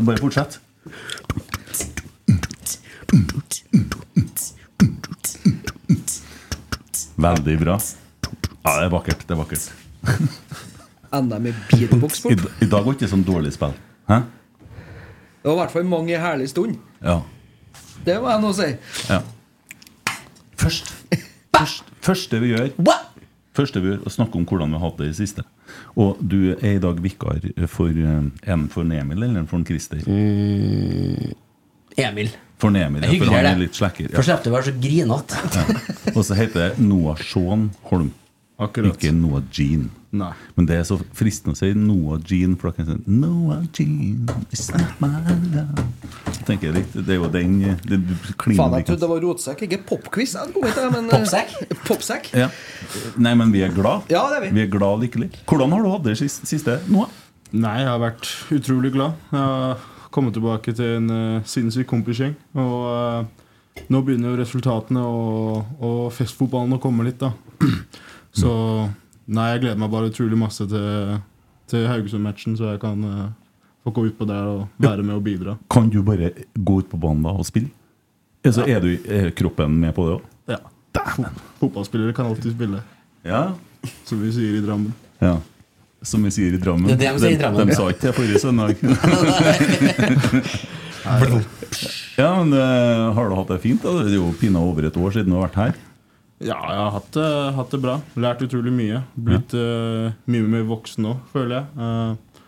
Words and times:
Bare 0.00 0.18
fortsett. 0.18 0.60
Veldig 7.20 7.56
bra. 7.60 7.76
Ja, 8.64 8.76
det 8.78 8.86
er 8.86 8.92
vakkert. 8.92 9.24
Det 9.26 9.34
er 9.34 9.40
vakkert. 9.40 9.66
Enda 11.12 11.38
med 11.42 11.58
beatbox 11.72 12.22
I. 12.30 12.36
I 12.64 12.68
dag 12.70 12.86
var 12.86 12.94
ikke 12.94 13.10
sånn 13.10 13.24
dårlig 13.26 13.52
spill. 13.56 13.74
Hæ? 14.08 14.22
Det 15.40 15.48
var 15.48 15.56
i 15.56 15.60
hvert 15.64 15.74
fall 15.74 15.86
mange 15.88 16.16
herlige 16.20 16.52
stund. 16.52 16.78
Ja. 17.04 17.18
Det 18.06 18.16
må 18.22 18.30
jeg 18.30 18.44
nå 18.44 18.54
si. 18.56 18.70
ja. 19.10 19.20
Først, 20.60 20.90
først 21.56 21.86
Første 22.04 22.36
vi 22.42 22.50
gjør 22.50 22.68
Første 23.56 23.80
vi 23.80 23.90
gjør, 23.90 24.02
å 24.04 24.12
snakke 24.12 24.36
om 24.36 24.44
hvordan 24.48 24.72
vi 24.72 24.78
har 24.80 24.84
hatt 24.86 24.98
det 25.00 25.08
i 25.10 25.16
siste. 25.16 25.44
Og 26.00 26.20
du 26.22 26.52
er 26.54 26.76
i 26.76 26.82
dag 26.82 27.00
vikar 27.02 27.40
for 27.70 27.90
eh, 27.90 28.52
en 28.52 28.68
for 28.72 28.82
Emil 28.82 29.22
eller 29.22 29.42
en 29.42 29.48
for 29.50 29.60
en 29.60 29.66
Christer? 29.66 30.02
Emil. 32.00 32.32
For 32.60 32.76
Emil, 32.76 33.04
ja, 33.06 33.12
for 33.16 33.32
han 33.32 33.46
er 33.48 33.60
litt 33.60 33.76
slekker. 33.78 34.10
For 34.14 34.26
slipper 34.26 34.44
du 34.44 34.50
å 34.52 34.56
være 34.58 34.68
så 34.68 34.74
grinete. 34.80 35.44
Ja. 35.56 35.64
Og 36.14 36.24
så 36.28 36.36
heter 36.36 36.60
det 36.68 36.84
Noah 36.84 37.20
Sean 37.24 37.70
Holm. 37.88 38.10
Akkurat. 38.60 38.92
Ikke 38.92 39.14
Noah 39.16 39.46
Jean. 39.56 39.88
Nei. 40.10 40.32
Men 40.56 40.66
det 40.66 40.74
er 40.74 40.86
så 40.88 40.96
fristende 41.14 41.54
å 41.54 41.58
si 41.58 41.68
Noah 41.78 42.18
Jean, 42.26 42.56
for 42.58 42.70
da 42.70 42.74
kan 42.74 42.88
jeg 42.88 42.98
si 42.98 43.12
Noah 43.14 43.60
Jean, 43.70 44.24
it's 44.50 44.66
not 44.74 44.96
my 44.98 45.12
love. 45.54 45.84
Jeg 46.26 46.46
tenker 46.48 46.74
litt, 46.74 46.96
Det 46.96 47.14
er 47.14 47.20
jo 47.20 47.28
den 47.30 47.60
det 47.86 48.00
kliner 48.40 48.58
Faen, 48.58 48.74
jeg 48.80 48.88
trodde 48.88 49.04
det 49.04 49.10
var 49.12 49.22
rotsekk, 49.22 49.62
ikke 49.68 49.78
popquiz. 49.86 50.34
jeg 50.34 50.50
eh, 50.50 50.98
Popsekk? 51.12 51.54
Popsekk? 51.88 52.30
Ja. 52.34 52.50
Nei, 53.22 53.36
men 53.38 53.54
vi 53.54 53.62
er 53.62 53.70
glad. 53.74 54.10
Ja, 54.10 54.24
det 54.32 54.40
er 54.40 54.46
vi. 54.48 54.52
Vi 54.58 54.64
er 54.64 54.72
glad 54.72 54.98
og 54.98 55.04
lykkelige. 55.04 55.44
Hvordan 55.46 55.76
har 55.76 55.86
du 55.86 55.90
hatt 55.94 56.06
det 56.08 56.18
siste, 56.18 56.48
siste 56.50 56.80
Noah? 56.90 57.12
Nei, 57.54 57.76
jeg 57.84 57.90
har 57.92 58.02
vært 58.02 58.30
utrolig 58.54 58.90
glad. 58.94 59.14
Jeg 59.30 59.46
har 59.46 59.84
kommet 60.10 60.34
tilbake 60.34 60.74
til 60.74 60.96
en 60.98 61.10
uh, 61.10 61.46
sinnssyk 61.46 61.86
kompisgjeng. 61.90 62.34
Og 62.58 62.74
uh, 62.90 63.86
nå 63.90 64.02
begynner 64.06 64.34
jo 64.34 64.40
resultatene 64.42 65.06
og, 65.06 65.70
og 65.78 66.02
festfotballen 66.14 66.74
å 66.74 66.82
komme 66.82 67.06
litt, 67.06 67.22
da. 67.22 67.30
Så 68.40 68.50
nei, 69.30 69.46
jeg 69.54 69.62
gleder 69.64 69.78
meg 69.82 69.90
bare 69.92 70.10
utrolig 70.10 70.38
masse 70.40 70.66
til, 70.70 71.18
til 71.70 71.86
Haugesund-matchen, 71.90 72.56
så 72.58 72.72
jeg 72.72 72.80
kan 72.82 73.04
uh, 73.06 73.28
få 73.86 73.92
gå 73.96 74.08
utpå 74.10 74.26
der 74.28 74.48
og 74.50 74.64
være 74.82 75.04
med 75.06 75.14
og 75.18 75.24
bidra. 75.26 75.54
Kan 75.72 75.88
du 75.92 76.00
bare 76.06 76.32
gå 76.58 76.80
ut 76.82 76.90
på 76.90 76.98
banen 77.00 77.22
da 77.26 77.36
og 77.38 77.46
spille? 77.48 77.70
Altså, 78.44 78.64
er, 78.66 78.80
du, 78.80 78.94
er 79.08 79.30
kroppen 79.36 79.78
med 79.82 79.92
på 79.96 80.06
det 80.08 80.14
òg? 80.18 80.26
Ja. 80.54 80.60
Fo- 81.14 81.30
Fotballspillere 81.60 82.12
kan 82.16 82.26
alltid 82.32 82.54
spille, 82.56 82.82
Ja. 83.24 83.42
som 84.08 84.20
vi 84.24 84.32
sier 84.34 84.58
i 84.58 84.66
Drammen. 84.66 84.92
ja. 85.22 85.36
Som 86.02 86.22
vi 86.24 86.30
sier 86.32 86.54
i 86.56 86.58
Drammen. 86.58 86.88
Det 86.88 86.94
er 86.96 87.00
det 87.02 87.08
de 87.12 87.20
sier 87.20 87.34
i 87.36 87.40
Drammen. 87.42 87.68
De, 87.68 87.74
sa 87.76 87.90
ikke 87.92 88.06
det 88.06 88.14
forrige 88.16 88.38
søndag. 88.40 88.72
ja, 92.16 92.30
men 92.44 92.52
eh, 92.56 93.14
Har 93.14 93.28
du 93.28 93.34
hatt 93.36 93.50
det 93.52 93.58
fint? 93.62 93.82
da? 93.84 93.92
Det 94.00 94.14
er 94.14 94.16
jo 94.18 94.30
pinadø 94.40 94.64
over 94.70 94.88
et 94.88 94.96
år 94.96 95.12
siden 95.16 95.28
du 95.32 95.36
har 95.38 95.48
vært 95.48 95.58
her. 95.60 95.74
Ja, 96.40 96.56
jeg 96.56 96.78
har 96.80 96.90
hatt 96.94 97.10
det, 97.12 97.28
hatt 97.58 97.70
det 97.74 97.80
bra. 97.82 97.98
Lært 98.16 98.40
utrolig 98.46 98.72
mye. 98.72 99.02
Blitt 99.20 99.52
eh, 99.52 100.12
mye 100.32 100.46
mer 100.48 100.62
voksen 100.70 101.04
nå, 101.04 101.14
føler 101.34 101.58
jeg. 101.58 101.66
Uh, 101.76 102.46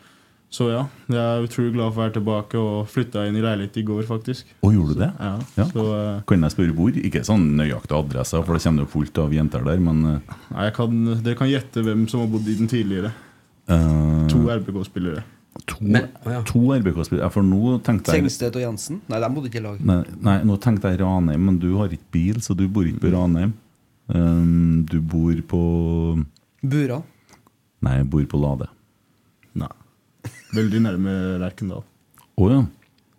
så 0.52 0.66
ja, 0.68 0.80
jeg 1.08 1.16
er 1.20 1.44
utrolig 1.46 1.72
glad 1.74 1.92
for 1.92 2.00
å 2.00 2.02
være 2.06 2.14
tilbake 2.16 2.60
og 2.60 2.88
flytta 2.92 3.22
inn 3.28 3.36
i 3.40 3.44
leilighet 3.44 3.76
i 3.80 3.84
går, 3.88 4.02
faktisk. 4.08 4.48
Og 4.64 4.74
gjorde 4.76 4.96
du 4.96 5.02
det? 5.04 5.10
Ja, 5.20 5.34
Ja. 5.60 5.66
Så 5.72 5.84
uh, 5.88 6.22
Kan 6.28 6.44
jeg 6.44 6.54
spørre 6.56 6.74
hvor? 6.76 6.96
Ikke 7.04 7.22
sånn 7.24 7.46
nøyaktig 7.56 7.96
adresse, 7.98 8.40
for 8.44 8.56
det 8.56 8.64
kommer 8.64 8.84
jo 8.86 8.90
fullt 8.94 9.20
av 9.26 9.32
jenter 9.36 9.64
der, 9.68 9.80
men 9.84 10.02
nei, 10.08 10.66
jeg 10.66 10.74
kan, 10.80 10.98
dere 11.24 11.38
kan 11.40 11.52
gjette 11.52 11.84
hvem 11.84 12.04
som 12.08 12.24
har 12.24 12.32
bodd 12.32 12.48
i 12.48 12.56
den 12.58 12.68
tidligere. 12.72 13.12
eh, 13.68 14.26
To 14.32 14.42
RBK-spillere. 14.56 15.22
to, 15.68 15.76
Men- 15.84 16.08
ja. 16.26 16.40
to 16.48 16.60
RBK-spillere. 16.80 17.28
For 17.32 17.44
nå 17.44 17.76
tenkte 17.84 18.12
jeg 18.16 18.24
Tengstedt 18.24 18.56
og 18.56 18.64
Jensen? 18.64 19.00
Nei, 19.08 19.20
de 19.20 19.28
bodde 19.34 19.48
ikke 19.52 19.60
i 19.60 19.66
lag. 19.68 19.80
nei, 19.84 20.00
nei, 20.20 20.38
nå 20.48 20.56
tenkte 20.60 20.88
jeg 20.92 21.00
Ranheim, 21.04 21.44
men 21.44 21.58
du 21.60 21.74
har 21.76 21.88
ikke 21.92 22.08
bil, 22.12 22.40
så 22.44 22.56
du 22.56 22.64
bor 22.68 22.84
ikke 22.88 23.04
på 23.04 23.12
Ranheim. 23.12 23.52
Um, 24.14 24.84
du 24.90 24.98
bor 25.00 25.36
på 25.48 25.60
Bura. 26.62 27.00
Nei, 27.82 27.96
jeg 27.98 28.08
bor 28.12 28.24
på 28.30 28.40
Lade. 28.42 28.68
Nei. 29.58 29.70
Veldig 30.52 30.82
nærme 30.84 31.14
Lerkendal. 31.42 31.82
Å 32.38 32.50
ja. 32.50 32.60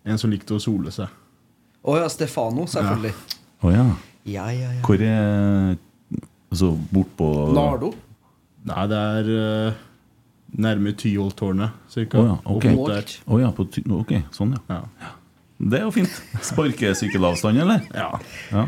En 0.06 0.20
som 0.22 0.32
likte 0.34 0.56
å 0.56 0.62
sole 0.62 0.92
seg. 0.94 1.10
Å 1.84 1.98
ja, 2.00 2.06
Stefano, 2.12 2.68
selvfølgelig. 2.70 3.14
Å 3.64 3.74
ja. 3.74 3.88
Ja, 4.30 4.46
ja, 4.56 4.70
ja. 4.78 4.84
Hvor 4.86 5.02
er 5.04 5.74
Altså 6.54 6.70
bortpå 6.94 7.28
Nardo. 7.58 7.90
Nei, 8.70 8.84
det 8.92 9.00
er 9.18 9.30
uh, 9.34 9.80
nærme 10.64 10.94
Tyholttårnet, 11.02 11.74
cirka. 11.90 12.22
Å 12.22 12.28
ja, 12.28 12.36
ok. 12.54 12.68
Opp 12.78 12.92
der. 12.92 13.16
Å 13.26 13.40
ja, 13.42 13.50
på, 13.58 13.66
ty- 13.74 13.84
ok, 13.90 14.14
sånn 14.36 14.54
ja. 14.54 14.62
Ja. 15.02 15.10
Det 15.64 15.80
er 15.80 15.88
jo 15.88 15.92
fint. 15.96 16.14
Sparkesykkelavstand, 16.46 17.64
eller? 17.66 17.82
Ja. 17.96 18.68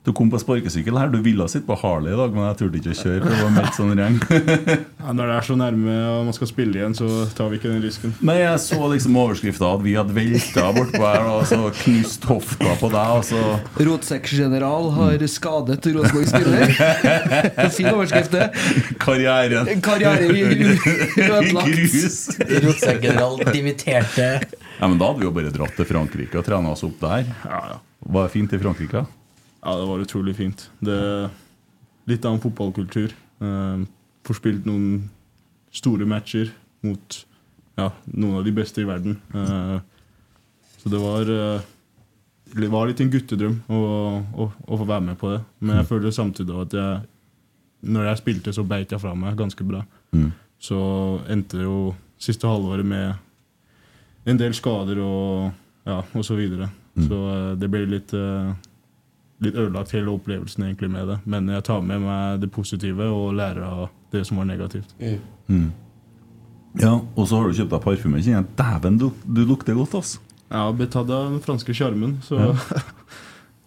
Du 0.00 0.14
kom 0.16 0.30
på 0.32 0.38
sparkesykkel 0.40 0.96
her. 0.96 1.10
Du 1.12 1.18
ville 1.20 1.44
sitte 1.52 1.66
på 1.68 1.76
Harley 1.76 2.14
i 2.14 2.16
dag, 2.16 2.32
men 2.32 2.46
jeg 2.48 2.56
turte 2.56 2.78
ikke 2.80 2.92
å 2.94 2.96
kjøre. 2.96 3.18
For 3.20 3.34
det 3.34 3.40
var 3.44 3.50
meldt 3.52 3.74
sånn 3.76 3.90
regn. 3.98 4.14
ja. 5.02 5.12
Når 5.12 5.28
det 5.28 5.34
er 5.34 5.44
så 5.50 5.56
nærme 5.60 5.96
og 6.14 6.22
man 6.30 6.36
skal 6.38 6.48
spille 6.48 6.78
igjen, 6.80 6.96
så 6.96 7.08
tar 7.36 7.50
vi 7.52 7.58
ikke 7.60 7.68
den 7.68 7.82
risken. 7.84 8.14
Nei, 8.24 8.38
jeg 8.40 8.62
så 8.64 8.78
liksom 8.94 9.18
overskrifta 9.20 9.68
at 9.76 9.84
vi 9.84 9.92
hadde 9.98 10.16
velta 10.16 10.70
bortpå 10.78 11.02
her 11.04 11.28
og 11.34 11.44
så 11.50 11.58
knust 11.82 12.24
hofta 12.30 12.72
på 12.80 12.90
deg. 12.94 13.12
Og 13.18 13.28
så 13.28 13.42
Rotsekkgeneral 13.90 14.88
har 14.96 15.26
skadet 15.34 15.90
Rosenborg-spiller. 15.92 16.74
fin 17.76 17.92
overskrift, 17.92 18.32
det. 18.32 18.48
karrieren 19.04 19.68
Karrieren 19.84 20.32
ødelagt. 21.28 21.76
grus. 21.76 22.20
Rotsekkgeneral 22.40 23.40
dimitterte 23.52 24.32
Ja, 24.48 24.88
men 24.88 24.96
Da 24.96 25.12
hadde 25.12 25.20
vi 25.20 25.28
jo 25.28 25.36
bare 25.36 25.52
dratt 25.52 25.76
til 25.76 25.92
Frankrike 25.92 26.40
og 26.40 26.48
trena 26.48 26.72
oss 26.72 26.88
opp 26.88 26.96
der. 27.04 27.28
Ja, 27.44 27.64
ja. 27.74 27.80
Var 28.00 28.30
det 28.30 28.32
fint 28.32 28.56
i 28.56 28.64
Frankrike? 28.64 29.04
Ja, 29.60 29.76
det 29.76 29.88
var 29.88 30.04
utrolig 30.04 30.36
fint. 30.38 30.66
Det, 30.80 30.98
litt 32.08 32.24
annen 32.24 32.42
fotballkultur. 32.42 33.12
Uh, 33.42 33.84
Får 34.26 34.36
spilt 34.36 34.66
noen 34.68 35.08
store 35.74 36.06
matcher 36.08 36.50
mot 36.84 37.20
ja, 37.78 37.90
noen 38.04 38.40
av 38.40 38.44
de 38.44 38.52
beste 38.54 38.82
i 38.82 38.88
verden. 38.88 39.16
Eh, 39.32 39.78
så 40.82 40.90
det 40.92 41.00
var 41.00 41.30
eh, 41.32 41.68
Det 42.50 42.68
var 42.68 42.88
litt 42.90 43.00
en 43.00 43.12
guttedrøm 43.12 43.54
å, 43.70 43.80
å, 44.44 44.46
å 44.66 44.78
få 44.80 44.84
være 44.84 45.06
med 45.06 45.18
på 45.20 45.30
det. 45.32 45.40
Men 45.62 45.80
jeg 45.80 45.88
føler 45.88 46.14
samtidig 46.14 46.56
at 46.66 46.76
jeg 46.76 47.00
når 47.80 48.10
jeg 48.10 48.20
spilte, 48.20 48.52
så 48.52 48.64
beit 48.66 48.92
jeg 48.92 49.00
fra 49.00 49.14
meg 49.16 49.38
ganske 49.38 49.64
bra. 49.64 49.80
Mm. 50.12 50.32
Så 50.60 50.78
endte 51.32 51.60
det 51.60 51.64
jo 51.64 51.94
siste 52.20 52.48
halvåret 52.50 52.84
med 52.84 54.28
en 54.28 54.40
del 54.40 54.52
skader 54.56 55.00
og 55.00 55.48
ja, 55.88 56.02
og 56.02 56.26
så 56.26 56.36
videre. 56.36 56.68
Så 57.00 57.20
eh, 57.30 57.52
det 57.60 57.70
ble 57.72 57.86
litt, 57.88 58.12
eh, 58.12 58.50
litt 59.40 59.54
ødelagt 59.54 59.92
hele 59.96 60.10
opplevelsen 60.12 60.64
egentlig 60.66 60.90
med 60.90 61.08
det. 61.08 61.18
Men 61.24 61.48
jeg 61.48 61.64
tar 61.64 61.80
med 61.82 62.00
meg 62.04 62.40
det 62.42 62.50
positive 62.52 63.06
og 63.10 63.34
lærer 63.34 63.62
av 63.64 63.88
det 64.12 64.26
som 64.26 64.36
var 64.40 64.44
negativt. 64.44 64.92
Mm. 65.48 65.70
Ja, 66.80 67.00
Og 67.16 67.26
så 67.28 67.36
har 67.40 67.48
du 67.48 67.54
kjøpt 67.58 67.70
deg 67.72 67.82
parfyme. 67.82 68.20
Kjenner 68.22 68.44
jeg, 68.44 68.50
Dæven, 68.58 68.98
du, 69.00 69.08
du 69.26 69.40
lukter 69.48 69.74
godt, 69.74 69.94
ass. 69.98 70.18
Jeg 70.50 70.58
har 70.58 70.72
betatt 70.78 71.10
av 71.10 71.30
den 71.30 71.40
franske 71.42 71.74
sjarmen, 71.74 72.18
så 72.26 72.38
Ja. 72.38 72.52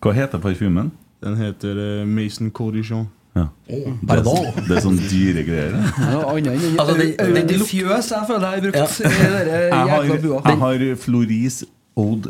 Hva 0.03 0.11
heter 0.13 0.39
parfymen? 0.43 0.91
den 1.23 1.37
heter 1.39 1.77
uh, 1.79 2.05
Mason 2.05 2.49
Cordichon. 2.51 3.05
Ja. 3.33 3.45
Det 3.65 3.77
er, 4.11 4.23
det 4.67 4.75
er 4.75 4.81
sånn 4.83 4.97
dyre 5.09 5.43
greier. 5.47 5.77
Ja, 5.97 6.19
Altså, 6.27 6.97
det- 6.97 7.15
det- 7.17 7.47
det- 7.47 7.61
Fjøs 7.65 8.09
jeg 8.11 8.27
føler 8.27 8.43
jeg 8.43 8.51
har 8.51 8.61
brukt 8.61 8.75
Ja. 8.75 8.87
i 8.89 9.69
Jeg 9.71 10.11
har, 10.11 10.21
bua. 10.21 10.41
jeg 10.45 10.57
har 10.59 10.95
Floris 10.95 11.63
Old 11.95 12.27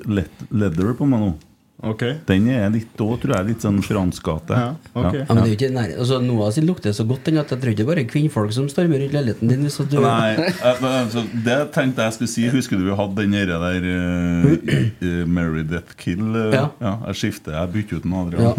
Leather 0.52 0.94
på 0.94 1.06
meg 1.10 1.20
nå. 1.20 1.34
Ok. 1.84 2.04
Den 2.30 2.46
er 2.54 2.70
litt 2.72 3.02
òg, 3.04 3.18
tror 3.22 3.34
jeg, 3.36 3.46
litt 3.50 3.64
sånn 3.66 3.82
franskgate. 3.84 4.56
Ja, 4.56 4.70
okay. 4.96 5.20
Ja, 5.24 5.28
men 5.28 5.42
det 5.42 5.44
er 5.44 5.50
jo 5.52 5.58
ikke 5.58 5.70
nær, 5.76 5.90
altså, 6.00 6.20
Noah 6.24 6.52
sin 6.56 6.68
lukter 6.70 6.96
så 6.96 7.04
godt 7.08 7.28
den 7.28 7.42
at 7.42 7.52
jeg 7.52 7.60
tror 7.60 7.74
ikke 7.74 7.88
bare 7.90 8.06
kvinnfolk 8.08 8.54
som 8.56 8.70
stormer 8.72 9.04
rundt 9.04 9.16
leiligheten 9.18 9.52
din. 9.52 9.66
Hvis 9.68 9.80
du, 9.92 9.98
Nei, 10.04 10.32
eh, 10.40 10.64
altså, 10.72 11.26
det 11.46 11.60
tenkte 11.76 12.08
jeg 12.08 12.16
skulle 12.18 12.34
si. 12.36 12.48
Husker 12.54 12.80
du 12.80 12.88
vi 12.88 12.96
hadde 12.96 13.16
den 13.20 13.36
der, 13.36 13.52
uh, 13.84 14.48
uh, 15.04 15.24
Mary 15.28 15.64
Death 15.68 15.92
Kill? 16.00 16.24
Uh, 16.32 16.52
Ja. 16.54 16.68
Jeg 17.10 17.16
skifter, 17.20 17.52
jeg 17.58 17.74
bytter 17.74 18.00
ut 18.00 18.06
en 18.08 18.14
Adrian. 18.22 18.44
Ja. 18.48 18.54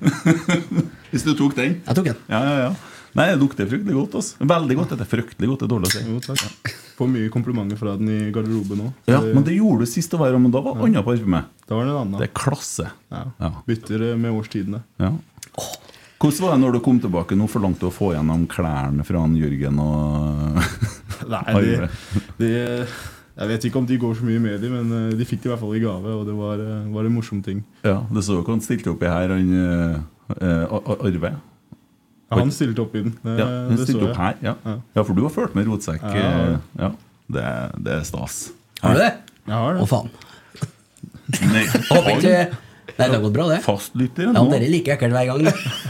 Hvis 1.10 1.24
du 1.26 1.32
tok 1.36 1.56
den? 1.56 1.80
Jeg 1.86 1.96
tok 1.96 2.06
den. 2.12 2.18
Ja, 2.30 2.40
ja, 2.44 2.54
ja. 2.68 2.72
Nei, 3.18 3.26
det 3.32 3.40
lukter 3.40 3.66
fryktelig 3.66 3.96
godt. 3.96 4.16
Altså. 4.20 4.48
Veldig 4.52 4.76
godt. 4.78 4.94
Det 4.94 5.06
er 5.06 5.10
fryktelig 5.10 5.50
godt, 5.50 5.62
det 5.62 5.66
er 5.66 5.72
dårlig 5.74 5.90
å 5.90 5.94
si. 5.94 6.02
Jo, 6.06 6.20
takk. 6.24 6.72
Får 7.00 7.10
mye 7.10 7.30
komplimenter 7.32 7.80
fra 7.80 7.96
den 7.98 8.10
i 8.12 8.18
garderoben 8.34 8.84
òg. 8.86 8.90
Ja, 9.10 9.20
men 9.24 9.44
det 9.46 9.56
gjorde 9.56 9.86
du 9.86 9.90
sist 9.90 10.14
år, 10.14 10.36
men 10.38 10.52
da 10.54 10.62
var 10.64 10.78
annen 10.84 11.06
parfyme. 11.06 11.44
Da 11.66 11.78
var 11.78 11.88
det 11.88 11.94
en 11.94 12.00
annen. 12.04 12.18
Det 12.20 12.28
er 12.28 12.34
klasse. 12.36 12.90
Ja. 13.10 13.24
Ja. 13.40 13.54
Bytter 13.66 14.10
eh, 14.10 14.18
med 14.20 14.36
årstidene. 14.36 14.82
Ja. 15.00 15.14
Hvordan 16.20 16.44
var 16.44 16.52
det 16.52 16.60
når 16.60 16.74
du 16.76 16.80
kom 16.84 16.98
tilbake? 17.00 17.36
Nå 17.38 17.46
forlangte 17.48 17.86
du 17.86 17.88
å 17.88 17.94
få 17.94 18.12
gjennom 18.12 18.44
klærne 18.50 19.06
fra 19.08 19.22
han 19.24 19.38
Jørgen 19.40 19.80
og 19.80 20.58
Nei, 21.32 21.54
de, 21.64 21.88
de, 22.36 22.50
Jeg 22.52 23.48
vet 23.50 23.64
ikke 23.66 23.80
om 23.80 23.86
de 23.88 23.96
går 24.00 24.18
så 24.18 24.26
mye 24.28 24.42
med 24.42 24.60
dem, 24.60 24.74
men 24.76 24.96
eh, 24.98 25.14
de 25.16 25.26
fikk 25.28 25.40
det 25.40 25.48
i 25.48 25.52
hvert 25.54 25.62
fall 25.64 25.78
i 25.78 25.82
gave, 25.82 26.16
og 26.20 26.28
det 26.28 26.36
var, 26.36 26.60
eh, 26.60 26.90
var 26.92 27.08
en 27.08 27.16
morsom 27.16 27.40
ting. 27.44 27.64
Ja, 27.86 28.02
Det 28.12 28.26
så 28.26 28.36
jo 28.36 28.44
hva 28.44 28.52
han 28.52 28.64
stilte 28.64 28.92
opp 28.92 29.02
i 29.02 29.08
her, 29.10 29.32
han 29.32 29.54
uh, 30.36 31.00
Arve. 31.00 31.32
Ja, 32.30 32.38
han 32.38 32.50
stilte 32.54 32.82
opp 32.84 32.92
i 32.94 33.00
den. 33.02 33.12
Det, 33.24 33.36
Ja, 33.40 33.46
han 33.46 33.76
det 33.76 33.84
stilte 33.88 34.04
så 34.06 34.10
opp 34.12 34.20
her, 34.22 34.36
ja. 34.46 34.54
Ja. 34.64 34.74
ja, 34.94 35.02
for 35.04 35.18
du 35.18 35.22
har 35.26 35.32
fulgt 35.34 35.56
med 35.58 35.66
rotsekk. 35.66 36.02
Ja, 36.14 36.58
ja. 36.78 36.90
eh, 36.90 36.98
det, 37.34 37.46
det 37.86 37.96
er 37.98 38.04
stas. 38.06 38.36
Har 38.84 38.94
du 38.94 39.00
det? 39.02 39.12
Jeg 39.50 39.56
har 39.56 39.74
det. 39.74 39.82
Å, 39.82 39.88
faen. 39.90 40.10
Nei, 41.50 41.64
Håper 41.90 42.10
ikke 42.16 42.34
Nei, 42.98 43.06
det 43.06 43.14
har 43.14 43.20
gått 43.22 43.34
bra, 43.34 43.46
det. 43.50 43.58
Fastlytter 43.64 44.28
Ja, 44.28 44.32
nå. 44.36 44.46
Dere 44.50 44.66
er 44.66 44.72
like 44.72 44.92
ekkelt 44.96 45.14
hver 45.14 45.28
gang. 45.30 45.46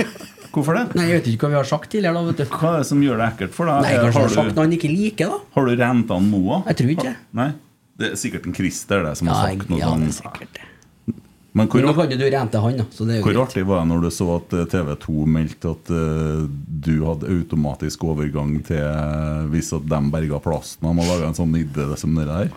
Hvorfor 0.55 0.75
det? 0.77 0.83
Nei, 0.99 1.05
Jeg 1.11 1.21
vet 1.21 1.29
ikke 1.31 1.47
hva 1.47 1.51
vi 1.55 1.59
har 1.61 1.69
sagt 1.71 1.91
tidligere. 1.93 2.17
da, 2.17 2.23
vet 2.27 2.41
du 2.43 2.57
Hva 2.57 2.73
er 2.75 2.83
det 2.83 2.89
som 2.91 3.03
gjør 3.05 3.21
det 3.23 3.27
ekkelt 3.35 3.55
for 3.57 3.71
deg? 3.71 3.85
Nei, 3.87 3.93
Kanskje 4.03 4.23
har 4.25 4.33
sagt 4.35 4.41
har, 4.43 4.51
noe 4.57 4.65
han 4.67 4.75
ikke 4.77 4.91
liker, 4.91 5.31
da? 5.33 5.39
har 5.57 5.69
du 5.69 5.73
renta 5.81 6.19
han 6.19 6.27
Moa? 6.33 6.59
Jeg 6.71 6.79
tror 6.81 6.93
ikke 6.97 7.07
det. 7.09 7.15
Nei? 7.41 7.49
Det 8.01 8.09
er 8.11 8.19
sikkert 8.21 8.49
en 8.51 8.57
Christer 8.57 9.05
det 9.07 9.15
som 9.21 9.29
Ja, 9.31 9.37
har 9.39 9.53
sagt 9.55 9.71
noe 9.71 9.81
ja, 9.81 9.91
det 9.95 10.09
er 10.11 10.15
sånn. 10.17 10.25
sikkert 10.25 10.57
det. 10.59 10.70
Men 11.53 11.67
hvor, 11.67 11.83
Men 11.83 11.91
nå 11.91 11.95
kan 11.99 12.13
du 12.15 12.25
rente 12.31 12.63
han, 12.63 12.77
da. 12.79 12.87
Så 12.95 13.05
det 13.07 13.17
er 13.17 13.21
jo 13.21 13.27
hvor 13.27 13.35
greit. 13.35 13.49
artig 13.49 13.65
var 13.67 13.83
det 13.83 13.91
når 13.91 14.05
du 14.05 14.11
så 14.15 14.27
at 14.37 14.53
eh, 14.55 14.67
TV 14.71 14.91
2 15.03 15.27
meldte 15.35 15.73
at 15.75 15.91
uh, 15.91 16.45
du 16.87 16.93
hadde 17.03 17.31
automatisk 17.35 18.05
overgang 18.07 18.53
til 18.67 18.83
eh, 18.85 19.47
hvis 19.51 19.73
at 19.75 19.87
de 19.91 20.01
berga 20.13 20.39
plassen? 20.43 20.85
De 20.87 20.93
har 20.95 21.09
laga 21.11 21.31
en 21.31 21.39
sånn 21.39 21.57
idé 21.59 21.89
som 21.99 22.15
det 22.15 22.29
der? 22.29 22.53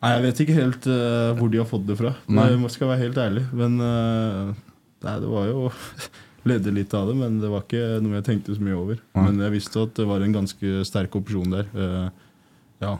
Nei, 0.00 0.12
Jeg 0.14 0.24
vet 0.28 0.42
ikke 0.44 0.58
helt 0.60 0.86
uh, 0.86 1.32
hvor 1.40 1.50
de 1.50 1.58
har 1.60 1.66
fått 1.68 1.88
det 1.88 1.96
fra. 1.98 2.12
Nei. 2.30 2.46
Jeg 2.52 2.74
skal 2.76 2.92
være 2.92 3.02
helt 3.02 3.18
ærlig. 3.20 3.42
Men 3.50 3.74
uh, 3.82 4.52
nei, 5.06 5.16
det 5.24 5.30
var 5.30 5.48
jo 5.50 5.70
Ledde 6.48 6.72
litt 6.72 6.94
av 6.96 7.10
det, 7.10 7.18
men 7.18 7.34
det 7.36 7.50
var 7.52 7.66
ikke 7.66 7.98
noe 8.00 8.14
jeg 8.16 8.24
tenkte 8.30 8.54
så 8.56 8.62
mye 8.64 8.78
over. 8.78 9.00
Nei. 9.18 9.24
Men 9.26 9.42
jeg 9.44 9.52
visste 9.58 9.82
at 9.84 9.90
det 9.98 10.06
var 10.08 10.22
en 10.24 10.32
ganske 10.38 10.86
sterk 10.88 11.18
opsjon 11.18 11.52
der. 11.52 11.66
ja, 12.80 12.94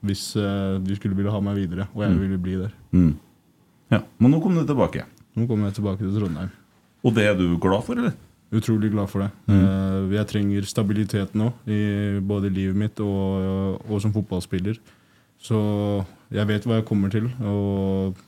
Hvis 0.00 0.22
de 0.32 0.96
skulle 0.96 1.18
ville 1.18 1.34
ha 1.34 1.42
meg 1.44 1.58
videre, 1.60 1.90
og 1.92 2.06
jeg 2.06 2.16
ville 2.22 2.38
bli 2.40 2.54
der. 2.62 2.72
Mm. 2.96 3.10
Ja, 3.90 4.02
Men 4.18 4.30
nå 4.34 4.40
kom 4.42 4.54
du 4.54 4.62
tilbake. 4.66 5.04
Nå 5.34 5.46
kommer 5.48 5.70
jeg 5.70 5.80
tilbake 5.80 6.02
til 6.02 6.14
Trondheim. 6.14 6.50
Og 7.06 7.14
det 7.16 7.24
er 7.26 7.38
du 7.38 7.46
glad 7.58 7.84
for, 7.86 7.98
eller? 7.98 8.14
Utrolig 8.50 8.90
glad 8.90 9.06
for 9.10 9.22
det. 9.22 9.30
Mm. 9.46 9.60
Eh, 9.60 10.16
jeg 10.16 10.28
trenger 10.30 10.66
stabilitet 10.66 11.36
nå, 11.38 11.52
i 11.70 12.18
både 12.22 12.50
livet 12.50 12.78
mitt 12.78 13.02
og, 13.02 13.78
og 13.86 14.00
som 14.02 14.14
fotballspiller. 14.14 14.80
Så 15.40 15.60
jeg 16.34 16.48
vet 16.50 16.66
hva 16.66 16.80
jeg 16.80 16.88
kommer 16.88 17.12
til, 17.12 17.30
og 17.46 18.18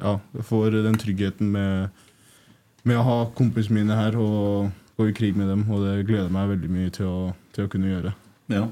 ja, 0.00 0.16
jeg 0.36 0.46
får 0.48 0.80
den 0.84 0.96
tryggheten 1.00 1.52
med, 1.52 1.92
med 2.84 2.98
å 2.98 3.04
ha 3.06 3.18
kompisene 3.36 3.82
mine 3.82 3.98
her 4.00 4.16
og 4.20 4.72
gå 4.96 5.10
i 5.10 5.14
krig 5.16 5.36
med 5.36 5.52
dem, 5.52 5.66
og 5.70 5.84
det 5.84 6.06
gleder 6.08 6.32
meg 6.32 6.50
veldig 6.54 6.72
mye 6.72 6.94
til 6.96 7.08
å, 7.10 7.20
til 7.54 7.66
å 7.66 7.70
kunne 7.72 7.92
gjøre. 7.92 8.14
Ja. 8.52 8.64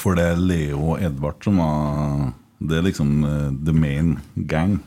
For 0.00 0.16
det 0.18 0.24
er 0.32 0.40
Leo 0.40 0.80
og 0.94 1.04
Edvard 1.04 1.44
som 1.44 1.60
var 1.62 2.32
Det 2.58 2.78
er 2.78 2.86
liksom 2.86 3.10
eh, 3.28 3.52
the 3.66 3.74
main 3.76 4.16
gang. 4.50 4.80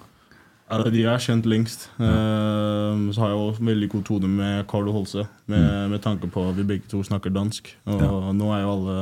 Ja, 0.68 0.82
de 0.92 1.04
er 1.08 1.22
kjent 1.24 1.46
lengst. 1.48 1.88
Uh, 1.96 3.08
så 3.16 3.24
har 3.24 3.32
jeg 3.32 3.40
også 3.40 3.68
veldig 3.70 3.92
god 3.94 4.08
tone 4.10 4.32
med 4.32 4.66
Carlo 4.68 4.92
Holse, 4.96 5.24
med, 5.48 5.68
med 5.94 6.02
tanke 6.04 6.28
på 6.32 6.44
at 6.50 6.58
vi 6.58 6.68
begge 6.68 6.92
to 6.92 7.00
snakker 7.08 7.32
dansk. 7.32 7.72
Og 7.88 8.34
nå 8.36 8.52
er 8.52 8.66
jo 8.66 8.74
alle 8.76 8.98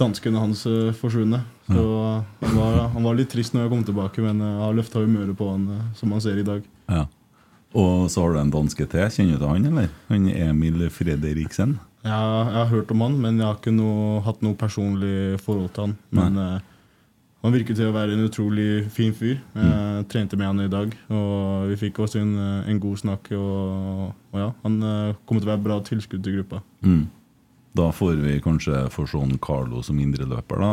danskene 0.00 0.42
hans 0.42 0.64
uh, 0.66 0.90
forsvunnet. 0.98 1.46
Så 1.66 2.22
han, 2.40 2.56
var, 2.56 2.88
han 2.92 3.06
var 3.06 3.16
litt 3.16 3.30
trist 3.32 3.54
når 3.54 3.64
jeg 3.64 3.72
kom 3.72 3.84
tilbake, 3.88 4.24
men 4.24 4.42
eh, 4.42 4.50
jeg 4.52 4.64
har 4.66 4.74
løfta 4.76 5.00
humøret 5.00 5.36
på 5.38 5.46
han, 5.48 5.62
eh, 5.72 5.84
som 5.96 6.12
han 6.12 6.20
ser 6.20 6.40
i 6.40 6.44
dag. 6.44 6.66
Ja. 6.92 7.06
Og 7.74 8.10
så 8.12 8.22
har 8.22 8.34
du 8.34 8.40
en 8.42 8.52
danske 8.52 8.86
til. 8.86 9.06
Kjenner 9.14 9.38
du 9.38 9.40
til 9.40 9.48
han, 9.50 9.68
eller? 9.70 9.88
Han 10.10 10.28
Emil 10.28 10.84
Fredriksen? 10.92 11.78
Ja, 12.04 12.20
jeg 12.20 12.58
har 12.58 12.70
hørt 12.74 12.92
om 12.92 13.00
han, 13.06 13.16
men 13.22 13.40
jeg 13.40 13.48
har 13.48 13.56
ikke 13.56 13.72
noe, 13.74 14.20
hatt 14.26 14.44
noe 14.44 14.58
personlig 14.60 15.40
forhold 15.42 15.72
til 15.72 15.88
han. 15.88 15.96
Men 16.14 16.36
eh, 16.42 16.70
han 17.44 17.52
virker 17.52 17.76
til 17.76 17.90
å 17.90 17.94
være 17.94 18.14
en 18.16 18.24
utrolig 18.24 18.86
fin 18.92 19.12
fyr. 19.12 19.36
Jeg 19.52 20.06
trente 20.08 20.36
med 20.40 20.48
han 20.48 20.62
i 20.64 20.70
dag, 20.72 20.94
og 21.12 21.66
vi 21.68 21.76
fikk 21.76 21.98
også 22.00 22.22
en, 22.22 22.30
eh, 22.40 22.70
en 22.72 22.80
god 22.80 23.02
snakk. 23.02 23.28
Og, 23.36 24.14
og 24.32 24.40
ja, 24.40 24.46
han 24.62 24.78
eh, 24.80 25.18
kommer 25.28 25.44
til 25.44 25.50
å 25.50 25.52
være 25.52 25.64
bra 25.66 25.76
tilskudd 25.84 26.24
til 26.24 26.38
gruppa. 26.38 26.62
Mm. 26.86 27.02
Da 27.74 27.88
får 27.92 28.20
vi 28.22 28.38
kanskje 28.40 28.84
få 28.94 29.04
se 29.10 29.18
han 29.18 29.36
Carlo 29.42 29.82
som 29.82 29.98
indreløper, 30.00 30.62
da. 30.62 30.70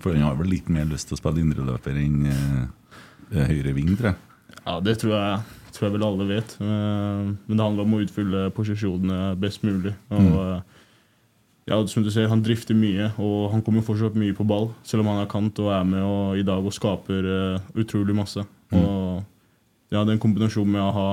For 0.00 0.14
han 0.14 0.24
har 0.24 0.38
vel 0.38 0.52
litt 0.54 0.68
mer 0.72 0.86
lyst 0.88 1.10
til 1.10 1.18
å 1.18 1.20
spille 1.20 1.42
indreløper 1.42 1.98
enn 1.98 2.30
eh, 2.30 3.44
høyre 3.50 3.74
ving, 3.76 3.90
tror 3.98 4.12
jeg. 4.12 4.20
Ja, 4.64 4.78
det 4.80 4.94
tror 5.02 5.16
jeg, 5.18 5.40
tror 5.74 5.88
jeg 5.88 5.96
vel 5.96 6.06
alle 6.06 6.28
vet. 6.30 6.56
Eh, 6.62 7.24
Men 7.34 7.58
det 7.58 7.66
handler 7.66 7.84
om 7.84 7.98
å 7.98 8.00
utfylle 8.04 8.46
posisjonene 8.54 9.34
best 9.42 9.66
mulig. 9.66 9.92
Og 10.14 10.38
eh, 10.46 10.73
ja, 11.64 11.78
som 11.88 12.04
du 12.04 12.10
ser, 12.12 12.28
Han 12.28 12.42
drifter 12.44 12.76
mye, 12.76 13.10
og 13.16 13.50
han 13.54 13.62
kommer 13.64 13.84
fortsatt 13.84 14.18
mye 14.20 14.36
på 14.36 14.44
ball. 14.44 14.68
Selv 14.84 15.04
om 15.04 15.12
han 15.12 15.22
er 15.22 15.30
kant 15.30 15.58
og 15.62 15.70
er 15.72 15.86
med 15.88 16.02
og, 16.04 16.36
i 16.36 16.44
dag 16.44 16.64
og 16.64 16.74
skaper 16.76 17.24
uh, 17.24 17.70
utrolig 17.80 18.16
masse. 18.16 18.44
Og 18.74 19.22
ja, 19.94 20.02
Den 20.04 20.20
kombinasjonen 20.20 20.74
med 20.74 20.82
å 20.82 20.92
ha 20.92 21.08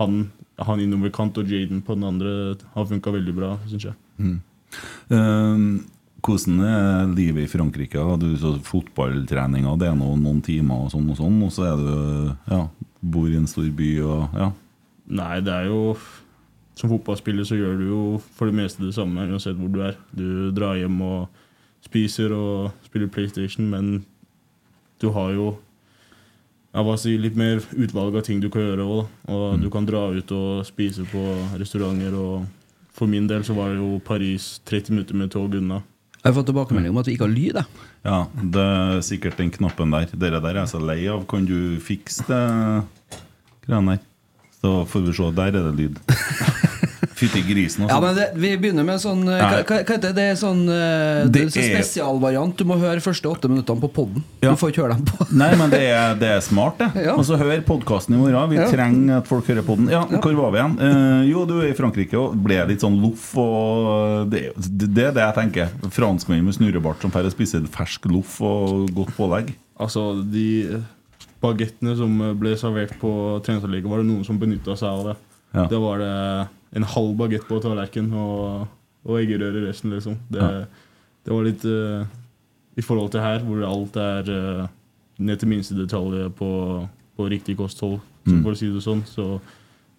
han, 0.00 0.20
han 0.60 0.82
innover 0.82 1.12
kant 1.14 1.38
og 1.40 1.48
Jaden 1.50 1.82
på 1.84 1.96
den 1.96 2.06
andre 2.08 2.34
har 2.74 2.86
funka 2.88 3.12
veldig 3.12 3.34
bra, 3.36 3.54
syns 3.68 3.90
jeg. 3.90 3.96
Eh, 5.12 5.64
hvordan 6.20 6.62
er 6.64 7.12
livet 7.12 7.46
i 7.46 7.50
Frankrike? 7.50 8.04
Du 8.20 8.30
så 8.40 8.54
Fotballtreninga, 8.64 9.76
det 9.80 9.90
er 9.90 9.98
nå 9.98 10.14
noen 10.20 10.40
timer, 10.44 10.86
og 10.86 10.94
sånn 10.94 11.08
og 11.12 11.20
sånn, 11.20 11.38
og 11.44 11.52
så 11.54 11.68
er 11.72 11.80
du 11.80 11.92
ja, 12.52 12.64
bor 13.00 13.28
i 13.28 13.38
en 13.40 13.48
stor 13.50 13.68
by 13.76 13.92
og 14.04 14.40
ja. 14.40 14.50
Nei, 15.10 15.40
det 15.42 15.54
er 15.56 15.70
jo 15.72 15.80
Som 16.80 16.88
fotballspiller 16.94 17.44
så 17.44 17.58
gjør 17.58 17.76
du 17.76 17.88
jo 17.90 18.02
for 18.36 18.48
det 18.48 18.56
meste 18.56 18.86
det 18.86 18.96
samme 18.96 19.26
uansett 19.28 19.58
hvor 19.58 19.68
du 19.72 19.82
er. 19.84 19.98
Du 20.16 20.48
drar 20.56 20.78
hjem 20.80 20.96
og 21.04 21.42
spiser 21.84 22.32
og 22.32 22.70
spiller 22.86 23.10
PlayStation, 23.12 23.68
men 23.68 24.00
du 25.00 25.10
har 25.12 25.34
jo 25.36 25.50
si, 26.96 27.16
litt 27.18 27.36
mer 27.36 27.60
utvalg 27.72 28.16
av 28.16 28.24
ting 28.24 28.40
du 28.40 28.48
kan 28.52 28.64
gjøre 28.64 28.86
òg. 28.86 29.12
Og 29.28 29.60
du 29.60 29.68
kan 29.72 29.88
dra 29.88 30.08
ut 30.14 30.32
og 30.32 30.64
spise 30.68 31.04
på 31.10 31.20
restauranter. 31.60 32.16
Og 32.16 32.46
for 32.96 33.10
min 33.10 33.28
del 33.28 33.44
så 33.44 33.56
var 33.56 33.74
det 33.74 33.80
jo 33.80 34.00
Paris 34.04 34.60
30 34.64 34.96
minutter 34.96 35.20
med 35.20 35.32
tog 35.32 35.54
unna. 35.54 35.82
Jeg 36.20 36.28
har 36.28 36.36
fått 36.36 36.50
tilbakemelding 36.50 36.92
om 36.92 37.00
at 37.00 37.08
vi 37.08 37.16
ikke 37.16 37.24
har 37.24 37.32
lyd. 37.32 37.56
Da. 37.56 37.62
Ja, 38.04 38.18
det 38.56 38.64
er 38.64 39.04
sikkert 39.04 39.40
den 39.40 39.52
knappen 39.52 39.92
der. 39.92 40.12
Dere 40.12 40.40
der 40.40 40.52
er 40.52 40.62
jeg 40.64 40.72
så 40.74 40.80
lei 40.80 41.00
av. 41.08 41.24
Kan 41.28 41.48
du 41.48 41.80
fikse 41.80 42.26
det 42.28 42.44
greiene 43.64 43.96
der? 43.96 44.06
Så 44.60 44.74
får 44.92 45.06
vi 45.06 45.12
se. 45.16 45.30
Der 45.36 45.46
er 45.56 45.70
det 45.70 45.74
lyd. 45.78 46.00
Fytti 47.20 47.42
grisen. 47.44 47.84
Ja, 47.88 47.96
Altså. 47.98 48.00
men 48.06 48.14
det, 48.16 48.26
Vi 48.40 48.50
begynner 48.60 48.84
med 48.86 49.00
sånn 49.02 49.22
eh, 49.28 49.40
Hva, 49.40 49.58
hva 49.68 49.76
heter 49.80 49.98
det? 50.06 50.10
Det 50.16 50.24
er 50.30 50.36
sånn 50.40 50.60
eh, 50.72 51.26
Det 51.26 51.32
det 51.34 51.40
er 51.42 51.50
sånn 51.52 51.64
er- 51.66 51.74
spesialvariant. 51.82 52.54
Du 52.56 52.64
må 52.68 52.76
høre 52.80 53.02
første 53.04 53.28
åtte 53.28 53.48
minuttene 53.50 53.80
på 53.82 53.90
poden. 53.92 54.22
Ja. 54.40 54.52
Du 54.54 54.60
får 54.60 54.72
ikke 54.72 54.84
høre 54.86 54.96
dem 54.96 55.04
på 55.10 55.26
Nei, 55.36 55.50
men 55.60 55.72
det 55.72 55.80
er, 55.90 56.14
det 56.20 56.30
er 56.38 56.40
smart, 56.44 56.78
det. 56.80 56.88
Ja. 57.04 57.16
Og 57.20 57.24
så 57.28 57.36
hør 57.40 57.60
podkasten 57.68 58.16
i 58.16 58.20
morgen. 58.22 58.48
Vi 58.52 58.56
Ja. 58.60 58.68
trenger 58.72 59.18
at 59.20 59.28
folk 59.28 59.48
hører 59.52 59.66
poden. 59.66 59.90
Ja, 59.92 60.04
Ja, 60.10 60.20
hvor 60.20 60.36
var 60.38 60.54
vi 60.54 60.62
igjen? 60.62 60.76
Uh, 60.80 61.22
jo, 61.28 61.44
du 61.50 61.54
er 61.60 61.68
i 61.72 61.76
Frankrike 61.76 62.16
og 62.20 62.36
ble 62.44 62.60
litt 62.70 62.80
sånn 62.84 62.96
loff. 63.04 63.26
Og 63.40 64.30
det, 64.32 64.46
det 64.56 65.04
er 65.10 65.12
det 65.16 65.26
jeg 65.26 65.36
tenker. 65.40 65.74
Franskmenn 65.92 66.44
med 66.46 66.56
snurrebart 66.56 67.04
som 67.04 67.12
får 67.12 67.28
spise 67.36 67.60
fersk 67.68 68.08
loff 68.12 68.38
og 68.40 68.88
godt 68.96 69.12
pålegg. 69.18 69.52
Altså, 69.80 70.10
de 70.24 70.80
bagettene 71.40 71.94
som 71.96 72.18
ble 72.40 72.54
servert 72.60 72.92
på 73.00 73.10
treningsanlegget, 73.46 73.88
var 73.90 74.02
det 74.02 74.08
noen 74.10 74.24
som 74.26 74.38
benytta 74.40 74.76
seg 74.76 74.88
av 74.90 75.06
det. 75.10 75.16
Ja. 75.56 75.64
Da 75.70 75.78
var 75.82 75.98
det 76.02 76.10
en 76.78 76.86
halv 76.86 77.14
bagett 77.18 77.46
på 77.48 77.58
tallerkenen 77.64 78.12
og, 78.14 78.66
og 79.08 79.16
eggerøre 79.22 79.62
i 79.62 79.66
resten, 79.68 79.90
liksom. 79.96 80.18
Det, 80.30 80.40
Ja. 80.44 80.64
det 81.26 81.32
var 81.34 81.44
litt 81.48 81.64
uh, 81.64 82.04
I 82.78 82.84
forhold 82.86 83.10
til 83.12 83.20
her, 83.24 83.40
hvor 83.44 83.64
alt 83.66 83.96
er 84.00 84.28
uh, 84.30 84.68
ned 85.18 85.40
til 85.40 85.48
minste 85.50 85.74
detalj 85.76 86.28
på, 86.38 86.50
på 87.16 87.30
riktig 87.32 87.56
kosthold, 87.60 88.00
Mm. 88.28 88.42
for 88.44 88.52
å 88.52 88.56
si 88.60 88.66
det 88.68 88.82
sånn. 88.84 89.00
Så 89.08 89.40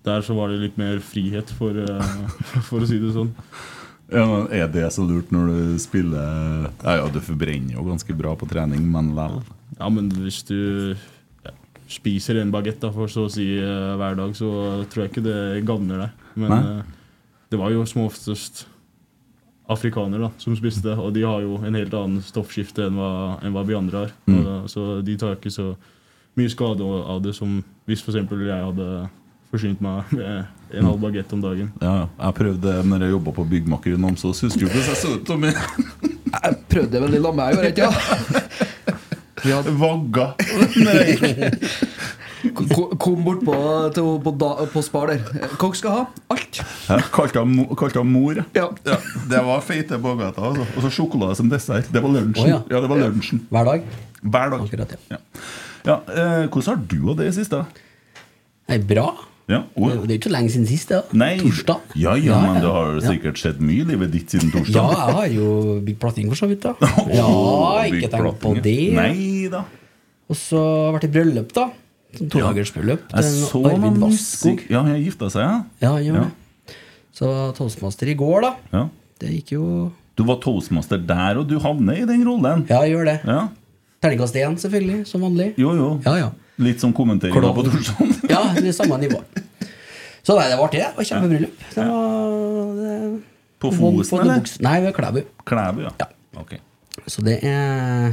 der 0.06 0.22
så 0.22 0.36
var 0.38 0.52
det 0.54 0.60
litt 0.62 0.76
mer 0.78 1.00
frihet, 1.02 1.50
for, 1.58 1.74
uh, 1.74 2.28
for 2.70 2.86
å 2.86 2.88
si 2.88 3.00
det 3.02 3.16
sånn. 3.16 3.32
Ja, 4.14 4.26
men 4.30 4.46
Er 4.54 4.68
det 4.70 4.92
så 4.94 5.02
lurt 5.08 5.32
når 5.34 5.48
du 5.50 5.80
spiller 5.80 6.68
Ja, 6.84 6.98
ja, 7.00 7.08
du 7.10 7.18
forbrenner 7.24 7.74
jo 7.80 7.86
ganske 7.88 8.14
bra 8.14 8.36
på 8.38 8.46
trening, 8.48 8.84
men 8.92 9.10
vel... 9.18 9.40
Ja, 9.80 9.90
men 9.90 10.10
hvis 10.22 10.44
du 10.46 10.94
spiser 11.92 12.40
en 12.42 12.52
bagett 12.54 12.84
for 12.96 13.12
så 13.12 13.28
å 13.28 13.32
si 13.32 13.48
eh, 13.60 13.94
hver 14.00 14.18
dag, 14.20 14.36
så 14.38 14.50
tror 14.92 15.06
jeg 15.06 15.14
ikke 15.14 15.26
det 15.26 15.40
gagner 15.68 16.06
deg. 16.06 16.28
Men 16.40 16.54
Nei. 16.54 16.60
eh, 16.80 17.00
det 17.52 17.60
var 17.60 17.74
jo 17.74 17.86
som 17.90 18.06
oftest 18.06 18.66
afrikanere 19.72 20.26
da, 20.26 20.30
som 20.42 20.56
spiste 20.58 20.84
det, 20.90 20.98
og 21.00 21.14
de 21.16 21.24
har 21.28 21.44
jo 21.46 21.58
en 21.64 21.78
helt 21.78 21.94
annen 21.96 22.24
stoffskifte 22.26 22.88
enn 22.88 23.00
hva, 23.00 23.12
enn 23.44 23.56
hva 23.56 23.64
vi 23.68 23.78
andre 23.78 24.06
har. 24.06 24.14
Mm. 24.28 24.40
Og, 24.42 24.70
så 24.72 24.86
de 25.06 25.16
tar 25.20 25.38
ikke 25.38 25.54
så 25.54 25.72
mye 26.40 26.52
skade 26.52 26.84
av 26.84 27.22
det 27.24 27.36
som 27.36 27.60
hvis 27.90 28.04
f.eks. 28.04 28.20
jeg 28.24 28.66
hadde 28.68 28.90
forsynt 29.52 29.84
meg 29.84 30.12
med 30.18 30.78
en 30.80 30.88
halv 30.88 31.00
bagett 31.04 31.36
om 31.36 31.44
dagen. 31.44 31.72
Ja, 31.84 31.94
ja. 32.04 32.10
jeg 32.26 32.40
prøvde 32.40 32.68
det 32.68 32.88
når 32.88 33.06
jeg 33.06 33.16
jobba 33.18 33.36
på 33.40 33.48
byggmaker 33.54 33.96
i 33.96 34.00
Namsos. 34.00 34.44
Husker 34.48 34.66
du 34.66 34.72
hvordan 34.72 34.92
jeg 34.94 35.02
så 35.04 35.16
ut, 35.16 35.26
Tommy? 35.28 35.52
Jeg 36.32 36.60
prøvde 36.72 36.92
det 36.96 37.02
veldig 37.04 37.24
lamme, 37.28 37.50
jeg 37.52 37.58
gjorde 37.58 37.74
ikke 37.76 38.70
ja. 39.48 39.62
Vagga. 39.82 40.32
Ko- 42.58 42.90
Kom 42.98 43.24
bort 43.26 43.44
på, 43.46 43.56
til, 43.94 44.08
på, 44.26 44.34
da, 44.42 44.52
på 44.74 44.82
Spar 44.86 45.12
der. 45.12 45.50
Hva 45.62 45.72
skal 45.78 45.94
ha? 45.94 46.06
Alt. 46.34 46.62
Ja, 46.90 46.98
kalte 47.14 47.44
han 47.44 48.10
mor. 48.12 48.40
Ja. 48.58 48.68
Ja, 48.88 48.98
det 49.30 49.42
var 49.46 49.62
feite 49.66 50.00
bagetter. 50.02 50.48
Altså. 50.50 50.66
Og 50.76 50.86
så 50.88 50.94
sjokolade 50.98 51.38
som 51.38 51.52
dessert. 51.52 51.92
Det 51.94 52.02
var 52.02 52.14
lunsjen. 52.16 52.48
Oh, 52.48 52.54
ja. 52.56 52.62
ja. 52.72 52.82
det 52.82 52.90
var 52.90 53.04
lunsjen 53.04 53.44
Hver 53.52 53.70
dag. 53.70 53.92
Hver 54.22 54.56
dag. 54.56 54.66
Akkurat, 54.66 54.96
ja. 54.98 55.18
Ja. 55.18 55.22
Ja, 55.82 55.98
eh, 56.14 56.48
hvordan 56.50 56.68
har 56.76 56.82
du 56.90 57.00
og 57.10 57.18
det 57.18 57.32
i 57.32 57.36
siste? 57.42 57.64
Nei, 58.70 58.78
bra. 58.86 59.10
Ja, 59.50 59.64
Det 59.76 59.82
og, 59.84 60.06
er 60.06 60.14
ikke 60.16 60.30
så 60.30 60.32
lenge 60.36 60.52
siden 60.54 60.68
sist, 60.70 60.90
det. 60.90 61.00
da. 61.02 61.18
nei, 61.18 61.32
Torsdag. 61.42 61.80
Ja, 62.00 62.14
ja, 62.16 62.38
men 62.40 62.62
det 62.62 62.70
har 62.72 62.94
ja. 62.94 63.02
sikkert 63.10 63.42
skjedd 63.42 63.60
mye 63.66 63.84
i 63.84 63.88
livet 63.90 64.14
ditt 64.14 64.32
siden 64.32 64.52
torsdag. 64.54 64.78
Ja, 64.78 65.02
jeg 65.10 65.16
har 65.18 65.28
jo 65.34 65.48
bygd 65.88 66.00
platting 66.00 66.30
for 66.32 66.40
så 66.40 66.48
vidt, 66.48 66.64
da. 66.64 66.76
Ja, 67.20 67.26
oh, 67.26 67.82
ikke 67.84 68.12
tenk 68.14 68.38
på 68.40 68.54
det. 68.64 68.78
Nei 68.96 69.12
da. 69.51 69.63
Og 70.31 70.38
så 70.39 70.60
har 70.93 71.03
i 71.05 71.12
bryllup, 71.12 71.53
da. 71.55 71.67
Sånn 72.12 72.27
Todagersbryllup 72.31 73.13
Jeg 73.15 73.24
så 73.48 73.62
Arvid 73.70 74.00
Vasskog. 74.01 74.62
Ja, 74.72 74.81
han 74.84 74.98
gifta 75.00 75.29
seg, 75.31 75.46
ja. 75.48 75.58
Ja, 75.84 75.91
han 75.96 76.03
gjorde 76.03 76.25
Ja. 76.25 76.27
det. 76.27 76.75
Så 77.15 77.29
toastmaster 77.55 78.08
i 78.12 78.15
går, 78.20 78.41
da. 78.48 78.51
ja. 78.74 78.86
Det 79.22 79.29
gikk 79.36 79.51
jo 79.53 79.63
Du 80.17 80.24
var 80.27 80.39
toastmaster 80.43 80.98
der, 80.98 81.38
og 81.39 81.48
du 81.48 81.58
havner 81.60 82.01
i 82.01 82.05
den 82.10 82.24
rollen. 82.27 82.65
Ja, 82.70 82.81
jeg 82.84 82.96
gjør 82.96 83.05
det. 83.05 83.17
Ja. 83.25 83.48
Terningkast 84.01 84.36
én, 84.36 84.58
selvfølgelig, 84.60 85.05
som 85.08 85.22
vanlig. 85.22 85.53
Jo, 85.62 85.72
jo. 85.77 85.89
Ja, 86.05 86.15
ja. 86.17 86.29
Litt 86.62 86.79
som 86.81 86.91
kommentering 86.93 87.34
på 87.34 87.63
Torsson. 87.67 88.12
Ja, 88.34 88.41
det 88.58 88.74
samme 88.75 88.98
nivå. 89.01 89.22
Så 90.24 90.36
nei, 90.38 90.48
det 90.50 90.58
var 90.60 90.67
artig. 90.67 90.81
det. 90.81 90.89
Det 90.91 90.98
var 90.98 91.08
kjempebryllup. 91.10 91.63
Det 91.75 91.86
var 91.88 92.75
det, 92.81 93.22
På 93.62 93.72
Fosen, 93.72 94.20
eller? 94.25 94.51
Nei, 94.67 94.75
ved 94.81 94.93
Klæbu. 94.98 95.22
Klæbu, 95.46 95.81
ja. 95.88 95.93
Ja. 96.01 96.10
Ok. 96.41 96.53
Så 97.08 97.24
det 97.25 97.39
er 97.43 98.12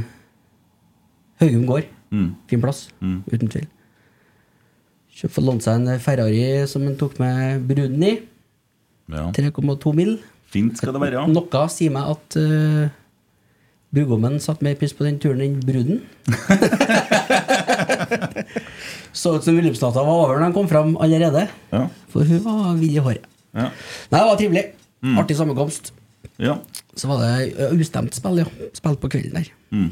Haugum 1.39 1.65
gård. 1.69 1.87
Mm. 2.11 2.29
Fin 2.49 2.61
plass, 2.63 2.87
uten 3.01 3.49
tvil. 3.51 3.67
Kjøpt 5.19 5.35
for 5.35 5.43
lånt 5.45 5.63
seg 5.65 5.79
en 5.81 5.99
Ferrari 6.01 6.43
som 6.71 6.85
han 6.87 6.95
tok 6.99 7.17
med 7.21 7.65
bruden 7.69 8.03
i. 8.07 8.13
Ja. 9.11 9.27
3,2 9.35 9.93
mil. 9.97 10.15
Fint 10.49 10.77
skal 10.79 10.93
det 10.95 11.01
være. 11.03 11.19
ja. 11.19 11.25
Noe 11.29 11.63
sier 11.73 11.91
meg 11.93 12.07
at 12.13 12.37
uh, 12.39 12.89
brudgommen 13.93 14.39
satte 14.41 14.65
mer 14.65 14.77
pris 14.79 14.93
på 14.97 15.05
den 15.05 15.19
turen 15.21 15.41
enn 15.45 15.59
bruden. 15.65 15.99
Så 19.13 19.35
ut 19.35 19.43
som 19.45 19.55
bryllupsnatta 19.57 20.03
var 20.05 20.23
over 20.23 20.37
når 20.37 20.47
han 20.49 20.55
kom 20.55 20.67
fram 20.71 20.95
allerede. 21.01 21.47
Ja. 21.73 21.85
For 22.13 22.25
hun 22.29 22.41
var 22.45 22.75
vill 22.79 22.95
i 22.97 23.03
håret. 23.03 23.25
Ja. 23.53 23.69
Nei, 24.11 24.19
det 24.19 24.27
var 24.29 24.37
trivelig. 24.39 24.65
Artig 25.19 25.37
sammenkomst. 25.39 25.93
ja. 26.41 26.59
Så 26.99 27.07
var 27.07 27.21
det 27.23 27.53
ø, 27.55 27.67
ustemt 27.79 28.15
spill, 28.17 28.41
ja. 28.41 28.45
Spill 28.75 28.97
på 28.99 29.07
kvelden 29.13 29.37
der. 29.37 29.47
Mm. 29.71 29.89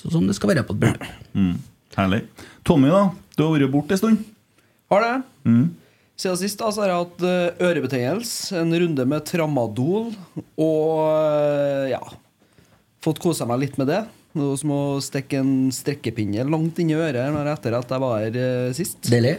Så 0.00 0.12
sånn 0.14 0.28
det 0.30 0.36
skal 0.38 0.54
være 0.54 0.64
på 0.64 0.76
et 0.76 0.82
bryllup. 0.84 1.04
Mm. 1.36 1.54
Herlig. 1.98 2.22
Tommy, 2.64 2.88
da? 2.92 3.02
Du 3.36 3.44
har 3.44 3.52
vært 3.54 3.72
borte 3.72 3.96
en 3.96 4.00
stund. 4.00 4.24
Har 4.90 5.04
det. 5.04 5.14
Mm. 5.44 5.66
Siden 6.20 6.40
sist 6.40 6.60
da, 6.60 6.68
så 6.72 6.82
har 6.82 6.90
jeg 6.92 7.02
hatt 7.04 7.22
eh, 7.24 7.66
ørebetennelse, 7.68 8.60
en 8.60 8.74
runde 8.82 9.06
med 9.08 9.24
tramadol 9.28 10.10
og 10.60 10.96
eh, 11.06 11.92
ja 11.94 12.02
Fått 13.00 13.22
kosa 13.22 13.46
meg 13.48 13.62
litt 13.62 13.78
med 13.80 13.88
det. 13.88 14.02
Noe 14.36 14.58
som 14.60 14.74
å 14.74 14.80
stikke 15.00 15.38
en 15.40 15.70
strekkepinne 15.72 16.44
langt 16.44 16.76
inn 16.82 16.90
i 16.92 16.98
øret 16.98 17.32
når 17.32 17.48
etter 17.54 17.78
at 17.78 17.94
jeg 17.94 18.02
var 18.02 18.20
her 18.20 18.36
eh, 18.36 18.74
sist. 18.76 18.98
Deilig. 19.08 19.38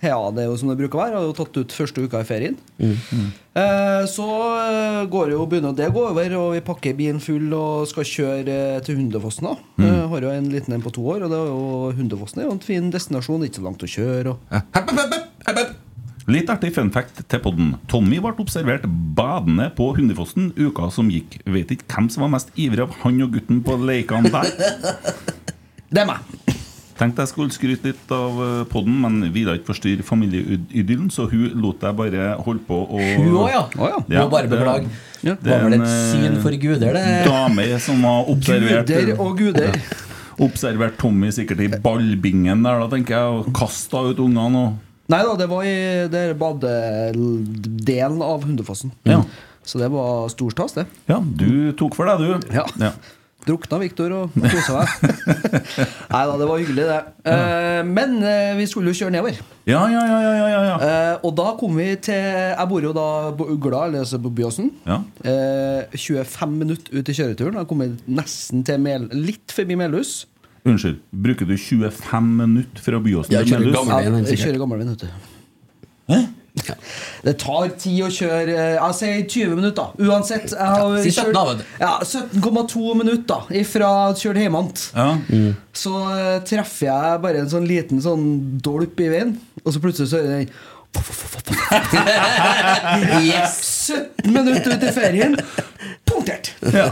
Ja, 0.00 0.16
det 0.32 0.42
er 0.42 0.48
jo 0.48 0.56
som 0.56 0.70
det 0.70 0.78
bruker 0.80 0.96
å 0.96 1.00
være. 1.02 1.12
Jeg 1.12 1.20
har 1.20 1.26
jo 1.28 1.34
tatt 1.36 1.58
ut 1.60 1.74
første 1.76 2.04
uka 2.06 2.22
i 2.22 2.28
ferien. 2.28 2.54
Eh, 2.80 4.04
så 4.08 4.26
eh, 4.64 5.00
går 5.12 5.34
jo, 5.34 5.42
begynner 5.50 5.74
det 5.76 5.90
å 5.90 5.92
gå 5.92 6.04
over, 6.08 6.36
og 6.38 6.54
vi 6.54 6.62
pakker 6.64 6.96
bilen 6.96 7.20
full 7.20 7.52
og 7.52 7.84
skal 7.90 8.06
kjøre 8.08 8.54
eh, 8.76 8.80
til 8.86 8.96
Hundefossen. 8.96 9.50
da 9.50 9.56
Eh, 9.84 10.06
Har 10.10 10.24
jo 10.24 10.32
en 10.32 10.48
liten 10.52 10.72
en 10.76 10.84
på 10.84 10.92
to 10.96 11.04
år, 11.04 11.26
og 11.26 11.32
det 11.32 11.36
er 11.36 11.50
jo 11.52 11.92
Hundefossen 11.98 12.40
er 12.40 12.48
jo 12.48 12.56
en 12.56 12.64
fin 12.64 12.88
destinasjon. 12.92 13.44
Ikke 13.44 13.60
så 13.60 13.66
langt 13.68 13.84
å 13.84 13.90
kjøre. 13.92 14.36
Og 14.36 15.76
Litt 16.30 16.50
artig 16.52 16.70
fun 16.76 16.92
fact 16.94 17.24
til 17.32 17.40
podden. 17.42 17.74
Tommy 17.90 18.20
ble 18.22 18.32
observert 18.38 18.84
badende 19.16 19.68
på 19.74 19.90
Hundefossen 19.96 20.52
uka 20.56 20.88
som 20.94 21.10
gikk. 21.12 21.40
Vet 21.48 21.72
ikke 21.74 21.88
hvem 21.90 22.08
som 22.12 22.24
var 22.24 22.32
mest 22.36 22.52
ivrig 22.60 22.84
av 22.86 22.96
han 23.02 23.20
og 23.24 23.34
gutten 23.36 23.60
på 23.66 23.76
leikene 23.82 24.30
der. 24.32 24.52
det 25.92 26.04
er 26.04 26.08
meg! 26.12 26.58
Tenkte 27.00 27.24
jeg 27.24 27.30
skulle 27.30 27.54
skryte 27.54 27.88
litt 27.88 28.10
av 28.12 28.34
poden, 28.36 28.66
podden, 28.68 28.96
men 29.00 29.32
ville 29.32 29.54
ikke 29.56 29.70
forstyrre 29.70 30.04
familieidyllen, 30.04 31.08
så 31.12 31.24
hun 31.30 31.54
lot 31.62 31.80
jeg 31.86 31.96
bare 31.96 32.26
holde 32.44 32.60
på 32.68 32.76
å 32.84 33.00
Hun 33.00 33.30
òg, 33.40 33.48
ja. 33.54 33.62
Å, 33.72 33.88
ja. 33.88 34.00
Må 34.20 34.26
bare 34.34 34.50
det- 34.50 34.58
beklage. 34.58 34.90
Ja. 35.22 35.34
det 35.40 35.52
er 35.52 35.56
Var 35.56 35.64
vel 35.68 35.74
et 35.78 35.86
eh, 35.86 36.12
syn 36.12 36.36
for 36.44 36.56
guder, 36.60 36.94
det. 36.96 37.06
Dame 37.28 37.66
som 37.80 38.04
har 38.04 38.28
observert 38.32 38.86
Guder 38.88 39.20
og 39.20 39.34
guder. 39.40 39.80
Observert 40.46 40.96
Tommy 41.00 41.28
sikkert 41.36 41.60
i 41.60 41.68
ballbingen 41.68 42.62
der, 42.64 42.80
da 42.80 42.88
tenker 42.88 43.16
jeg, 43.16 43.40
og 43.40 43.50
kasta 43.56 44.00
ut 44.08 44.22
ungene 44.24 44.64
og 44.68 44.78
Nei 45.10 45.24
da, 45.26 45.32
det 45.34 45.48
var 45.50 45.64
i 45.66 45.74
det 46.06 46.20
er 46.28 46.36
badedelen 46.38 48.20
av 48.22 48.44
Hundefossen. 48.46 48.92
Ja. 49.08 49.24
Så 49.66 49.80
det 49.80 49.88
var 49.90 50.28
stor 50.30 50.52
stas, 50.54 50.76
det. 50.78 50.84
Ja, 51.10 51.18
du 51.20 51.72
tok 51.78 51.96
for 51.98 52.06
deg, 52.06 52.22
du. 52.22 52.54
Ja. 52.54 52.92
Drukna 53.46 53.78
Viktor 53.80 54.12
og 54.14 54.34
kosa 54.36 54.80
meg. 54.80 54.88
Nei 56.12 56.22
da, 56.28 56.34
det 56.40 56.46
var 56.50 56.58
hyggelig, 56.60 56.84
det. 56.90 56.98
Eh, 57.32 57.80
men 57.88 58.16
eh, 58.22 58.50
vi 58.58 58.66
skulle 58.68 58.92
jo 58.92 58.98
kjøre 59.00 59.14
nedover. 59.14 59.38
Ja, 59.70 59.80
ja, 59.92 60.02
ja, 60.10 60.18
ja, 60.24 60.32
ja, 60.50 60.60
ja. 60.68 60.74
Eh, 60.84 61.14
og 61.26 61.32
da 61.38 61.46
kom 61.60 61.78
vi 61.80 61.86
til 62.04 62.14
Jeg 62.20 62.66
bor 62.72 62.84
jo 62.84 62.92
da 62.96 63.06
på 63.38 63.46
Ugla, 63.54 63.86
eller 63.88 64.04
altså 64.04 64.20
på 64.22 64.32
Byåsen. 64.40 64.70
ja. 64.88 64.98
Eh, 65.24 65.96
25 65.96 66.52
minutter 66.60 66.98
ut 67.00 67.08
i 67.08 67.16
kjøreturen. 67.16 67.56
Da 67.60 67.64
kom 67.70 67.80
vi 67.84 67.90
nesten 68.12 68.64
til 68.68 68.80
Mel 68.84 69.08
litt 69.16 69.54
forbi 69.56 69.78
Melhus. 69.80 70.26
Unnskyld, 70.68 70.98
bruker 71.10 71.48
du 71.48 71.54
25 71.56 72.26
minutter 72.36 72.84
fra 72.84 73.00
Byåsen 73.00 73.32
Ja, 73.32 73.40
til 73.40 73.54
kjører 73.56 73.64
Melhus? 73.70 73.88
helt 73.88 74.16
jeg 74.20 74.26
sikkert. 74.34 74.44
kjører 74.50 74.60
gammelveien, 74.66 74.92
vet 74.92 75.06
du. 75.06 75.30
Hæ? 76.12 76.20
Det 77.24 77.34
tar 77.40 77.68
tid 77.80 78.00
å 78.06 78.10
kjøre 78.12 78.54
Jeg 78.56 78.94
sier 78.98 79.20
20 79.26 79.56
minutter, 79.60 79.86
uansett. 80.06 80.48
Jeg 80.52 80.68
har 80.80 80.88
si 81.02 81.10
17 81.14 81.32
da, 81.36 81.42
vet 81.50 81.58
kjørt- 81.62 81.80
ja, 81.80 81.92
17,2 82.04 82.94
minutter 83.00 83.40
ifra 83.62 83.90
kjørt 84.18 84.40
hjemmant. 84.42 84.76
Ja. 84.96 85.08
Så 85.76 85.92
eh, 86.16 86.38
treffer 86.48 86.86
jeg 86.90 87.20
bare 87.24 87.38
en 87.44 87.50
sånn 87.52 87.68
liten 87.68 87.98
sånn 88.04 88.24
dolp 88.64 88.96
i 89.00 89.08
veien, 89.12 89.30
og 89.64 89.70
så 89.74 89.78
plutselig 89.82 90.08
så 90.12 90.16
hører 90.20 90.34
jeg 90.40 90.46
den 90.48 90.54
Yes! 93.30 93.54
17 93.90 94.32
minutter 94.34 94.70
ut 94.74 94.82
i 94.82 94.90
ferien! 94.96 95.32
Punktert! 96.08 96.46
ja. 96.74 96.88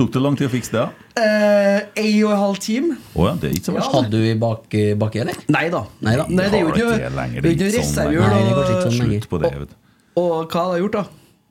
Tok 0.00 0.12
det 0.14 0.20
lang 0.24 0.36
tid 0.40 0.48
å 0.48 0.52
fikse 0.54 0.72
det? 0.72 0.86
Eh, 1.20 1.78
ei 2.00 2.12
og 2.24 2.30
en 2.32 2.38
halv 2.40 2.58
time. 2.64 2.94
Oh, 3.12 3.26
ja, 3.28 3.34
det 3.36 3.50
er 3.50 3.56
ikke 3.58 3.68
så 3.68 3.74
verst. 3.76 3.92
Hadde 3.92 4.10
du 4.14 4.22
i 4.24 4.32
bak, 4.40 4.64
baki, 5.02 5.20
eller? 5.26 5.40
Nei 5.52 5.66
da. 5.72 5.82
Nei 6.06 6.14
da. 6.16 6.24
det 6.30 6.46
er 6.48 6.62
jo 6.62 6.70
ikke 6.72 7.10
lenger, 7.18 7.44
det 7.44 7.50
er 7.50 7.56
ikke 7.56 7.60
det 7.60 7.66
er 7.68 7.74
sånn 7.74 7.84
reservehjul. 7.84 8.22
Nei, 8.24 8.38
det 8.40 8.52
er 8.54 8.60
og- 8.60 8.84
sånn. 8.86 9.00
Slutt 9.10 9.26
på 9.28 9.40
det. 9.42 9.50
vet. 9.60 9.74
Og 10.22 10.30
hva 10.48 10.62
hadde 10.64 10.78
jeg 10.78 10.84
gjort, 10.86 10.96
da? 10.96 11.04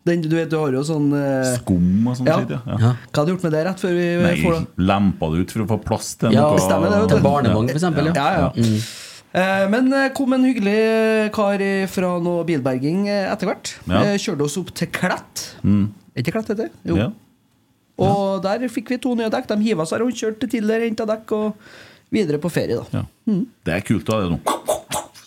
Den, 0.10 0.22
du 0.26 0.32
vet, 0.34 0.50
du 0.50 0.56
har 0.58 0.72
jo 0.74 0.82
sånn 0.88 1.10
eh, 1.14 1.52
Skum 1.60 2.08
og 2.10 2.16
sånn 2.18 2.26
Ja. 2.32 2.38
ja. 2.40 2.58
ja. 2.66 2.78
Ja. 2.80 2.92
Hva 3.12 3.20
hadde 3.20 3.26
du 3.28 3.34
gjort 3.36 3.44
med 3.46 3.52
det 3.54 3.62
rett 3.68 3.82
før 3.84 3.94
vi 4.00 4.08
Nei, 4.24 4.34
får 4.42 4.56
det? 4.56 4.62
lempa 4.90 5.30
det 5.34 5.42
ut 5.44 5.52
for 5.54 5.62
å 5.66 5.68
få 5.70 5.78
plass 5.86 6.10
til 6.24 6.34
Ja, 6.34 6.46
noe 6.48 6.64
stemmer 6.64 6.90
det, 6.96 7.02
Til 7.14 7.22
barnevogn, 7.28 7.70
eksempel. 7.76 8.10
Ja. 8.10 8.14
Ja, 8.16 8.48
ja. 8.48 8.50
Mm. 8.56 8.80
Eh, 9.44 9.66
Men 9.76 9.94
eh, 9.94 10.10
kom 10.18 10.34
en 10.34 10.48
hyggelig 10.48 11.30
kar 11.36 11.62
fra 11.94 12.14
noe 12.26 12.48
bilberging 12.48 13.06
eh, 13.12 13.28
etter 13.30 13.52
hvert. 13.52 13.76
Ja. 13.86 14.02
Eh, 14.08 14.18
Kjørte 14.18 14.48
oss 14.48 14.58
opp 14.58 14.74
til 14.74 14.88
Klett. 14.96 15.46
Mm. 15.62 15.92
Er 16.16 16.24
ikke 16.24 16.34
Klett 16.40 16.48
heter 16.56 16.64
det? 16.64 16.72
Jo. 16.90 17.12
Ja. 18.00 18.10
Og 18.16 18.44
der 18.46 18.68
fikk 18.72 18.90
vi 18.96 18.98
to 19.02 19.16
nye 19.20 19.30
dekk. 19.34 19.48
De 19.52 19.60
hiva 19.68 19.86
seg 19.90 20.04
rundt, 20.04 20.20
kjørte 20.20 20.50
til 20.50 20.68
der, 20.70 20.86
henta 20.88 21.08
dekk 21.10 21.36
og 21.38 21.70
videre 22.14 22.42
på 22.42 22.52
ferie, 22.52 22.80
da. 22.80 23.02
Ja. 23.02 23.40
Det 23.66 23.76
er 23.76 23.86
kult, 23.86 24.08
da. 24.10 24.24
Det 24.24 24.38
nå. 24.38 24.70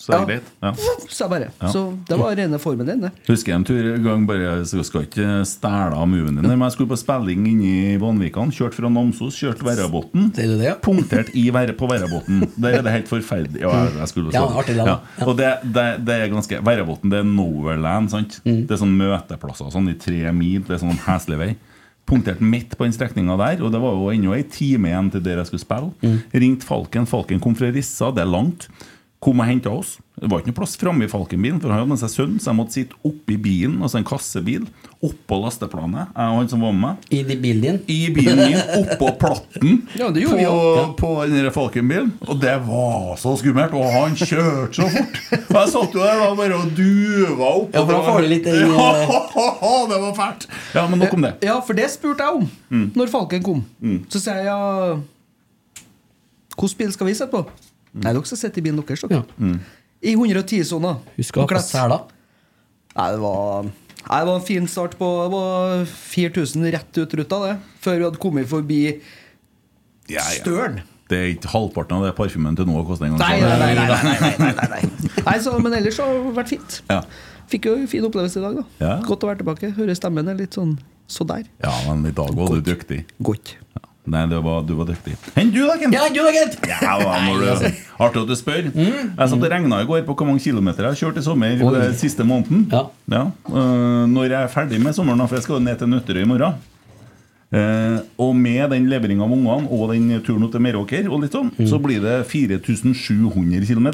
Så 0.03 0.13
er 0.13 0.27
det 0.27 0.35
Ja. 0.35 0.41
greit. 0.41 0.43
Ja. 0.63 0.73
Så, 1.09 1.29
bare. 1.29 1.51
Ja. 1.61 1.69
så 1.71 1.97
det 2.09 2.19
var 2.19 2.35
rene 2.35 2.59
formen 2.59 2.87
din, 2.87 3.01
det. 3.01 3.11
Husker 3.29 3.53
jeg 3.53 3.57
en 3.61 3.65
tur 3.65 3.95
en 3.95 4.03
gang 4.03 4.27
bare 4.27 4.65
så 4.67 4.81
jeg 4.81 4.85
skal 4.89 5.05
ikke 5.07 5.47
stæle 5.47 5.95
av 5.95 6.09
moven 6.09 6.35
din. 6.35 6.43
Men 6.49 6.59
jeg 6.59 6.73
skulle 6.73 6.91
på 6.91 6.99
spilling 6.99 7.47
inne 7.47 7.93
i 7.95 7.97
Vanvikan. 8.03 8.51
Kjørte 8.51 8.81
fra 8.81 8.91
Namsos, 8.91 9.39
kjørte 9.39 9.63
Verrabotn. 9.63 10.33
Sier 10.35 10.51
du 10.51 10.57
det, 10.59 10.67
ja? 10.67 10.75
Punktert 10.75 11.31
i 11.39 11.51
på 11.51 11.87
Verrabotn. 11.87 12.49
Der 12.59 12.79
er 12.81 12.83
det 12.83 12.93
helt 12.97 13.09
forferdelig. 13.09 13.61
Ja, 13.63 13.71
jeg, 14.01 14.09
skulle 14.09 14.33
Ja, 14.35 14.43
artig. 14.43 14.75
Ja. 14.77 14.99
Og 15.25 15.37
det, 15.39 15.53
det, 15.63 16.05
det 16.05 16.19
er 16.19 16.29
ganske 16.35 16.59
Verrabotn 16.65 17.09
det 17.13 17.21
er 17.23 17.29
Noverland, 17.29 18.11
sant? 18.11 18.41
Mm. 18.45 18.67
Det 18.67 18.75
er 18.75 18.83
sånn 18.83 18.97
møteplasser 18.99 19.71
sånn 19.71 19.89
i 19.93 19.95
tre 19.95 20.33
mil. 20.35 20.65
Det 20.67 20.81
er 20.81 20.83
sånn 20.83 20.99
heslig 21.07 21.39
vei. 21.39 21.53
Punktert 22.09 22.41
midt 22.43 22.75
på 22.77 22.85
den 22.85 22.95
strekninga 22.95 23.37
der, 23.41 23.63
og 23.63 23.73
det 23.73 23.81
var 23.83 23.95
jo 23.97 24.11
ennå 24.13 24.35
ei 24.37 24.43
time 24.51 24.91
igjen 24.91 25.11
til 25.15 25.23
der 25.25 25.39
jeg 25.41 25.51
skulle 25.51 25.63
spille. 25.63 25.93
Mm. 26.03 26.19
Ringte 26.45 26.67
Falken. 26.69 27.07
Falken 27.09 27.41
kom 27.43 27.55
fra 27.59 27.71
Rissa, 27.73 28.11
det 28.13 28.25
er 28.25 28.33
langt. 28.33 28.69
Kom 29.23 29.39
og 29.39 29.47
henta 29.47 29.71
oss. 29.71 29.99
Det 30.19 30.27
var 30.31 30.41
ikke 30.43 30.51
noe 30.51 30.57
plass 30.59 30.73
framme 30.77 31.05
i 31.07 31.09
Falkenbilen, 31.11 31.61
for 31.63 31.71
han 31.71 31.79
hadde 31.79 31.91
med 31.93 31.99
seg 32.01 32.11
sønn, 32.11 32.33
så 32.43 32.51
jeg 32.51 32.57
måtte 32.59 32.75
sitte 32.75 32.97
oppi 33.07 33.37
bilen, 33.39 33.77
altså 33.83 34.01
en 34.01 34.05
kassebil, 34.07 34.65
oppå 35.03 35.39
lasteplanet, 35.45 36.11
jeg 36.11 36.27
og 36.33 36.39
han 36.41 36.49
som 36.51 36.61
var 36.67 36.75
med 36.75 36.83
meg. 36.83 37.07
I 37.15 37.21
de- 37.29 37.37
bilen 37.45 37.63
din? 37.63 37.79
I 37.87 37.99
bilen 38.15 38.41
min, 38.43 38.59
oppå 38.83 39.13
platten 39.23 39.79
Ja, 40.01 40.11
det 40.15 40.25
på, 40.27 40.35
vi 40.37 40.43
ja. 40.43 40.85
på 40.99 41.11
den 41.31 41.39
der 41.39 41.55
Falkenbilen. 41.55 42.11
Og 42.27 42.41
det 42.43 42.57
var 42.67 43.15
så 43.23 43.37
skummelt. 43.39 43.73
Og 43.79 43.87
han 43.95 44.19
kjørte 44.19 44.83
så 44.83 44.91
fort. 44.91 45.23
Og 45.39 45.57
jeg 45.61 45.73
satt 45.77 45.97
jo 45.97 46.03
der 46.03 46.23
da 46.25 46.29
bare 46.43 46.59
og 46.59 46.75
duva 46.79 47.51
opp. 47.63 47.73
Ja, 47.79 47.87
for 47.87 47.87
da 47.87 47.87
og 47.87 47.89
det 47.89 47.95
var- 47.95 48.07
får 48.11 48.21
du 48.27 48.31
litt 48.35 48.45
den, 48.45 48.55
Ja, 48.75 49.75
det 49.95 50.03
var 50.03 50.15
fælt. 50.19 50.49
Ja, 50.75 50.87
men 50.91 50.99
nok 51.07 51.15
om 51.15 51.29
det. 51.31 51.35
Ja, 51.47 51.61
for 51.63 51.79
det 51.79 51.89
spurte 51.95 52.27
jeg 52.27 52.43
om 52.43 52.51
Mm. 52.73 52.87
når 52.97 53.11
Falken 53.15 53.43
kom. 53.47 53.65
Så 54.11 54.19
sier 54.23 54.43
jeg 54.43 54.47
ja 54.51 54.97
Hvilken 56.57 56.79
bil 56.79 56.93
skal 56.95 57.07
vi 57.09 57.15
sette 57.17 57.33
på? 57.33 57.47
Nei, 57.93 58.13
dere 58.13 58.25
skal 58.25 58.41
sitte 58.41 58.61
i 58.61 58.65
bilen 58.65 58.81
deres. 58.81 59.05
dere. 59.09 59.25
Mm. 59.39 59.59
I 60.03 60.15
110-sona. 60.17 60.97
Husk 61.19 61.37
å 61.37 61.45
ha 61.45 61.49
på 61.51 61.63
sela. 61.65 61.99
Nei, 62.97 63.09
det 63.15 63.21
var 63.23 63.67
Nei, 64.03 64.17
det 64.19 64.27
var 64.27 64.35
en 64.35 64.43
fin 64.45 64.65
start 64.67 64.97
på 64.99 65.09
Det 65.23 65.29
var 65.31 65.85
4000 65.87 66.65
rett 66.75 66.99
ut 66.99 67.13
ruta, 67.21 67.39
det. 67.47 67.53
Før 67.85 67.99
vi 68.01 68.05
hadde 68.09 68.19
kommet 68.21 68.49
forbi 68.51 68.81
Ja, 70.11 70.19
ja. 70.19 70.41
Støren. 70.41 70.81
Det 71.09 71.19
er 71.21 71.29
ikke 71.35 71.51
halvparten 71.53 71.99
av 72.01 72.07
det 72.09 72.15
parfymen 72.17 72.57
til 72.57 72.67
nå 72.67 72.83
koster 72.89 73.07
engang. 73.07 73.21
Nei, 73.21 73.39
nei, 73.45 73.57
nei. 73.61 73.75
nei, 73.77 74.15
nei, 74.17 74.33
nei, 74.41 74.67
nei, 74.73 74.81
nei, 75.27 75.37
så, 75.45 75.55
Men 75.61 75.77
ellers 75.77 75.99
så 76.01 76.07
har 76.09 76.17
det 76.19 76.35
vært 76.41 76.53
fint. 76.55 76.79
Ja. 76.89 77.03
Fikk 77.53 77.69
jo 77.69 77.75
en 77.77 77.89
fin 77.91 78.07
opplevelse 78.09 78.41
i 78.41 78.45
dag. 78.47 78.57
da 78.59 78.87
Ja. 78.87 78.95
Godt 79.07 79.27
å 79.27 79.29
være 79.31 79.43
tilbake. 79.43 79.71
Høre 79.77 79.95
stemmen 79.99 80.31
er 80.33 80.39
litt 80.41 80.57
sånn 80.57 80.79
så 81.13 81.27
der. 81.29 81.45
ja, 81.61 81.73
men 81.87 82.07
i 82.09 82.15
dag 82.17 82.33
var 82.35 82.49
du 82.57 82.63
dyktig. 82.65 83.03
Godt. 83.21 83.57
Ja. 84.03 84.11
Nei, 84.13 84.25
det 84.27 84.39
var, 84.43 84.65
du 84.67 84.73
var 84.75 84.89
dyktig. 84.89 85.13
Enn 85.39 85.53
du, 85.55 85.61
da, 85.63 85.77
Ken? 85.79 85.93
Ja, 85.95 86.09
du 86.11 86.19
da, 86.19 86.31
gitt! 86.35 86.57
Ja, 86.67 86.97
da, 86.99 87.21
når 87.23 87.39
du, 87.39 87.69
Artig 88.03 88.25
at 88.25 88.33
du 88.33 88.35
spør. 88.35 88.67
Jeg 88.75 89.15
satt 89.15 89.37
og 89.39 89.47
regna 89.53 89.79
i 89.79 89.87
går 89.87 90.03
på 90.09 90.17
hvor 90.19 90.27
mange 90.27 90.43
kilometer 90.43 90.89
jeg 90.89 90.97
har 90.97 90.99
kjørt 90.99 91.21
i 91.21 91.23
sommer 91.23 91.55
Oi. 91.55 91.73
den 91.77 91.95
siste 92.01 92.27
måneden. 92.27 92.67
Ja. 92.73 92.83
øh, 93.47 94.03
når 94.11 94.27
jeg 94.27 94.39
er 94.41 94.51
ferdig 94.51 94.83
med 94.83 94.97
sommeren, 94.99 95.23
for 95.29 95.39
jeg 95.39 95.47
skal 95.47 95.63
ned 95.63 95.79
til 95.79 95.93
Nøtterøy 95.93 96.25
i 96.25 96.29
morgen. 96.33 96.59
Uh, 97.53 98.01
og 98.25 98.31
med 98.33 98.71
den 98.73 98.87
leveringa 98.89 99.27
av 99.27 99.33
ungene 99.37 99.69
og 99.77 99.91
den 99.93 100.07
turen 100.25 100.49
til 100.51 100.63
Meråker, 100.65 101.05
og 101.13 101.21
litt 101.21 101.35
sånn, 101.37 101.51
så 101.69 101.77
blir 101.85 102.01
det 102.01 102.23
4700 102.31 103.69
km. 103.69 103.91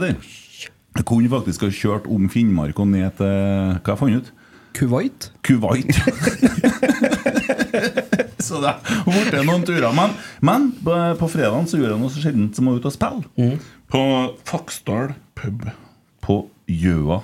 Jeg 0.95 1.07
kunne 1.07 1.29
faktisk 1.33 1.67
ha 1.67 1.73
kjørt 1.75 2.07
om 2.09 2.31
Finnmark 2.33 2.79
og 2.79 2.89
ned 2.95 3.19
til 3.19 3.27
Hva 3.27 3.83
har 3.83 3.97
jeg 3.97 4.01
fant 4.01 4.17
ut? 4.23 4.31
Kuwait? 4.79 5.33
Kuwait. 5.43 5.91
så 8.47 8.61
det 8.63 8.75
har 8.75 9.09
blitt 9.09 9.39
noen 9.47 9.65
turer. 9.67 9.91
Men, 9.97 10.15
men 10.45 10.69
på, 10.85 10.95
på 11.21 11.31
fredagen 11.33 11.67
så 11.71 11.81
gjorde 11.81 11.95
jeg 11.97 12.03
noe 12.03 12.13
så 12.15 12.23
sjeldent 12.23 12.59
som 12.59 12.71
å 12.71 12.77
ut 12.79 12.87
og 12.89 12.95
spille. 12.95 13.51
På 13.89 14.03
Faksdal 14.49 15.15
pub 15.39 15.69
på 16.25 16.43
Gjøa. 16.69 17.23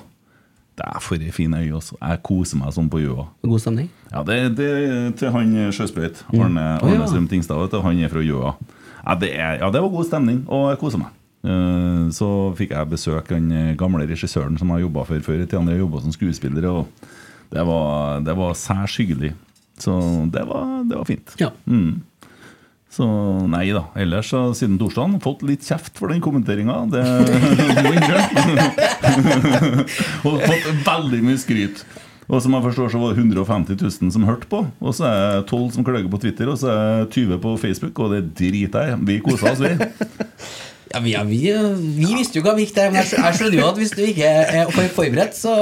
Det 0.75 0.87
er 0.91 1.03
for 1.05 1.23
ei 1.23 1.31
fin 1.35 1.53
øy. 1.55 1.69
Også. 1.77 1.95
Jeg 2.01 2.23
koser 2.27 2.59
meg 2.59 2.73
sånn 2.75 2.89
på 2.91 2.99
Gjøa. 3.03 3.29
God 3.47 3.63
stemning. 3.63 3.91
Ja, 4.11 4.23
det, 4.27 4.39
det 4.59 4.71
til 5.21 5.31
han 5.35 5.53
Sjøsprøyt. 5.75 6.25
Arne, 6.35 6.65
Å, 6.81 6.89
ja. 6.89 6.97
Arne 6.97 7.11
Strøm 7.11 7.29
Tingstad. 7.31 7.77
Han 7.85 8.01
er 8.03 8.11
fra 8.11 8.25
Gjøa. 8.25 8.55
Ja 9.05 9.15
det, 9.21 9.31
er, 9.37 9.59
ja, 9.61 9.69
det 9.71 9.83
var 9.85 9.93
god 9.93 10.09
stemning, 10.09 10.41
og 10.49 10.71
jeg 10.73 10.81
koser 10.81 11.03
meg. 11.03 11.13
Eh, 11.45 12.07
Så 12.17 12.29
fikk 12.57 12.73
jeg 12.73 12.89
besøk 12.89 13.29
den 13.35 13.51
gamle 13.79 14.07
regissøren 14.09 14.57
som 14.59 14.73
jeg 14.73 14.87
jobba 14.87 15.05
for 15.11 15.27
før 15.27 15.43
i 15.43 15.47
tida. 15.47 15.61
Jeg 15.75 15.83
jobba 15.85 16.01
som 16.01 16.15
skuespiller, 16.17 16.67
og 16.73 17.11
det 17.53 17.67
var, 17.69 18.23
det 18.25 18.35
var 18.39 18.57
særs 18.59 18.97
hyggelig. 18.99 19.35
Så 19.81 19.95
det 20.33 20.45
var, 20.49 20.85
det 20.89 20.99
var 20.99 21.09
fint. 21.09 21.35
Ja. 21.41 21.51
Mm. 21.67 22.03
Så 22.95 23.07
nei 23.51 23.67
da. 23.75 23.89
Ellers 23.99 24.29
så 24.31 24.45
siden 24.55 24.79
torsdagen 24.79 25.19
fått 25.23 25.43
litt 25.47 25.67
kjeft 25.67 25.99
for 25.99 26.13
den 26.13 26.23
kommenteringa. 26.23 26.77
Det 26.93 27.03
må. 27.83 27.95
Og 30.31 30.39
fått 30.45 30.69
veldig 30.87 31.23
mye 31.27 31.41
skryt. 31.43 31.83
Og 32.25 32.41
som 32.41 32.55
jeg 32.57 32.65
forstår 32.65 32.93
så 32.95 33.01
var 33.03 33.13
det 33.13 33.25
150 33.25 33.81
000 33.83 34.13
som 34.15 34.29
hørte 34.29 34.49
på. 34.49 34.63
Og 34.81 34.95
så 34.97 35.09
er 35.09 35.19
det 35.41 35.49
12 35.51 35.75
som 35.75 35.87
klager 35.87 36.09
på 36.13 36.23
Twitter, 36.23 36.49
og 36.49 36.61
så 36.61 36.71
er 36.71 37.03
det 37.03 37.11
20 37.19 37.41
på 37.43 37.57
Facebook, 37.61 37.99
og 38.01 38.15
det 38.15 38.23
driter 38.39 38.93
jeg. 38.93 39.03
Vi 39.11 39.19
koser 39.27 39.53
oss, 39.53 39.65
vi. 39.65 39.75
Ja, 40.95 41.01
vi, 41.03 41.15
vi, 41.27 41.53
vi 41.99 42.15
visste 42.15 42.39
jo 42.39 42.45
hva 42.47 42.53
vi 42.55 42.65
gikk 42.67 42.75
der, 42.77 42.93
men 42.95 43.01
jeg 43.03 43.37
skjønner 43.39 43.59
jo 43.59 43.67
at 43.67 43.79
hvis 43.81 43.93
du 43.97 44.03
ikke 44.07 44.29
er 44.31 44.71
forberedt, 44.95 45.35
så 45.37 45.55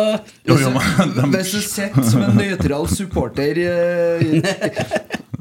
Jo, 0.48 0.58
jo, 0.60 0.70
men 0.76 1.32
de, 1.32 1.38
Hvis 1.38 1.52
du 1.56 1.60
sitter 1.64 2.04
som 2.10 2.24
en 2.26 2.36
nøytral 2.36 2.84
supporter 2.92 3.60
eh, 3.64 4.42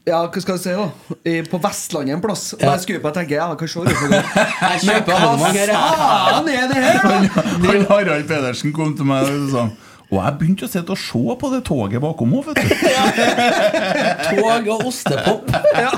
Ja, 0.08 0.24
hva 0.26 0.42
skal 0.42 0.56
jeg 0.58 0.64
si, 0.64 0.72
da? 0.74 0.88
På 1.52 1.60
Vestlandet 1.62 2.16
en 2.16 2.24
plass. 2.24 2.48
Og 2.56 2.64
Ja. 2.64 2.72
jeg 2.74 2.82
skrur 2.88 3.04
på 3.04 3.12
og 3.12 3.18
tenker 3.20 3.36
ja, 3.38 3.50
hva 3.54 3.68
ser 3.70 3.86
du 3.86 3.94
på 4.00 4.10
det? 4.10 4.24
Faen 5.22 6.50
er 6.50 6.68
det 6.72 6.82
her, 6.82 7.00
da? 7.04 7.46
han 7.68 7.86
Harald 7.92 8.28
Pedersen 8.32 8.74
kom 8.74 8.96
til 8.98 9.06
meg 9.12 9.28
og 9.30 9.50
sa 9.54 9.70
og 10.12 10.18
jeg 10.20 10.34
begynte 10.42 10.66
å 10.68 10.68
sitte 10.68 10.92
og 10.92 11.00
se 11.00 11.36
på 11.40 11.50
det 11.54 11.62
toget 11.64 12.02
bakom 12.04 12.34
henne, 12.36 12.52
vet 12.52 12.58
du. 12.60 12.66
Tog 14.42 14.68
og 14.74 14.82
ostepop. 14.90 15.48
Ja, 15.72 15.92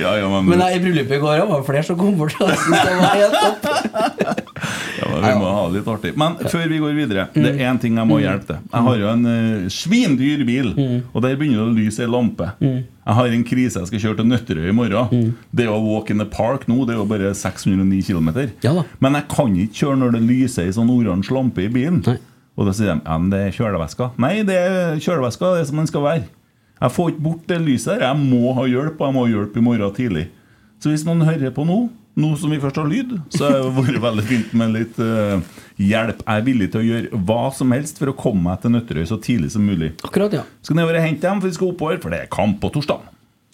ja, 0.00 0.12
men, 0.28 0.48
Men 0.48 0.60
nei, 0.62 0.70
i 0.76 0.80
bryllupet 0.82 1.16
i 1.16 1.20
går 1.22 1.42
det 1.42 1.48
var 1.50 1.64
flere 1.66 1.84
som 1.86 1.98
kom 2.00 2.16
bort 2.18 2.36
og 2.40 2.50
syntes 2.50 2.86
det 2.88 2.94
var 2.98 3.16
helt 3.18 3.36
topp. 3.38 3.68
ja, 4.98 5.10
men 5.10 5.26
vi 5.26 5.34
må 5.40 5.52
ha 5.52 5.60
det 5.68 5.76
litt 5.80 5.90
artig. 5.92 6.12
Men 6.18 6.36
før 6.40 6.66
vi 6.70 6.80
går 6.82 6.96
videre, 6.96 7.26
det 7.34 7.52
er 7.52 7.62
én 7.70 7.80
ting 7.82 7.98
jeg 8.00 8.10
må 8.10 8.18
hjelpe 8.22 8.48
til. 8.50 8.58
Jeg 8.72 8.86
har 8.88 8.98
jo 9.02 9.12
en 9.12 9.28
uh, 9.28 9.68
svindyr 9.72 10.42
bil, 10.48 10.72
og 11.12 11.22
der 11.24 11.38
begynner 11.38 11.62
det 11.62 11.68
å 11.68 11.76
lyse 11.76 12.04
ei 12.04 12.10
lampe. 12.10 12.50
Jeg 12.62 13.16
har 13.18 13.32
en 13.34 13.46
krise 13.46 13.80
jeg 13.82 13.90
skal 13.90 14.04
kjøre 14.04 14.20
til 14.20 14.28
Nøtterøy 14.30 14.68
i 14.70 14.74
morgen. 14.76 15.32
Det 15.50 15.68
å 15.70 15.78
walk 15.82 16.12
in 16.14 16.22
the 16.22 16.28
park 16.28 16.68
nå, 16.70 16.82
det 16.86 16.96
er 16.96 17.00
jo 17.00 17.08
bare 17.10 17.32
609 17.38 18.02
km. 18.06 18.30
Ja. 18.62 18.76
Men 19.02 19.18
jeg 19.18 19.28
kan 19.32 19.56
ikke 19.64 19.82
kjøre 19.84 20.02
når 20.04 20.18
det 20.18 20.26
lyser 20.28 20.68
ei 20.68 20.76
sånn 20.76 20.92
oransje 20.92 21.34
lampe 21.34 21.64
i 21.66 21.72
bilen. 21.72 22.02
Nei. 22.06 22.18
Og 22.58 22.68
da 22.68 22.74
sier 22.76 22.92
de 22.92 22.98
ja, 23.00 23.16
men 23.16 23.30
det 23.32 23.40
er 23.46 23.54
kjøleveska. 23.56 24.10
Nei, 24.20 24.34
det 24.46 24.58
er 24.60 25.00
kjøleveska 25.00 25.54
det 25.54 25.62
er 25.62 25.68
som 25.70 25.80
den 25.80 25.88
skal 25.88 26.04
være. 26.04 26.26
Jeg 26.82 26.94
får 26.96 27.12
ikke 27.12 27.22
bort 27.22 27.42
det 27.46 27.58
lyset 27.62 27.94
her. 27.94 28.08
Jeg 28.08 28.18
må 28.18 28.52
ha 28.56 28.66
hjelp, 28.66 28.98
og 28.98 29.06
jeg 29.06 29.14
må 29.14 29.24
ha 29.24 29.30
hjelp 29.30 29.58
i 29.58 29.62
morgen 29.62 29.92
tidlig. 29.94 30.24
Så 30.82 30.90
hvis 30.90 31.04
noen 31.06 31.22
hører 31.22 31.52
på 31.54 31.62
nå, 31.66 31.76
nå 32.18 32.30
som 32.36 32.50
vi 32.52 32.58
først 32.60 32.80
har 32.80 32.88
lyd, 32.90 33.14
så 33.32 33.46
har 33.46 33.60
det 33.62 33.70
vært 33.76 34.00
veldig 34.02 34.24
fint 34.26 34.56
med 34.58 34.74
litt 34.74 34.98
uh, 34.98 35.38
hjelp. 35.78 36.24
Jeg 36.26 36.42
er 36.42 36.46
villig 36.48 36.68
til 36.72 36.82
å 36.82 36.86
gjøre 36.88 37.20
hva 37.28 37.42
som 37.54 37.72
helst 37.72 38.02
for 38.02 38.10
å 38.10 38.16
komme 38.18 38.42
meg 38.48 38.64
til 38.64 38.74
Nøtterøy 38.74 39.06
så 39.08 39.20
tidlig 39.22 39.52
som 39.54 39.64
mulig. 39.64 39.92
Akkurat, 40.02 40.34
ja. 40.40 40.42
Skal 40.66 40.80
nedover 40.80 40.98
og 40.98 41.06
hente 41.06 41.24
dem, 41.24 41.42
for 41.44 41.52
vi 41.52 41.56
skal 41.56 41.70
oppover, 41.70 42.00
for 42.02 42.14
det 42.14 42.24
er 42.24 42.32
kamp 42.34 42.58
på 42.64 42.72
torsdag. 42.74 43.06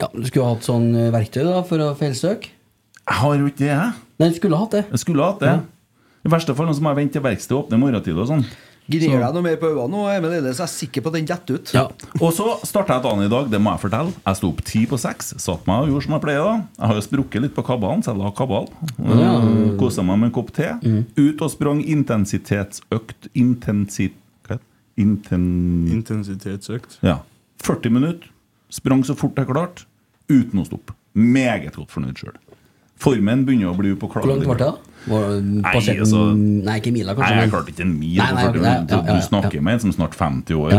ja. 0.03 0.09
Du 0.15 0.25
skulle 0.25 0.49
hatt 0.49 0.65
sånn 0.65 0.89
eh, 0.97 1.11
verktøy 1.15 1.43
da 1.45 1.61
for 1.69 1.85
å 1.85 1.91
feilsøke. 1.99 2.55
Jeg 3.09 3.21
har 3.21 3.37
jo 3.37 3.51
ikke 3.51 3.61
det, 3.61 3.73
jeg. 3.75 3.93
Nei, 4.19 4.31
du 4.33 4.41
skulle 4.41 4.63
hatt 4.63 4.75
det. 4.75 4.87
Jeg 4.89 5.03
skulle 5.05 5.29
hatt 5.29 5.45
det. 5.45 5.53
Ja. 5.53 6.09
I 6.25 6.33
verste 6.33 6.57
fall 6.57 6.73
så 6.75 6.83
må 6.85 6.91
jeg 6.93 7.03
vente 7.03 7.19
til 7.19 7.25
verkstedet 7.25 7.61
åpner 7.61 7.79
i 7.79 7.83
morgen 7.85 8.05
tidlig 8.05 8.25
og 8.25 8.33
sånn. 8.33 8.45
Gnir 8.89 9.21
deg 9.21 9.35
noe 9.37 9.45
mer 9.45 9.59
på 9.61 9.69
øynene 9.69 9.93
nå, 9.93 10.03
Emil 10.09 10.35
Eide, 10.39 10.53
så 10.57 10.63
jeg 10.63 10.69
er 10.71 10.73
sikker 10.73 11.05
på 11.05 11.11
at 11.11 11.17
den 11.19 11.27
detter 11.29 11.59
ut. 11.59 11.73
Ja. 11.77 11.83
Og 12.25 12.31
så 12.33 12.55
starta 12.65 12.97
jeg 12.97 13.05
dagen 13.05 13.25
i 13.27 13.29
dag, 13.29 13.51
det 13.53 13.61
må 13.61 13.75
jeg 13.75 13.83
fortelle. 13.83 14.15
Jeg 14.23 14.39
sto 14.39 14.49
opp 14.49 14.63
ti 14.65 14.81
på 14.89 14.99
seks, 15.03 15.35
satt 15.45 15.69
meg 15.69 15.85
og 15.85 15.93
gjorde 15.93 16.07
som 16.07 16.15
jeg 16.17 16.25
pleier. 16.25 16.47
da 16.47 16.55
Jeg 16.79 16.91
har 16.93 16.97
jo 16.97 17.05
sprukket 17.05 17.45
litt 17.45 17.57
på 17.59 17.67
kabalen, 17.69 18.05
så 18.05 18.15
jeg 18.15 18.23
la 18.23 18.33
kabal. 18.39 18.71
Ja. 18.97 19.35
Kosa 19.81 20.07
meg 20.09 20.23
med 20.23 20.31
en 20.31 20.35
kopp 20.39 20.55
te. 20.57 20.71
Ut 21.21 21.45
og 21.45 21.53
sprang 21.53 21.85
intensitetsøkt 21.85 23.29
intensit... 23.37 24.17
Hva 24.49 24.57
heter? 24.57 24.67
Inten... 25.05 25.45
Intensitetsøkt. 25.93 26.97
Ja. 27.05 27.21
40 27.69 27.93
minutter. 27.93 28.33
Sprang 28.73 29.05
så 29.05 29.17
fort 29.17 29.37
jeg 29.37 29.53
klarte, 29.53 29.85
uten 30.33 30.65
å 30.65 30.65
stoppe. 30.65 30.97
Meget 31.13 31.77
godt 31.77 31.93
fornøyd 31.93 32.25
sjøl. 32.25 32.37
Formen 32.99 33.45
begynner 33.47 33.71
å 33.73 33.77
bli 33.79 33.93
upåklagelig. 33.95 34.27
Hvor 34.27 34.37
langt 34.37 34.47
ble 34.49 34.59
det, 34.59 34.67
da? 34.67 34.85
Nei, 35.09 35.73
altså- 35.73 36.37
Nei, 36.37 36.81
ikke 36.81 36.93
mila, 36.93 37.15
Nei, 37.15 37.29
jeg 37.31 37.37
men- 37.39 37.51
klarte 37.51 37.71
ikke 37.73 37.81
en 37.85 37.99
mil. 37.99 38.17
Nei, 38.19 38.33
nei, 38.33 38.53
nei, 38.53 38.63
ja, 38.63 38.85
ja, 39.07 39.15
Du 39.15 39.21
snakker 39.27 39.55
ja. 39.55 39.61
med 39.63 39.73
en 39.75 39.81
som 39.81 39.93
snart 39.93 40.15
50 40.15 40.55
år. 40.55 40.73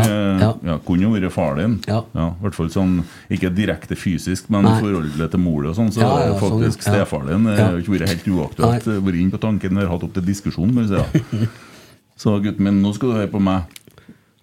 Ja, 0.62 0.78
kunne 0.86 1.00
jo 1.02 1.10
vært 1.10 1.32
far 1.32 1.56
din. 1.56 1.80
Ja. 1.88 2.02
I 2.14 2.34
hvert 2.42 2.54
fall 2.54 2.68
sånn, 2.68 3.04
Ikke 3.30 3.50
direkte 3.54 3.96
fysisk, 3.96 4.50
men 4.50 4.66
i 4.66 4.80
forhold 4.80 5.30
til 5.30 5.40
mor 5.40 5.64
og 5.66 5.74
sånn, 5.74 5.90
så 5.90 6.00
Ja, 6.00 6.26
ja, 6.26 6.34
faktisk 6.34 6.40
sånn, 6.40 6.62
faktisk 6.62 6.86
ja. 6.86 6.92
stefar 6.92 7.26
din 7.26 7.46
eh, 7.46 7.56
har 7.56 7.72
ikke 7.80 7.98
vært 7.98 8.08
helt 8.08 8.24
uaktuelt. 8.28 8.84
Vært 9.02 9.18
inne 9.20 9.30
på 9.32 9.40
tanken 9.40 9.76
har 9.76 9.86
hatt 9.88 10.02
opp 10.04 10.12
til 10.12 10.22
diskusjon. 10.22 10.70
Si. 10.86 11.48
Så 12.20 12.38
gutten 12.42 12.60
min, 12.60 12.82
nå 12.82 12.92
skal 12.94 13.08
du 13.10 13.14
høre 13.16 13.30
på 13.32 13.40
meg. 13.40 13.62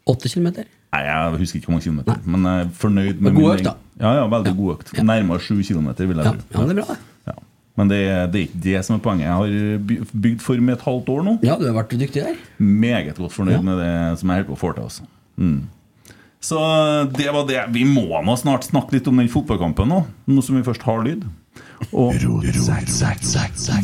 8 0.08 0.28
kilometer? 0.28 0.66
Nei, 0.94 1.04
Jeg 1.04 1.40
husker 1.40 1.60
ikke 1.60 1.68
hvor 1.68 1.76
mange 1.78 1.84
kilometer, 1.84 2.18
men 2.26 2.44
jeg 2.44 2.66
er 2.66 2.70
fornøyd 2.74 3.20
med 3.22 3.34
Men 3.34 3.36
god 3.36 3.60
økt, 3.60 3.63
da. 3.63 3.74
Ja, 4.00 4.13
ja, 4.16 4.28
veldig 4.28 4.56
god 4.58 4.78
økt. 4.80 4.94
Nærmere 5.04 5.40
7 5.40 5.62
kilometer, 5.63 6.08
vil 6.08 6.18
jeg 6.18 6.26
Ja, 6.26 6.32
tro. 6.32 6.62
ja, 6.62 6.66
det 6.68 6.78
er 6.78 6.82
bra, 6.82 6.96
det. 6.96 6.98
Men 7.78 7.88
det, 7.92 8.02
det 8.34 8.40
er 8.40 8.46
ikke 8.48 8.62
det 8.63 8.80
som 8.88 8.96
er 8.98 9.02
poenget. 9.06 9.28
Jeg 9.28 9.38
har 9.38 10.12
bygd 10.26 10.42
form 10.42 10.70
i 10.70 10.74
et 10.74 10.82
halvt 10.88 11.10
år 11.13 11.26
nå. 11.28 11.34
Ja, 11.46 11.56
du 11.62 11.68
har 11.70 11.76
vært 11.78 11.92
dyktig 11.94 12.24
der. 12.26 12.38
Meget 12.58 13.20
godt 13.22 13.36
fornøyd 13.36 13.60
Ja. 13.60 13.62
med 13.62 13.78
det 13.84 14.20
som 14.20 14.30
jeg 14.34 14.40
holder 14.42 14.50
på 14.50 14.58
å 14.58 14.62
få 14.63 14.72
til. 14.74 14.88
Altså. 14.90 15.06
Mm. 15.38 15.60
Så 16.48 16.58
det 17.18 17.28
var 17.34 17.46
det. 17.50 17.62
Vi 17.74 17.84
må 17.86 18.08
nå 18.26 18.36
snart 18.40 18.66
snakke 18.66 18.94
litt 18.98 19.08
om 19.10 19.18
den 19.22 19.30
fotballkampen 19.30 19.90
nå, 19.90 20.04
nå 20.30 20.44
som 20.46 20.58
vi 20.58 20.63
først 20.66 20.82
har 20.90 21.04
lyd. 21.06 21.26
Og 21.94 22.13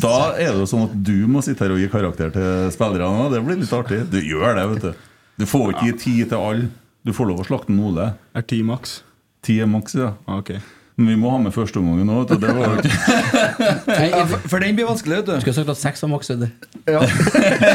da 0.02 0.16
er 0.34 0.52
det 0.52 0.60
jo 0.60 0.66
sånn 0.68 0.86
at 0.88 0.94
du 1.06 1.26
må 1.30 1.42
sitte 1.44 1.64
her 1.64 1.74
og 1.74 1.80
gi 1.82 1.88
karakter 1.92 2.30
til 2.34 2.70
spillerne. 2.74 3.28
Det 3.32 3.42
blir 3.46 3.60
litt 3.60 3.74
artig. 3.76 4.00
Du 4.10 4.18
gjør 4.20 4.56
det, 4.58 4.64
vet 4.74 4.86
du. 4.88 5.10
Du 5.42 5.46
får 5.50 5.72
ikke 5.74 5.86
gi 5.90 5.96
tid 6.04 6.30
til 6.32 6.38
alle. 6.38 6.68
Du 7.04 7.12
får 7.12 7.28
lov 7.30 7.42
å 7.42 7.46
slakte 7.46 7.74
Ole. 7.84 8.12
Er 8.34 8.42
ti 8.48 8.62
maks? 8.64 9.02
Ti 9.44 9.58
er 9.60 9.68
maks, 9.68 9.94
ja. 9.98 10.12
Ah, 10.26 10.38
Ok. 10.40 10.54
Men 10.96 11.08
vi 11.10 11.16
må 11.18 11.30
ha 11.32 11.38
med 11.42 11.50
førsteomgangen 11.54 12.10
òg, 12.14 12.20
vet 12.22 12.38
du. 12.38 12.44
Det 12.46 12.52
var 12.54 12.68
jo 12.68 12.74
ikke 12.78 14.10
Ja, 14.14 14.20
for, 14.30 14.44
for 14.52 14.62
den 14.62 14.76
blir 14.78 14.86
vanskelig, 14.86 15.16
vet 15.24 15.32
Du 15.32 15.42
skulle 15.42 15.56
sagt 15.56 15.72
at 15.72 15.80
seks 15.80 16.04
var 16.04 16.12
maks. 16.12 16.30
vet 16.30 16.44
du. 16.44 16.48
Ja. 16.94 17.00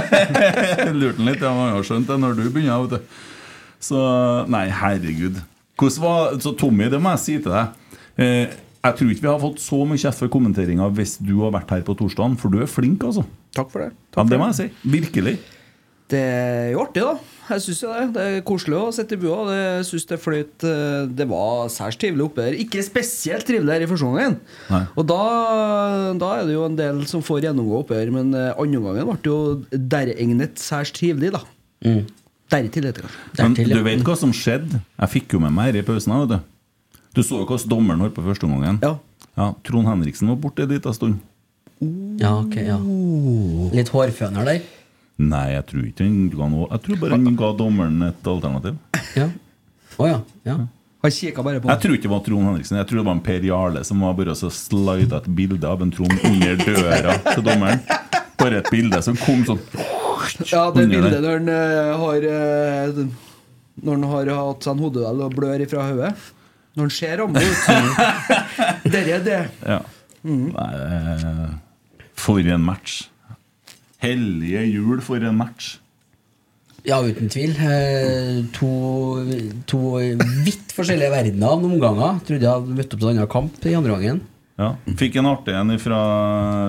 Lurte 0.96 1.18
han 1.20 1.28
litt. 1.28 1.44
Ja, 1.44 1.52
man 1.58 1.74
har 1.76 1.84
skjønt 1.88 2.08
det 2.08 2.18
når 2.22 2.38
du 2.40 2.46
begynner. 2.48 2.86
Vet 2.86 2.96
du. 2.96 3.20
Så 3.84 4.00
Nei, 4.52 4.66
herregud. 4.72 5.42
Hvordan 5.80 6.04
var, 6.04 6.40
så 6.44 6.56
Tommy, 6.60 6.88
det 6.92 7.00
må 7.04 7.12
jeg 7.16 7.24
si 7.26 7.38
til 7.44 7.52
deg. 7.56 8.00
Eh, 8.20 8.58
jeg 8.80 8.96
tror 8.96 9.12
ikke 9.12 9.26
vi 9.26 9.32
har 9.32 9.40
fått 9.44 9.62
så 9.64 9.82
mye 9.88 10.00
kjeft 10.00 10.22
for 10.24 10.32
kommenteringa 10.32 10.88
hvis 10.96 11.18
du 11.20 11.34
har 11.42 11.52
vært 11.56 11.72
her 11.76 11.84
på 11.88 11.96
torsdagen, 12.00 12.38
for 12.40 12.52
du 12.52 12.62
er 12.64 12.72
flink, 12.72 13.04
altså. 13.04 13.26
Takk 13.56 13.72
for 13.74 13.84
det. 13.84 13.92
Ja, 14.16 14.24
det 14.28 14.40
må 14.40 14.48
jeg 14.52 14.58
si. 14.60 14.68
Virkelig. 14.96 15.36
Det 16.10 16.20
er 16.20 16.72
jo 16.74 16.82
artig, 16.82 17.04
da. 17.06 17.18
Jeg 17.50 17.64
synes 17.66 17.80
jo 17.84 17.90
det. 17.94 18.06
Det 18.16 18.24
er 18.26 18.44
koselig 18.46 18.78
å 18.78 18.92
sitte 18.94 19.18
i 19.18 19.22
bua. 19.22 19.44
Det 19.50 19.86
synes 19.88 20.08
det 20.10 20.18
fløyt 20.22 20.66
eh, 20.66 21.10
Det 21.20 21.26
var 21.30 21.70
særs 21.74 21.98
trivelig 22.02 22.26
oppe 22.28 22.46
her. 22.48 22.58
Ikke 22.62 22.82
spesielt 22.86 23.46
trivelig 23.46 23.76
her 23.76 23.86
i 23.86 23.90
første 23.90 24.10
omgang. 24.10 24.38
Og 24.98 25.06
da, 25.10 25.20
da 26.22 26.32
er 26.38 26.48
det 26.50 26.56
jo 26.56 26.66
en 26.66 26.78
del 26.80 27.04
som 27.10 27.26
får 27.26 27.46
gjennomgå 27.48 27.84
oppe 27.84 27.98
her, 27.98 28.14
men 28.14 28.34
eh, 28.38 28.54
andre 28.54 28.82
omgangen 28.82 29.12
ble 29.12 29.20
jo 29.30 29.82
deregnet 29.94 30.62
særs 30.62 30.94
trivelig, 30.98 31.34
da. 31.38 31.44
Dertil 32.50 32.90
heter 32.90 33.06
det. 33.06 33.14
Men 33.38 33.58
du 33.58 33.84
vet 33.86 34.06
hva 34.06 34.18
som 34.18 34.34
skjedde? 34.34 34.82
Jeg 34.82 35.14
fikk 35.14 35.38
jo 35.38 35.44
med 35.44 35.54
meg 35.54 35.70
her 35.70 35.84
i 35.84 35.86
pausen. 35.86 36.16
Vet 36.24 36.34
du. 36.34 37.06
du 37.20 37.22
så 37.22 37.44
jo 37.44 37.46
hvordan 37.46 37.70
dommeren 37.70 38.06
holdt 38.06 38.18
på 38.18 38.26
første 38.26 38.48
førsteomgangen. 38.48 38.82
Ja. 38.86 38.96
Ja, 39.38 39.54
Trond 39.64 39.88
Henriksen 39.88 40.32
var 40.32 40.40
borte 40.42 40.66
en 40.66 40.74
liten 40.74 40.96
stund. 40.98 41.22
Ja, 42.20 42.34
ok, 42.42 42.58
ja. 42.60 42.76
Litt 43.78 43.92
hårføner 43.94 44.48
der. 44.50 44.66
Nei, 45.20 45.46
jeg 45.52 45.66
tror 45.68 45.86
ikke 45.90 46.06
han 46.08 46.20
ga 46.32 46.46
noe 46.48 46.68
Jeg 46.72 46.84
tror 46.86 47.00
bare 47.02 47.18
han 47.18 47.38
ga 47.40 47.48
dommeren 47.60 48.04
et 48.08 48.28
alternativ. 48.32 48.78
Ja. 49.20 49.26
Oh, 50.00 50.08
ja. 50.08 50.20
ja. 50.48 50.56
Han 51.04 51.12
kikka 51.16 51.44
bare 51.44 51.60
på 51.64 51.70
Jeg 51.72 51.82
tror 51.84 51.96
ikke 51.98 52.08
det 52.08 52.12
var 52.14 52.24
Trond 52.24 52.48
Henriksen. 52.48 52.78
Jeg 52.80 52.88
tror 52.88 53.02
det 53.02 53.06
var 53.08 53.18
en 53.18 53.24
Per 53.26 53.46
Jarle 53.50 53.84
som 53.88 54.02
var 54.04 54.16
bare 54.16 54.36
så 54.40 54.50
slida 54.52 55.20
et 55.20 55.30
bilde 55.36 55.68
av 55.68 55.84
en 55.84 55.92
Trond 55.96 56.26
under 56.28 56.60
døra 56.64 57.18
til 57.30 57.44
dommeren. 57.46 57.84
Bare 58.40 58.62
et 58.62 58.72
bilde 58.72 59.02
som 59.04 59.20
kom 59.20 59.44
sånn 59.48 59.60
Ja, 60.48 60.70
det 60.72 60.86
bildet 60.88 61.12
der. 61.12 61.22
når 61.24 61.38
han 61.38 61.52
eh, 61.52 61.94
har 62.04 62.28
eh, 62.32 63.00
Når 63.84 63.96
han 63.96 64.08
har 64.14 64.34
hatt 64.40 64.64
seg 64.68 64.76
en 64.76 64.84
hodeduell 64.86 65.24
og 65.28 65.36
blør 65.36 65.64
ifra 65.68 65.88
hodet. 65.88 66.14
Når 66.80 66.86
han 66.88 66.96
ser 66.96 67.16
ramla 67.20 67.44
ut. 67.44 68.92
Dere 68.94 69.16
er 69.18 69.24
det. 69.26 69.40
Ja. 69.68 69.80
Nei, 70.24 70.72
eh, 70.84 71.48
for 72.20 72.40
en 72.44 72.64
match. 72.68 73.02
Hellige 74.00 74.64
jul, 74.70 75.02
for 75.04 75.24
en 75.28 75.38
match. 75.40 75.78
Ja, 76.88 77.00
uten 77.04 77.28
tvil. 77.32 77.52
Eh, 77.60 78.40
to, 78.56 78.70
to 79.68 79.80
vidt 80.46 80.72
forskjellige 80.76 81.12
verdener 81.12 81.56
av 81.56 81.64
noen 81.64 81.76
omganger. 81.78 82.22
Trodde 82.28 82.46
jeg 82.46 82.54
hadde 82.54 82.78
møtt 82.78 82.94
opp 82.96 83.02
til 83.02 83.10
en 83.10 83.18
annen 83.18 83.32
kamp 83.32 83.68
i 83.68 83.76
andre 83.76 83.98
gangen. 83.98 84.22
Ja. 84.60 84.74
Fikk 85.00 85.20
en 85.20 85.30
artig 85.30 85.56
en 85.56 85.72
fra 85.80 86.00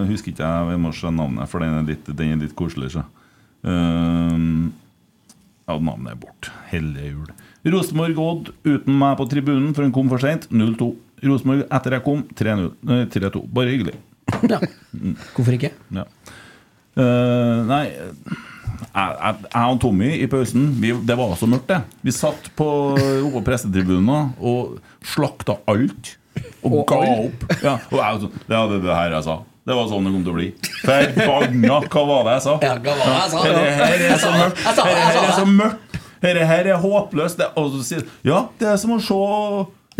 Husker 0.06 0.30
ikke 0.30 0.46
jeg, 0.46 0.66
vi 0.68 0.76
må 0.78 0.92
se 0.94 1.10
navnet, 1.10 1.50
for 1.50 1.62
den 1.62 1.74
er 1.80 1.88
litt, 1.88 2.06
den 2.06 2.34
er 2.34 2.42
litt 2.42 2.54
koselig. 2.58 2.92
Så. 2.94 3.04
Uh, 3.66 4.70
ja, 5.66 5.78
navnet 5.78 6.12
er 6.14 6.20
bort. 6.20 6.50
Hellige 6.70 7.14
jul. 7.14 7.30
Rosenborg 7.70 8.20
Odd 8.24 8.52
uten 8.64 8.94
meg 8.98 9.16
på 9.20 9.28
tribunen, 9.30 9.72
for 9.76 9.86
hun 9.86 9.94
kom 9.94 10.10
for 10.10 10.22
seint. 10.22 10.48
0-2. 10.50 10.92
Rosenborg 11.26 11.66
etter 11.66 11.98
jeg 11.98 12.06
kom, 12.06 12.22
3-0. 12.38 12.70
3-2. 13.14 13.42
Bare 13.54 13.74
hyggelig. 13.74 13.98
Ja. 14.48 14.60
Hvorfor 15.34 15.56
ikke? 15.56 15.72
Ja. 15.94 16.06
Eh, 16.98 17.58
nei 17.70 17.84
jeg, 18.90 19.18
jeg, 19.20 19.50
og 19.60 19.76
Tommy 19.82 20.08
i 20.18 20.26
pausen 20.30 20.64
vi, 20.80 20.90
Det 21.06 21.14
var 21.18 21.36
så 21.38 21.46
mørkt, 21.46 21.68
det. 21.70 21.78
Vi 22.02 22.14
satt 22.14 22.48
på, 22.58 22.66
på 22.96 23.42
pressetribunen 23.46 24.32
og 24.40 24.80
slakta 25.06 25.60
alt. 25.70 26.16
Og, 26.64 26.72
Og 26.72 26.82
ga 26.88 26.98
opp. 27.04 27.46
Ja, 27.62 27.76
og 27.90 27.96
jeg, 27.98 28.00
var 28.00 28.18
sånn, 28.24 28.42
det 28.48 28.58
er 28.58 28.74
det 28.74 28.96
her 28.96 29.16
jeg 29.18 29.26
sa. 29.28 29.36
Det 29.70 29.76
var 29.76 29.88
sånn 29.90 30.06
det 30.08 30.12
kom 30.14 30.22
til 30.24 30.32
å 30.32 30.38
bli. 30.38 30.48
Forbanna! 30.82 31.80
Hva 31.92 32.04
var 32.08 32.24
det 32.26 32.36
jeg 32.38 32.44
sa? 32.46 32.54
Ja, 32.64 32.72
hva 32.80 32.94
var 32.96 33.10
det 33.10 33.18
jeg 33.20 33.30
sa? 33.30 33.42
Dette 33.44 33.82
her 33.84 34.04
er 34.08 34.22
så 34.24 34.30
mørkt. 34.34 34.62
Dette 34.64 34.86
her 34.88 35.20
er 35.20 35.34
så 35.36 35.46
mørkt. 35.50 35.98
Dette 36.20 36.46
her 36.50 36.70
er 36.72 36.80
håpløst. 36.80 37.40
Det, 37.40 37.50
og 37.60 37.68
så 37.76 37.84
sier 37.86 38.06
Ja, 38.26 38.40
det 38.60 38.72
er 38.72 38.80
som 38.80 38.96
å 38.96 39.00
se 39.04 39.20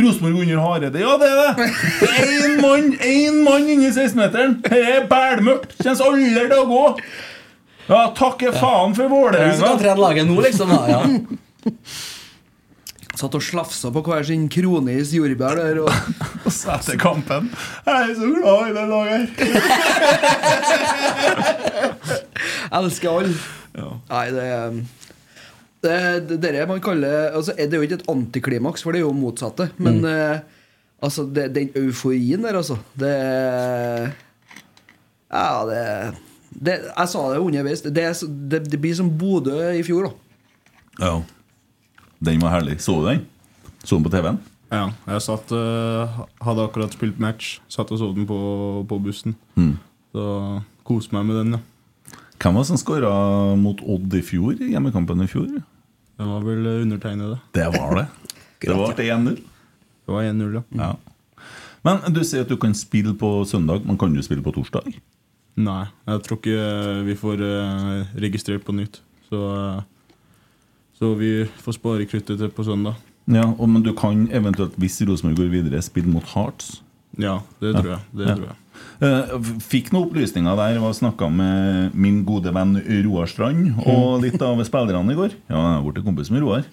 Rosenborg 0.05 0.41
under 0.43 0.61
Hareide. 0.65 1.01
Ja, 1.03 1.17
det 1.21 1.29
er 1.31 1.37
det! 1.41 1.69
Én 2.21 2.61
mann 2.63 2.87
én 3.07 3.41
mann 3.47 3.69
inni 3.71 3.91
16-meteren! 3.95 4.59
Det 4.67 4.81
er 4.97 5.07
bælmørkt! 5.11 5.77
Kjennes 5.81 6.01
aldri 6.05 6.31
til 6.37 6.57
å 6.59 6.65
gå! 6.71 6.85
Ja, 7.91 8.05
takke 8.15 8.53
faen 8.55 8.95
for 8.95 9.03
Du 9.03 9.11
kan 9.11 9.17
Vålerenga! 9.17 9.75
trene 9.81 10.01
laget 10.01 10.27
nå, 10.29 10.37
liksom? 10.45 10.69
Da. 10.71 10.81
Ja. 10.91 11.01
Satt 13.21 13.35
og 13.37 13.43
slafsa 13.45 13.91
på 13.93 14.01
hver 14.07 14.23
sin 14.25 14.47
kronis 14.53 15.11
jordbær 15.13 15.59
der. 15.59 15.81
Og 15.83 15.91
Og 16.47 16.53
så 16.55 16.71
etter 16.79 16.97
kampen 17.01 17.51
Jeg 17.85 17.93
er 17.93 18.15
så 18.17 18.27
glad 18.33 18.61
i 18.71 18.73
det 18.77 18.87
laget 18.89 19.13
her! 19.13 19.27
elsker 22.81 23.11
alle. 23.11 23.35
Nei, 24.11 24.25
det 24.35 24.45
er 24.47 24.81
det, 25.81 26.39
det, 26.43 26.69
man 26.69 26.81
kaller 26.85 27.31
altså, 27.33 27.55
Det 27.57 27.73
er 27.73 27.79
jo 27.81 27.87
ikke 27.87 28.01
et 28.03 28.09
antiklimaks, 28.13 28.83
for 28.85 28.93
det 28.93 29.01
er 29.01 29.07
jo 29.07 29.15
motsatte. 29.17 29.71
Men 29.81 30.05
eh, 30.05 30.43
altså, 31.01 31.25
det, 31.25 31.49
den 31.57 31.71
euforien 31.77 32.45
der, 32.45 32.59
altså 32.61 32.77
Det 33.01 33.15
Ja, 35.31 35.65
det, 35.69 35.85
det 36.51 36.79
Jeg 36.91 37.09
sa 37.09 37.27
det 37.33 37.41
underveis. 37.41 37.81
Det, 37.81 37.97
er 37.97 38.15
det, 38.51 38.65
det 38.71 38.81
blir 38.81 38.95
som 38.99 39.11
Bodø 39.19 39.57
i 39.73 39.85
fjor, 39.87 40.11
da. 40.11 40.13
Ja. 41.01 41.15
Den 42.21 42.43
var 42.43 42.59
herlig. 42.59 42.81
Så 42.85 43.01
du 43.01 43.09
den? 43.09 43.25
Så 43.85 43.97
den 43.97 44.05
på 44.05 44.13
TV-en? 44.13 44.41
Ja, 44.71 44.91
jeg 45.09 45.23
satt 45.25 45.51
eh, 45.51 46.19
Hadde 46.45 46.67
akkurat 46.69 46.93
spilt 46.95 47.19
match. 47.23 47.59
Satt 47.73 47.91
og 47.91 47.99
så 48.03 48.13
den 48.15 48.29
på, 48.29 48.39
på 48.87 49.01
bussen. 49.01 49.35
Mm. 49.57 49.79
Så 50.13 50.27
koste 50.85 51.17
meg 51.17 51.25
med 51.31 51.41
den, 51.41 51.57
ja. 51.57 51.65
Hvem 52.41 52.57
var 52.57 52.65
det 52.65 52.71
som 52.71 52.79
skåra 52.81 53.11
mot 53.61 53.83
Odd 53.85 54.15
i 54.17 54.23
fjor? 54.25 54.55
i 54.57 54.71
Hjemmekampen 54.73 55.21
i 55.21 55.29
fjor? 55.29 55.49
Det 56.21 56.27
var 56.29 56.43
vel 56.45 56.67
undertegnede. 56.83 57.39
Det 57.57 57.67
var 57.79 57.95
det. 57.97 58.07
Det 58.61 58.75
var 58.77 58.93
til 58.93 59.09
1-0. 59.09 59.37
Det 59.41 60.13
var 60.13 60.27
1-0, 60.29 60.59
ja. 60.59 60.63
Ja. 60.77 60.91
Men 61.87 62.03
du 62.13 62.21
sier 62.29 62.43
at 62.45 62.51
du 62.53 62.59
kan 62.61 62.75
spille 62.77 63.15
på 63.17 63.31
søndag, 63.49 63.87
men 63.89 63.97
kan 63.97 64.13
du 64.13 64.21
spille 64.23 64.45
på 64.45 64.53
torsdag? 64.53 64.91
Nei, 65.61 65.87
jeg 66.09 66.21
tror 66.27 66.37
ikke 66.37 66.67
vi 67.07 67.15
får 67.17 67.41
eh, 67.47 68.11
registrert 68.21 68.67
på 68.67 68.75
nytt. 68.77 69.01
Så, 69.31 69.41
eh, 69.57 70.19
så 71.01 71.15
vi 71.17 71.31
får 71.65 71.79
spare 71.79 72.05
kruttet 72.11 72.37
til 72.43 72.53
på 72.53 72.67
søndag. 72.69 73.01
Ja, 73.31 73.47
og, 73.49 73.65
Men 73.73 73.83
du 73.87 73.95
kan 73.97 74.27
eventuelt, 74.29 74.77
hvis 74.77 75.01
Rosenborg 75.09 75.41
går 75.41 75.51
videre, 75.57 75.81
spille 75.83 76.13
mot 76.13 76.25
Hearts? 76.35 76.83
Ja, 77.17 77.39
det 77.65 77.73
tror 77.79 77.95
jeg. 77.95 78.01
Det 78.13 78.29
Ja. 78.29 78.35
tror 78.37 78.47
jeg. 78.53 78.57
Eh, 79.01 79.31
Fikk 79.65 79.93
noen 79.95 80.09
opplysninger 80.11 80.59
der. 80.59 80.75
Jeg 80.77 80.97
snakka 80.99 81.29
med 81.33 81.95
min 81.97 82.19
gode 82.29 82.53
venn 82.53 82.75
Roar 83.07 83.31
Strand 83.31 83.79
og 83.87 84.21
litt 84.25 84.41
av 84.45 84.61
spillerne 84.69 85.15
i 85.15 85.19
går. 85.19 85.37
Ja, 85.49 85.57
jeg 85.57 85.79
har 85.79 85.87
blitt 85.87 86.05
kompis 86.05 86.31
med 86.33 86.45
Roar. 86.45 86.67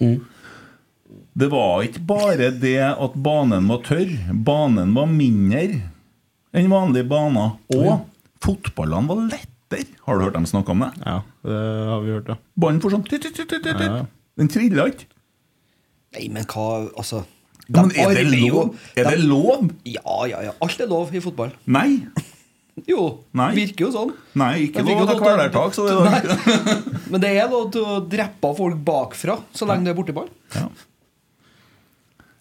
Det 1.38 1.48
var 1.52 1.84
ikke 1.86 2.02
bare 2.08 2.50
det 2.52 2.76
at 2.90 3.14
banen 3.24 3.68
var 3.70 3.80
tørr. 3.86 4.10
Banen 4.44 4.92
var 4.96 5.08
mindre 5.08 5.80
enn 6.52 6.68
vanlige 6.72 7.08
baner. 7.08 7.56
Og 7.76 8.04
fotballene 8.44 9.08
var 9.08 9.24
lettere. 9.30 9.86
Har 10.04 10.18
du 10.18 10.24
hørt 10.26 10.36
dem 10.36 10.48
snakke 10.48 10.72
om 10.72 10.84
det? 10.84 10.90
Ja, 11.04 11.20
det 11.44 11.58
har 11.92 12.04
vi 12.04 12.12
hørt, 12.16 12.28
ja. 12.32 12.38
Ballen 12.56 12.80
får 12.82 12.96
sånn. 12.96 13.08
Den 14.38 14.52
trilla 14.52 14.88
ikke. 14.92 15.08
Nei, 16.16 16.28
men 16.32 16.46
hva 16.48 16.88
Altså 16.96 17.24
Ja, 17.68 17.82
men 17.84 17.92
er 18.00 18.14
det 18.16 18.24
lov? 18.32 18.74
Er 18.96 19.10
det 19.10 19.20
lov? 19.28 19.68
Ja, 19.84 20.16
ja, 20.30 20.42
ja. 20.48 20.52
Alt 20.64 20.80
er 20.80 20.88
lov 20.88 21.12
i 21.14 21.20
fotball. 21.24 21.52
Nei. 21.66 21.90
Jo, 22.86 23.24
Nei. 23.34 23.48
virker 23.56 23.88
jo 23.88 23.90
sånn. 23.90 24.12
Nei, 24.38 24.68
ikke 24.68 24.84
lov 24.86 25.00
til 25.10 25.18
kvelertak, 25.18 25.72
så. 25.74 25.82
Men 27.10 27.22
det 27.24 27.32
er 27.34 27.48
lov 27.50 27.72
til 27.74 27.82
å 27.82 27.96
drepe 28.06 28.52
folk 28.54 28.76
bakfra 28.86 29.34
så 29.50 29.66
lenge 29.66 29.88
du 29.88 29.90
er 29.90 29.96
borteball. 29.98 30.28
Ja. 30.54 30.68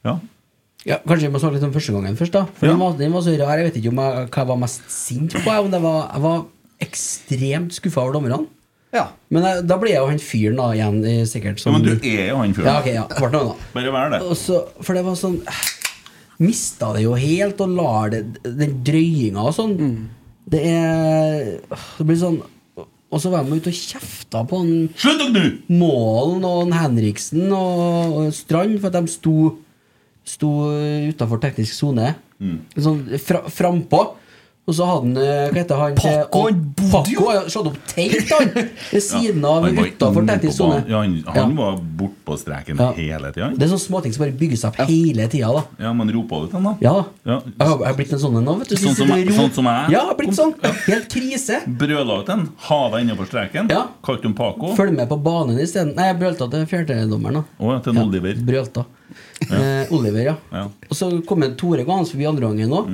ja. 0.05 0.13
Ja, 0.87 0.99
Kanskje 1.09 1.25
vi 1.25 1.33
må 1.33 1.41
snakke 1.41 1.57
litt 1.57 1.65
om 1.65 1.73
første 1.73 1.95
gangen 1.95 2.19
først, 2.19 2.35
da. 2.37 2.43
For 2.53 2.69
Ja. 2.69 2.75
den, 2.75 2.83
var, 2.85 2.93
den 3.01 3.15
var 3.17 3.25
så 3.25 3.33
rar. 3.41 3.57
Jeg 3.59 3.71
vet 3.71 3.79
ikke 3.81 3.91
om 3.95 4.03
jeg, 4.03 4.27
hva 4.29 4.43
jeg 4.43 4.51
var 4.53 4.61
mest 4.61 4.85
sint 4.93 5.33
på. 5.33 5.41
jeg, 5.49 5.65
Om 5.65 5.73
det 5.73 5.81
var, 5.83 5.97
jeg 6.13 6.23
var 6.27 6.45
ekstremt 6.85 7.73
skuffa 7.81 8.05
over 8.05 8.19
dommerne. 8.19 8.39
Ja. 8.95 9.03
Men 9.33 9.43
jeg, 9.43 9.63
da 9.67 9.75
blir 9.81 9.91
jeg 9.91 9.99
jo 9.99 10.09
han 10.11 10.21
fyren 10.23 10.59
da 10.61 10.67
igjen, 10.75 10.99
eh, 11.05 11.23
sikkert. 11.27 11.59
ja, 11.63 11.71
men 11.73 11.83
du 11.83 11.91
er 11.97 12.29
jo 12.31 12.37
han 12.39 12.53
fyren. 12.55 12.69
Ja, 12.69 12.77
ok, 12.79 12.91
ja. 12.95 13.05
ble 13.17 13.31
noe, 13.33 13.49
da. 13.49 13.55
Bare 13.75 13.95
vær 13.95 14.13
det. 14.15 14.21
Og 14.23 14.37
så, 14.39 14.61
for 14.79 14.97
det 14.97 15.03
var 15.07 15.17
sånn 15.19 15.41
Mista 16.37 16.91
det 16.93 17.01
jo 17.01 17.15
helt 17.17 17.61
og 17.65 17.71
lar 17.73 18.11
det 18.13 18.19
Den 18.45 18.75
drøyinga 18.85 19.41
og 19.49 19.55
sånn. 19.57 19.71
Det 20.45 20.59
er 20.69 21.47
Det 21.97 22.05
blir 22.05 22.19
sånn 22.21 22.37
Og 22.77 23.21
så 23.23 23.31
var 23.33 23.47
de 23.47 23.57
ute 23.57 23.71
og 23.73 23.79
kjefta 23.79 24.43
på 24.45 24.59
han 24.61 24.69
Slutt 25.01 25.23
å 25.25 25.31
gnu! 25.33 25.47
Målen 25.79 26.45
og 26.45 26.59
han 26.67 26.75
Henriksen 26.77 27.49
og, 27.49 28.19
og 28.21 28.29
Strand 28.37 28.77
for 28.83 28.91
at 28.93 28.99
de 29.01 29.11
sto 29.15 29.33
Sto 30.27 30.49
utafor 31.07 31.39
teknisk 31.39 31.71
sone. 31.71 32.09
Sånn 32.75 32.97
fra, 33.23 33.45
frampå. 33.47 34.01
Og 34.67 34.75
så 34.75 34.83
hadde 34.83 35.05
han 35.07 35.17
eh, 35.23 35.45
Hva 35.53 35.61
heter 35.61 35.77
han? 35.79 35.93
Paco, 35.95 36.39
han 36.43 36.57
bodde 36.75 37.11
jo- 37.13 37.27
slått 37.53 37.67
opp 37.69 37.77
telt, 37.87 38.31
han! 38.35 38.49
Ved 38.91 39.03
siden 39.05 39.45
av 39.47 39.63
Han 39.63 39.77
for 39.77 39.87
utafor 39.87 40.25
på 40.43 40.51
sone. 40.51 40.79
Ja, 40.91 40.99
han, 41.05 41.13
han 41.37 41.53
var 41.55 41.77
bort 42.01 42.17
på 42.27 42.35
streken 42.41 42.75
Ja. 42.83 42.89
hele 42.97 43.31
tida. 43.31 43.47
Det 43.55 43.63
er 43.63 43.71
sånne 43.71 43.85
småting 43.85 44.15
som 44.17 44.25
bare 44.25 44.35
bygges 44.41 44.65
opp 44.67 44.75
hele 44.89 45.29
tida, 45.31 45.53
da. 45.55 45.63
Ja, 45.85 45.93
men 45.95 46.11
roper 46.11 46.43
ut 46.49 46.51
den, 46.57 46.67
da. 46.67 46.73
Ja. 46.83 46.95
Ja. 47.23 47.37
Jeg 47.47 47.69
har, 47.71 47.95
blitt 47.95 48.11
en 48.17 48.19
sånn 48.25 48.35
en 48.41 48.43
nå, 48.49 48.57
vet 48.59 48.73
du. 48.73 48.75
Sånn 48.81 48.97
som 48.99 49.07
jeg- 49.15 49.31
sånn 49.39 49.53
som 49.55 49.71
jeg? 49.71 49.87
Ja, 49.95 50.01
jeg 50.01 50.07
har 50.11 50.17
blitt 50.19 50.35
sånn. 50.35 50.53
Helt 50.91 51.07
krise. 51.15 51.61
Brøla 51.79 52.19
ut 52.19 52.27
den. 52.33 52.49
Ha 52.67 52.81
deg 52.91 53.05
innafor 53.07 53.31
streken. 53.31 53.71
Ja. 53.71 53.85
Kalte 54.03 54.27
han 54.27 54.35
Paco. 54.35 54.75
Følg 54.75 54.91
med 54.99 55.07
på 55.07 55.15
banen 55.23 55.63
isteden. 55.63 55.95
Nei, 55.95 56.09
jeg 56.11 56.19
brølta 56.19 56.51
til 56.51 56.67
fjerdedommeren. 56.67 57.45
Å, 57.55 57.71
ja, 57.71 57.79
til 57.87 57.95
en 57.95 58.03
Oliver. 58.03 58.35
Brølta. 58.51 58.83
Eh, 59.47 59.87
Oliver, 59.95 60.25
ja. 60.33 60.35
Ja. 60.51 60.65
Og 60.89 60.97
så 60.97 61.07
kom 61.25 61.43
en 61.47 61.55
Tore 61.55 61.85
gående 61.87 62.11
forbi 62.11 62.27
andre 62.27 62.49
gangen 62.51 62.75
òg. 62.81 62.91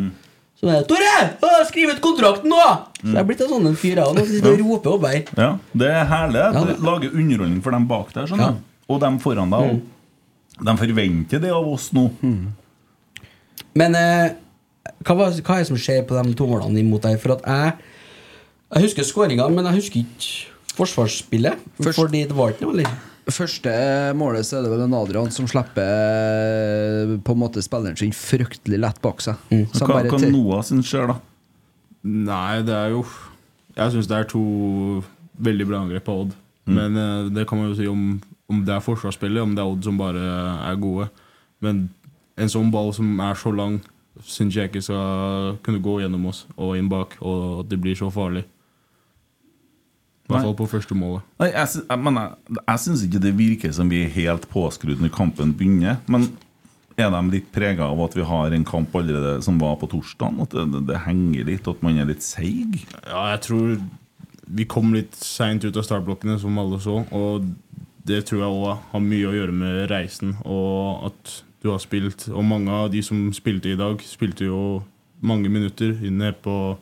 Så 0.64 0.70
det 0.70 0.76
er 0.80 0.84
'Tore! 0.88 1.16
Å, 1.44 1.48
Skriv 1.68 1.90
ut 1.92 2.00
kontrakten 2.02 2.48
nå!' 2.48 2.60
Så 3.04 3.10
jeg 3.12 3.20
er 3.20 3.26
blitt 3.28 3.42
en 3.44 3.50
sånn 3.52 3.66
en 3.68 3.76
fyr, 3.76 3.98
jeg 4.00 4.06
òg. 4.06 4.20
Sitter 4.30 4.54
og 4.54 4.60
roper 4.64 4.94
opp 4.94 5.08
her. 5.10 5.24
Ja, 5.36 5.50
det 5.76 5.90
er 5.92 6.06
herlig. 6.08 6.44
Det 6.54 6.68
det- 6.70 6.84
lager 6.88 7.10
underholdning 7.12 7.62
for 7.62 7.72
dem 7.76 7.88
bak 7.88 8.14
der. 8.14 8.28
Ja. 8.32 8.54
Og 8.88 9.00
dem 9.02 9.20
foran 9.20 9.50
deg 9.52 9.74
Mm. 9.74 9.82
De 10.64 10.78
forventer 10.78 11.42
det 11.42 11.50
av 11.52 11.68
oss 11.68 11.90
nå. 11.92 12.12
Men 13.76 13.96
eh, 13.96 14.30
hva, 15.04 15.16
hva 15.16 15.56
er 15.58 15.64
det 15.64 15.68
som 15.68 15.78
skjer 15.78 16.06
på 16.08 16.16
de 16.24 16.34
to 16.38 16.46
målene 16.48 16.80
imot 16.80 17.02
deg? 17.02 17.20
For 17.20 17.34
at 17.34 17.42
jeg 17.44 17.74
Jeg 18.74 18.84
husker 18.88 19.04
skåringa, 19.04 19.50
men 19.54 19.66
jeg 19.66 19.76
husker 19.76 20.00
ikke 20.00 20.78
forsvarsspillet. 20.78 21.58
Først- 21.82 21.96
Fordi 22.00 22.24
det 22.28 22.32
var 22.36 22.50
ikke 22.54 22.62
noe, 22.66 22.72
eller? 22.74 22.90
Første 23.32 23.72
målet 24.20 24.44
så 24.48 24.58
er 24.60 24.66
det 24.66 24.72
vel 24.74 24.82
en 24.84 24.96
Adrian 24.98 25.30
som 25.32 25.48
slipper 25.48 25.84
eh, 25.88 27.14
på 27.24 27.36
en 27.36 27.40
måte 27.40 27.62
spilleren 27.64 27.96
sin 28.00 28.12
fryktelig 28.16 28.80
lett 28.84 29.00
bak 29.04 29.22
seg. 29.24 29.40
Mm. 29.54 29.66
Hva, 29.80 30.02
til- 30.20 30.32
Noah 30.34 30.64
sin 30.68 30.82
skjer, 30.84 31.08
da? 31.14 31.20
Nei, 32.04 32.62
det 32.68 32.74
er 32.76 32.90
jo 32.92 33.06
Jeg 33.78 33.94
syns 33.94 34.10
det 34.12 34.18
er 34.18 34.26
to 34.28 34.42
veldig 35.40 35.66
bra 35.70 35.80
angrep 35.86 36.04
på 36.06 36.18
Odd. 36.26 36.34
Men 36.68 36.98
eh, 37.00 37.30
det 37.34 37.48
kan 37.50 37.58
man 37.62 37.72
jo 37.72 37.78
si 37.80 37.88
om, 37.90 38.04
om 38.52 38.60
det 38.68 38.76
er 38.76 38.84
forsvarsspillet, 38.86 39.42
om 39.42 39.56
det 39.56 39.64
er 39.64 39.72
Odd 39.72 39.88
som 39.88 39.98
bare 39.98 40.22
er 40.70 40.76
gode. 40.84 41.08
Men 41.64 41.86
en 42.38 42.50
sånn 42.52 42.70
ball 42.74 42.92
som 42.94 43.08
er 43.24 43.40
så 43.40 43.52
lang, 43.56 43.80
syns 44.22 44.54
jeg 44.56 44.70
ikke 44.70 44.84
skal 44.86 45.56
kunne 45.66 45.82
gå 45.84 46.00
gjennom 46.04 46.28
oss 46.30 46.44
og 46.58 46.76
inn 46.78 46.90
bak, 46.92 47.16
og 47.22 47.64
at 47.64 47.70
det 47.72 47.80
blir 47.82 47.96
så 47.98 48.12
farlig. 48.14 48.44
I 50.34 50.38
hvert 50.40 50.50
fall 50.50 50.58
på 50.60 50.68
første 50.74 50.98
målet. 50.98 51.24
Nei, 51.40 51.50
jeg, 51.54 51.70
sy- 51.74 51.84
jeg, 51.86 52.14
jeg, 52.18 52.58
jeg 52.64 52.82
syns 52.86 53.04
ikke 53.08 53.22
det 53.24 53.34
virker 53.38 53.76
som 53.78 53.92
vi 53.94 54.02
er 54.04 54.12
helt 54.18 54.50
påskrudd 54.52 55.04
når 55.04 55.14
kampen 55.16 55.54
begynner. 55.60 56.00
Men 56.12 56.30
er 56.98 57.10
de 57.14 57.22
litt 57.34 57.48
prega 57.56 57.88
av 57.90 58.02
at 58.06 58.14
vi 58.18 58.26
har 58.30 58.54
en 58.54 58.66
kamp 58.70 58.94
allerede 59.00 59.40
som 59.46 59.58
var 59.62 59.80
på 59.82 59.90
torsdag? 59.94 60.36
At 60.46 60.54
det, 60.58 60.66
det, 60.76 60.84
det 60.92 61.00
henger 61.08 61.48
litt, 61.50 61.70
at 61.70 61.82
man 61.86 61.98
er 62.02 62.10
litt 62.12 62.26
seig? 62.26 62.82
Ja, 63.08 63.30
jeg 63.34 63.42
tror 63.48 63.78
vi 64.54 64.66
kom 64.70 64.92
litt 64.94 65.16
seint 65.18 65.64
ut 65.66 65.78
av 65.80 65.86
startblokkene, 65.88 66.36
som 66.42 66.58
alle 66.62 66.78
så. 66.84 67.00
Og 67.16 67.48
det 68.06 68.26
tror 68.28 68.44
jeg 68.44 68.58
òg 68.60 68.88
har 68.92 69.04
mye 69.06 69.30
å 69.30 69.34
gjøre 69.38 69.54
med 69.56 69.86
reisen 69.90 70.34
og 70.44 71.08
at 71.08 71.38
du 71.64 71.70
har 71.72 71.80
spilt. 71.80 72.26
Og 72.28 72.44
mange 72.44 72.68
av 72.76 72.90
de 72.92 73.00
som 73.06 73.30
spilte 73.34 73.72
i 73.72 73.78
dag, 73.80 74.02
spilte 74.04 74.50
jo 74.50 74.82
mange 75.24 75.48
minutter 75.48 75.96
inne 76.04 76.34
på 76.44 76.76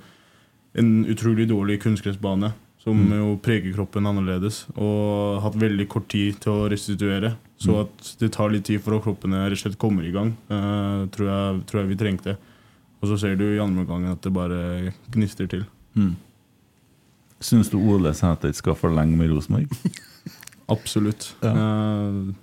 en 0.82 0.90
utrolig 1.06 1.46
dårlig 1.52 1.78
kunstgressbane. 1.84 2.50
Som 2.82 2.98
jo 3.14 3.36
preger 3.46 3.76
kroppen 3.76 4.08
annerledes. 4.10 4.64
Og 4.74 5.42
hatt 5.44 5.58
veldig 5.62 5.86
kort 5.92 6.08
tid 6.10 6.40
til 6.42 6.64
å 6.64 6.70
restituere. 6.72 7.36
Så 7.62 7.76
at 7.84 8.08
det 8.18 8.32
tar 8.34 8.50
litt 8.50 8.66
tid 8.66 8.82
for 8.82 8.98
at 8.98 9.04
kroppene 9.06 9.44
rett 9.44 9.60
og 9.60 9.62
slett 9.62 9.78
kommer 9.82 10.06
i 10.08 10.14
gang, 10.14 10.32
uh, 10.50 11.06
tror, 11.14 11.28
jeg, 11.30 11.60
tror 11.70 11.82
jeg 11.84 11.92
vi 11.92 11.98
trengte. 12.00 12.34
Og 13.02 13.12
så 13.12 13.20
ser 13.22 13.38
du 13.38 13.46
i 13.46 13.62
andre 13.62 13.84
omgang 13.84 14.08
at 14.10 14.26
det 14.26 14.34
bare 14.34 14.94
gnister 15.14 15.50
til. 15.52 15.68
Syns 17.42 17.70
du 17.70 17.78
Ole 17.82 18.16
Sæter 18.18 18.54
skal 18.58 18.78
forlenge 18.78 19.18
med 19.18 19.30
Rosenborg? 19.30 19.70
Absolutt. 20.76 21.36
Ja. 21.46 21.54
Uh, 21.54 22.34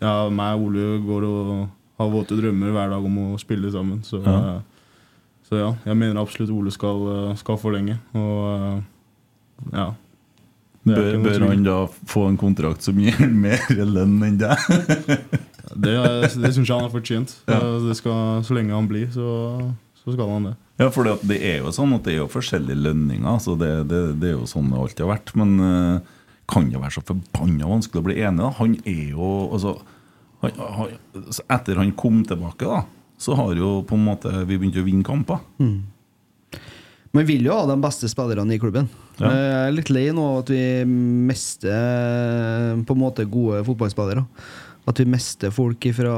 ja, 0.00 0.14
meg 0.32 0.60
og 0.60 0.68
Ole 0.68 0.86
går 1.04 1.28
og 1.28 1.50
har 2.00 2.12
våte 2.12 2.36
drømmer 2.36 2.72
hver 2.72 2.92
dag 2.92 3.04
om 3.04 3.18
å 3.30 3.40
spille 3.40 3.72
sammen. 3.72 4.04
Så 4.04 4.20
Ja. 4.24 4.36
uh, 4.60 4.60
så 5.50 5.58
ja 5.58 5.70
jeg 5.82 5.96
mener 5.98 6.20
absolutt 6.20 6.52
Ole 6.54 6.70
skal, 6.70 7.32
skal 7.40 7.56
forlenge. 7.58 7.96
Og 8.14 8.84
ja. 9.72 9.90
Bør, 10.80 11.18
bør 11.20 11.42
han 11.44 11.64
da 11.66 11.76
få 12.08 12.24
en 12.30 12.38
kontrakt 12.40 12.86
som 12.86 12.98
gir 13.00 13.18
mer 13.44 13.60
lønn 13.76 14.16
enn 14.24 14.38
deg? 14.40 14.62
Det, 15.70 15.92
det 16.40 16.50
syns 16.54 16.64
jeg 16.64 16.72
han 16.72 16.86
har 16.86 16.92
fortjent. 16.92 17.34
Det 17.46 17.96
skal, 17.98 18.40
så 18.46 18.56
lenge 18.56 18.74
han 18.74 18.88
blir, 18.90 19.10
så, 19.14 19.60
så 20.00 20.14
skal 20.14 20.32
han 20.32 20.48
det. 20.48 20.54
Ja, 20.80 20.88
for 20.88 21.04
det, 21.04 21.18
det 21.28 21.38
er 21.44 21.60
jo 21.60 21.70
sånn 21.76 21.92
at 21.94 22.06
det 22.06 22.14
er 22.14 22.22
jo 22.22 22.30
forskjellige 22.32 22.80
lønninger. 22.80 23.36
Så 23.44 23.54
det, 23.60 23.70
det, 23.90 24.00
det 24.22 24.32
er 24.32 24.38
jo 24.38 24.48
sånn 24.48 24.72
det 24.72 24.80
alltid 24.80 25.04
har 25.04 25.12
vært. 25.12 25.34
Men 25.38 25.52
uh, 25.60 26.16
kan 26.50 26.70
det 26.72 26.80
være 26.80 26.96
så 26.96 27.04
forbanna 27.06 27.68
vanskelig 27.68 28.00
å 28.00 28.06
bli 28.08 28.16
enig? 28.24 28.42
da? 28.42 28.50
Han 28.58 28.76
er 28.88 29.02
jo 29.12 29.30
altså, 29.52 29.76
han, 30.40 30.62
han, 30.78 30.96
Etter 31.44 31.82
han 31.82 31.92
kom 32.00 32.22
tilbake, 32.26 32.64
da, 32.64 32.82
så 33.20 33.36
har 33.38 33.52
jo 33.60 33.80
på 33.86 33.98
en 33.98 34.06
måte 34.08 34.32
vi 34.48 34.56
begynt 34.56 34.80
å 34.80 34.86
vinne 34.86 35.06
kamper. 35.06 35.44
Man 37.16 37.26
vil 37.26 37.42
jo 37.48 37.54
ha 37.56 37.66
de 37.66 37.74
beste 37.82 38.06
spillerne 38.10 38.54
i 38.54 38.60
klubben. 38.62 38.86
Ja. 39.18 39.30
Jeg 39.34 39.54
er 39.60 39.72
litt 39.74 39.90
lei 39.90 40.06
nå 40.14 40.24
at 40.38 40.50
vi 40.52 40.62
mister 40.86 41.72
eh, 41.74 42.74
på 42.86 42.94
en 42.94 43.02
måte 43.02 43.26
gode 43.26 43.64
fotballspillere. 43.66 44.22
At 44.88 45.02
vi 45.02 45.08
mister 45.10 45.50
folk 45.54 45.84
ifra, 45.90 46.14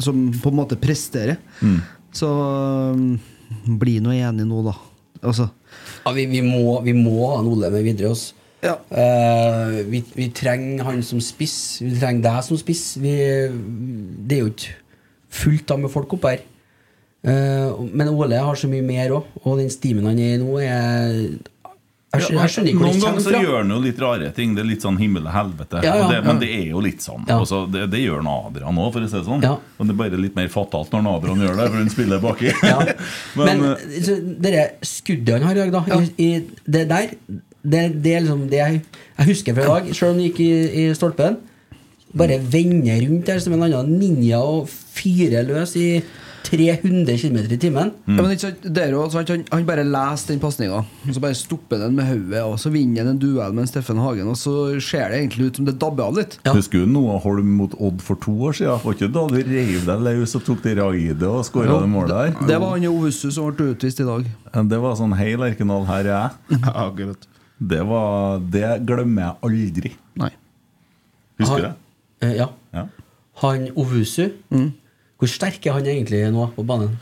som 0.00 0.22
på 0.32 0.52
en 0.52 0.56
måte 0.56 0.78
presterer. 0.80 1.36
Mm. 1.60 1.78
Så 2.16 2.30
um, 2.32 3.12
bli 3.80 3.98
nå 4.02 4.14
enig 4.16 4.48
nå, 4.48 4.64
da. 4.66 4.74
Altså, 5.20 5.50
Ja, 6.06 6.14
vi, 6.16 6.24
vi, 6.32 6.40
må, 6.42 6.80
vi 6.82 6.94
må 6.96 7.18
ha 7.28 7.40
en 7.42 7.50
Ole 7.52 7.68
med 7.70 7.84
videre 7.84 8.14
oss. 8.14 8.30
Ja. 8.64 8.78
Uh, 8.88 9.82
vi, 9.88 10.00
vi 10.16 10.30
trenger 10.36 10.88
han 10.88 11.04
som 11.06 11.20
spiss. 11.24 11.80
Vi 11.84 11.92
trenger 12.00 12.24
deg 12.24 12.46
som 12.48 12.60
spiss. 12.60 12.94
Vi, 13.00 13.14
det 14.24 14.38
er 14.38 14.46
jo 14.46 14.54
ikke 14.54 14.78
fullt 15.40 15.76
av 15.76 15.84
med 15.84 15.92
folk 15.92 16.16
oppe 16.16 16.34
her. 16.34 16.46
Eh, 17.20 17.80
men 17.92 18.08
Ole 18.08 18.40
har 18.40 18.56
så 18.56 18.68
mye 18.70 18.84
mer 18.84 19.12
òg, 19.12 19.32
og 19.44 19.58
den 19.60 19.72
stimen 19.72 20.06
han 20.08 20.20
er 20.20 20.38
i 20.38 20.40
nå, 20.40 20.54
er 20.64 21.10
Jeg 22.10 22.24
skjønner, 22.24 22.40
jeg 22.40 22.52
skjønner 22.54 22.70
ikke 22.70 22.80
hvor 22.80 22.86
Noen 22.88 22.96
det 22.96 23.02
ganger 23.04 23.18
kommer 23.20 23.24
så 23.26 23.42
gjør 23.44 23.58
han 23.58 23.68
jo 23.70 23.80
litt 23.84 24.00
rare 24.02 24.30
ting. 24.34 24.54
Det 24.56 24.62
er 24.64 24.66
litt 24.66 24.86
sånn 24.86 24.96
himmel 24.98 25.28
og 25.28 25.34
helvete. 25.34 25.82
Ja, 25.84 25.92
ja, 25.92 26.06
og 26.06 26.10
det, 26.10 26.16
ja. 26.16 26.24
Men 26.26 26.40
det 26.40 26.48
er 26.56 26.64
jo 26.72 26.80
litt 26.82 27.04
sånn. 27.04 27.26
Ja. 27.28 27.36
Også, 27.44 27.60
det, 27.70 27.84
det 27.92 28.00
gjør 28.02 28.24
han 28.24 28.30
Adrian 28.32 28.80
òg, 28.82 28.88
for 28.96 29.06
å 29.06 29.10
si 29.12 29.14
det 29.18 29.26
sånn. 29.28 29.44
Ja. 29.46 29.52
Men 29.76 29.90
det 29.90 29.94
er 29.94 30.00
bare 30.00 30.22
litt 30.24 30.40
mer 30.40 30.48
fatalt 30.50 30.96
når 30.96 31.10
Adrian 31.12 31.44
gjør 31.44 31.60
det, 31.60 31.68
for 31.68 31.78
han 31.78 31.92
spiller 31.94 32.24
baki. 32.24 32.50
Ja. 32.72 32.80
Men, 33.38 33.46
Men, 33.46 33.62
eh, 33.76 34.00
så, 34.08 34.16
det 34.42 34.64
skuddet 34.86 35.36
han 35.36 35.46
har 35.46 35.60
i 35.60 35.68
dag, 35.68 35.86
da 35.86 36.00
i, 36.00 36.10
i, 36.24 36.64
Det 36.66 36.82
der 36.90 37.14
det, 37.60 37.80
det 38.00 38.14
er 38.16 38.24
liksom 38.24 38.46
det 38.48 38.58
jeg, 38.60 38.80
jeg 39.18 39.28
husker 39.28 39.56
fra 39.56 39.64
i 39.64 39.70
dag, 39.70 39.94
selv 39.96 40.10
om 40.10 40.18
han 40.18 40.26
gikk 40.30 40.42
i, 40.42 40.50
i 40.80 40.84
stolpen. 40.96 41.36
Bare 42.16 42.40
vende 42.42 42.96
rundt 43.04 43.28
der 43.28 43.38
som 43.42 43.54
en 43.54 43.66
annen 43.68 43.92
ninja 44.00 44.40
og 44.42 44.70
fyre 44.70 45.44
løs 45.46 45.76
i 45.78 46.00
300 46.46 47.16
km 47.20 47.36
i 47.52 47.58
timen. 47.60 47.90
Mm. 48.06 48.16
ja, 48.16 48.22
men 48.22 48.32
ikke 48.34 48.44
sant, 48.46 49.30
han, 49.32 49.44
han 49.52 49.66
bare 49.68 49.84
leser 49.86 50.32
den 50.32 50.40
pasninga, 50.42 50.80
så 51.12 51.22
bare 51.22 51.36
stopper 51.38 51.82
den 51.82 51.96
med 51.98 52.08
hodet, 52.08 52.42
og 52.46 52.56
så 52.62 52.72
vinner 52.74 53.04
han 53.04 53.12
en 53.14 53.20
duell 53.22 53.54
med 53.56 53.66
en 53.66 53.70
Steffen 53.70 54.00
Hagen, 54.02 54.30
og 54.32 54.38
så 54.40 54.54
ser 54.82 55.12
det 55.12 55.20
egentlig 55.20 55.50
ut 55.50 55.60
som 55.60 55.68
det 55.68 55.76
dabber 55.82 56.08
av 56.08 56.20
litt. 56.20 56.38
Ja. 56.46 56.54
Husker 56.56 56.84
du 56.84 56.90
Noah 56.90 57.20
Holm 57.24 57.52
mot 57.58 57.74
Odd 57.78 58.02
for 58.04 58.20
to 58.24 58.34
år 58.48 58.56
siden? 58.58 58.80
Var 58.84 58.96
ikke 58.96 59.10
da 59.14 59.26
du 59.30 59.38
reiv 59.40 59.84
deg 59.88 60.06
løs 60.06 60.36
og 60.38 60.46
tok 60.46 60.62
det 60.66 60.76
raidet 60.80 61.28
og 61.28 61.42
skåra 61.48 61.80
det 61.82 61.90
målet 61.92 62.14
der? 62.14 62.48
Det 62.52 62.60
var 62.62 62.76
han 62.76 62.88
Ovusu 62.90 63.28
som 63.30 63.50
ble 63.54 63.72
utvist 63.74 64.00
i 64.02 64.08
dag. 64.08 64.26
Det 64.70 64.80
var 64.82 64.96
sånn 64.98 65.14
Hei, 65.18 65.34
Lerkendal, 65.38 65.86
her 65.90 66.06
er 66.06 66.14
jeg. 66.14 66.58
Ja, 66.60 66.72
akkurat. 66.86 67.28
Det, 67.60 67.80
var, 67.84 68.40
det 68.52 68.68
glemmer 68.88 69.26
jeg 69.26 69.36
aldri. 69.46 69.92
Nei. 70.20 70.30
Husker 71.40 71.60
du 71.60 71.66
det? 71.66 71.74
Eh, 72.24 72.34
ja. 72.38 72.46
Ja. 72.76 72.86
Han 73.42 73.68
Ovusu 73.80 74.30
Hvor 75.20 75.28
sterk 75.28 75.66
er 75.68 75.74
han 75.76 75.84
egentlig 75.86 76.22
nå 76.32 76.46
på 76.56 76.64
banen? 76.64 76.94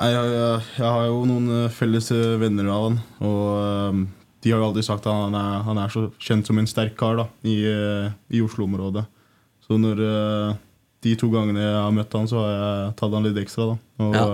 Jeg, 0.00 0.14
jeg, 0.16 0.60
jeg 0.78 0.86
har 0.88 1.02
jo 1.10 1.18
noen 1.28 1.48
eh, 1.58 1.72
felles 1.76 2.06
eh, 2.16 2.38
venner 2.40 2.70
av 2.72 2.86
han, 2.86 2.94
og 3.20 3.42
eh, 3.60 3.98
de 4.40 4.54
har 4.54 4.62
jo 4.62 4.68
alltid 4.70 4.86
sagt 4.86 5.04
at 5.04 5.12
han 5.12 5.34
er, 5.36 5.58
han 5.66 5.80
er 5.82 5.92
så 5.92 6.06
kjent 6.24 6.48
som 6.48 6.56
en 6.62 6.68
sterk 6.70 6.94
kar 6.96 7.18
da, 7.20 7.26
i, 7.44 7.58
i 8.32 8.40
Oslo-området. 8.40 9.02
Så 9.66 9.76
når 9.76 10.00
de 11.04 11.12
to 11.20 11.28
gangene 11.30 11.60
jeg 11.60 11.76
har 11.76 11.92
møtt 11.92 12.16
han, 12.16 12.24
så 12.30 12.40
har 12.40 12.54
jeg 12.54 12.94
tatt 13.02 13.12
han 13.18 13.28
litt 13.28 13.36
ekstra. 13.44 13.66
da 13.68 14.06
Og 14.06 14.16
Ja. 14.16 14.24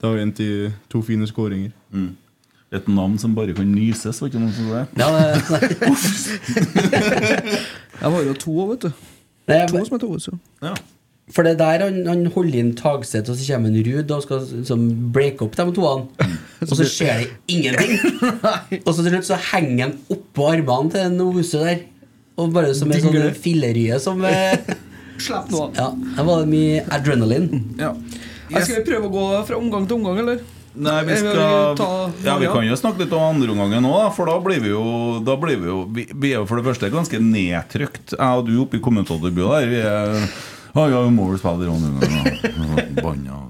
det 0.00 0.08
har 0.08 0.22
endt 0.22 0.40
i 0.40 0.48
to 0.88 1.02
fine 1.04 1.28
skåringer. 1.28 1.76
Et 2.74 2.88
navn 2.88 3.18
som 3.20 3.36
bare 3.36 3.52
kan 3.54 3.68
nyses, 3.68 4.22
var 4.24 4.32
ikke 4.32 4.40
noe 4.40 4.56
som 4.56 4.72
det 4.72 4.86
Ja, 4.96 5.12
det, 5.12 5.28
Jeg 8.00 8.10
har 8.16 8.20
jo 8.24 8.34
to 8.48 8.56
vet 8.72 8.88
du. 8.88 8.90
To 9.68 9.84
som 9.84 9.94
er 10.00 10.02
to. 10.08 10.10
Så. 10.24 10.32
Ja. 10.64 10.72
For 11.32 11.46
det 11.46 11.54
der 11.56 11.80
han, 11.80 12.02
han 12.04 12.26
holder 12.34 12.58
inn 12.60 12.74
Tagset, 12.76 13.30
og 13.32 13.38
så 13.38 13.54
kommer 13.54 13.72
en 13.72 13.84
Ruud 13.86 14.10
og 14.12 14.24
skal 14.26 14.42
liksom 14.44 14.82
breake 15.14 15.46
opp 15.46 15.56
de 15.56 15.64
toene. 15.78 16.30
Og 16.66 16.74
så 16.76 16.84
skjer 16.84 17.22
det 17.22 17.30
ingenting. 17.48 17.96
og 18.84 18.90
så 18.90 19.00
til 19.00 19.14
slutt 19.14 19.30
så 19.30 19.40
henger 19.52 19.86
han 19.86 19.94
oppå 20.12 20.50
armene 20.52 20.92
til 20.92 21.06
en 21.06 21.22
Ose 21.24 21.62
der. 21.62 21.86
Og 22.36 22.52
bare 22.52 22.74
som 22.76 22.92
en 22.92 23.00
sånn 23.00 23.38
fillerye 23.40 23.96
som 24.02 24.20
eh, 24.26 24.58
Slipp 25.24 25.52
nå. 25.54 25.68
Ja, 25.78 25.92
der 25.94 26.26
var 26.26 26.42
det 26.42 26.50
mye 26.50 26.82
adrenalin. 26.92 27.48
Ja. 27.78 27.92
Jeg 28.50 28.66
Skal 28.66 28.80
vi 28.80 28.86
prøve 28.90 29.08
å 29.08 29.14
gå 29.14 29.26
fra 29.48 29.56
omgang 29.56 29.86
til 29.88 30.00
omgang, 30.00 30.20
eller? 30.24 30.42
Nei, 30.74 30.96
vi 31.06 31.16
skal 31.20 31.78
Ja, 32.26 32.34
vi 32.40 32.48
kan 32.50 32.64
jo 32.66 32.76
snakke 32.76 33.04
litt 33.04 33.12
om 33.14 33.22
andreomgangen 33.22 33.86
òg, 33.86 34.08
for 34.16 34.26
da 34.26 34.34
blir 34.42 34.58
vi 34.58 34.72
jo 34.72 34.82
Da 35.22 35.36
blir 35.38 35.60
vi 35.62 35.68
jo 35.70 35.76
Vi, 35.94 36.08
vi 36.10 36.32
er 36.32 36.40
jo 36.40 36.48
for 36.50 36.58
det 36.58 36.66
første 36.66 36.90
ganske 36.90 37.20
nedtrykt, 37.22 38.16
jeg 38.16 38.40
og 38.40 38.48
du 38.48 38.56
oppe 38.64 38.80
i 38.80 38.82
kommentatorbua 38.82 39.60
der. 39.62 39.70
Vi 39.70 39.78
er 39.86 40.26
ja, 40.74 40.84
ja, 40.90 41.02
må 41.10 41.28
vel 41.30 41.38
spille 41.38 41.66
da. 43.24 43.40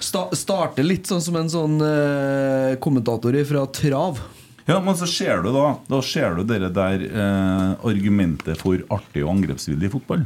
Sta 0.00 0.26
starte 0.38 0.84
litt 0.86 1.10
sånn 1.10 1.22
som 1.22 1.36
en 1.40 1.50
sånn 1.50 1.80
eh, 1.84 2.76
kommentator 2.82 3.36
fra 3.48 3.64
trav. 3.74 4.20
Ja, 4.68 4.78
men 4.84 4.94
så 4.94 5.06
ser 5.08 5.40
du 5.42 5.50
da 5.54 5.72
Da 5.88 5.98
ser 6.04 6.36
du 6.36 6.44
dere 6.46 6.68
der 6.70 7.02
eh, 7.08 7.70
argumentet 7.90 8.60
for 8.60 8.78
artig 8.92 9.24
og 9.24 9.32
angrepsvillig 9.34 9.90
fotball. 9.96 10.24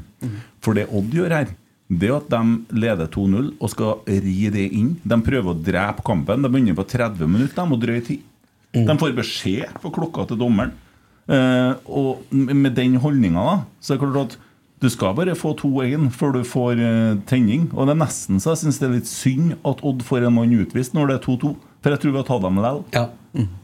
For 0.65 0.77
det 0.77 0.89
Odd 0.93 1.15
gjør 1.17 1.37
her, 1.39 1.53
det 1.89 2.09
er 2.09 2.17
at 2.17 2.31
de 2.33 2.79
leder 2.81 3.11
2-0 3.13 3.51
og 3.59 3.73
skal 3.73 4.01
ri 4.09 4.49
det 4.53 4.69
inn. 4.77 4.95
De 5.05 5.19
prøver 5.25 5.53
å 5.53 5.59
drepe 5.59 6.05
kampen. 6.07 6.45
De 6.45 6.51
begynner 6.53 6.77
på 6.79 6.87
30 6.89 7.29
minutter, 7.29 7.57
de 7.61 7.69
må 7.71 7.81
drøye 7.81 8.05
tid. 8.05 8.25
De 8.75 8.97
får 8.99 9.15
beskjed 9.15 9.77
på 9.83 9.93
klokka 9.95 10.27
til 10.31 10.41
dommeren. 10.41 10.73
Eh, 11.25 11.73
og 11.89 12.25
med 12.35 12.75
den 12.77 12.99
holdninga, 13.01 13.45
da, 13.45 13.57
så 13.81 13.95
er 13.95 14.01
det 14.01 14.05
klart 14.05 14.35
at 14.35 14.41
du 14.83 14.91
skal 14.93 15.15
bare 15.17 15.37
få 15.39 15.55
2-1 15.57 16.11
før 16.13 16.35
du 16.37 16.43
får 16.45 16.81
eh, 16.83 17.17
tenning. 17.31 17.69
Og 17.73 17.89
det 17.89 17.95
er 17.95 18.03
nesten 18.03 18.43
så 18.43 18.53
jeg 18.53 18.65
syns 18.65 18.81
det 18.83 18.89
er 18.89 18.97
litt 18.99 19.11
synd 19.11 19.55
at 19.65 19.83
Odd 19.87 20.05
får 20.05 20.27
en 20.27 20.37
mann 20.37 20.55
utvist 20.59 20.97
når 20.97 21.11
det 21.13 21.19
er 21.19 21.27
2-2. 21.27 21.53
For 21.85 21.95
jeg 21.95 22.03
tror 22.03 22.15
vi 22.15 22.21
har 22.21 22.29
tatt 22.29 22.45
dem 22.45 22.59
likevel. 22.61 22.83
Ja. 22.97 23.05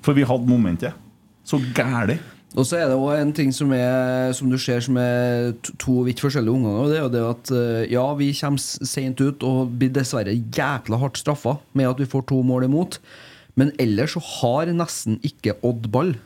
For 0.06 0.16
vi 0.16 0.28
hadde 0.28 0.48
momentet. 0.48 1.08
Så 1.46 1.60
gæli. 1.76 2.18
Og 2.58 2.66
så 2.66 2.80
er 2.80 2.88
det 2.90 2.96
òg 2.98 3.12
en 3.14 3.30
ting 3.34 3.52
som, 3.54 3.70
er, 3.76 4.32
som 4.34 4.50
du 4.50 4.56
ser 4.58 4.82
som 4.82 4.96
er 4.98 5.52
to, 5.78 6.00
vidt 6.06 6.22
forskjellige 6.22 6.56
omganger. 6.56 6.88
Det 6.90 6.96
er 6.96 7.04
jo 7.04 7.12
det 7.14 7.26
at 7.28 7.52
eh, 7.54 7.82
ja, 7.92 8.06
vi 8.18 8.32
kommer 8.34 8.86
seint 8.90 9.22
ut 9.22 9.44
og 9.46 9.76
blir 9.78 9.92
dessverre 9.94 10.34
jækla 10.34 10.98
hardt 10.98 11.20
straffa 11.20 11.58
med 11.78 11.92
at 11.92 12.02
vi 12.02 12.08
får 12.10 12.26
to 12.30 12.40
mål 12.46 12.66
imot. 12.66 12.98
Men 13.60 13.70
ellers 13.82 14.16
så 14.16 14.24
har 14.40 14.72
nesten 14.74 15.20
ikke 15.26 15.58
Odd 15.66 15.90
ball. 15.94 16.16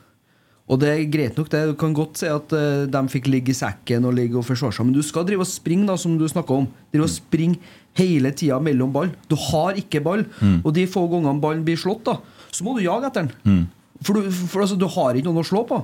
Og 0.64 0.80
det 0.80 0.88
er 0.88 1.02
greit 1.12 1.36
nok, 1.36 1.50
det. 1.52 1.60
Du 1.68 1.74
kan 1.76 1.92
godt 1.96 2.22
si 2.22 2.28
at 2.30 2.52
uh, 2.56 2.86
de 2.88 3.02
fikk 3.12 3.28
ligge 3.28 3.52
i 3.52 3.56
sekken 3.58 4.06
og 4.08 4.14
ligge 4.16 4.38
og 4.40 4.46
forsvare 4.48 4.72
seg, 4.72 4.88
men 4.88 4.96
du 4.96 5.02
skal 5.04 5.26
drive 5.28 5.44
og 5.44 5.50
springe, 5.50 5.84
da, 5.90 5.98
som 6.00 6.16
du 6.16 6.24
snakka 6.30 6.56
om. 6.62 6.68
Drive 6.94 7.04
og 7.04 7.12
springe 7.12 7.60
hele 8.00 8.32
tida 8.34 8.56
mellom 8.64 8.94
ball. 8.94 9.12
Du 9.28 9.36
har 9.50 9.76
ikke 9.78 10.02
ball. 10.04 10.24
Og 10.62 10.72
de 10.74 10.86
få 10.90 11.04
gangene 11.12 11.42
ballen 11.42 11.66
blir 11.66 11.78
slått, 11.80 12.08
da, 12.08 12.16
så 12.48 12.64
må 12.64 12.78
du 12.78 12.84
jage 12.86 13.10
etter 13.10 13.28
den. 13.28 13.66
For, 14.04 14.16
du, 14.16 14.32
for 14.32 14.64
altså, 14.64 14.78
du 14.80 14.88
har 14.90 15.14
ikke 15.14 15.28
noen 15.28 15.44
å 15.44 15.46
slå 15.46 15.62
på. 15.68 15.82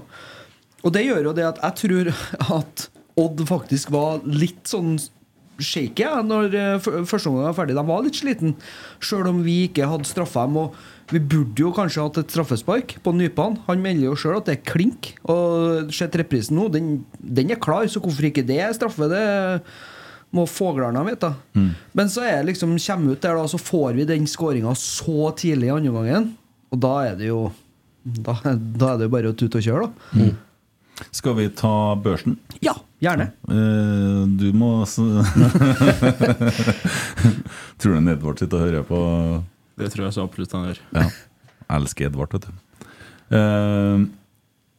Og 0.81 0.95
det 0.97 1.05
gjør 1.05 1.29
jo 1.29 1.37
det 1.37 1.47
at 1.51 1.61
jeg 1.61 1.79
tror 1.85 2.13
at 2.61 2.89
Odd 3.21 3.43
faktisk 3.49 3.91
var 3.93 4.23
litt 4.25 4.71
sånn 4.71 4.95
shaky 5.61 6.07
ja, 6.07 6.21
når 6.25 6.55
uh, 6.57 7.05
første 7.05 7.29
omgang 7.29 7.51
var 7.51 7.57
ferdig. 7.59 7.77
De 7.77 7.85
var 7.85 8.05
litt 8.07 8.17
sliten, 8.17 8.55
sjøl 9.03 9.29
om 9.29 9.43
vi 9.45 9.67
ikke 9.69 9.89
hadde 9.91 10.09
straffa 10.09 10.47
dem. 10.49 10.57
Og 10.63 10.79
vi 11.11 11.21
burde 11.21 11.63
jo 11.65 11.73
kanskje 11.75 12.03
hatt 12.05 12.19
et 12.23 12.33
straffespark 12.33 12.97
på 13.05 13.13
Nypan. 13.17 13.57
Han 13.67 13.83
melder 13.83 14.11
jo 14.11 14.19
sjøl 14.19 14.39
at 14.39 14.49
det 14.49 14.59
er 14.59 14.69
klink. 14.69 15.13
Og 15.31 15.91
sett 15.95 16.17
reprisen 16.19 16.59
nå, 16.59 16.69
den, 16.73 17.01
den 17.19 17.51
er 17.55 17.61
klar, 17.63 17.87
så 17.91 18.03
hvorfor 18.03 18.29
ikke 18.29 18.47
det 18.47 18.61
er 18.63 18.77
straffe? 18.77 19.09
Det 19.11 19.25
må 20.37 20.47
fuglene 20.47 21.03
vite. 21.09 21.33
Men 21.99 22.13
så 22.13 22.23
er 22.27 22.47
liksom, 22.47 22.77
kommer 22.79 23.17
ut 23.17 23.25
der, 23.25 23.35
da, 23.41 23.49
så 23.51 23.59
får 23.59 23.99
vi 23.99 24.07
den 24.09 24.29
skåringa 24.31 24.75
så 24.79 25.33
tidlig 25.39 25.67
i 25.71 25.75
andre 25.75 25.97
gangen. 25.99 26.31
Og 26.71 26.79
da 26.83 26.95
er 27.09 27.19
det 27.19 27.33
jo 27.33 27.51
Da, 28.01 28.33
da 28.57 28.95
er 28.95 28.97
det 28.97 29.05
jo 29.05 29.13
bare 29.13 29.29
å 29.29 29.37
tute 29.37 29.59
og 29.61 29.65
kjøre, 29.67 29.89
da. 29.91 30.29
Skal 31.13 31.35
vi 31.37 31.51
ta 31.53 31.95
børsen? 32.01 32.39
Ja, 32.65 32.73
gjerne. 33.03 33.27
Uh, 33.45 34.25
du 34.41 34.53
må 34.57 34.85
Tror 37.81 37.93
du 37.93 38.11
Edvard 38.13 38.41
sitter 38.41 38.57
og 38.57 38.65
hører 38.65 38.85
på 38.89 39.01
Det 39.81 39.91
tror 39.95 40.07
jeg 40.09 40.17
så 40.17 40.25
absolutt 40.29 40.53
han 40.57 40.69
gjør. 40.71 40.81
Ja. 40.97 41.05
Jeg 41.71 41.77
elsker 41.81 42.09
Edvard, 42.11 42.33
vet 42.37 42.47
du. 42.49 42.87
Uh, 43.31 44.07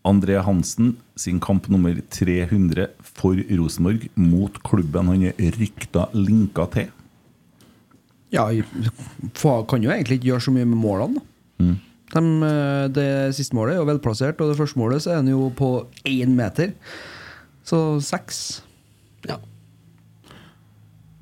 André 0.07 0.39
Hansen 0.43 0.95
sin 1.15 1.37
kamp 1.39 1.67
nummer 1.71 1.93
300 2.11 2.87
for 3.05 3.37
Rosenborg 3.59 4.07
mot 4.17 4.57
klubben 4.65 5.11
han 5.11 5.23
er 5.29 5.55
rykta 5.59 6.07
linka 6.17 6.65
til. 6.73 6.89
Ja, 8.33 8.47
fa- 9.37 9.61
kan 9.67 9.83
jo 9.83 9.91
egentlig 9.91 10.17
ikke 10.19 10.31
gjøre 10.31 10.45
så 10.47 10.53
mye 10.55 10.65
med 10.67 10.79
målene, 10.81 11.21
Mm. 11.61 11.75
De, 12.11 12.21
eh, 12.43 12.87
det 12.91 13.35
siste 13.37 13.53
målet 13.55 13.75
er 13.75 13.77
jo 13.79 13.85
velplassert, 13.87 14.41
og 14.41 14.49
det 14.49 14.57
første 14.57 14.75
målet 14.81 14.99
så 15.03 15.11
er 15.13 15.19
han 15.21 15.27
jo 15.29 15.45
på 15.55 15.67
én 16.09 16.33
meter. 16.35 16.73
Så 17.63 18.01
seks. 18.03 18.61
Ja. 19.29 19.37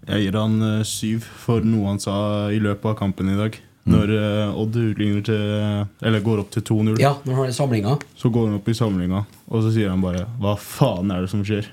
Jeg 0.09 0.23
gir 0.31 0.37
han 0.39 0.55
eh, 0.65 0.83
syv 0.87 1.21
for 1.43 1.61
noe 1.61 1.91
han 1.91 1.99
sa 2.01 2.15
i 2.49 2.57
løpet 2.63 2.89
av 2.93 2.95
kampen 3.03 3.29
i 3.29 3.37
dag. 3.37 3.59
Når 3.89 4.11
uh, 4.13 4.59
Odd 4.61 4.75
utligner 4.77 5.23
til 5.25 6.05
Eller 6.05 6.21
går 6.25 6.43
opp 6.43 6.51
til 6.53 6.65
2-0, 6.67 6.99
ja, 7.01 7.15
når 7.25 7.33
han 7.37 7.47
har 7.47 7.55
samlinga. 7.57 7.95
så 8.17 8.29
går 8.33 8.49
han 8.49 8.59
opp 8.59 8.69
i 8.69 8.75
samlinga, 8.77 9.23
og 9.49 9.63
så 9.65 9.73
sier 9.73 9.89
han 9.89 10.03
bare 10.03 10.27
Hva 10.41 10.53
faen 10.59 11.13
er 11.15 11.25
det 11.25 11.31
som 11.31 11.41
skjer? 11.47 11.71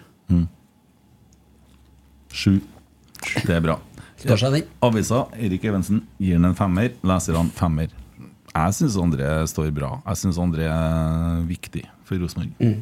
Sju. 2.36 2.58
Det 3.46 3.54
er 3.54 3.62
bra. 3.64 3.78
Står 4.20 4.40
seg 4.40 4.56
den. 4.58 4.66
Avisa, 4.84 5.22
Erik 5.40 5.64
Evensen, 5.64 6.02
gir 6.20 6.36
den 6.36 6.50
en 6.50 6.56
femmer. 6.58 6.90
Leserne 7.06 7.52
femmer. 7.56 7.92
Jeg 8.56 8.76
syns 8.76 8.96
André 9.00 9.28
står 9.48 9.72
bra. 9.76 9.98
Jeg 10.06 10.20
syns 10.22 10.38
André 10.40 10.68
er 10.68 11.42
viktig 11.48 11.84
for 12.08 12.20
Rosenborg. 12.20 12.76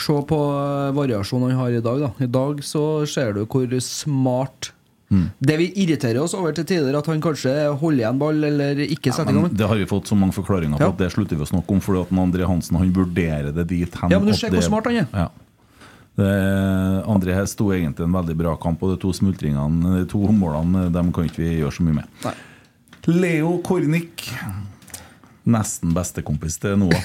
Se 0.00 0.16
på 0.30 0.38
eh, 0.56 0.90
variasjonen 0.96 1.52
han 1.52 1.60
har 1.60 1.76
i 1.76 1.82
dag. 1.84 2.00
da 2.00 2.24
I 2.24 2.30
dag 2.30 2.62
så 2.64 3.06
ser 3.06 3.34
du 3.36 3.44
hvor 3.44 3.74
smart 3.84 4.72
Det 5.10 5.56
vi 5.58 5.64
irriterer 5.82 6.20
oss 6.22 6.36
over 6.38 6.52
til 6.54 6.62
tider, 6.70 6.94
at 6.94 7.06
han 7.10 7.18
kanskje 7.20 7.50
holder 7.80 8.04
igjen 8.04 8.18
ball 8.20 8.44
eller 8.46 8.78
ikke 8.84 9.10
setter 9.10 9.34
i 9.34 9.40
gang. 9.40 9.48
Det 9.58 9.66
har 9.66 9.74
vi 9.80 9.88
fått 9.90 10.06
så 10.06 10.14
mange 10.18 10.32
forklaringer 10.36 10.78
på 10.78 10.84
Ja. 10.86 10.92
at 10.94 10.98
det 11.02 11.08
slutter 11.10 11.34
vi 11.36 11.42
å 11.42 11.48
snakke 11.50 11.70
om. 11.74 11.80
Fordi 11.82 12.02
at 12.04 12.12
André 12.14 12.46
Hansen 12.46 12.78
han 12.78 12.92
vurderer 12.94 13.50
det 13.56 13.66
dit 13.72 13.94
hen 13.98 14.10
Ja, 14.14 14.18
men 14.22 14.28
du 14.30 14.34
ser 14.38 14.50
hvor 14.54 14.62
smart 14.62 14.86
han 14.86 14.96
er. 15.02 15.06
Ja. 15.12 15.28
Det, 16.20 16.30
André 17.10 17.34
her 17.34 17.46
sto 17.50 17.70
egentlig 17.74 18.04
en 18.06 18.12
veldig 18.14 18.36
bra 18.38 18.54
kamp, 18.60 18.82
og 18.82 18.90
de 18.94 19.00
to 19.02 19.10
smultringene, 19.16 19.98
de 20.02 20.06
to 20.10 20.18
målene, 20.30 20.86
dem 20.92 21.10
kan 21.16 21.24
ikke 21.26 21.42
vi 21.42 21.58
gjøre 21.58 21.72
så 21.74 21.82
mye 21.86 21.94
med. 22.02 22.06
Nei. 22.24 22.34
Leo 23.10 23.56
Kornic. 23.66 24.28
Nesten 25.50 25.94
bestekompis 25.96 26.58
til 26.60 26.76
Noah. 26.78 27.00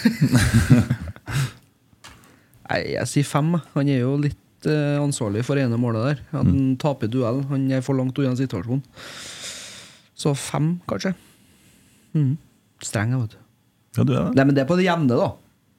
Nei, 2.69 2.79
jeg 2.95 3.07
sier 3.09 3.27
fem. 3.29 3.53
Han 3.75 3.89
er 3.89 4.01
jo 4.03 4.15
litt 4.21 4.37
eh, 4.69 4.97
ansvarlig 5.01 5.45
for 5.47 5.59
ene 5.59 5.79
målet 5.79 6.09
der. 6.09 6.25
Han 6.33 6.75
taper 6.81 7.11
duell. 7.11 7.43
Han 7.51 7.69
er 7.71 7.85
for 7.85 7.97
langt 7.97 8.17
unna 8.21 8.35
situasjonen. 8.39 8.83
Så 10.15 10.31
fem, 10.39 10.75
kanskje. 10.87 11.13
Mm. 12.15 12.35
Streng, 12.83 13.15
vet 13.21 13.35
du. 13.35 13.41
Ja, 13.95 14.03
du 14.03 14.13
er 14.13 14.21
det? 14.21 14.35
Nei, 14.37 14.45
men 14.45 14.55
det 14.55 14.63
er 14.63 14.69
på 14.69 14.77
det 14.79 14.87
jevne, 14.87 15.17
da. 15.19 15.33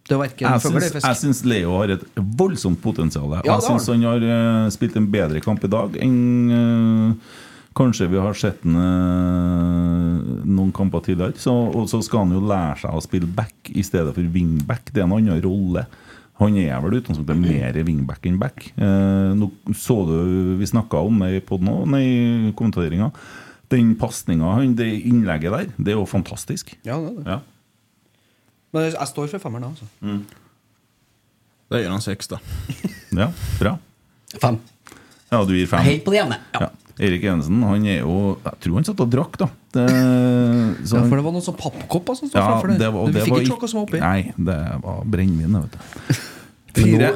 Det 0.06 0.16
Jeg 0.38 1.18
syns, 1.18 1.40
Leo 1.42 1.80
har 1.80 1.90
et 1.96 2.04
voldsomt 2.14 2.78
potensial. 2.82 3.26
Ja, 3.40 3.56
jeg 3.56 3.64
syns 3.64 3.88
han 3.90 4.04
har 4.06 4.22
eh, 4.22 4.68
spilt 4.70 4.94
en 5.00 5.08
bedre 5.10 5.42
kamp 5.42 5.64
i 5.66 5.70
dag 5.72 5.96
enn 5.98 6.52
uh, 6.52 7.32
kanskje 7.76 8.06
vi 8.12 8.20
har 8.22 8.38
sett 8.38 8.62
ham 8.62 8.76
uh, 8.78 10.20
noen 10.46 10.70
kamper 10.76 11.02
tidligere. 11.08 11.34
Så, 11.42 11.50
og 11.50 11.90
så 11.90 11.98
skal 12.06 12.22
han 12.22 12.36
jo 12.36 12.44
lære 12.46 12.84
seg 12.84 12.94
å 12.94 13.02
spille 13.02 13.26
back 13.26 13.72
i 13.74 13.82
stedet 13.86 14.14
for 14.14 14.30
wingback. 14.36 14.92
Det 14.92 15.02
er 15.02 15.08
en 15.08 15.16
annen 15.18 15.42
rolle. 15.42 15.88
Han 16.36 16.56
er 16.60 16.76
vel 16.84 16.98
utgangspunktet 16.98 17.38
mer 17.40 17.78
wingback 17.80 18.26
enn 18.28 18.38
back. 18.40 18.66
Eh, 18.76 19.32
nå 19.38 19.48
så 19.72 20.02
du 20.04 20.56
Vi 20.60 20.68
snakka 20.68 21.00
om 21.08 21.22
det 21.24 21.30
i 21.38 21.44
podden 21.44 21.72
òg, 21.72 21.96
i 21.96 22.52
kommenteringa. 22.56 23.10
Den 23.72 23.94
pasninga, 23.98 24.58
det 24.78 24.86
innlegget 25.08 25.54
der, 25.54 25.70
det 25.76 25.94
er 25.94 25.98
jo 25.98 26.06
fantastisk. 26.06 26.76
Ja, 26.86 27.00
det 27.00 27.08
er 27.08 27.16
det. 27.16 27.26
Ja. 27.26 27.38
Men 28.76 28.90
jeg 28.92 29.08
står 29.08 29.30
for 29.32 29.42
femmeren, 29.42 29.64
da. 29.64 29.72
Altså. 29.72 30.20
Da 31.72 31.80
gir 31.80 31.90
han 31.90 32.04
seks, 32.04 32.28
da. 32.30 32.38
ja, 33.22 33.30
bra. 33.58 33.78
Fem. 34.36 34.60
Ja, 35.32 35.40
du 35.42 35.56
gir 35.56 35.66
fem. 35.70 35.82
Helt 35.88 36.04
på 36.04 36.12
det 36.14 36.20
jevne. 36.20 36.38
Ja. 36.54 36.68
Ja. 36.68 36.74
Erik 36.96 37.26
Evensen 37.26 37.60
han 37.60 37.82
er 37.84 37.98
jo 38.00 38.38
Jeg 38.40 38.60
tror 38.64 38.78
han 38.78 38.86
satt 38.88 39.00
og 39.04 39.10
drakk, 39.12 39.34
da. 39.42 39.50
Det, 39.76 39.84
så 40.88 41.00
Ja, 41.00 41.02
for 41.02 41.18
det 41.18 41.24
var 41.26 41.34
noen 41.34 41.44
sånn 41.44 41.58
pappkopper 41.58 42.16
som 42.16 42.30
sto 42.30 42.38
ja, 42.40 42.46
framfor 42.46 42.72
der. 42.72 42.80
det 42.80 42.88
var, 42.94 43.10
Du 43.12 43.18
fikk 43.20 43.42
ikke 43.42 43.58
noe 43.58 43.70
som 43.72 43.82
var 43.82 43.88
oppi. 43.90 44.00
Nei, 44.00 44.46
det 44.48 44.60
var 44.84 45.02
brennevin, 45.16 45.58
vet 45.66 45.76
du. 45.76 46.22
Fire 46.76 47.12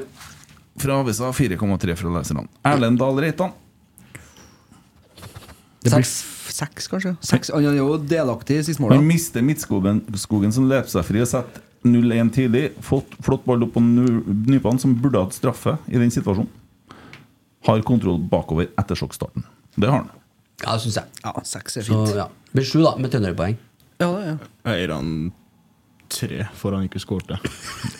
fra 0.80 1.00
avisa, 1.02 1.28
4,3 1.36 1.96
fra 1.98 2.12
leserne. 2.14 2.46
Erlend 2.64 3.00
Dahl 3.00 3.18
Reitan. 3.20 3.52
Det 5.80 5.92
blir 5.92 6.04
seks, 6.04 6.88
kanskje? 6.92 7.14
Seks. 7.24 7.50
Han 7.54 7.64
er 7.64 7.78
jo 7.80 7.96
delaktig 8.04 8.60
i 8.60 8.64
siste 8.66 8.82
mål. 8.82 8.94
Han 8.96 9.06
mister 9.08 9.44
Midtskogen 9.44 10.02
skogen 10.20 10.52
som 10.52 10.68
løper 10.68 10.92
seg 10.92 11.06
fri 11.08 11.22
og 11.24 11.28
setter 11.30 11.64
0-1 11.88 12.32
tidlig. 12.36 12.64
Fått 12.84 13.16
flott 13.24 13.46
ball 13.48 13.64
opp 13.64 13.74
på 13.76 13.82
Nypan, 13.82 14.80
som 14.80 14.96
burde 15.00 15.22
hatt 15.22 15.36
straffe 15.36 15.78
i 15.88 16.00
den 16.00 16.12
situasjonen. 16.12 16.50
Har 17.68 17.82
kontroll 17.84 18.20
bakover 18.32 18.70
etter 18.80 18.96
sjokkstarten. 18.96 19.44
Det 19.76 19.88
har 19.88 20.02
han. 20.02 20.10
Ja, 20.60 20.74
det 20.76 20.84
syns 20.84 20.98
jeg. 21.00 21.20
Ja, 21.24 21.32
seks 21.48 21.76
er 21.80 21.86
Så 21.86 21.96
fint. 21.96 22.16
ja. 22.16 22.28
Det 22.50 22.58
blir 22.58 22.68
sju, 22.68 22.80
da, 22.84 22.94
med 23.00 23.12
trønderpoeng. 23.12 23.56
Ja, 24.00 24.08
det 24.08 24.24
er. 24.26 24.80
ja. 24.80 24.94
han 24.96 25.32
tre 26.10 26.46
for 26.58 26.72
han 26.76 26.84
ikke 26.88 27.00
skårte. 27.02 27.36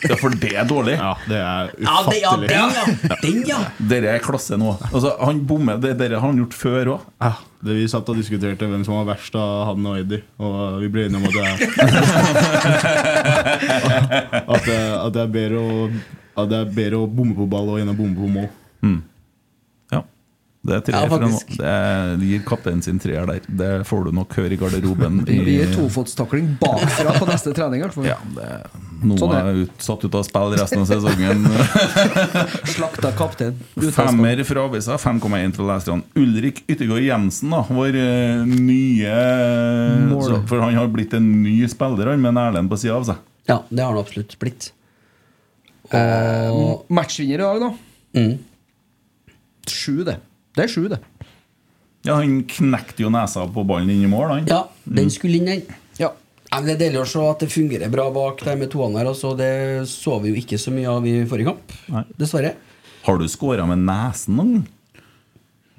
Ja, 0.05 0.15
for 0.19 0.29
det 0.41 0.51
er 0.57 0.65
dårlig. 0.69 0.95
Ja, 0.99 1.13
det 1.29 1.37
er 1.39 1.63
Ja, 1.81 1.95
det, 2.07 2.17
ja, 2.21 2.29
ufattelig. 2.35 2.49
den, 2.49 2.57
ja! 2.75 2.83
Den, 3.23 3.37
ja! 3.49 3.59
Dere 3.91 4.07
er 4.15 4.19
klasse 4.23 4.55
nå. 4.59 4.69
Altså, 4.91 5.09
han 5.21 5.37
bommer, 5.47 5.75
det, 5.81 5.91
Dere 6.01 6.15
har 6.19 6.25
han 6.27 6.37
gjort 6.41 6.55
før 6.57 6.85
òg. 6.97 7.01
Ja, 7.23 7.31
det 7.65 7.73
Vi 7.77 7.87
satt 7.91 8.09
og 8.09 8.15
diskuterte 8.17 8.65
hvem 8.69 8.83
som 8.87 8.93
var 8.99 9.05
verst 9.13 9.33
av 9.37 9.65
han 9.71 9.81
og 9.91 9.95
Eddie, 10.01 10.21
og 10.41 10.53
vi 10.81 10.87
ble 10.93 11.01
enige 11.07 11.19
om 11.21 11.27
at 11.29 11.35
det 11.35 11.43
er 11.45 11.51
At 14.55 15.13
det, 15.13 15.21
er 15.21 15.29
bedre 15.31 15.61
å 15.61 15.63
At 16.41 16.49
det 16.51 16.57
er 16.63 16.71
bedre 16.75 16.97
å 17.03 17.07
bomme 17.09 17.35
på 17.37 17.45
ball 17.51 17.67
og 17.75 17.79
enn 17.81 17.91
å 17.91 17.95
bomme 17.97 18.17
på 18.17 18.27
mål. 18.39 18.49
Ja. 18.81 19.01
Det 20.61 20.75
er 20.75 20.81
tre 20.85 20.93
Ja, 20.93 21.07
faktisk. 21.09 21.55
Det 21.57 22.25
gir 22.27 22.41
kapteinen 22.45 22.83
sin 22.85 22.99
treer 23.01 23.25
der. 23.25 23.45
Det 23.49 23.69
får 23.89 24.03
du 24.05 24.11
nok 24.13 24.35
høre 24.37 24.53
i 24.53 24.59
garderoben. 24.61 25.23
Vi 25.29 25.39
blir 25.41 25.71
tofotstakling 25.73 26.51
bakfra 26.61 27.15
på 27.17 27.25
neste 27.29 27.53
trening. 27.57 27.81
Ja, 28.05 28.19
det, 28.35 28.49
nå 29.01 29.17
Sånn 29.17 29.33
er 29.39 29.49
ut, 29.63 29.73
satt 29.81 30.05
ut 30.05 30.19
av 30.19 30.27
spill 30.27 30.53
resten 30.59 30.83
av 30.83 30.87
sesongen. 30.91 31.47
Slakta 32.75 33.13
kaptein. 33.17 33.57
Femmer 33.97 34.43
fra 34.45 34.67
avisa, 34.69 34.99
5,1 35.01 35.57
fra 35.57 35.67
leserne. 35.71 36.05
Ulrik 36.21 36.61
Yttergård 36.67 37.07
Jensen, 37.09 37.57
da, 37.57 37.63
vår 37.65 37.97
eh, 38.03 38.45
nye 38.45 39.17
så, 40.21 40.43
For 40.45 40.61
han 40.61 40.77
har 40.77 40.93
blitt 40.93 41.17
en 41.17 41.33
ny 41.41 41.57
spiller, 41.73 42.13
han, 42.13 42.21
med 42.21 42.35
en 42.35 42.43
Erlend 42.45 42.69
på 42.69 42.77
sida 42.83 43.01
av 43.01 43.09
seg. 43.09 43.27
Ja, 43.49 43.63
det 43.73 43.81
har 43.81 43.95
han 43.95 44.05
absolutt 44.05 44.37
blitt. 44.37 44.69
Og 45.89 46.85
matchvinner 46.93 47.41
i 47.41 47.45
dag, 47.47 47.65
da. 47.65 47.71
Mm. 48.21 48.35
Sju, 49.65 50.03
det. 50.05 50.21
Det 50.57 50.65
er 50.65 50.71
sju, 50.71 50.87
det. 50.91 50.99
Ja, 52.07 52.15
Han 52.17 52.41
knekte 52.49 53.05
jo 53.05 53.11
nesa 53.13 53.45
på 53.53 53.63
ballen 53.67 53.91
inn 53.93 54.03
i 54.07 54.09
mål, 54.09 54.27
han. 54.35 54.49
Ja, 54.49 54.63
den 54.83 55.11
skulle 55.13 55.37
inn, 55.37 55.45
den. 55.51 55.61
Ja. 55.99 56.11
Det 56.51 56.73
er 56.75 56.79
deilig 56.81 56.99
å 57.03 57.07
se 57.07 57.21
at 57.23 57.45
det 57.45 57.51
fungerer 57.53 57.91
bra 57.93 58.09
bak 58.11 58.41
der 58.43 58.57
med 58.59 58.71
toene 58.73 58.99
her. 58.99 59.11
Altså, 59.13 59.31
det 59.39 59.51
så 59.91 60.17
vi 60.23 60.33
jo 60.33 60.41
ikke 60.41 60.59
så 60.59 60.73
mye 60.73 60.89
av 60.91 61.05
i 61.07 61.21
forrige 61.29 61.53
kamp, 61.53 61.75
Nei. 61.93 62.03
dessverre. 62.19 62.55
Har 63.05 63.17
du 63.21 63.27
scora 63.31 63.63
med 63.69 63.85
nesen 63.87 64.35
noen 64.37 64.53
gang? 64.57 64.69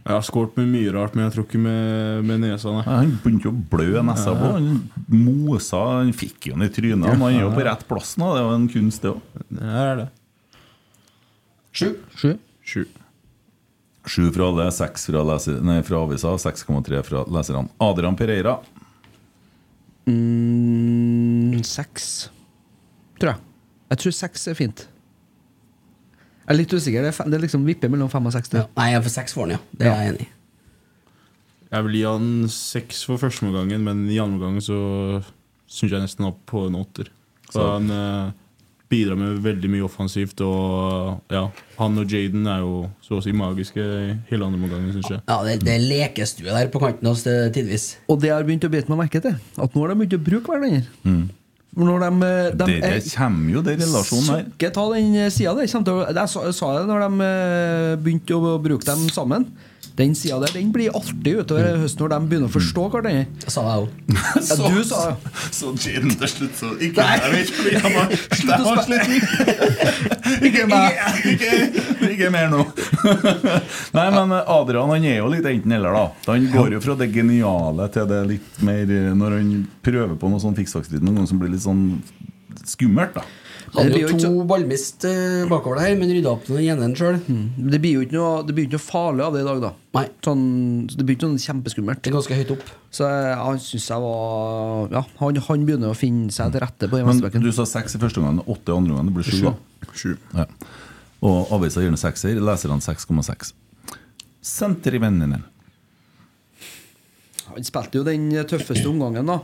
Jeg 0.03 0.17
har 0.17 0.25
skåret 0.27 0.57
med 0.59 0.67
mye 0.67 0.91
rart, 0.97 1.13
men 1.15 1.29
jeg 1.29 1.35
tror 1.37 1.45
ikke 1.47 1.61
med, 1.63 2.25
med 2.27 2.41
nesa. 2.43 2.73
Nei. 2.75 2.81
Ja, 2.87 2.97
Han 3.05 3.13
begynte 3.23 3.47
jo 3.47 3.53
å 3.53 3.61
blø 3.75 4.01
nesa 4.09 4.33
på. 4.35 4.49
Han 4.57 4.81
mosa, 5.13 5.83
han 6.01 6.11
fikk 6.17 6.49
jo 6.49 6.57
den 6.57 6.67
i 6.67 6.73
trynet. 6.75 7.07
Han 7.13 7.23
er 7.29 7.37
jo 7.45 7.53
på 7.55 7.63
rett 7.69 7.85
plass 7.87 8.17
nå, 8.19 8.33
det 8.35 8.43
var 8.49 8.57
en 8.57 8.67
kunst, 8.73 9.05
det 9.05 9.13
òg. 9.13 9.45
Det 9.53 9.69
er 9.85 10.01
det. 10.01 10.09
Sju. 11.73 11.87
Sju. 12.19 12.33
Sju. 12.67 12.83
Sju 14.05 14.33
fra 14.35 14.49
alle, 14.51 14.65
seks 14.75 15.07
fra, 15.07 15.21
leser, 15.23 15.61
nei, 15.63 15.79
fra 15.87 16.01
avisa, 16.03 16.33
6,3 16.43 17.03
fra 17.07 17.21
leserne. 17.31 17.69
Adrian 17.81 18.17
Pereira. 18.19 18.57
Mm, 20.11 21.61
seks, 21.67 22.09
tror 23.21 23.33
jeg. 23.35 23.41
Jeg 23.93 24.01
tror 24.03 24.15
seks 24.17 24.47
er 24.51 24.57
fint. 24.59 24.85
Jeg 26.43 26.51
er 26.55 26.59
litt 26.59 26.75
usikker. 26.75 27.05
Det 27.05 27.11
er, 27.13 27.17
fem, 27.17 27.31
det 27.31 27.39
er 27.39 27.45
liksom 27.45 27.67
vipper 27.69 27.93
mellom 27.93 28.11
fem 28.11 28.27
og 28.27 28.35
seks. 28.35 28.51
Ja. 28.57 28.65
Nei, 28.79 28.89
jeg 28.93 28.99
er 29.01 29.05
for 29.07 29.15
seks 29.15 29.37
for 29.37 29.47
den, 29.47 29.59
ja. 29.59 29.63
Det 29.79 29.87
er 29.89 29.93
jeg 30.01 30.13
enig 30.15 30.27
i. 30.27 30.31
Jeg 31.73 31.87
vil 31.87 31.95
gi 31.97 32.03
han 32.05 32.27
seks 32.53 33.05
for 33.09 33.21
første 33.23 33.47
omgangen, 33.49 33.85
men 33.87 34.03
i 34.13 34.19
andre 34.21 34.49
omgang 34.51 34.59
så 34.65 34.77
syns 35.73 35.95
jeg 35.95 36.03
nesten 36.03 36.27
opp 36.29 36.43
på 36.51 36.67
en 36.69 36.77
åtter. 36.83 37.09
Så 37.49 37.55
Så- 37.61 37.69
han 37.71 37.91
eh, 37.91 38.33
bidrar 38.93 39.19
med 39.19 39.41
veldig 39.45 39.71
mye 39.73 39.85
offensivt, 39.89 40.41
og 40.45 41.33
ja, 41.33 41.47
han 41.79 41.99
og 42.03 42.13
Jaden 42.13 42.47
er 42.53 42.63
jo 42.63 42.75
så 43.03 43.19
å 43.19 43.25
si 43.25 43.33
magiske 43.37 43.81
i 43.83 44.17
hele 44.31 44.47
andre 44.47 44.61
omgangen, 44.61 44.93
syns 44.95 45.11
jeg. 45.17 45.23
Ja, 45.27 45.39
det, 45.49 45.59
det 45.65 45.75
er 45.79 45.87
lekestue 45.89 46.53
der 46.53 46.69
på 46.73 46.83
kanten 46.83 47.09
hos 47.09 47.25
tidvis. 47.27 47.95
Og 48.13 48.21
det 48.23 48.35
har 48.35 48.45
begynt 48.47 48.69
å 48.69 48.73
bite 48.73 48.93
meg 48.93 49.07
merke 49.07 49.23
til. 49.25 49.39
At 49.57 49.73
nå 49.73 49.87
har 49.87 49.95
de 49.95 50.03
begynt 50.03 50.19
å 50.21 50.27
bruke 50.29 50.53
hverandre. 50.53 50.85
Når 51.73 52.03
de, 52.05 52.09
de 52.53 52.65
Det, 52.69 52.81
det 52.85 53.13
kommer 53.17 53.55
jo, 53.55 53.61
det 53.65 53.79
relasjonen 53.81 54.29
her. 54.35 54.49
Ikke 54.53 54.69
ta 54.77 54.83
den 54.93 55.15
sida 55.33 55.55
der. 55.57 55.65
Jeg 55.65 56.29
sa, 56.29 56.43
sa 56.53 56.73
det 56.77 56.83
når 56.91 57.07
de 57.07 57.29
eh, 57.29 57.93
begynte 58.05 58.37
å 58.37 58.59
bruke 58.61 58.85
dem 58.85 59.07
sammen. 59.09 59.47
Den 59.99 60.15
sida 60.17 60.39
der 60.41 60.55
den 60.57 60.71
blir 60.73 60.95
artig 60.97 61.35
utover 61.43 61.77
høsten 61.83 62.05
når 62.05 62.13
de 62.15 62.19
begynner 62.31 62.49
å 62.49 62.53
forstå 62.55 62.85
hverandre. 62.93 63.25
Det 63.43 63.53
sa 63.53 63.65
jeg 63.69 63.83
òg. 63.83 63.91
Ja, 64.53 64.57
du 64.57 64.85
sa 64.89 65.01
det. 65.11 65.33
Så 65.53 65.73
Jaden 65.83 66.15
til 66.19 66.31
slutt 66.31 66.57
så 66.59 66.71
Ikke 66.83 67.05
jeg 67.07 67.33
vet 67.33 67.51
fordi 67.57 67.81
han 67.83 67.95
har 67.97 68.15
Slutt 68.39 68.53
å 68.55 68.75
han. 68.79 69.13
Ikke 70.49 70.65
meg! 70.71 70.99
Ikke, 71.33 71.51
ikke 72.09 72.31
mer 72.33 72.49
nå. 72.53 72.63
Nei, 73.97 74.07
men 74.15 74.35
Adrian 74.41 74.93
han 74.93 75.07
er 75.09 75.19
jo 75.21 75.29
litt 75.33 75.47
enten-eller, 75.49 75.97
da. 75.97 76.05
Han 76.31 76.49
går 76.53 76.77
jo 76.79 76.83
fra 76.85 76.97
det 76.99 77.11
geniale 77.15 77.89
til 77.93 78.09
det 78.11 78.23
litt 78.31 78.63
mer 78.65 78.89
eh, 78.89 79.13
Når 79.19 79.37
han 79.39 79.53
prøver 79.85 80.17
på 80.19 80.33
noe 80.33 80.43
sånn 80.43 80.57
fiksfakseritt 80.59 81.05
noen 81.05 81.21
ganger 81.21 81.33
som 81.35 81.43
blir 81.43 81.53
litt 81.53 81.65
sånn 81.65 81.85
skummelt, 82.69 83.17
da. 83.19 83.25
Hadde 83.73 84.01
jo 84.03 84.09
to 84.13 84.19
så... 84.21 84.31
ballmist 84.45 85.05
eh, 85.09 85.45
bakover 85.49 85.79
der, 85.81 85.95
men 85.97 86.11
rydda 86.13 86.33
opp 86.35 86.45
den 86.45 86.59
ene 86.61 86.91
sjøl. 86.99 87.17
Det 87.25 87.79
blir 87.81 87.95
jo 87.97 88.03
ikke 88.05 88.17
noe, 88.19 88.33
det 88.45 88.57
blir 88.57 88.67
ikke 88.67 88.77
noe 88.77 88.85
farlig 88.85 89.25
av 89.25 89.37
det 89.37 89.41
i 89.45 89.47
dag, 89.47 89.63
da. 89.65 89.71
Nei. 89.97 90.03
Sånn, 90.27 90.43
det 90.93 91.07
blir 91.09 91.17
ikke 91.17 91.31
noe 91.31 91.41
kjempeskummelt. 91.41 92.03
Det 92.05 92.13
er 92.13 92.17
ganske 92.19 92.37
høyt 92.37 92.53
opp. 92.53 92.67
Så 92.93 93.09
jeg, 93.09 93.39
han 93.41 93.63
syns 93.65 93.87
jeg 93.89 94.05
var 94.05 94.93
Ja, 94.93 95.03
han, 95.23 95.41
han 95.49 95.65
begynner 95.69 95.95
å 95.95 95.97
finne 95.97 96.29
seg 96.37 96.53
til 96.53 96.65
rette 96.67 96.91
på 96.91 96.99
den 96.99 97.07
Men 97.07 97.15
venstrebekken. 97.15 97.47
du 97.47 97.57
sa 97.57 97.65
seks 97.71 97.97
i 97.97 98.03
første 98.03 98.21
omgang, 98.21 98.43
åtte 98.45 98.75
i 98.75 98.77
andre 98.77 98.93
omgang. 98.99 99.09
Det 99.09 99.17
blir 99.17 99.31
sju, 99.31 99.47
da. 99.49 99.89
Sju. 99.97 100.13
Ja. 100.37 100.47
Og 101.25 101.55
avisa 101.57 101.81
gir 101.81 101.93
den 101.95 102.01
sekser, 102.01 102.37
leserne 102.45 102.85
6,6. 102.85 103.55
Sentervennene. 104.53 105.41
Han 107.53 107.65
spilte 107.69 108.01
jo 108.01 108.05
den 108.05 108.29
tøffeste 108.49 108.85
omgangen, 108.91 109.33
da. 109.33 109.41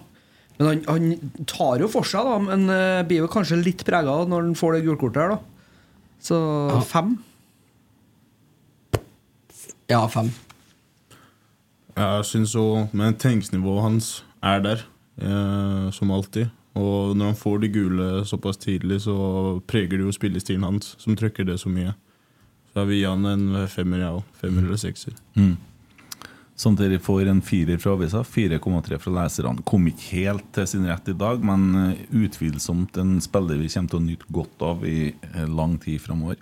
Men 0.59 0.67
han, 0.67 0.83
han 0.89 1.47
tar 1.47 1.85
jo 1.85 1.89
for 1.91 2.07
seg, 2.07 2.27
da. 2.27 2.39
Men 2.43 2.67
uh, 2.71 3.07
blir 3.07 3.23
jo 3.23 3.31
kanskje 3.31 3.61
litt 3.63 3.85
prega 3.87 4.17
når 4.27 4.49
han 4.49 4.59
får 4.59 4.79
det 4.79 4.85
gulkortet 4.89 5.23
her, 5.23 5.37
da. 5.37 5.41
Så 6.23 6.39
fem. 6.91 7.15
Ja, 9.89 10.03
fem. 10.11 10.33
Jeg 11.99 12.25
syns 12.29 12.53
òg 12.59 12.93
Men 12.93 13.17
tenksnivået 13.19 13.83
hans 13.83 14.09
er 14.45 14.61
der, 14.63 14.83
eh, 15.19 15.91
som 15.91 16.11
alltid. 16.15 16.51
Og 16.79 17.17
når 17.17 17.33
han 17.33 17.39
får 17.39 17.59
de 17.59 17.69
gule 17.75 18.25
såpass 18.27 18.57
tidlig, 18.57 19.01
så 19.03 19.59
preger 19.67 19.97
det 19.97 20.07
jo 20.07 20.13
spillestilen 20.15 20.63
hans, 20.63 20.95
som 20.99 21.17
trykker 21.17 21.47
det 21.47 21.59
så 21.59 21.69
mye. 21.69 21.95
Så 22.71 22.85
jeg 22.85 22.89
vil 22.89 23.01
gi 23.01 23.09
han 23.09 23.27
en 23.27 23.67
femmer, 23.67 23.99
jeg 23.99 24.21
òg. 24.21 24.23
Femmer 24.39 24.63
eller 24.63 24.79
sekser. 24.79 25.17
Samtidig 26.59 26.99
får 27.07 27.29
en 27.31 27.41
firer 27.43 27.79
fra 27.79 27.93
avisa, 27.95 28.25
4,3 28.27 28.97
fra 28.99 29.13
leserne. 29.15 29.63
Kom 29.63 29.85
ikke 29.87 30.25
helt 30.25 30.47
til 30.57 30.67
sin 30.67 30.89
rett 30.91 31.07
i 31.07 31.15
dag, 31.15 31.45
men 31.47 31.69
eh, 31.79 32.01
utvilsomt 32.25 32.99
en 32.99 33.21
spiller 33.23 33.61
vi 33.61 33.69
kommer 33.71 33.93
til 33.93 34.01
å 34.01 34.03
nyte 34.03 34.33
godt 34.35 34.65
av 34.67 34.83
i 34.83 35.13
eh, 35.13 35.45
lang 35.47 35.77
tid 35.79 36.03
framover. 36.03 36.41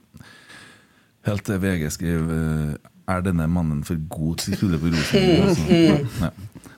Helt 1.28 1.44
til 1.44 1.60
VG 1.60 1.90
skrev 1.92 2.30
eh, 2.32 2.92
Er 3.12 3.26
denne 3.26 3.44
mannen 3.50 3.82
for 3.84 4.00
god 4.08 4.40
til 4.40 4.54
å 4.54 4.60
spille 4.62 4.80
på 4.80 4.94
Rosenborg? 4.94 5.44
Altså. 5.50 6.24
Ja. 6.24 6.30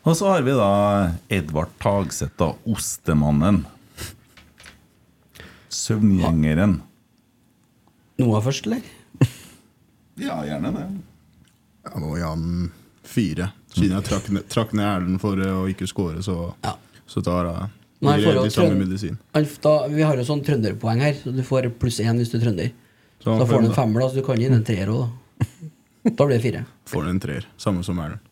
Og 0.02 0.16
så 0.18 0.32
har 0.32 0.42
vi 0.42 0.56
da 0.58 0.72
Edvard 1.38 1.70
Tagseth, 1.78 2.34
da. 2.40 2.50
Ostemannen. 2.66 3.62
Søvngjengeren. 5.78 6.80
Noah 8.18 8.42
først, 8.42 8.66
eller? 8.66 8.82
Ja, 10.18 10.40
gjerne 10.42 10.74
det. 10.74 10.86
Jeg 11.86 12.02
må 12.02 12.16
han 12.18 12.46
fire. 13.08 13.50
Siden 13.72 13.96
jeg 13.96 14.06
trakk 14.08 14.30
ned, 14.34 14.46
trakk 14.52 14.74
ned 14.76 14.86
Erlend 14.88 15.22
for 15.22 15.40
eh, 15.40 15.54
å 15.54 15.66
ikke 15.70 15.88
score, 15.90 16.22
så, 16.24 16.54
Ja. 16.64 16.74
så 17.08 17.22
tar 17.24 17.50
jeg 17.50 17.68
Nei, 18.06 18.18
å 18.22 18.46
samme 18.54 18.78
medisin. 18.78 19.18
Alf, 19.34 19.56
Da, 19.64 19.74
vi 19.90 20.04
har 20.06 20.16
jo 20.16 20.26
sånn 20.26 20.44
trønderpoeng 20.46 21.00
her, 21.02 21.16
så 21.18 21.34
du 21.34 21.42
får 21.42 21.70
pluss 21.80 21.98
én 22.04 22.20
hvis 22.20 22.30
du 22.30 22.38
er 22.38 22.44
trønder. 22.46 22.72
Så 23.24 23.38
Da 23.40 23.46
får 23.48 23.64
du 23.64 23.70
en 23.72 23.74
femmer, 23.74 24.04
da, 24.04 24.08
så 24.08 24.20
du 24.20 24.26
kan 24.26 24.38
gi 24.38 24.46
den 24.46 24.60
en 24.60 24.66
treer 24.66 24.92
òg, 24.92 25.08
da. 25.08 25.48
Da 26.14 26.24
blir 26.24 26.38
det 26.38 26.44
fire. 26.44 26.64
Får 26.88 27.04
du 27.04 27.10
en 27.10 27.20
treer. 27.20 27.46
Samme 27.60 27.82
som 27.84 27.98
Erlend. 27.98 28.22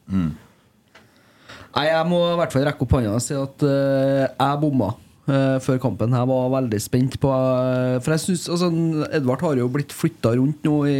Nei, 1.77 1.89
jeg 1.91 2.09
må 2.09 2.20
i 2.31 2.37
hvert 2.41 2.55
fall 2.55 2.64
rekke 2.64 2.87
opp 2.87 2.95
hånda 2.97 3.16
og 3.18 3.20
si 3.24 3.35
at 3.37 3.64
uh, 3.66 4.22
jeg 4.24 4.61
bomma 4.62 4.95
uh, 5.29 5.59
før 5.61 5.81
kampen. 5.83 6.14
Jeg 6.16 6.31
var 6.31 6.53
veldig 6.55 6.81
spent 6.81 7.18
på 7.20 7.29
uh, 7.29 7.99
For 8.01 8.14
jeg 8.14 8.22
synes, 8.22 8.47
altså, 8.55 8.70
Edvard 9.18 9.45
har 9.45 9.61
jo 9.61 9.68
blitt 9.74 9.93
flytta 9.93 10.33
rundt 10.39 10.64
nå 10.64 10.79
i, 10.89 10.97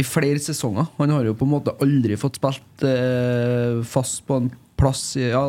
i 0.00 0.06
flere 0.06 0.40
sesonger. 0.42 0.88
Han 0.98 1.12
har 1.14 1.28
jo 1.28 1.36
på 1.36 1.46
en 1.46 1.54
måte 1.54 1.74
aldri 1.84 2.16
fått 2.20 2.40
spilt 2.40 2.84
eh, 2.88 3.80
fast 3.86 4.24
på 4.28 4.40
en 4.40 4.50
plass 4.80 5.12
Ja, 5.20 5.42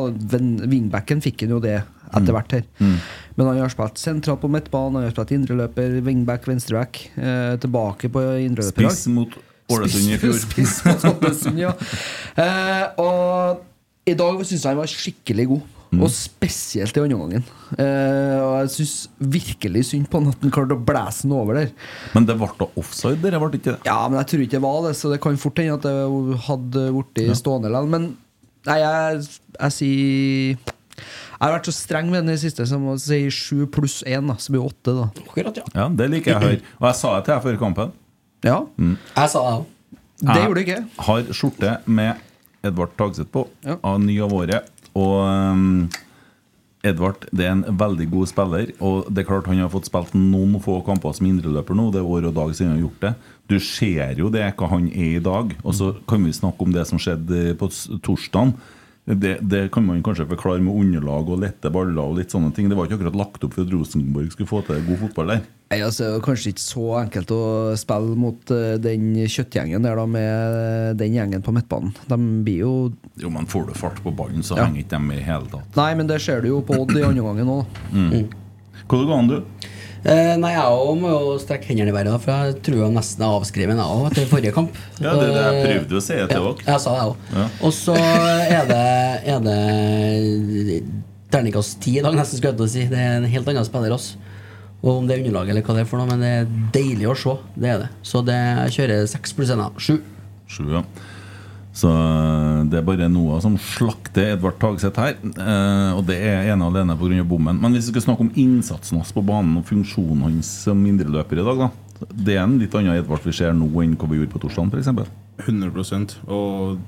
wingbacken 0.68 1.22
fikk 1.24 1.46
han 1.46 1.54
jo 1.54 1.60
det 1.64 1.78
etter 2.12 2.34
hvert 2.36 2.52
her. 2.52 2.66
Men 2.78 3.48
han 3.48 3.62
har 3.62 3.72
spilt 3.72 4.00
sentralt 4.00 4.42
på 4.42 4.50
midtbanen, 4.52 4.98
han 5.00 5.06
har 5.08 5.14
spilt 5.14 5.32
indreløper, 5.38 5.96
wingback, 6.04 6.44
venstreback. 6.50 7.00
Eh, 7.16 7.54
tilbake 7.62 8.10
på 8.12 8.24
indreløper. 8.44 8.90
Spiss 8.90 9.06
mot 9.08 9.38
Ålesund 9.72 10.12
i 10.12 10.18
fjor. 10.20 10.36
Spiss 10.46 10.80
mot 10.84 11.06
Ålesund, 11.14 11.62
ja. 11.62 11.72
Eh, 12.42 12.84
og 13.00 14.08
i 14.08 14.14
dag 14.16 14.38
syns 14.48 14.62
jeg 14.62 14.70
han 14.72 14.78
var 14.80 14.88
skikkelig 14.90 15.44
god. 15.50 15.64
Mm. 15.92 16.00
Og 16.06 16.08
spesielt 16.08 16.96
i 16.96 17.00
andre 17.02 17.18
gangen. 17.20 17.42
Eh, 17.76 18.38
og 18.40 18.52
jeg 18.62 18.70
syns 18.78 18.92
virkelig 19.20 19.82
synd 19.90 20.06
på 20.08 20.22
han 20.22 20.30
at 20.32 20.40
han 20.40 20.52
klarte 20.54 20.72
å 20.78 20.84
blæse 20.88 21.26
den 21.26 21.34
over 21.36 21.58
der. 21.58 21.70
Men 22.14 22.24
det 22.30 22.36
ble 22.40 22.48
da 22.62 22.68
offside, 22.80 23.20
det 23.20 23.40
ble 23.42 23.50
ikke 23.58 23.74
det? 23.74 23.80
Ja, 23.84 23.98
men 24.08 24.16
jeg 24.22 24.30
tror 24.30 24.44
ikke 24.46 24.56
det 24.56 24.62
var 24.64 24.78
det, 24.86 24.94
så 24.96 25.10
det 25.12 25.18
kan 25.20 25.36
fort 25.42 25.60
hende 25.60 25.76
at 25.76 25.84
det 25.84 26.38
hadde 26.46 26.86
blitt 26.96 27.36
stående 27.36 27.68
likevel. 27.68 27.90
Men 27.92 28.06
nei, 28.70 28.78
jeg, 28.80 29.28
jeg 29.58 29.76
sier 29.76 30.56
Jeg 30.62 31.44
har 31.44 31.54
vært 31.58 31.68
så 31.68 31.76
streng 31.76 32.08
med 32.12 32.24
den 32.24 32.36
i 32.38 32.40
siste 32.40 32.64
som 32.70 32.88
å 32.88 32.96
si 33.02 33.20
sju 33.34 33.66
pluss 33.74 34.00
én, 34.08 34.32
så 34.40 34.52
blir 34.54 34.62
det 34.64 34.72
åtte. 34.72 34.96
da 34.96 35.06
Akkurat, 35.28 35.60
ja. 35.60 35.68
Ja, 35.76 35.88
Det 35.92 36.08
liker 36.08 36.32
jeg 36.32 36.40
å 36.40 36.44
høre. 36.48 36.60
Og 36.80 36.88
jeg 36.88 37.00
sa 37.04 37.14
det 37.18 37.24
til 37.28 37.34
deg 37.36 37.44
før 37.50 37.60
kampen. 37.66 37.92
Ja, 38.48 38.58
Jeg 38.80 39.28
sa 39.36 39.44
det 39.44 39.56
òg. 39.58 39.64
det 40.22 40.36
Jeg 40.38 40.46
gjorde 40.48 40.54
du 40.54 40.64
ikke. 40.64 40.82
har 41.10 41.32
skjorte 41.36 41.76
med 42.00 42.28
Edvard 42.64 42.96
Tagseth 42.96 43.28
på, 43.34 43.44
Ja. 43.66 43.76
av 43.82 44.00
ny 44.00 44.16
av 44.22 44.32
året. 44.32 44.70
Og 44.98 45.14
um, 45.24 45.88
Edvard 46.82 47.28
det 47.30 47.46
er 47.46 47.54
en 47.54 47.78
veldig 47.78 48.08
god 48.10 48.30
spiller. 48.30 48.72
Og 48.82 49.08
det 49.08 49.22
er 49.22 49.28
klart 49.28 49.48
han 49.50 49.62
har 49.62 49.72
fått 49.72 49.88
spilt 49.90 50.16
noen 50.18 50.58
få 50.62 50.80
kamper 50.86 51.14
som 51.16 51.28
indreløper 51.30 51.78
nå. 51.78 51.90
Det 51.94 52.02
er 52.02 52.12
år 52.16 52.28
og 52.30 52.36
dag 52.38 52.54
siden 52.54 52.72
han 52.72 52.80
har 52.80 52.86
gjort 52.88 53.06
det. 53.06 53.14
Du 53.52 53.56
ser 53.62 54.18
jo 54.18 54.30
det, 54.34 54.44
hva 54.58 54.70
han 54.74 54.88
er 54.90 55.16
i 55.16 55.24
dag. 55.24 55.54
Og 55.62 55.76
så 55.78 55.92
kan 56.10 56.24
vi 56.26 56.34
snakke 56.34 56.66
om 56.66 56.74
det 56.74 56.86
som 56.90 57.00
skjedde 57.02 57.54
på 57.60 57.70
torsdagen. 58.02 58.56
Det, 59.04 59.32
det 59.42 59.64
kan 59.74 59.82
man 59.82 59.98
kanskje 60.06 60.28
forklare 60.30 60.62
med 60.62 60.76
underlag 60.78 61.26
og 61.34 61.40
lette 61.42 61.70
baller 61.74 61.98
og 61.98 62.20
litt 62.20 62.30
sånne 62.30 62.52
ting. 62.54 62.68
Det 62.70 62.76
var 62.78 62.86
ikke 62.86 63.00
akkurat 63.00 63.16
lagt 63.18 63.42
opp 63.42 63.56
for 63.56 63.64
at 63.66 63.72
Rosenborg 63.74 64.28
skulle 64.30 64.46
få 64.50 64.60
til 64.68 64.78
god 64.86 65.00
fotball 65.00 65.32
der. 65.32 65.40
Nei, 65.72 65.78
altså, 65.82 66.04
det 66.04 66.20
er 66.20 66.24
kanskje 66.28 66.52
ikke 66.52 66.62
så 66.62 66.84
enkelt 67.00 67.32
å 67.34 67.40
spille 67.80 68.14
mot 68.20 68.52
eh, 68.54 68.76
den 68.84 69.08
kjøttgjengen 69.26 69.82
der 69.88 69.98
da 69.98 70.04
med 70.06 71.00
den 71.00 71.16
gjengen 71.18 71.42
på 71.42 71.54
midtbanen. 71.56 71.90
De 72.06 72.18
blir 72.46 72.60
jo 72.62 72.72
Jo, 73.18 73.32
men 73.34 73.48
får 73.50 73.66
du 73.72 73.74
fart 73.80 73.98
på 74.04 74.14
ballen, 74.14 74.46
så 74.46 74.54
Ja. 74.60 74.68
henger 74.68 74.84
ikke 74.84 74.94
de 74.94 75.02
med 75.08 75.18
i 75.18 75.26
hele 75.26 75.50
tatt. 75.50 75.74
Nei, 75.80 75.90
men 75.98 76.06
det 76.06 76.20
ser 76.22 76.40
du 76.44 76.52
jo 76.52 76.62
på 76.62 76.78
Odd 76.78 76.94
i 76.94 77.02
andre 77.02 77.26
gangen 77.26 77.50
òg. 77.58 77.66
Mm. 77.90 78.08
Mm. 78.12 78.28
Hvordan 78.86 79.06
går 79.08 79.18
an, 79.18 79.28
du? 79.34 79.68
Eh, 80.02 80.32
nei, 80.42 80.50
jeg 80.56 80.66
òg 80.66 80.96
må 80.98 81.10
jo 81.12 81.34
strekke 81.38 81.68
hendene 81.70 81.92
i 81.92 81.94
været, 81.94 82.16
for 82.24 82.32
jeg 82.34 82.56
tror 82.66 82.80
jeg 82.80 82.94
nesten 82.96 83.22
er 83.22 83.36
avskrevet 83.36 83.78
jeg 83.78 83.86
òg 83.96 84.08
etter 84.10 84.26
forrige 84.32 84.54
kamp. 84.56 84.74
Ja, 84.98 85.12
det, 85.14 85.28
det 85.30 85.42
jeg 85.44 85.60
Eh, 85.60 85.66
prøvde 85.68 85.98
å 86.00 86.02
si 86.02 86.16
det 86.18 86.24
til 86.32 86.40
ja, 86.42 86.48
dere. 86.48 86.66
jeg 86.72 86.82
sa 86.82 86.94
det 86.96 87.04
òg. 87.06 87.28
Ja. 87.36 87.44
Og 87.68 87.72
så 87.76 87.94
er 87.94 88.66
det, 88.72 88.82
er 89.30 89.44
det 89.46 90.82
terningkast 91.32 91.78
ti 91.84 91.94
i 91.98 92.02
dag, 92.04 92.16
nesten, 92.18 92.38
skulle 92.40 92.52
jeg 92.52 92.58
til 92.60 92.66
å 92.66 92.72
si. 92.74 92.84
Det 92.90 92.98
er 92.98 93.16
en 93.20 93.28
helt 93.30 93.48
annen 93.52 93.68
spiller. 93.68 93.94
oss. 93.94 94.16
Og 94.82 94.96
om 94.98 95.06
det 95.06 95.14
er 95.14 95.22
underlag 95.22 95.48
eller 95.52 95.62
hva 95.62 95.76
det 95.76 95.84
er 95.84 95.90
for 95.92 96.02
noe, 96.02 96.10
men 96.10 96.22
det 96.24 96.30
er 96.40 96.48
deilig 96.74 97.06
å 97.06 97.14
se. 97.14 97.36
Det 97.54 97.70
er 97.70 97.78
det. 97.84 97.90
Så 98.02 98.24
det 98.26 98.34
jeg 98.34 98.74
kjører 98.80 99.06
seks 99.12 99.36
pluss 99.38 99.52
én. 99.54 99.62
Sju. 99.78 100.00
Sju, 100.50 100.64
ja. 100.74 100.82
Så 101.72 101.88
øh, 101.88 102.64
det 102.68 102.78
er 102.78 102.84
bare 102.84 103.08
Noah 103.08 103.40
som 103.40 103.56
slakter 103.56 104.34
Edvard 104.34 104.58
Tagseth 104.60 105.00
her. 105.00 105.16
eh, 105.24 105.92
og 105.96 106.04
det 106.08 106.18
er 106.20 106.52
ene 106.52 106.66
og 106.66 106.76
alene 106.76 106.96
pga. 107.00 107.24
bommen. 107.24 107.60
Men 107.60 107.72
hvis 107.72 107.88
vi 107.88 107.94
skal 107.94 108.08
snakke 108.08 108.26
om 108.26 108.32
innsatsen 108.36 108.98
hans 109.00 109.12
på 109.12 109.24
banen 109.24 109.56
og 109.56 109.64
funksjonen 109.64 110.26
hans 110.26 110.50
som 110.66 110.84
indreløper 110.86 111.40
i 111.40 111.46
dag, 111.46 111.64
da. 111.66 111.70
Det 112.12 112.34
er 112.34 112.42
en 112.42 112.58
litt 112.58 112.74
annen 112.74 112.98
Edvard 112.98 113.22
vi 113.24 113.32
ser 113.32 113.54
nå 113.54 113.68
enn 113.80 113.94
hva 113.96 114.08
vi 114.10 114.18
gjorde 114.18 114.34
på 114.34 114.42
torsdag, 114.42 114.72
f.eks. 114.74 115.12
100% 115.46 116.16
Og 116.28 116.78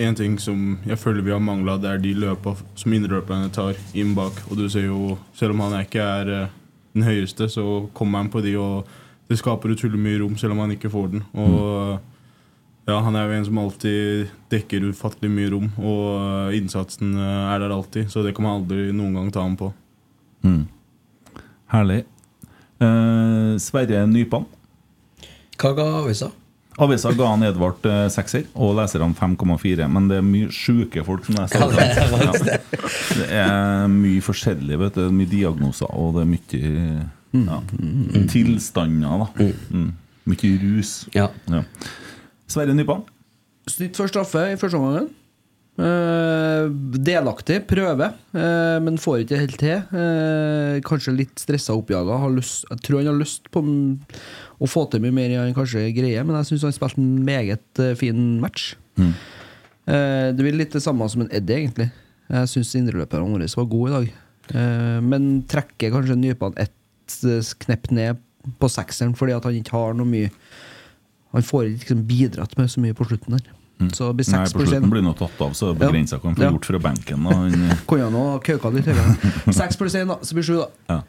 en 0.00 0.16
ting 0.16 0.38
som 0.40 0.78
jeg 0.86 0.98
føler 0.98 1.26
vi 1.26 1.34
har 1.34 1.42
mangla, 1.42 1.76
det 1.76 1.90
er 1.90 2.00
de 2.00 2.14
løpa 2.14 2.54
som 2.78 2.94
indreløperne 2.96 3.50
tar 3.52 3.76
inn 3.92 4.14
bak. 4.16 4.38
Og 4.48 4.56
du 4.56 4.68
ser 4.72 4.86
jo, 4.86 5.18
selv 5.36 5.52
om 5.56 5.64
han 5.66 5.82
ikke 5.82 6.00
er 6.00 6.32
eh, 6.36 6.52
den 6.96 7.04
høyeste, 7.04 7.50
så 7.52 7.66
kommer 7.92 8.22
han 8.22 8.30
på 8.32 8.40
de, 8.44 8.56
og 8.56 8.88
det 9.28 9.38
skaper 9.38 9.74
utrolig 9.74 10.00
mye 10.00 10.22
rom, 10.22 10.38
selv 10.40 10.56
om 10.56 10.64
han 10.64 10.72
ikke 10.74 10.90
får 10.90 11.12
den. 11.12 11.26
Og 11.34 12.00
ja, 12.88 12.96
han 13.04 13.16
er 13.16 13.28
jo 13.28 13.36
en 13.36 13.46
som 13.46 13.58
alltid 13.60 14.30
dekker 14.50 14.88
ufattelig 14.90 15.30
mye 15.32 15.50
rom, 15.52 15.68
og 15.78 16.04
eh, 16.16 16.56
innsatsen 16.58 17.12
eh, 17.14 17.52
er 17.52 17.62
der 17.62 17.74
alltid. 17.74 18.08
Så 18.10 18.24
det 18.24 18.34
kan 18.36 18.46
man 18.46 18.60
aldri 18.62 18.88
noen 18.96 19.18
gang 19.18 19.30
ta 19.34 19.44
ham 19.44 19.56
på. 19.60 19.70
Mm. 20.46 20.64
Herlig. 21.74 22.02
Eh, 22.80 23.52
Sverre 23.62 24.06
Nypan. 24.10 24.48
Hva 25.60 25.74
ga 25.76 25.86
avisa? 26.00 26.30
Avisa 26.80 27.12
ga 27.12 27.28
han 27.34 27.44
Edvard 27.44 27.84
eh, 27.84 28.06
sekser, 28.12 28.48
og 28.56 28.74
leserne 28.78 29.12
5,4. 29.18 29.86
Men 29.92 30.08
det 30.10 30.18
er 30.18 30.26
mye 30.26 30.50
sjuke 30.54 31.04
folk 31.06 31.28
som 31.28 31.36
leser. 31.36 31.60
Ja, 31.60 31.70
det 31.70 31.86
er 31.86 32.14
ja. 32.24 32.34
det. 32.48 32.58
det 33.20 33.30
er 33.44 33.88
mye 33.92 34.24
forskjellig. 34.24 34.80
Vet 34.86 34.98
du. 34.98 35.08
Mye 35.14 35.30
diagnoser, 35.30 35.92
og 35.92 36.16
det 36.16 36.24
er 36.24 36.30
mye 36.32 36.62
ja, 37.44 37.60
tilstander. 38.32 39.26
da 39.26 39.50
mm. 39.70 39.90
Mye 40.30 40.54
rus. 40.64 40.94
Ja. 41.14 41.28
Ja. 41.52 41.66
Sverre 42.50 42.74
Nypan. 42.74 43.04
Snitt 43.70 43.98
for 43.98 44.10
straffe 44.10 44.42
i 44.50 44.58
første 44.60 44.78
omgang. 44.80 45.08
Uh, 45.80 46.66
delaktig, 47.00 47.62
prøve, 47.70 48.10
uh, 48.34 48.78
men 48.84 48.98
får 49.00 49.22
ikke 49.22 49.38
helt 49.40 49.56
til. 49.62 49.78
Uh, 49.94 50.80
kanskje 50.84 51.14
litt 51.16 51.40
stressa 51.40 51.76
oppjaga. 51.78 52.18
Jeg 52.36 52.82
tror 52.84 53.00
han 53.00 53.12
har 53.12 53.20
lyst 53.20 53.48
på 53.54 53.62
å 54.60 54.68
få 54.68 54.84
til 54.92 55.04
mye 55.04 55.14
mer 55.16 55.32
enn 55.32 55.46
han 55.46 55.56
kanskje 55.56 55.86
greier, 55.96 56.26
men 56.26 56.36
jeg 56.40 56.50
syns 56.50 56.66
han 56.68 56.76
spilte 56.76 57.00
en 57.00 57.12
meget 57.24 57.80
eh, 57.80 57.94
fin 57.96 58.18
match. 58.42 58.74
Mm. 59.00 59.14
Eh, 59.90 60.26
det 60.36 60.44
blir 60.44 60.58
litt 60.58 60.74
det 60.76 60.82
samme 60.84 61.08
som 61.10 61.24
en 61.24 61.30
Eddie, 61.32 61.62
egentlig. 61.62 61.88
Jeg 62.30 62.50
syns 62.52 62.74
indreløperne 62.78 63.32
våre 63.32 63.48
var 63.56 63.70
gode 63.72 63.90
i 63.90 63.94
dag. 63.94 64.10
Eh, 64.52 64.98
men 65.06 65.30
trekker 65.50 65.94
kanskje 65.94 66.18
Nypan 66.18 66.58
ett 66.60 67.16
eh, 67.24 67.54
knepp 67.64 67.88
ned 67.96 68.20
på 68.60 68.70
sekseren 68.72 69.16
fordi 69.16 69.34
at 69.36 69.48
han 69.48 69.56
ikke 69.56 69.76
har 69.76 69.96
noe 69.96 70.08
mye 70.08 70.30
Han 71.32 71.42
får 71.46 71.64
ikke 71.68 71.78
liksom 71.84 72.00
bidratt 72.08 72.56
med 72.58 72.70
så 72.70 72.80
mye 72.82 72.94
på 72.98 73.04
slutten 73.06 73.36
der. 73.38 73.44
Så 73.96 74.08
det 74.10 74.16
blir 74.20 74.28
Nei, 74.34 74.42
på 74.52 74.66
slutten 74.66 74.90
blir 74.92 75.02
han 75.06 75.14
tatt 75.16 75.38
av, 75.40 75.52
så 75.56 75.70
er 75.70 75.74
det 75.74 75.80
Ja. 75.80 75.86
begrensa 75.88 76.16
hva 76.18 76.26
han 76.28 76.34
får 76.36 76.44
Ja. 76.44 76.50
gjort 76.50 76.64
fra 76.68 76.78
benken. 76.78 77.24
Kunne 77.86 78.04
han 78.04 78.12
ha 78.20 78.38
kauka 78.38 78.68
litt 78.74 78.84
høyere. 78.90 79.14
Seks 79.60 79.76
pluss 79.80 79.94
én, 79.94 80.06
da. 80.10 80.16
Så 80.22 80.34
blir 80.36 80.44
sju, 80.44 80.56
da. 80.60 80.66
ja. 80.90 81.00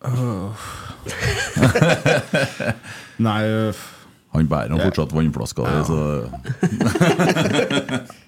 Nei, 3.20 3.42
uh. 3.68 3.74
han 4.34 4.46
bærer 4.48 4.70
han 4.74 4.80
fortsatt 4.80 5.12
vannflaska 5.14 5.62
di, 5.66 5.70
så 5.88 5.98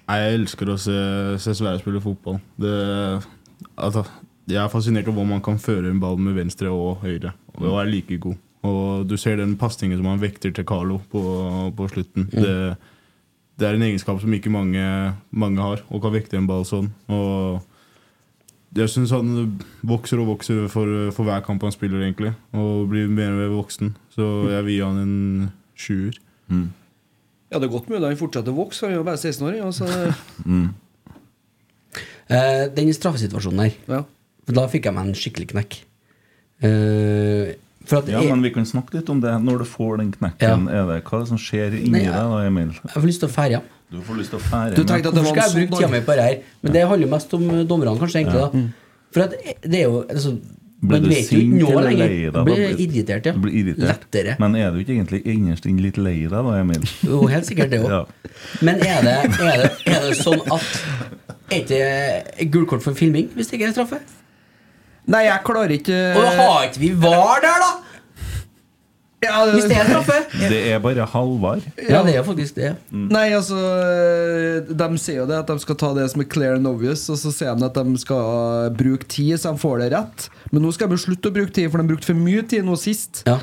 Nei, 0.07 0.17
jeg 0.19 0.33
elsker 0.37 0.69
å 0.73 0.77
se, 0.81 0.95
se 1.41 1.53
Sverre 1.57 1.79
spille 1.81 2.01
fotball. 2.03 2.37
Det, 2.59 2.73
altså, 3.79 4.01
jeg 4.51 4.59
er 4.61 4.69
fascinert 4.73 5.07
av 5.09 5.15
hvor 5.17 5.25
man 5.27 5.41
kan 5.45 5.57
føre 5.61 5.87
en 5.89 6.01
ball 6.03 6.17
med 6.21 6.33
venstre 6.37 6.67
og 6.73 6.97
høyre. 7.05 7.31
Og 7.57 7.79
er 7.79 7.85
like 7.89 8.17
god. 8.21 8.37
Og 8.63 9.03
du 9.09 9.17
ser 9.19 9.37
den 9.41 9.57
pasningen 9.59 9.97
som 9.99 10.07
han 10.07 10.21
vekter 10.21 10.53
til 10.55 10.63
Carlo 10.67 11.01
på, 11.11 11.21
på 11.75 11.87
slutten. 11.91 12.29
Det, 12.31 12.53
det 13.59 13.67
er 13.67 13.75
en 13.75 13.83
egenskap 13.89 14.21
som 14.21 14.33
ikke 14.33 14.51
mange, 14.53 14.83
mange 15.35 15.61
har, 15.61 15.83
og 15.91 16.01
kan 16.05 16.13
vekte 16.15 16.39
en 16.39 16.47
ball 16.47 16.63
sånn. 16.67 16.87
Og 17.11 17.59
jeg 18.73 18.89
syns 18.89 19.11
han 19.13 19.33
vokser 19.85 20.21
og 20.23 20.31
vokser 20.31 20.63
for, 20.71 20.87
for 21.13 21.27
hver 21.27 21.43
kamp 21.45 21.61
han 21.67 21.75
spiller, 21.75 22.01
egentlig. 22.05 22.31
Og 22.55 22.87
blir 22.89 23.11
mer 23.11 23.35
og 23.35 23.41
mer 23.43 23.51
voksen. 23.57 23.91
Så 24.15 24.29
jeg 24.53 24.63
vil 24.69 24.77
gi 24.77 24.85
han 24.85 25.01
en 25.03 25.51
sjuer. 25.75 26.15
Ja, 26.49 27.59
det 27.59 27.67
er 27.67 27.73
godt 27.75 27.91
mulig 27.91 28.07
han 28.07 28.17
fortsetter 28.17 28.49
å 28.55 28.57
vokse. 28.63 28.87
Han 28.87 28.95
er 28.95 29.01
jo 29.01 29.05
bare 29.11 29.19
16 29.21 29.45
år. 29.51 29.59
Altså. 29.67 29.91
Eh, 32.31 32.69
den 32.73 32.87
straffesituasjonen 32.95 33.59
der, 33.59 33.73
Ja. 33.91 33.97
da 34.47 34.67
fikk 34.71 34.85
jeg 34.87 34.93
meg 34.95 35.09
en 35.09 35.13
skikkelig 35.13 35.47
knekk. 35.51 35.75
Eh, 36.63 37.51
at 37.51 37.72
Ja, 37.91 37.99
jeg, 38.07 38.29
men 38.29 38.41
vi 38.45 38.49
kan 38.55 38.65
snakke 38.65 38.93
litt 38.95 39.09
om 39.11 39.19
det. 39.21 39.33
Når 39.43 39.57
du 39.59 39.65
får 39.67 39.97
den 39.99 40.11
knekken, 40.15 40.67
er 40.71 40.85
det, 40.87 41.03
hva 41.03 41.17
er 41.19 41.25
det 41.25 41.27
som 41.33 41.37
skjer 41.41 41.73
inni 41.79 41.91
Nei, 41.97 42.03
jeg- 42.05 42.13
deg 42.15 42.31
da, 42.31 42.41
Emil? 42.47 42.69
jeg 42.83 42.93
får 42.95 43.07
lyst 43.09 43.19
til 43.19 43.29
å 43.29 43.33
fære 43.33 43.49
hjem. 43.57 43.69
Du 43.93 43.99
får 44.01 44.17
lyst 44.17 44.29
til 44.33 44.39
å 44.39 44.41
fære 44.41 44.73
det 44.73 44.85
Hvorfor 44.87 45.25
skal 45.29 45.37
jeg 45.37 45.51
sånn 45.51 45.67
bruke 45.67 45.77
tida 45.83 45.87
mi 45.91 45.99
på 46.01 46.15
det 46.17 46.23
her? 46.25 46.37
Men 46.63 46.73
det 46.73 46.87
handler 46.89 47.07
mest 47.11 47.33
om 47.37 47.43
dommerne, 47.67 47.99
kanskje. 47.99 48.23
egentlig 48.23 48.41
da 48.41 48.63
For 49.13 49.21
at 49.27 49.35
det 49.61 49.79
er 49.79 49.83
jo 49.83 49.99
altså, 50.09 50.31
Blir 50.83 50.99
du 50.99 51.11
sint 51.13 51.53
eller 51.69 51.91
lei 51.95 52.07
deg? 52.31 52.39
Ble 52.43 52.55
irritert, 52.83 53.25
ja. 53.29 53.33
Blir 53.37 53.53
irritert. 53.53 54.01
Lettere. 54.11 54.33
Men 54.39 54.55
er 54.59 54.71
du 54.73 54.79
ikke 54.81 54.95
egentlig 54.97 55.21
innerst 55.31 55.65
inne 55.69 55.81
litt 55.85 55.97
lei 56.01 56.15
deg 56.25 56.33
da, 56.33 56.55
Emil? 56.59 56.81
Jo, 57.05 57.21
helt 57.27 57.45
sikkert 57.47 57.69
det 57.71 57.79
òg. 57.85 57.93
Ja. 57.93 58.01
Men 58.61 58.81
er 58.81 59.05
det, 59.05 59.13
er, 59.13 59.61
det, 59.61 59.69
er 59.93 60.09
det 60.09 60.17
sånn 60.19 60.41
at 60.51 60.83
Er 61.53 61.61
ikke 61.61 62.49
gult 62.51 62.67
kort 62.73 62.83
for 62.83 62.97
filming 62.97 63.29
hvis 63.37 63.47
det 63.51 63.59
ikke 63.61 63.69
er 63.69 63.77
straffe? 63.77 64.01
Nei, 65.11 65.25
jeg 65.27 65.41
klarer 65.43 65.73
ikke 65.75 65.97
Og 66.15 66.21
da 66.23 66.29
har 66.37 66.67
ikke 66.69 66.79
vi 66.83 66.93
VAR 67.03 67.41
der, 67.43 67.63
da! 67.63 67.71
ja, 69.23 69.41
Hvis 69.53 69.65
det 69.71 69.75
er 69.79 69.87
straffe? 69.87 70.15
Det 70.51 70.59
er 70.73 70.79
bare 70.83 71.05
Halvard. 71.07 71.63
Ja, 71.79 72.01
det 72.03 72.15
er 72.19 72.23
faktisk 72.27 72.57
det. 72.59 72.73
Nei, 72.91 73.29
altså 73.35 73.55
De 74.67 74.87
sier 74.99 75.21
jo 75.21 75.27
det 75.29 75.37
at 75.39 75.47
de 75.51 75.55
skal 75.63 75.77
ta 75.79 75.91
det 75.95 76.09
som 76.11 76.23
er 76.23 76.27
clear 76.31 76.57
and 76.57 76.67
obvious, 76.67 77.05
og 77.11 77.19
så 77.21 77.31
sier 77.35 77.55
de 77.55 77.67
at 77.69 77.77
de 77.79 78.01
skal 78.01 78.73
bruke 78.79 79.07
tid 79.11 79.39
så 79.39 79.53
de 79.55 79.61
får 79.63 79.83
det 79.85 79.91
rett. 79.95 80.27
Men 80.51 80.65
nå 80.67 80.73
skal 80.75 80.91
de 80.91 80.99
slutte 80.99 81.31
å 81.31 81.35
bruke 81.35 81.55
tid, 81.55 81.69
for 81.71 81.79
de 81.83 81.87
brukte 81.93 82.09
for 82.11 82.19
mye 82.19 82.43
tid 82.51 82.67
nå 82.67 82.75
sist. 82.79 83.23
Ja. 83.29 83.37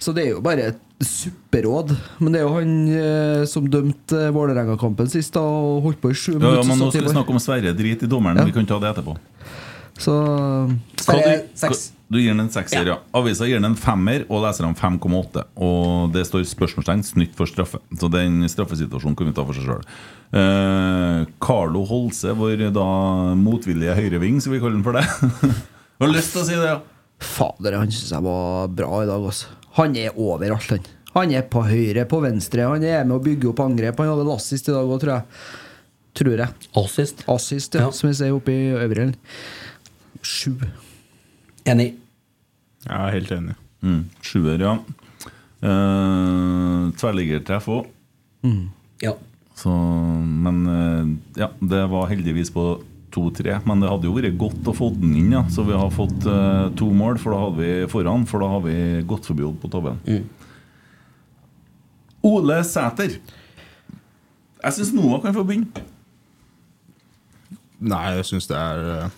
Så 0.00 0.12
det 0.16 0.24
er 0.26 0.32
jo 0.38 0.40
bare 0.44 0.70
et 0.72 0.80
supperåd. 1.04 1.92
Men 2.24 2.32
det 2.34 2.40
er 2.40 2.46
jo 2.48 2.54
han 2.56 2.72
eh, 2.96 3.44
som 3.50 3.68
dømte 3.70 4.18
eh, 4.28 4.32
Vålerenga-kampen 4.34 5.08
sist, 5.12 5.34
da, 5.36 5.42
og 5.44 5.84
holdt 5.84 6.00
på 6.02 6.12
i 6.12 6.16
sju 6.16 6.32
Ja, 6.34 6.38
ja, 6.38 6.48
minutter. 6.64 6.70
men 6.72 6.80
nå 6.80 6.88
skal 6.92 7.04
vi 7.06 7.12
snakke 7.14 7.34
om 7.36 7.40
Sverre. 7.44 7.76
Drit 7.76 8.04
i 8.04 8.10
dommeren. 8.10 8.40
Ja. 8.40 8.48
Vi 8.48 8.56
kan 8.56 8.68
ta 8.68 8.80
det 8.82 8.94
etterpå. 8.94 9.16
Så 9.98 10.14
seks. 11.54 11.90
Du 12.10 12.18
gir 12.20 12.30
den 12.34 12.44
en 12.44 12.50
sekser, 12.52 12.86
ja. 12.86 12.98
Avisa 13.16 13.46
gir 13.48 13.58
den 13.58 13.70
en 13.72 13.78
femmer, 13.78 14.24
og 14.28 14.42
leserne 14.44 14.74
5,8. 14.76 15.44
Og 15.64 16.12
det 16.14 16.26
står 16.28 16.44
spørsmålstegn 16.46 17.02
snytt 17.06 17.32
for 17.38 17.48
straffe. 17.50 17.80
Så 17.98 18.10
den 18.12 18.44
straffesituasjonen 18.50 19.16
kan 19.18 19.30
vi 19.30 19.34
ta 19.34 19.44
for 19.46 19.56
seg 19.56 19.66
sjøl. 19.70 19.86
Eh, 20.34 21.20
Carlo 21.42 21.84
Holse, 21.88 22.34
vår 22.38 22.66
da 22.74 22.86
motvillige 23.38 23.96
høyreving, 23.98 24.40
skal 24.42 24.56
vi 24.56 24.60
kalle 24.62 24.78
den 24.78 24.84
for 24.86 24.98
det. 24.98 25.06
Har 26.02 26.12
lyst 26.12 26.34
til 26.34 26.42
å 26.42 26.46
si 26.48 26.58
det, 26.58 26.68
ja. 26.74 26.78
Fader, 27.24 27.78
han 27.78 27.92
syns 27.94 28.10
jeg 28.12 28.24
var 28.26 28.68
bra 28.76 28.90
i 29.04 29.08
dag, 29.08 29.22
altså. 29.30 29.52
Han 29.78 29.94
er 29.98 30.16
overalt, 30.20 30.70
han. 30.74 30.88
Han 31.14 31.30
er 31.38 31.44
på 31.46 31.62
høyre, 31.62 32.04
på 32.10 32.18
venstre. 32.24 32.66
Han 32.66 32.82
er 32.84 33.04
med 33.06 33.16
å 33.16 33.22
bygge 33.22 33.52
opp 33.52 33.60
angrep. 33.62 34.00
Han 34.02 34.10
hadde 34.10 34.34
assist 34.34 34.68
i 34.68 34.74
dag 34.74 34.86
òg, 34.90 34.98
tror 35.02 35.14
jeg. 35.14 35.44
Tror 36.18 36.40
jeg. 36.42 36.64
Assist. 36.78 37.22
Assist, 37.30 37.74
ja, 37.78 37.86
Ja. 37.86 37.90
som 37.94 38.10
vi 38.10 38.14
ser 38.18 38.34
oppe 38.34 38.50
i 38.54 38.72
øvre. 38.74 39.12
Sju. 40.24 40.56
Enig. 41.68 41.92
Jeg 42.84 42.96
er 42.96 43.14
helt 43.14 43.32
enig. 43.32 43.54
Mm, 43.84 44.02
Sjuer, 44.24 44.60
ja. 44.60 44.74
Uh, 45.64 46.90
Tverrliggertreff 47.00 47.68
òg. 47.72 47.86
Ja. 49.04 49.14
Så, 49.54 49.70
men 49.70 50.64
eh, 50.66 51.12
ja, 51.38 51.48
det 51.62 51.84
var 51.92 52.08
heldigvis 52.10 52.50
på 52.52 52.64
2-3. 53.14 53.60
Men 53.68 53.80
det 53.80 53.90
hadde 53.92 54.08
jo 54.08 54.16
vært 54.16 54.36
godt 54.40 54.70
å 54.70 54.74
få 54.76 54.90
den 54.96 55.14
inn, 55.20 55.30
ja. 55.36 55.44
så 55.52 55.64
vi 55.66 55.76
har 55.78 55.92
fått 55.94 56.26
uh, 56.26 56.68
to 56.78 56.90
mål. 56.92 57.20
For 57.22 57.34
da 57.34 57.44
hadde 57.44 57.60
vi 57.62 57.70
foran, 57.92 58.26
for 58.28 58.44
da 58.44 58.50
har 58.56 58.64
vi 58.66 58.76
gått 59.08 59.30
forbi 59.30 59.46
Odd 59.46 59.60
på 59.62 59.70
tabellen. 59.72 60.26
Ole 62.24 62.60
Sæter. 62.66 63.18
Jeg 64.64 64.76
syns 64.78 64.94
Noah 64.96 65.20
kan 65.22 65.36
få 65.36 65.44
begynne. 65.46 65.84
Nei, 67.84 68.04
jeg 68.16 68.24
syns 68.30 68.48
det 68.48 68.56
er 68.56 68.86
eh, 68.94 69.16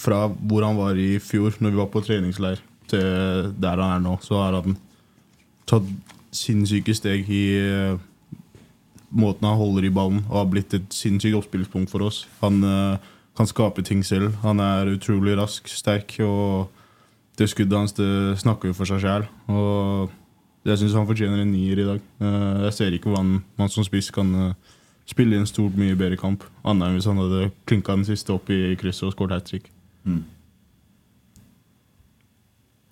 Fra 0.00 0.24
hvor 0.32 0.64
han 0.64 0.78
var 0.78 0.96
i 0.96 1.18
fjor, 1.20 1.56
når 1.60 1.74
vi 1.74 1.80
var 1.80 1.90
på 1.92 2.02
treningsleir, 2.04 2.62
til 2.90 3.50
der 3.60 3.82
han 3.82 3.98
er 3.98 4.04
nå, 4.04 4.16
så 4.24 4.38
har 4.40 4.56
han 4.60 4.78
tatt 5.68 5.86
sinnssyke 6.34 6.94
steg 6.94 7.28
i 7.30 7.42
eh, 7.58 7.98
måten 9.10 9.46
han 9.48 9.58
holder 9.58 9.86
i 9.88 9.92
ballen, 9.94 10.22
og 10.28 10.36
har 10.38 10.50
blitt 10.52 10.74
et 10.78 10.94
sinnssykt 10.94 11.36
oppspillspunkt 11.38 11.90
for 11.92 12.06
oss. 12.06 12.22
Han 12.40 12.62
eh, 12.66 13.10
kan 13.38 13.50
skape 13.50 13.84
ting 13.86 14.02
selv. 14.06 14.34
Han 14.44 14.62
er 14.62 14.90
utrolig 14.94 15.36
rask, 15.38 15.68
sterk, 15.70 16.16
og 16.24 16.70
det 17.38 17.50
skuddet 17.52 17.78
hans 17.78 17.94
det 17.96 18.10
snakker 18.42 18.70
jo 18.70 18.76
for 18.76 18.88
seg 18.90 19.02
sjæl. 19.04 19.28
Jeg 20.68 20.76
syns 20.76 20.96
han 20.98 21.08
fortjener 21.08 21.40
en 21.40 21.52
nier 21.54 21.80
i 21.80 21.88
dag. 21.88 22.00
Eh, 22.20 22.62
Jeg 22.68 22.76
ser 22.78 22.96
ikke 22.96 23.12
hvordan 23.12 23.40
man 23.58 23.72
som 23.72 23.86
spiss 23.86 24.10
kan 24.14 24.54
spille 25.10 25.34
i 25.34 25.40
en 25.42 25.48
stort 25.48 25.74
mye 25.78 25.96
bedre 25.98 26.18
kamp, 26.20 26.44
annet 26.62 26.86
enn 26.86 26.96
hvis 26.98 27.08
han 27.10 27.18
hadde 27.18 27.50
klinka 27.66 27.96
den 27.96 28.06
siste 28.06 28.32
opp 28.34 28.50
i 28.52 28.76
krysset 28.78 29.08
og 29.08 29.14
skåret 29.16 29.40
hat 29.40 29.48
trick. 29.50 29.70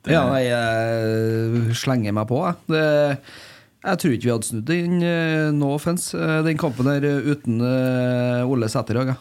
Ja, 0.09 0.25
nei, 0.31 0.45
jeg 0.47 1.77
slenger 1.77 2.15
meg 2.17 2.29
på, 2.31 2.41
jeg. 2.47 2.59
Det, 2.73 2.83
jeg 3.85 4.01
tror 4.01 4.15
ikke 4.15 4.27
vi 4.27 4.33
hadde 4.33 4.49
snudd 4.49 4.69
den, 4.69 4.99
eh, 5.07 5.49
no 5.55 5.73
offense, 5.77 6.17
eh, 6.17 6.41
den 6.47 6.59
kampen 6.61 6.89
der 6.89 7.05
uten 7.29 7.61
eh, 7.61 8.49
Ole 8.49 8.69
Sæter. 8.69 9.17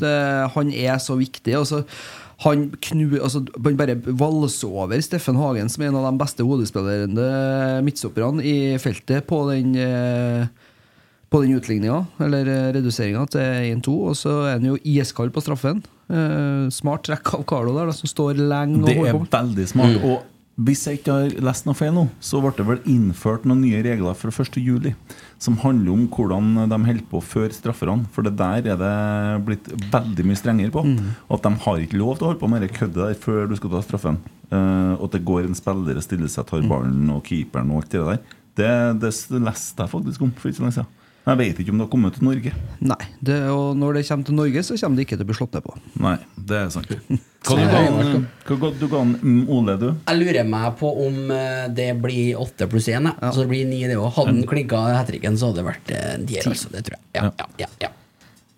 Det, 0.00 0.14
han 0.54 0.70
er 0.72 0.98
så 0.98 1.16
viktig. 1.18 1.54
Altså, 1.58 1.82
han, 2.40 2.70
knu, 2.88 3.18
altså, 3.20 3.44
han 3.64 3.76
bare 3.76 3.98
valser 4.00 4.68
over 4.68 5.00
Steffen 5.04 5.36
Hagen, 5.36 5.68
som 5.68 5.84
er 5.84 5.92
en 5.92 5.98
av 6.00 6.08
de 6.08 6.22
beste 6.22 6.46
hodespillerne 6.46 7.82
midtstopperne 7.84 8.42
i 8.42 8.78
feltet 8.80 9.26
på 9.28 9.42
den 9.50 9.76
på 11.30 11.40
den 11.42 11.56
utligninga, 11.58 12.04
eller 12.22 12.48
reduseringa 12.76 13.26
til 13.26 13.74
1-2. 13.74 13.94
Og 14.08 14.16
så 14.16 14.34
er 14.46 14.56
han 14.56 14.68
jo 14.70 14.78
iskald 14.86 15.34
på 15.34 15.42
straffen. 15.42 15.82
Eh, 16.04 16.68
smart 16.74 17.06
trekk 17.08 17.34
av 17.38 17.48
Carlo 17.48 17.72
der, 17.78 17.88
da, 17.88 17.96
som 17.96 18.10
står 18.10 18.38
lenge 18.40 18.82
og 18.82 18.88
Det 18.88 18.96
er 19.00 19.18
veldig 19.40 19.68
smart. 19.70 20.00
Og 20.04 20.64
hvis 20.64 20.84
jeg 20.86 21.00
ikke 21.00 21.14
har 21.16 21.32
lest 21.48 21.64
noe 21.66 21.74
feil 21.74 21.94
nå, 21.96 22.04
så 22.22 22.38
ble 22.42 22.52
det 22.54 22.66
vel 22.68 22.82
innført 22.86 23.46
noen 23.48 23.64
nye 23.64 23.80
regler 23.82 24.14
fra 24.14 24.30
1. 24.30 24.60
juli 24.62 24.92
som 25.42 25.56
handler 25.64 25.96
om 25.96 26.04
hvordan 26.14 26.52
de 26.70 26.78
holder 26.86 27.08
på 27.10 27.22
før 27.26 27.48
strafferne. 27.56 28.06
For 28.14 28.22
det 28.22 28.36
der 28.38 28.68
er 28.70 28.78
det 28.78 28.92
blitt 29.48 29.66
veldig 29.90 30.28
mye 30.28 30.38
strengere 30.38 30.74
på. 30.74 30.84
At 31.34 31.42
de 31.42 31.52
har 31.66 31.82
ikke 31.82 31.98
lov 31.98 32.16
til 32.16 32.26
å 32.26 32.30
holde 32.30 32.42
på 32.44 32.52
med 32.52 32.62
det 32.62 32.70
køddet 32.76 33.00
der 33.02 33.18
før 33.18 33.50
du 33.50 33.56
skal 33.58 33.74
ta 33.74 33.82
straffen. 33.82 34.20
Uh, 34.52 34.94
og 35.00 35.08
at 35.08 35.16
det 35.16 35.24
går 35.26 35.48
en 35.48 35.58
spiller 35.58 35.98
og 35.98 36.06
stiller 36.06 36.30
seg, 36.30 36.46
tar 36.46 36.68
ballen 36.70 37.10
og 37.10 37.24
keeperen 37.26 37.72
og 37.74 37.82
alt 37.82 37.96
det 37.96 38.04
der. 38.04 38.22
Det, 38.54 38.70
det 39.02 39.42
leste 39.42 39.82
jeg 39.82 39.90
faktisk 39.90 40.22
om 40.22 40.30
for 40.38 40.52
ikke 40.52 40.60
så 40.60 40.68
lenge 40.68 40.78
siden. 40.78 40.92
Jeg 41.24 41.40
vet 41.40 41.60
ikke 41.62 41.72
om 41.72 41.78
det 41.80 41.86
har 41.86 41.92
kommet 41.92 42.16
til 42.18 42.26
Norge. 42.26 42.50
Nei, 42.84 43.04
det, 43.24 43.38
og 43.48 43.78
når 43.80 43.96
det 43.96 44.02
kommer 44.10 44.28
til 44.28 44.36
Norge, 44.36 44.64
så 44.66 44.76
kommer 44.76 45.00
det 45.00 45.06
ikke 45.06 45.16
til 45.16 45.24
å 45.24 45.28
bli 45.30 45.36
slått 45.38 45.56
ned 45.56 45.64
på. 45.64 45.76
Nei, 46.04 46.18
det 46.36 46.58
er 46.58 46.68
sant. 46.74 46.92
Hva 47.44 47.56
du 47.56 47.64
ga 47.68 48.56
hva 48.56 48.70
du 48.72 48.84
ga 48.88 49.00
mm, 49.04 49.40
Ole, 49.52 49.74
du? 49.80 49.88
Jeg 49.92 50.20
lurer 50.20 50.46
meg 50.48 50.78
på 50.80 50.88
om 51.06 51.32
eh, 51.32 51.66
det 51.76 51.90
blir 52.00 52.40
åtte 52.40 52.68
pluss 52.72 52.88
én. 52.92 53.08
Ja. 53.08 53.32
Så 53.32 53.44
det 53.44 53.50
blir 53.50 53.66
ni, 53.68 53.82
det 53.88 53.98
òg. 54.00 54.14
Hadde 54.16 54.32
han 54.32 54.46
klinka 54.48 54.80
hat 54.96 55.10
tricken, 55.12 55.36
så 55.40 55.50
hadde 55.50 55.60
det 55.60 55.66
vært 55.66 55.92
eh, 55.92 56.06
en 56.14 56.24
tier. 56.28 56.48
Altså, 56.48 56.72
det 56.72 56.84
tror 56.86 56.96
jeg. 56.96 57.04
Ja, 57.18 57.28
ja, 57.28 57.48
ja, 57.64 57.68
ja. 57.84 57.90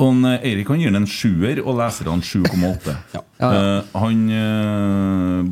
Og 0.03 0.27
eh, 0.29 0.45
Eirik 0.51 0.71
han 0.71 0.83
gir 0.83 0.93
den 0.93 1.03
en 1.05 1.11
sjuer, 1.11 1.63
og 1.65 1.79
leserne 1.81 2.19
7,8. 2.23 2.97
Ja. 3.37 3.51
Eh, 3.53 3.97
han 4.01 4.21
uh, 4.33 5.49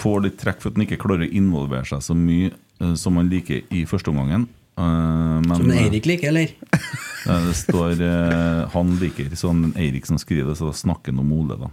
får 0.00 0.24
litt 0.24 0.40
trekk 0.40 0.62
for 0.62 0.72
at 0.72 0.78
han 0.78 0.82
ikke 0.82 0.98
klarer 0.98 1.28
å 1.28 1.34
involvere 1.40 1.86
seg 1.86 2.02
så 2.02 2.16
mye 2.16 2.50
uh, 2.82 2.96
som 2.98 3.20
han 3.20 3.30
liker 3.30 3.68
i 3.70 3.84
første 3.86 4.10
omgangen. 4.10 4.48
Eh, 4.78 5.40
men 5.46 5.56
Som 5.56 5.72
Eirik 5.74 6.06
liker, 6.06 6.28
eller? 6.28 6.54
eh, 7.26 7.42
det 7.46 7.56
står 7.58 8.04
eh, 8.06 8.62
han 8.74 8.94
liker, 9.00 9.32
Sånn 9.38 9.72
Eirik 9.76 10.06
som 10.06 10.20
skriver 10.20 10.52
det, 10.52 10.58
så 10.60 10.70
da 10.70 10.76
snakker 10.76 11.14
han 11.14 11.24
om 11.24 11.34
Ole, 11.40 11.58
da. 11.60 11.72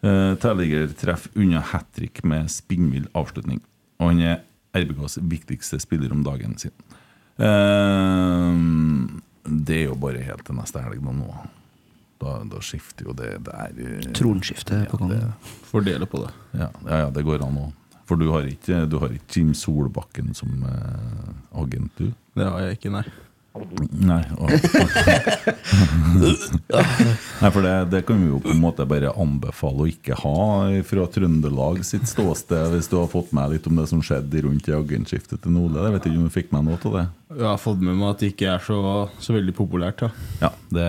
Uh, 0.00 0.32
treff 0.96 1.26
unna 1.36 1.60
hat 1.60 1.90
trick 1.92 2.22
med 2.24 2.48
spinnvill 2.50 3.04
avslutning. 3.12 3.60
Og 4.00 4.14
han 4.14 4.22
er 4.24 4.38
RBKs 4.72 5.18
viktigste 5.28 5.80
spiller 5.82 6.12
om 6.12 6.22
dagen 6.24 6.56
sin. 6.58 6.72
Eh, 7.40 8.54
det 9.44 9.76
er 9.76 9.88
jo 9.88 9.96
bare 10.00 10.22
helt 10.24 10.44
til 10.46 10.58
neste 10.58 10.82
helg 10.84 11.02
nå. 11.04 11.30
Da, 12.20 12.36
da 12.44 12.60
skifter 12.60 13.08
jo 13.08 13.14
det 13.16 13.32
der 13.46 13.76
eh, 13.80 14.10
Tronskifte 14.16 14.82
på 14.90 15.00
gang. 15.00 15.14
det, 15.14 15.52
Fordele 15.70 16.08
på 16.10 16.20
det. 16.26 16.32
ja, 16.52 16.68
ja, 16.84 16.98
ja, 17.06 17.12
det 17.16 17.24
går 17.24 17.46
an 17.46 17.60
òg. 17.62 17.76
For 18.10 18.18
du 18.18 18.26
har 18.34 18.48
ikke, 18.50 18.88
du 18.90 18.96
har 18.98 19.12
ikke 19.14 19.36
Jim 19.36 19.52
Solbakken 19.54 20.32
som 20.34 20.64
eh, 20.66 21.60
agent, 21.62 21.92
du? 21.94 22.08
Det 22.34 22.42
har 22.48 22.64
jeg 22.64 22.80
ikke, 22.80 22.90
nei. 22.90 23.04
Nei. 23.90 24.22
Nei, 27.40 27.50
for 27.50 27.62
det, 27.64 27.72
det 27.90 28.02
kan 28.06 28.20
vi 28.20 28.28
jo 28.30 28.38
på 28.42 28.52
en 28.52 28.60
måte 28.62 28.86
bare 28.88 29.10
anbefale 29.18 29.84
å 29.84 29.88
ikke 29.90 30.14
ha 30.22 30.34
fra 30.86 31.06
Trøndelag 31.10 31.80
sitt 31.86 32.06
ståsted, 32.08 32.70
hvis 32.74 32.88
du 32.90 32.96
har 33.00 33.08
fått 33.10 33.32
med 33.36 33.50
litt 33.54 33.66
om 33.66 33.80
det 33.80 33.88
som 33.90 34.02
skjedde 34.04 34.44
rundt 34.46 34.68
i 34.70 34.76
agentskiftet 34.76 35.42
til 35.42 35.54
Nole. 35.56 35.82
Jeg 35.82 35.96
vet 35.96 36.06
ikke 36.06 36.20
om 36.20 36.28
du 36.28 36.34
fikk 36.34 36.52
med 36.54 36.68
noe 36.68 36.78
av 36.78 36.94
det? 36.94 37.04
Jeg 37.40 37.46
har 37.46 37.60
fått 37.62 37.82
med 37.82 37.94
meg 37.98 38.08
at 38.12 38.22
det 38.22 38.30
ikke 38.32 38.52
er 38.54 38.62
så, 38.66 38.78
så 39.22 39.34
veldig 39.34 39.54
populært. 39.58 40.04
Ja. 40.06 40.10
Ja, 40.46 40.52
det, 40.74 40.86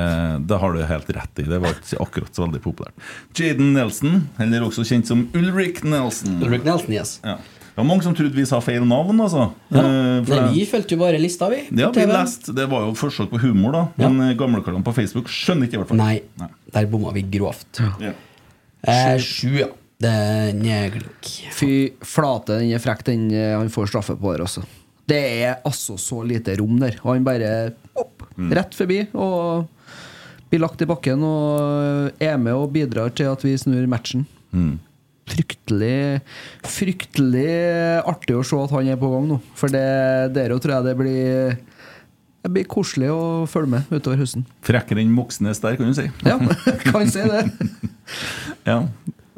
det 0.49 0.61
har 0.61 0.77
du 0.77 0.83
helt 0.91 1.09
rett 1.17 1.41
i. 1.41 1.47
Det 1.49 1.59
var 1.61 1.73
ikke 1.75 2.01
akkurat 2.05 2.37
så 2.37 2.45
veldig 2.45 2.61
populært. 2.63 3.09
Jaden 3.37 3.73
Nelson, 3.77 4.21
eller 4.41 4.67
også 4.67 4.85
kjent 4.87 5.09
som 5.09 5.25
Ulrik 5.37 5.81
Nelson. 5.85 6.37
Ulrik 6.45 6.65
Nelson, 6.67 6.93
yes. 6.93 7.17
Ja. 7.25 7.39
Var 7.81 7.87
mange 7.89 8.05
som 8.05 8.13
trodde 8.13 8.37
vi 8.37 8.43
sa 8.45 8.59
feil 8.61 8.83
navn, 8.85 9.17
altså. 9.25 9.47
Ja. 9.73 9.81
Eh, 9.81 10.17
for 10.27 10.37
Nei, 10.37 10.49
vi 10.53 10.65
fulgte 10.69 10.93
jo 10.93 11.01
bare 11.01 11.17
lista, 11.21 11.47
vi. 11.49 11.63
Ja, 11.73 11.89
vi 11.95 12.03
leste, 12.05 12.53
Det 12.53 12.67
var 12.69 12.85
jo 12.85 12.91
forsøk 12.99 13.31
på 13.31 13.39
humor, 13.41 13.73
da. 13.73 13.83
Men 13.97 14.19
ja. 14.21 14.35
gamlekarene 14.37 14.85
på 14.85 14.93
Facebook 14.93 15.31
skjønner 15.33 15.65
ikke, 15.65 15.79
i 15.79 15.81
hvert 15.81 15.89
fall. 15.89 16.01
Nei, 16.01 16.49
der 16.75 16.89
bomma 16.91 17.13
vi 17.15 17.25
grovt. 17.33 17.81
Ja. 17.81 18.13
Eh, 18.85 19.15
sju, 19.17 19.55
ja. 19.63 19.71
Den 20.01 20.61
er 20.69 20.93
klink. 20.93 21.31
Fy 21.53 21.71
flate, 22.05 22.59
den 22.61 22.73
er 22.73 22.81
frekk, 22.81 23.03
den 23.09 23.27
eh, 23.33 23.55
han 23.57 23.73
får 23.73 23.91
straffe 23.91 24.17
på 24.17 24.35
der, 24.35 24.45
også. 24.45 24.63
Det 25.09 25.21
er 25.41 25.57
altså 25.67 25.97
så 25.99 26.21
lite 26.25 26.53
rom 26.61 26.77
der. 26.81 27.01
Og 27.01 27.15
han 27.15 27.25
bare 27.25 27.51
opp, 27.97 28.27
rett 28.53 28.77
forbi 28.77 29.03
og 29.11 29.65
blir 30.51 30.61
lagt 30.61 30.83
i 30.83 30.87
bakken 30.89 31.25
og 31.25 32.21
er 32.21 32.37
med 32.41 32.53
og 32.53 32.69
bidrar 32.75 33.11
til 33.15 33.33
at 33.33 33.43
vi 33.45 33.57
snur 33.59 33.89
matchen. 33.89 34.27
Fryktelig 35.31 36.21
Fryktelig 36.67 37.49
artig 38.09 38.37
å 38.37 38.43
se 38.45 38.59
at 38.59 38.73
han 38.75 38.89
er 38.91 38.99
på 38.99 39.11
gang 39.13 39.29
nå. 39.29 39.39
For 39.57 39.71
det, 39.71 39.85
der 40.35 40.55
tror 40.57 40.75
jeg 40.77 40.87
det 40.89 40.95
blir 40.99 41.55
Det 42.41 42.51
blir 42.51 42.67
koselig 42.69 43.11
å 43.13 43.47
følge 43.49 43.77
med 43.77 43.93
utover 43.93 44.21
høsten. 44.21 44.45
Frekkere 44.65 45.03
enn 45.03 45.13
Moxnes 45.13 45.61
der, 45.63 45.77
kan 45.79 45.91
du 45.91 45.97
si. 45.97 46.07
Ja, 46.25 46.37
kan 46.89 47.09
si 47.09 47.23
det. 47.23 47.45
Ja. 48.67 48.83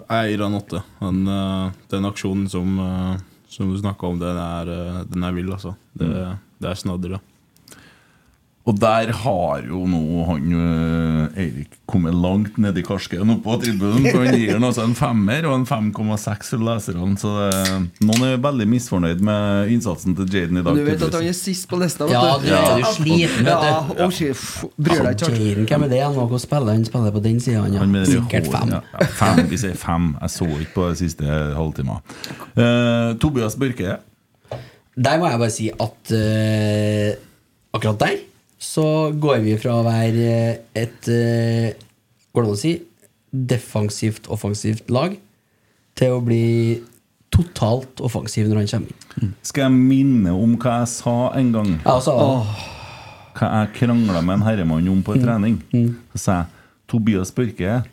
Jeg 0.03 0.33
gir 0.33 0.43
han 0.43 0.55
åtte. 0.57 0.81
Eh, 1.03 1.67
den 1.93 2.07
aksjonen 2.09 2.47
som, 2.51 2.73
eh, 2.79 3.21
som 3.49 3.69
du 3.71 3.77
snakka 3.79 4.09
om, 4.09 4.19
den 4.19 4.37
er, 4.37 4.71
eh, 4.71 5.03
den 5.09 5.23
er 5.23 5.35
vill, 5.35 5.51
altså. 5.55 5.75
Det, 5.95 6.09
det 6.59 6.69
er 6.69 6.79
snadder, 6.79 7.15
det. 7.15 7.21
Og 8.64 8.78
der 8.80 9.09
har 9.11 9.66
jo 9.68 9.82
nå 9.91 10.24
han 10.24 10.53
øh, 10.55 11.39
Eirik 11.41 11.74
kommet 11.89 12.16
langt 12.16 12.55
nedi 12.64 12.80
i 12.80 12.86
karsken 12.88 13.34
oppå 13.34 13.57
tribunen. 13.59 14.05
For 14.07 14.24
han 14.24 14.38
gir 14.39 14.53
han 14.55 14.64
altså 14.64 14.86
en 14.88 14.95
femmer 14.95 15.43
og 15.49 15.57
en 15.57 15.66
5,6 15.68 16.47
til 16.53 16.64
leserne. 16.64 17.18
Så 17.20 17.34
det, 17.41 17.82
noen 18.07 18.24
er 18.30 18.39
veldig 18.45 18.68
misfornøyd 18.72 19.20
med 19.28 19.74
innsatsen 19.76 20.16
til 20.16 20.32
Jaden 20.32 20.61
i 20.61 20.64
dag. 20.64 20.80
Du 20.80 20.88
vet 20.88 21.03
at 21.09 21.20
han 21.20 21.28
er 21.28 21.36
sist 21.36 21.68
på 21.68 21.82
lista? 21.82 22.07
Ja, 22.07 22.24
du. 22.39 22.47
er 22.55 22.80
jo 22.86 22.93
sliten, 22.95 23.43
vet 23.43 23.51
du. 23.51 23.99
Ja, 23.99 24.34
Bryr 24.88 25.05
deg 25.09 25.28
ikke. 25.28 25.36
Jaden, 25.43 25.68
hvem 25.68 25.88
er 25.89 25.95
det? 25.97 26.01
Han 26.07 26.43
spiller 26.47 26.72
han? 26.78 26.88
Spiller 26.88 27.20
på 27.20 27.28
den 27.28 27.43
sida, 27.43 27.68
han, 27.68 27.76
ja. 27.76 27.84
Han 27.84 27.95
med 27.99 28.07
Sikkert 28.16 28.47
hår- 28.47 28.59
fem. 28.61 28.76
Ja, 28.80 29.07
fem. 29.20 29.45
Vi 29.51 29.59
sier 29.59 29.80
fem. 29.80 30.14
Jeg 30.24 30.38
så 30.39 30.47
ikke 30.55 30.78
på 30.80 30.91
de 30.93 31.01
siste 31.03 31.39
halvtimene. 31.59 31.99
Uh, 32.55 33.11
Tobias 33.20 33.59
Børke. 33.59 33.99
Der 34.95 35.18
må 35.20 35.28
jeg 35.28 35.41
bare 35.49 35.51
si 35.51 35.68
at 35.74 36.14
uh, 36.16 37.26
akkurat 37.76 38.07
der 38.07 38.22
så 38.64 39.11
går 39.11 39.43
vi 39.43 39.57
fra 39.59 39.76
å 39.82 39.86
være 39.86 40.28
eh, 40.32 40.61
et 40.80 41.11
eh, 41.11 41.89
Går 42.34 42.47
det 42.47 42.49
å 42.49 42.57
si 42.57 42.72
defensivt, 43.30 44.26
offensivt 44.34 44.88
lag 44.89 45.14
til 45.97 46.16
å 46.16 46.22
bli 46.26 46.80
totalt 47.34 48.01
offensiv 48.01 48.47
når 48.49 48.64
han 48.64 48.72
kommer 48.72 49.22
inn. 49.22 49.36
Skal 49.45 49.68
jeg 49.68 49.76
minne 49.91 50.34
om 50.34 50.55
hva 50.61 50.80
jeg 50.82 50.89
sa 50.95 51.14
en 51.38 51.51
gang? 51.53 51.76
Ja, 51.84 51.93
altså, 51.99 52.16
Hva 53.38 53.51
jeg 53.59 53.72
krangla 53.78 54.22
med 54.26 54.39
en 54.39 54.47
herremann 54.47 54.89
om 54.89 55.05
på 55.05 55.14
en 55.14 55.26
trening. 55.28 55.59
Så 56.16 56.24
sa 56.24 56.39
jeg 56.39 56.66
Tobias 56.89 57.34
Børke 57.34 57.84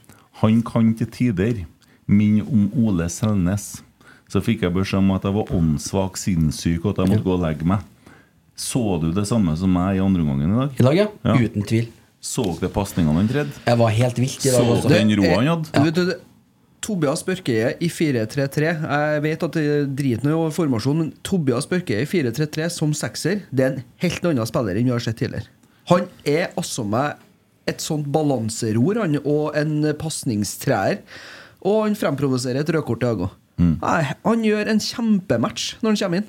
han 0.41 0.63
kan 0.65 0.95
til 0.97 1.09
tider 1.13 1.63
minne 2.09 2.45
om 2.49 2.69
Ole 2.81 3.09
Selnes. 3.13 3.83
Så 4.31 4.41
fikk 4.45 4.65
jeg 4.65 4.73
beskjed 4.73 5.03
om 5.03 5.13
at 5.13 5.27
jeg 5.27 5.37
var 5.37 5.53
åndssvak, 5.53 6.17
sinnssyk, 6.17 6.85
og 6.85 6.95
at 6.95 7.03
jeg 7.03 7.13
måtte 7.13 7.27
gå 7.27 7.35
og 7.35 7.43
legge 7.45 7.67
meg. 7.69 7.85
Så 8.61 8.83
du 9.01 9.09
det 9.17 9.25
samme 9.29 9.55
som 9.57 9.73
meg 9.73 9.97
i 9.97 10.03
andre 10.05 10.25
omgangen 10.25 10.53
i 10.53 10.59
dag? 10.61 10.81
I 10.81 10.87
dag, 10.89 10.99
ja. 10.99 11.07
Ja. 11.25 11.37
Uten 11.41 11.65
tvil. 11.69 11.87
Så 12.21 12.45
dere 12.61 12.69
pasningene 12.75 13.17
han 13.17 13.31
tredde? 13.31 13.63
Jeg 13.65 13.81
var 13.81 13.95
helt 13.97 14.19
vilt 14.21 14.45
i 14.45 14.51
dag 14.53 14.59
Så 14.61 14.75
også. 14.75 14.91
den 14.93 15.15
roa 15.17 15.39
han 15.39 15.49
hadde? 15.49 15.71
Ja. 15.73 15.95
du, 15.97 16.13
Tobias 16.85 17.23
Børkeie 17.25 17.75
i 17.81 17.89
4-3-3 17.93 18.61
Jeg 18.65 19.23
vet 19.25 19.43
at 19.47 19.57
det 19.57 19.65
driter 19.97 20.29
noe 20.29 20.49
i 20.49 20.55
formasjonen, 20.55 21.09
men 21.09 21.25
Tobias 21.27 21.69
Børkeie 21.69 22.05
i 22.05 22.09
4-3-3 22.09 22.69
som 22.73 22.93
sekser, 22.97 23.43
det 23.53 23.65
er 23.65 23.75
en 23.75 23.83
helt 24.05 24.29
annen 24.31 24.49
spiller 24.49 24.81
enn 24.81 24.89
vi 24.89 24.95
har 24.95 25.05
sett 25.05 25.21
tidligere. 25.21 25.49
Han 25.91 26.07
er 26.29 26.53
altså 26.61 26.85
meg 26.89 27.21
et 27.69 27.85
sånt 27.85 28.09
balanseror 28.13 29.03
han, 29.03 29.19
og 29.25 29.57
en 29.59 29.93
pasningstreer. 30.01 31.01
Og 31.61 31.85
han 31.85 31.97
fremprovoserer 31.99 32.65
et 32.65 32.75
rødkort 32.77 33.05
i 33.05 33.13
dag 33.13 33.29
Mm. 33.61 33.75
Han 34.25 34.41
gjør 34.41 34.71
en 34.73 34.79
kjempematch 34.81 35.75
når 35.83 35.91
han 35.91 35.99
kommer 36.01 36.23
inn. 36.23 36.29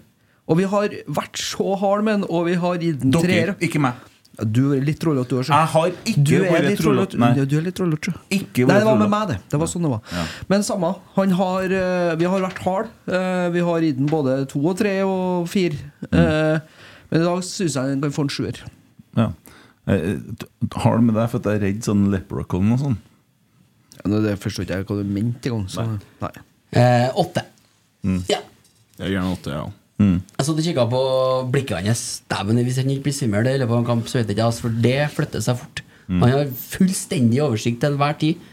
Og 0.51 0.57
vi 0.59 0.65
har 0.67 0.93
vært 1.07 1.39
så 1.39 1.75
harde 1.79 2.03
med 2.03 2.17
han, 2.19 2.23
og 2.29 2.47
vi 2.49 2.55
har 2.59 2.79
gitt 2.81 2.99
den 3.05 3.13
Dere, 3.15 3.23
treer. 3.29 3.51
ikke 3.63 3.79
meg. 3.83 4.07
Du 4.41 4.71
er 4.73 4.81
litt 4.83 4.97
trollete, 4.99 5.29
du 5.29 5.37
òg. 5.41 5.47
Jeg 5.51 5.67
har 5.73 5.89
ikke 6.07 6.37
vært 6.47 6.79
trollete. 6.81 7.17
Ja, 7.37 7.45
du 7.45 7.55
er 7.59 7.65
litt 7.65 7.75
trollete. 7.77 8.13
Ikke 8.33 8.65
Nei, 8.67 8.77
det 8.79 8.87
var 8.87 8.97
med 8.99 9.11
meg, 9.11 9.27
det. 9.31 9.37
Det 9.51 9.59
var 9.61 9.69
sånn 9.69 9.83
det 9.85 9.91
var. 9.91 10.01
Ja. 10.15 10.23
Men 10.49 10.63
samme. 10.65 10.89
Han 11.17 11.35
har, 11.39 11.63
eh, 11.77 12.15
vi 12.19 12.29
har 12.31 12.41
vært 12.43 12.61
hard. 12.65 12.89
Eh, 13.07 13.49
Vi 13.51 13.59
har 13.67 13.79
gitt 13.85 13.97
den 13.99 14.07
både 14.11 14.37
to 14.49 14.59
og 14.65 14.77
tre 14.79 14.95
og 15.03 15.47
fire. 15.51 15.75
Mm. 16.09 16.19
Eh, 16.19 16.59
Men 17.11 17.21
i 17.21 17.23
dag 17.27 17.43
syns 17.43 17.75
jeg 17.75 17.91
den 17.91 18.01
kan 18.01 18.11
få 18.15 18.23
en 18.23 18.29
sjuer. 18.31 18.61
Ja. 19.19 19.29
Jeg 19.87 19.99
jeg 20.01 20.69
har 20.77 20.97
det 20.97 21.03
med 21.03 21.15
deg 21.15 21.29
for 21.29 21.37
at 21.41 21.43
jeg 21.51 21.55
er 21.59 21.65
redd 21.67 21.83
sånn 21.83 22.05
leprechaun 22.13 22.71
og 22.71 22.79
sånn. 22.79 22.97
Ja, 24.05 24.19
det 24.23 24.39
forstår 24.39 24.63
ikke 24.65 24.77
jeg 24.79 24.85
hva 24.87 24.97
du 24.97 25.03
mente 25.03 25.49
engang. 25.51 25.99
Eh, 26.71 27.09
åtte. 27.19 27.43
Mm. 28.05 28.23
Ja. 28.29 28.39
Jeg 28.97 29.09
gir 29.11 29.19
den 29.21 29.35
åtte, 29.35 29.51
ja. 29.51 29.65
Jeg 30.01 30.45
satt 30.47 30.57
og 30.57 30.65
kikka 30.65 30.85
på 30.91 31.01
blikket 31.53 31.85
hans. 31.85 32.03
Dæven, 32.31 32.59
hvis 32.65 32.77
han 32.81 32.89
ikke 32.93 33.05
blir 33.09 33.15
svimmel 33.17 33.47
i 33.51 33.57
løpet 33.61 33.75
av 33.75 33.81
en 33.83 33.89
kamp, 33.91 34.07
så 34.09 34.19
vet 34.19 34.29
jeg 34.31 34.37
ikke, 34.37 34.47
altså, 34.49 34.65
for 34.67 34.77
det 34.85 34.97
flytter 35.15 35.43
seg 35.45 35.59
fort. 35.61 35.81
Mm. 36.07 36.21
Han 36.25 36.31
har 36.35 36.53
fullstendig 36.57 37.41
oversikt 37.45 37.81
til 37.83 37.93
enhver 37.95 38.17
tid. 38.21 38.47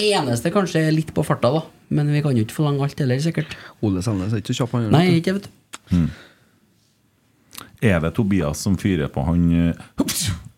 Eneste 0.00 0.52
kanskje 0.54 0.82
er 0.86 0.94
litt 0.96 1.12
på 1.16 1.24
farta, 1.26 1.50
da. 1.52 1.62
Men 1.90 2.10
vi 2.14 2.22
kan 2.24 2.36
jo 2.38 2.44
ikke 2.46 2.54
forlange 2.60 2.84
alt 2.86 3.00
heller, 3.02 3.18
sikkert. 3.20 3.56
Ole 3.84 4.02
Sandnes 4.06 4.32
er 4.32 4.42
ikke 4.44 4.54
så 4.54 4.62
kjapp, 4.64 4.76
han. 4.78 4.90
Nei, 4.94 5.06
ikke 5.18 5.34
vet 5.38 5.48
du. 5.90 6.04
Er 7.82 8.00
det 8.04 8.12
Tobias 8.16 8.60
som 8.60 8.76
fyrer 8.80 9.08
på 9.12 9.24
han 9.24 9.46
eh, 9.56 9.86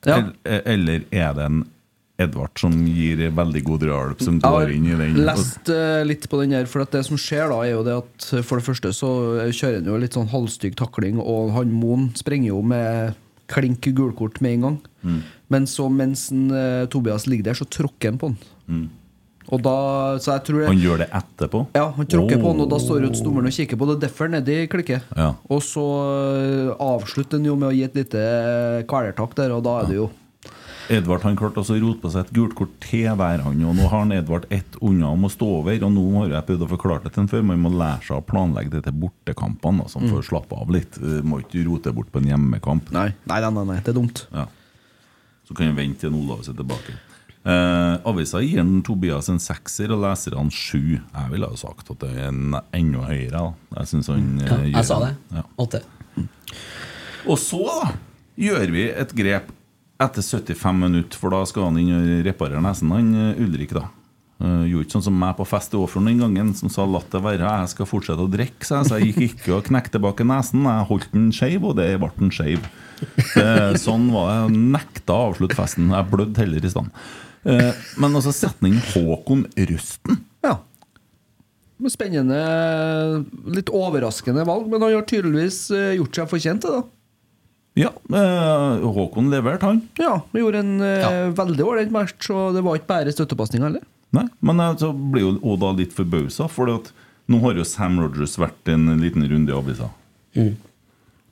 Ja. 0.05 0.17
eller, 0.19 0.63
eller 0.67 1.05
er 1.15 1.35
det 1.39 1.45
en 1.47 1.61
Edvard 2.23 2.61
som 2.61 2.75
gir 2.89 3.21
veldig 3.35 3.63
god 3.67 3.85
drahjelp, 3.85 4.23
som 4.25 4.39
går 4.43 4.73
inn 4.75 4.89
i 4.91 4.97
den? 4.99 5.21
lest 5.27 5.71
uh, 5.73 6.01
litt 6.07 6.29
på 6.31 6.41
den 6.43 6.57
her, 6.57 6.69
for 6.71 6.85
at 6.85 6.95
det 6.95 7.05
som 7.09 7.21
skjer 7.21 7.53
da, 7.53 7.61
er 7.67 7.75
jo 7.75 7.85
det 7.87 7.99
at 8.03 8.31
eh, 8.33 8.47
for 8.47 8.61
det 8.61 8.67
første 8.67 8.95
så 8.97 9.11
kjører 9.51 9.81
han 9.81 9.91
jo 9.91 10.01
litt 10.01 10.17
sånn 10.19 10.31
halvstygg 10.33 10.79
takling, 10.79 11.21
og 11.21 11.53
han 11.57 11.75
Moen 11.75 12.11
sprenger 12.19 12.53
jo 12.53 12.63
med 12.67 13.19
klink 13.53 13.85
gulkort 13.97 14.41
med 14.45 14.57
en 14.57 14.67
gang. 14.67 14.81
Mm. 15.03 15.21
Men 15.53 15.69
så 15.69 15.89
mens 15.93 16.31
en, 16.33 16.49
uh, 16.55 16.89
Tobias 16.93 17.29
ligger 17.29 17.51
der, 17.51 17.59
så 17.59 17.69
tråkker 17.69 18.13
han 18.13 18.21
på 18.21 18.33
han. 18.33 18.91
Og 19.51 19.61
da, 19.61 19.75
så 20.23 20.37
jeg 20.37 20.45
tror 20.47 20.61
jeg, 20.63 20.71
Han 20.71 20.81
gjør 20.81 21.03
det 21.03 21.09
etterpå? 21.19 21.65
Ja, 21.75 21.89
han 21.97 22.09
tråkker 22.09 22.41
på 22.41 22.53
han, 22.53 22.63
og 22.63 22.71
da 22.71 22.79
står 22.81 23.09
ut 23.09 23.21
dommeren 23.25 23.51
og 23.51 23.57
kikker 23.57 23.81
på 23.81 23.89
det. 23.91 23.99
Derfor 24.05 24.31
nedi 24.31 24.59
klikket. 24.71 25.09
Ja. 25.19 25.33
Og 25.51 25.63
så 25.67 25.85
eh, 26.39 26.71
avslutter 26.73 27.41
han 27.41 27.51
jo 27.51 27.59
med 27.59 27.73
å 27.73 27.75
gi 27.75 27.83
et 27.89 27.99
lite 27.99 28.23
eh, 28.23 28.85
kvelertak 28.89 29.35
der, 29.39 29.55
og 29.57 29.65
da 29.67 29.81
er 29.83 29.91
det 29.91 29.99
jo 29.99 30.09
Edvard 30.91 31.23
han 31.23 31.37
klarte 31.39 31.61
også 31.63 31.77
å 31.77 31.81
rote 31.83 32.03
på 32.03 32.11
seg 32.11 32.25
et 32.27 32.33
gult 32.35 32.55
kort 32.59 32.73
til 32.83 33.07
hver 33.19 33.43
han, 33.45 33.61
og 33.65 33.77
nå 33.79 33.87
har 33.87 34.03
han 34.03 34.15
Edvard 34.17 34.49
ett 34.53 34.75
unna 34.83 35.13
om 35.15 35.29
å 35.29 35.31
stå 35.31 35.47
over. 35.61 35.77
Og 35.87 35.93
nå 35.95 36.03
har 36.17 36.35
jeg 36.35 36.47
prøvd 36.51 36.65
å 36.67 36.71
forklare 36.73 37.05
det 37.05 37.13
til 37.15 37.23
han 37.23 37.31
før, 37.31 37.45
man 37.53 37.63
må 37.63 37.71
lære 37.75 38.03
seg 38.09 38.19
å 38.19 38.25
planlegge 38.27 38.75
det 38.75 38.83
til 38.89 38.97
bortekampene, 39.05 39.87
altså, 39.87 40.03
for 40.09 40.19
å 40.19 40.27
slappe 40.27 40.59
av 40.59 40.73
litt. 40.75 40.99
Eh, 40.99 41.21
Må 41.23 41.39
ikke 41.45 41.63
rote 41.69 41.95
bort 41.95 42.11
på 42.13 42.23
en 42.23 42.29
hjemmekamp. 42.33 42.91
Nei, 42.95 43.13
nei, 43.31 43.41
nei, 43.47 43.65
nei, 43.71 43.79
det 43.79 43.95
er 43.95 43.99
dumt. 44.01 44.27
Ja. 44.35 44.49
Så 45.49 45.57
kan 45.59 45.71
jeg 45.71 45.79
vente 45.79 46.07
til 46.07 46.19
Olav 46.19 46.43
er 46.43 46.59
tilbake. 46.59 46.99
Eh, 47.43 47.95
avisa 48.07 48.39
gir 48.43 48.61
en 48.63 48.77
Tobias 48.87 49.31
en 49.33 49.41
sekser 49.43 49.91
og 49.95 50.05
leserne 50.05 50.51
sju. 50.55 50.99
Jeg 51.01 51.33
ville 51.33 51.49
ha 51.49 51.59
sagt 51.59 51.91
at 51.91 51.99
det 52.05 52.13
er 52.15 52.29
en 52.29 52.55
enda 52.75 53.07
høyere. 53.09 53.33
Da. 53.33 53.79
Jeg 53.81 53.91
synes 53.95 54.13
han 54.13 54.29
eh, 54.39 54.47
Ja, 54.47 54.61
gjør 54.61 54.77
jeg 54.77 54.91
sa 54.91 55.01
det. 55.07 55.15
Ja. 55.35 55.43
Åtte. 55.63 55.83
Og 57.27 57.39
så 57.39 57.65
da 57.67 57.91
gjør 58.39 58.71
vi 58.75 58.87
et 58.91 59.13
grep 59.15 59.51
etter 60.05 60.23
75 60.23 60.79
minutter, 60.79 61.19
for 61.19 61.31
da 61.35 61.43
skal 61.49 61.69
han 61.71 61.79
inn 61.81 61.93
og 61.97 62.25
reparere 62.27 62.63
nesen, 62.65 62.91
han 62.95 63.13
eh, 63.15 63.43
Ulrik, 63.43 63.75
da. 63.77 63.89
Uh, 64.43 64.65
gjorde 64.67 64.89
ikke 64.89 64.95
sånn 64.97 65.05
som 65.07 65.15
meg 65.15 65.37
på 65.39 65.45
fest 65.47 65.71
i 65.71 65.79
Åfjorden 65.79 66.09
den 66.11 66.19
gangen, 66.19 66.49
som 66.59 66.69
sa 66.73 66.83
'latt 66.83 67.13
det 67.13 67.21
være, 67.23 67.47
jeg 67.61 67.69
skal 67.71 67.87
fortsette 67.87 68.25
å 68.25 68.31
drikke'. 68.33 68.67
Så 68.67 68.99
jeg 68.99 69.13
gikk 69.15 69.21
ikke 69.39 69.53
og 69.55 69.69
knekte 69.69 69.93
tilbake 70.01 70.27
nesen. 70.27 70.65
Jeg 70.67 70.87
holdt 70.89 71.13
den 71.13 71.29
skeiv, 71.31 71.63
og 71.63 71.77
det 71.79 71.87
ble 72.01 72.11
den 72.19 72.31
skeiv. 72.35 72.59
Det- 73.37 73.79
Sånn 73.79 74.11
var 74.11 74.49
det. 74.49 74.57
Nekta 74.59 75.15
å 75.15 75.29
avslutte 75.31 75.55
festen. 75.55 75.91
Jeg 75.95 76.11
blødde 76.11 76.37
heller 76.43 76.65
i 76.65 76.69
stand. 76.75 76.91
Eh, 77.45 77.73
Men 77.99 78.15
altså, 78.19 78.33
setningen 78.35 78.83
Håkon 78.95 79.47
Røsten. 79.55 80.19
Ja. 80.43 80.59
Spennende, 81.91 83.25
litt 83.47 83.71
overraskende 83.75 84.45
valg, 84.47 84.69
men 84.71 84.81
han 84.83 84.93
har 84.95 85.03
tydeligvis 85.03 85.71
eh, 85.75 85.97
gjort 85.99 86.15
seg 86.15 86.29
fortjent 86.31 86.61
til 86.63 86.71
det. 86.71 86.83
da. 86.83 86.85
Ja, 87.79 87.89
eh, 88.13 88.83
Håkon 88.93 89.31
leverte, 89.33 89.65
han. 89.65 89.79
Ja, 89.97 90.19
vi 90.33 90.41
gjorde 90.43 90.59
en 90.61 90.81
eh, 90.85 91.01
Ja. 91.01 91.31
veldig 91.33 91.65
ålreit 91.65 91.91
match, 91.95 92.29
og 92.31 92.55
det 92.55 92.63
var 92.67 92.77
ikke 92.77 92.91
bare 92.91 93.13
støttepasninger 93.15 93.65
heller. 93.71 93.87
Nei, 94.13 94.27
men 94.45 94.59
jeg 94.61 94.79
så 94.83 94.91
blir 94.93 95.23
jo 95.25 95.31
også 95.41 95.61
da 95.63 95.71
litt 95.79 95.95
forbausa, 95.97 96.49
for 96.53 96.69
at 96.75 96.91
nå 97.33 97.41
har 97.41 97.55
jo 97.57 97.65
Sam 97.65 97.97
Rogers 98.03 98.37
vært 98.37 98.69
en 98.69 98.91
liten 99.01 99.25
runde 99.25 99.49
i 99.49 99.57
avisa 99.57 99.89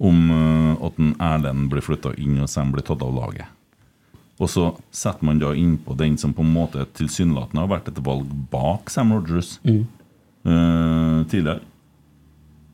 om 0.00 0.30
eh, 0.32 0.86
at 0.86 0.98
en 0.98 1.14
Erlend 1.20 1.68
blir 1.68 1.84
flytta 1.84 2.14
inn, 2.16 2.38
og 2.40 2.48
Sam 2.48 2.70
blir 2.72 2.82
tatt 2.88 3.02
av 3.04 3.12
laget. 3.12 3.44
Og 4.40 4.48
så 4.48 4.70
setter 4.96 5.26
man 5.28 5.38
da 5.42 5.50
innpå 5.52 5.92
den 6.00 6.16
som 6.16 6.32
på 6.32 6.40
en 6.40 6.54
måte 6.54 6.86
tilsynelatende 6.96 7.60
har 7.60 7.68
vært 7.68 7.88
et 7.92 8.00
valg 8.06 8.24
bak 8.50 8.88
Sam 8.88 9.12
Rogers 9.12 9.58
eh, 9.66 11.20
tidligere. 11.28 11.60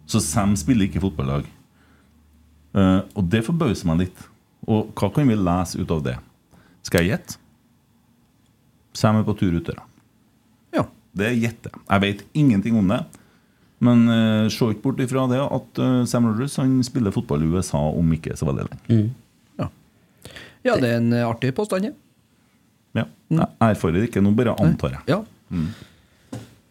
Så 0.07 0.21
Sam 0.23 0.55
spiller 0.55 0.87
ikke 0.87 1.03
fotballag. 1.03 1.49
Eh, 2.77 3.01
og 3.16 3.29
det 3.33 3.43
forbauser 3.47 3.89
meg 3.89 4.07
litt. 4.07 4.22
Og 4.68 4.91
hva 4.99 5.11
kan 5.14 5.29
vi 5.29 5.37
lese 5.39 5.81
ut 5.81 5.93
av 5.95 6.03
det? 6.05 6.16
Skal 6.87 7.05
jeg 7.05 7.14
gjette? 7.14 7.39
Sam 8.97 9.20
er 9.20 9.27
på 9.27 9.37
tur 9.39 9.55
ut 9.57 9.66
døra. 9.66 9.85
Ja. 10.77 10.87
Det 11.16 11.33
gjetter 11.37 11.72
jeg. 11.72 11.85
Jeg 11.89 12.05
vet 12.05 12.24
ingenting 12.37 12.79
om 12.81 12.91
det. 12.93 13.03
Men 13.87 14.07
uh, 14.09 14.49
se 14.53 14.70
ikke 14.72 14.87
bort 14.87 15.01
ifra 15.05 15.27
det 15.29 15.41
at 15.43 15.81
uh, 15.85 16.03
Sam 16.09 16.31
Rogers 16.31 16.57
han 16.57 16.79
spiller 16.87 17.12
fotball 17.12 17.45
i 17.45 17.51
USA 17.53 17.81
om 17.93 18.14
ikke 18.16 18.37
så 18.39 18.49
veldig 18.49 18.64
lenge. 18.70 18.97
ja, 20.64 20.79
det 20.81 20.89
er 20.89 21.01
en 21.03 21.12
artig 21.27 21.53
påstand, 21.57 21.91
ja. 21.91 21.93
Ja. 22.97 23.05
Jeg 23.29 23.77
erfarer 23.77 24.07
ikke, 24.07 24.22
nå 24.24 24.33
bare 24.39 24.55
antar 24.64 24.97
jeg. 24.97 25.03
ja. 25.12 25.20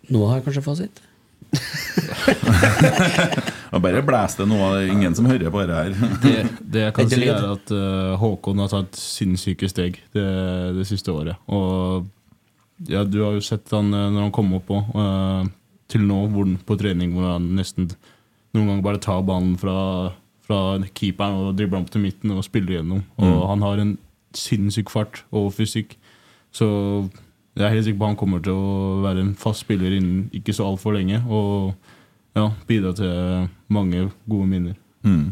Nå 0.10 0.24
har 0.30 0.40
jeg 0.40 0.48
kanskje 0.48 0.66
fasit. 0.66 1.04
Jeg 3.76 3.82
bare 3.84 4.02
blæs 4.08 4.38
det 4.40 4.46
nå, 4.48 4.56
er 4.78 4.88
ingen 4.92 5.16
som 5.18 5.26
hører 5.28 5.52
på 5.52 5.64
det 5.68 5.76
her. 5.76 5.96
Det, 6.24 6.34
det 6.62 6.84
jeg 6.86 6.94
kan 6.96 7.10
si, 7.12 7.22
er 7.28 7.48
at 7.52 7.72
uh, 7.76 8.14
Håkon 8.22 8.62
har 8.64 8.70
tatt 8.72 8.96
sinnssyke 9.00 9.68
steg 9.72 9.98
det, 10.16 10.26
det 10.78 10.86
siste 10.90 11.12
året. 11.12 11.36
Og 11.52 12.06
ja, 12.92 13.04
du 13.08 13.20
har 13.24 13.36
jo 13.38 13.44
sett 13.44 13.72
han 13.72 13.88
eh, 13.96 14.10
når 14.12 14.26
han 14.28 14.34
kom 14.36 14.50
opp 14.58 14.72
òg, 14.76 14.84
til 15.92 16.02
nå 16.04 16.18
hvor, 16.34 16.44
han- 16.48 16.58
på 16.68 16.76
trening 16.80 17.14
hvor 17.16 17.30
han 17.36 17.46
nesten 17.56 17.88
noen 18.56 18.68
ganger 18.72 18.84
bare 18.88 19.00
tar 19.04 19.22
ballen 19.28 19.56
fra 19.60 19.76
fra 20.46 20.58
keeperen 20.94 21.40
og 21.42 21.56
dribler 21.58 21.80
opp 21.82 21.88
til 21.90 22.04
midten 22.04 22.30
og 22.36 22.44
spiller 22.46 22.76
gjennom. 22.78 23.00
Og 23.18 23.40
han 23.50 23.64
har 23.66 23.80
en 23.82 23.96
sinnssyk 24.38 24.92
fart 24.94 25.24
og 25.34 25.48
fysikk. 25.56 25.96
Så 26.54 26.68
jeg 27.56 27.64
er 27.64 27.72
helt 27.72 27.86
sikker 27.88 28.02
på 28.02 28.10
han 28.10 28.18
kommer 28.20 28.42
til 28.44 28.56
å 28.56 29.04
være 29.06 29.22
en 29.24 29.36
fast 29.40 29.64
spiller 29.64 29.94
innen 29.96 30.26
ikke 30.36 30.56
så 30.56 30.68
altfor 30.68 30.98
lenge. 30.98 31.22
Og 31.24 31.72
ja, 32.36 32.50
bidra 32.68 32.92
til 32.98 33.48
mange 33.72 34.10
gode 34.28 34.50
minner. 34.52 34.76
Mm. 35.06 35.32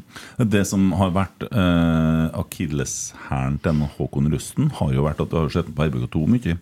Det 0.54 0.62
som 0.70 0.92
har 1.00 1.12
vært 1.16 1.44
eh, 1.50 2.26
akilleshæren 2.40 3.58
til 3.64 3.84
Håkon 3.98 4.30
Røsten, 4.32 4.70
har 4.78 4.94
jo 4.96 5.04
vært 5.08 5.24
at 5.24 5.34
du 5.34 5.40
har 5.42 5.52
sett 5.52 5.72
på 5.74 5.88
RBK2 5.90 6.24
mye. 6.30 6.58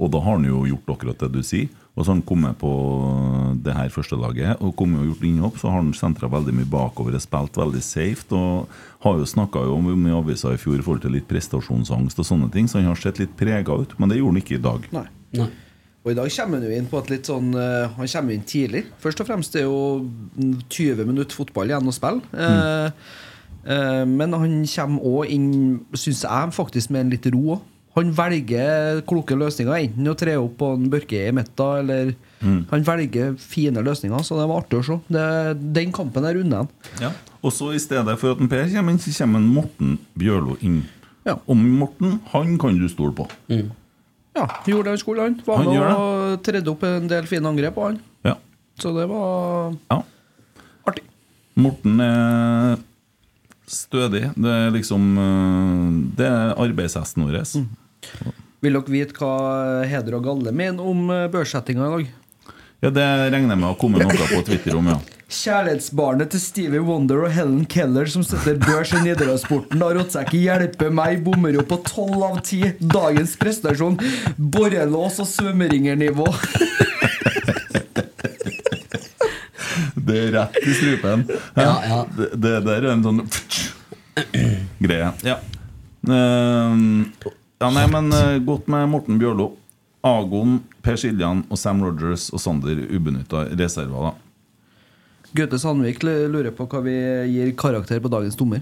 Og 0.00 0.10
da 0.10 0.22
har 0.24 0.40
han 0.40 0.48
jo 0.48 0.64
gjort 0.66 0.96
akkurat 0.96 1.22
det 1.22 1.30
du 1.36 1.44
sier. 1.46 1.70
Og 1.94 2.02
så 2.02 2.10
har 2.10 2.16
han 2.16 2.26
kommet 2.26 2.58
på 2.58 2.70
det 3.62 3.74
her 3.76 3.90
første 3.94 4.16
laget 4.18 4.58
og 4.58 4.72
kommet 4.74 4.98
og 4.98 5.12
gjort 5.12 5.26
innhopp. 5.28 5.58
Så 5.60 5.70
har 5.70 5.78
han 5.78 5.92
sentra 5.94 6.26
veldig 6.30 6.54
mye 6.58 6.70
bakover 6.70 7.14
og 7.14 7.22
spilt 7.22 7.58
veldig 7.60 7.82
safe. 7.86 8.26
Og 8.34 8.72
har 9.04 9.20
jo 9.20 9.28
snakka 9.30 9.62
om 9.70 9.92
i 9.94 10.14
avisa 10.14 10.50
i 10.54 10.58
fjor 10.58 10.80
i 10.80 10.82
forhold 10.82 11.04
til 11.04 11.14
litt 11.14 11.28
prestasjonsangst 11.30 12.18
og 12.18 12.26
sånne 12.26 12.50
ting, 12.54 12.66
så 12.66 12.80
han 12.80 12.90
har 12.90 12.98
sett 12.98 13.20
litt 13.22 13.36
prega 13.38 13.76
ut. 13.78 13.94
Men 13.98 14.10
det 14.10 14.18
gjorde 14.18 14.34
han 14.34 14.42
ikke 14.42 14.58
i 14.58 14.64
dag. 14.64 14.88
Nei. 14.96 15.06
Nei. 15.38 15.52
Og 16.04 16.10
i 16.12 16.16
dag 16.18 16.32
kommer 16.36 16.58
han 16.58 16.66
jo 16.66 16.76
inn 16.76 16.88
på 16.90 17.00
et 17.00 17.12
litt 17.14 17.28
sånn 17.30 17.54
eh, 17.56 17.94
Han 17.96 18.10
kommer 18.12 18.34
inn 18.34 18.42
tidlig. 18.44 18.82
Først 19.00 19.22
og 19.22 19.28
fremst 19.30 19.54
det 19.54 19.62
er 19.62 19.70
jo 19.70 20.58
20 20.68 21.06
minutter 21.08 21.38
fotball 21.38 21.70
igjen 21.70 21.88
å 21.88 21.94
spille. 21.94 22.26
Mm. 22.34 22.90
eh, 23.70 24.02
men 24.10 24.36
han 24.36 24.58
kommer 24.74 25.06
òg 25.14 25.32
inn, 25.32 25.54
syns 25.94 26.26
jeg, 26.26 26.56
faktisk 26.58 26.92
med 26.92 27.06
en 27.06 27.14
litt 27.14 27.30
ro 27.32 27.44
òg. 27.54 27.70
Han 27.94 28.10
velger 28.16 29.02
kloke 29.06 29.36
løsninger, 29.38 29.76
enten 29.86 30.10
å 30.10 30.16
tre 30.18 30.34
opp 30.40 30.56
på 30.58 30.72
en 30.74 30.88
Børke 30.90 31.20
i 31.28 31.34
midten, 31.34 31.84
eller 31.84 32.14
Han 32.42 32.82
velger 32.84 33.36
fine 33.40 33.80
løsninger, 33.86 34.24
så 34.26 34.40
det 34.40 34.48
var 34.50 34.64
artig 34.64 34.80
å 34.80 34.86
se. 34.88 34.98
Det, 35.14 35.28
den 35.76 35.94
kampen 35.94 36.26
er 36.28 36.40
unna. 36.40 36.64
Ja. 37.00 37.12
Og 37.44 37.54
så 37.54 37.70
i 37.76 37.80
stedet 37.80 38.18
for 38.20 38.34
at 38.34 38.42
en 38.42 38.50
Per 38.50 38.66
kommer 38.72 38.94
inn, 38.94 39.00
så 39.00 39.14
kommer 39.22 39.40
en 39.40 39.48
Morten 39.52 39.96
Bjørlo 40.18 40.58
inn. 40.64 40.82
Ja. 41.24 41.38
Og 41.48 41.56
Morten, 41.56 42.18
han 42.34 42.58
kan 42.60 42.76
du 42.80 42.88
stole 42.92 43.14
på. 43.16 43.28
Ja, 44.34 44.48
gjorde 44.66 44.88
det 44.88 44.96
han 44.96 45.00
skulle, 45.00 45.28
han. 45.28 45.38
Var 45.46 45.62
Han 45.62 45.70
med 45.70 45.92
og 45.94 46.42
tredde 46.44 46.72
opp 46.72 46.82
en 46.88 47.06
del 47.08 47.28
fine 47.30 47.48
angrep 47.48 47.76
på 47.76 47.86
han. 47.86 48.00
Ja. 48.26 48.34
Så 48.80 48.90
det 48.96 49.06
var 49.08 49.76
ja. 49.92 50.00
artig. 50.90 51.06
Morten 51.54 52.02
er 52.02 52.82
stødig. 53.70 54.26
Det 54.34 54.50
er 54.50 54.74
liksom 54.74 55.06
øh, 55.18 56.02
Det 56.18 56.26
er 56.26 56.58
arbeidshesten 56.58 57.24
vår. 57.24 57.38
Vil 58.64 58.78
dere 58.78 58.94
vite 58.94 59.16
hva 59.18 59.32
Heder 59.88 60.18
og 60.18 60.28
Galle 60.28 60.52
mener 60.56 60.84
om 60.84 61.10
eh, 61.12 61.26
børssettinga 61.32 61.88
i 61.88 61.96
dag? 61.96 62.12
Ja, 62.84 62.90
det 62.92 63.04
regner 63.32 63.54
jeg 63.54 63.60
med 63.60 63.70
å 63.70 63.76
komme 63.80 64.00
noe 64.00 64.28
på 64.28 64.40
Twitter 64.44 64.76
om, 64.76 64.88
ja. 64.92 65.00
Kjærlighetsbarnet 65.34 66.30
til 66.34 66.40
Stevie 66.42 66.82
Wonder 66.84 67.24
og 67.24 67.32
Helen 67.32 67.64
Keller 67.70 68.08
som 68.12 68.22
setter 68.26 68.58
børs 68.60 68.92
i 68.94 69.00
Nidarossporten. 69.02 69.80
seg 70.12 70.28
ikke 70.28 70.42
hjelpe 70.42 70.90
meg, 70.92 71.24
bommer 71.24 71.56
jo 71.56 71.64
på 71.64 71.80
tolv 71.86 72.22
av 72.22 72.40
ti. 72.44 72.60
Dagens 72.78 73.36
prestasjon. 73.40 73.98
Borrelås 74.36 75.18
og 75.24 75.28
svømmeringernivå. 75.32 76.28
Det 80.04 80.18
er 80.20 80.32
rett 80.36 80.60
i 80.60 80.74
strupen. 80.76 81.24
Ja, 81.56 81.72
ja. 81.88 82.00
Det, 82.16 82.28
det 82.36 82.54
der 82.68 82.84
er 82.84 82.90
en 82.92 83.04
sånn 83.04 83.22
greie. 84.84 85.10
Ja. 85.24 85.38
Ehm, 86.04 87.06
ja, 87.60 87.70
nei, 87.70 87.86
men 87.90 88.10
uh, 88.14 88.38
godt 88.44 88.68
med 88.72 88.88
Morten 88.92 89.20
Bjørlo. 89.20 89.52
Agon, 90.04 90.58
Per 90.84 90.98
Siljan 91.00 91.46
og 91.48 91.56
Sam 91.56 91.80
Rogers 91.84 92.28
og 92.34 92.42
Sander 92.42 92.82
ubenytta 92.92 93.46
reserver, 93.56 94.10
da. 94.10 94.14
Gaute 95.34 95.58
Sandvik 95.58 96.04
lurer 96.04 96.52
på 96.54 96.66
hva 96.70 96.80
vi 96.84 96.94
gir 97.32 97.54
karakter 97.58 97.98
på 98.04 98.10
dagens 98.12 98.36
dommer. 98.38 98.60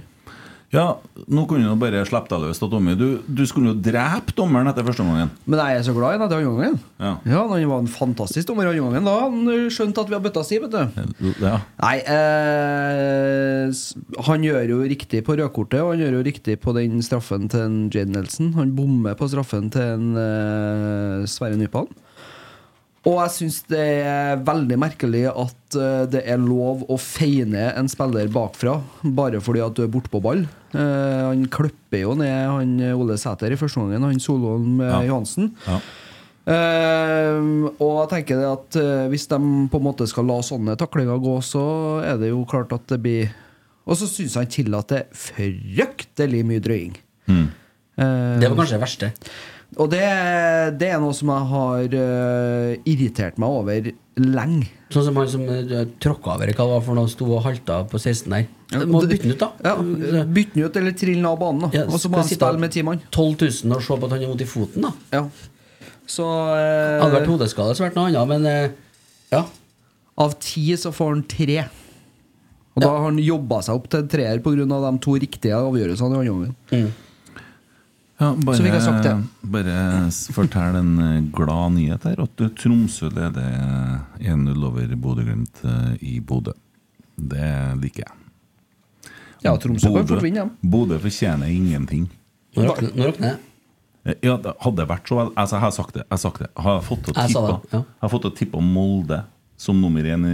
Ja, 0.72 0.86
nå 1.28 1.42
kunne 1.44 1.68
du 1.68 1.76
bare 1.76 2.00
slippe 2.08 2.30
deg 2.32 2.46
løs, 2.46 2.56
da, 2.62 2.66
Tommy. 2.72 2.94
Du, 2.96 3.20
du 3.28 3.42
skulle 3.44 3.74
jo 3.74 3.80
drepe 3.84 4.32
dommeren 4.38 4.70
etter 4.70 4.86
første 4.86 5.04
omgangen. 5.04 5.28
Men 5.44 5.60
jeg 5.60 5.76
er 5.76 5.84
så 5.84 5.92
glad 5.92 6.14
i 6.14 6.16
ham 6.16 6.24
etter 6.24 6.38
andre 6.40 6.54
gangen. 6.62 6.78
Ja. 6.96 7.10
Ja, 7.28 7.42
han 7.50 7.66
var 7.68 7.82
en 7.82 7.90
fantastisk 7.92 8.48
dommer 8.48 8.70
andre 8.70 8.80
gangen. 8.80 9.04
Da 9.04 9.16
han 9.20 9.68
skjønte 9.74 10.00
at 10.00 10.08
vi 10.08 10.16
har 10.16 10.24
bøtta 10.24 10.44
si, 10.48 10.56
vet 10.62 10.72
du. 10.72 11.28
Ja. 11.44 11.58
Nei, 11.82 11.96
eh, 12.14 13.82
han 14.30 14.48
gjør 14.48 14.72
jo 14.72 14.80
riktig 14.94 15.20
på 15.28 15.36
rødkortet, 15.36 15.82
og 15.84 15.92
han 15.92 16.06
gjør 16.06 16.16
jo 16.16 16.24
riktig 16.30 16.56
på 16.64 16.72
den 16.78 17.04
straffen 17.04 17.52
til 17.52 17.66
en 17.66 17.76
Jade 17.92 18.16
Nelson. 18.16 18.54
Han 18.56 18.72
bommer 18.78 19.18
på 19.20 19.28
straffen 19.28 19.68
til 19.76 19.92
en 19.98 20.16
eh, 20.24 21.28
Sverre 21.28 21.60
Nypan. 21.60 21.92
Og 23.02 23.16
jeg 23.18 23.32
syns 23.34 23.56
det 23.66 23.82
er 24.06 24.42
veldig 24.46 24.76
merkelig 24.78 25.24
at 25.30 25.74
eh, 25.74 26.04
det 26.12 26.20
er 26.30 26.38
lov 26.38 26.84
å 26.86 26.98
feine 27.02 27.72
en 27.74 27.88
spiller 27.90 28.28
bakfra 28.30 28.76
bare 29.02 29.40
fordi 29.42 29.62
at 29.64 29.74
du 29.74 29.82
er 29.82 29.90
bortpå 29.90 30.20
ball. 30.22 30.44
Uh, 30.72 31.32
han 31.32 31.42
klipper 31.52 32.04
jo 32.04 32.14
ned 32.16 32.30
han 32.48 32.76
Ole 32.94 33.18
Sæter 33.20 33.52
i 33.52 33.58
første 33.60 33.82
gangen, 33.82 34.06
han 34.06 34.22
soloen 34.22 34.78
Ja. 34.80 35.02
Johansen. 35.08 35.50
Ja. 35.66 35.80
Uh, 36.42 37.68
og 37.76 37.98
jeg 38.00 38.08
tenker 38.14 38.40
det 38.40 38.46
at 38.48 38.78
uh, 38.80 39.08
hvis 39.12 39.28
de 39.30 39.38
på 39.70 39.78
en 39.78 39.84
måte 39.86 40.06
skal 40.10 40.26
la 40.30 40.38
sånne 40.42 40.74
taklinger 40.80 41.20
gå, 41.22 41.36
så 41.46 41.64
er 42.06 42.16
det 42.22 42.32
jo 42.32 42.40
klart 42.50 42.72
at 42.74 42.86
det 42.90 42.98
blir 43.04 43.34
Og 43.86 43.98
så 43.98 44.06
syns 44.10 44.38
han 44.38 44.46
tillater 44.50 45.08
fryktelig 45.10 46.44
mye 46.46 46.62
drøying. 46.62 46.94
Mm. 47.26 47.46
Eh, 47.98 48.38
Det 48.40 48.48
var 48.48 48.56
kanskje 48.60 48.76
det 48.78 48.82
verste. 48.84 49.08
Og 49.80 49.88
det, 49.88 50.04
det 50.80 50.88
er 50.92 51.00
noe 51.00 51.14
som 51.16 51.30
jeg 51.32 51.48
har 51.48 51.94
uh, 51.96 52.88
irritert 52.88 53.38
meg 53.40 53.54
over 53.60 53.86
lenge. 54.20 54.68
Sånn 54.92 55.06
som 55.06 55.16
han 55.16 55.30
som 55.32 55.46
uh, 55.48 55.78
tråkka 56.02 56.34
over, 56.34 56.52
hva 56.52 56.66
det 56.66 56.74
var 56.74 56.82
for 56.84 56.98
noe, 56.98 57.08
sto 57.08 57.28
og 57.30 57.40
halta 57.46 57.78
på 57.88 58.00
16 58.00 58.34
der. 58.34 58.50
Du 58.72 58.84
må 58.88 59.00
bytte 59.06 59.24
den 59.24 59.32
ut, 59.32 59.40
da. 59.40 59.48
Ja, 59.64 60.24
Bytte 60.28 60.58
den 60.58 60.66
ut 60.66 60.76
eller 60.80 60.96
trille 60.96 61.16
den 61.16 61.28
av 61.28 61.38
banen, 61.40 61.64
da. 61.64 61.72
Ja, 61.80 61.86
og 61.88 62.02
så 62.02 62.12
må 62.12 62.20
han 62.20 62.28
sitte 62.28 62.44
spille 62.44 62.60
med 62.60 62.74
ti 62.74 62.84
mann. 62.84 63.00
12 63.08 63.32
000 63.64 63.78
og 63.78 63.86
se 63.86 63.96
på 63.96 64.08
at 64.10 64.16
han 64.16 64.26
er 64.26 64.32
vondt 64.32 64.44
i 64.44 64.50
foten, 64.50 64.88
da. 64.88 64.92
Ja. 65.14 65.24
Så 66.12 66.26
uh, 66.26 67.00
Hadde 67.00 67.14
vært 67.16 67.30
hodeskade, 67.32 67.76
så 67.78 67.86
vært 67.86 67.96
noe 67.96 68.10
annet, 68.10 68.34
men 68.34 68.48
uh, 68.48 68.98
ja. 69.32 69.46
Av 70.20 70.34
ti 70.44 70.66
så 70.76 70.92
får 70.92 71.14
han 71.14 71.24
tre. 71.30 71.62
Og 72.72 72.84
da 72.84 72.90
har 72.92 73.06
han 73.06 73.20
jobba 73.20 73.62
seg 73.64 73.78
opp 73.78 73.88
til 73.92 74.02
en 74.04 74.12
treer 74.12 74.44
pga. 74.44 74.66
de 74.68 74.92
to 75.04 75.16
riktige 75.20 75.56
avgjørelsene 75.56 76.12
i 76.12 76.20
andre 76.20 76.34
omgang. 76.36 76.92
Ja, 78.22 78.28
bare, 78.38 78.54
Så 78.56 78.62
fikk 78.62 78.76
jeg 78.76 78.84
sagt 78.84 79.02
det. 79.06 79.12
bare 79.50 79.76
fortell 80.36 80.76
en 80.78 80.90
eh, 81.02 81.20
glad 81.34 81.72
nyhet 81.74 82.04
her. 82.06 82.20
At 82.22 82.42
eh, 82.44 82.50
Tromsø 82.60 83.08
leder 83.10 84.00
1-0 84.22 84.66
over 84.68 84.92
Bodø-Glimt 85.02 85.62
eh, 85.66 85.94
i 86.12 86.18
Bodø. 86.22 86.52
Det 87.18 87.48
liker 87.82 88.04
jeg. 88.06 88.18
Ja, 89.42 89.56
Tromsø 89.58 89.88
kan 89.88 89.96
Bodø- 89.96 90.14
fort 90.14 90.22
vinne, 90.22 90.44
ja. 90.44 90.50
Bodø 90.76 90.98
fortjener 91.02 91.50
ingenting. 91.50 92.06
Nå 92.56 92.68
rakner 92.68 93.16
det. 93.18 93.32
Eh, 94.04 94.14
Ja, 94.22 94.36
det 94.78 94.88
vært 94.90 95.06
så 95.10 95.18
vel 95.20 95.28
Altså, 95.38 95.56
jeg 95.56 95.62
har 95.66 95.70
sagt 95.74 95.94
det. 95.94 96.02
Jeg 96.06 96.10
har 96.14 96.22
sagt 96.22 96.38
det. 96.42 96.48
Jeg 96.54 96.64
har 96.64 96.80
fått 96.82 97.02
til 97.06 97.12
å 97.14 97.14
tippe 97.18 98.58
ja. 98.62 98.66
Molde 98.66 99.22
som 99.62 99.78
nummer 99.78 100.06
én 100.10 100.24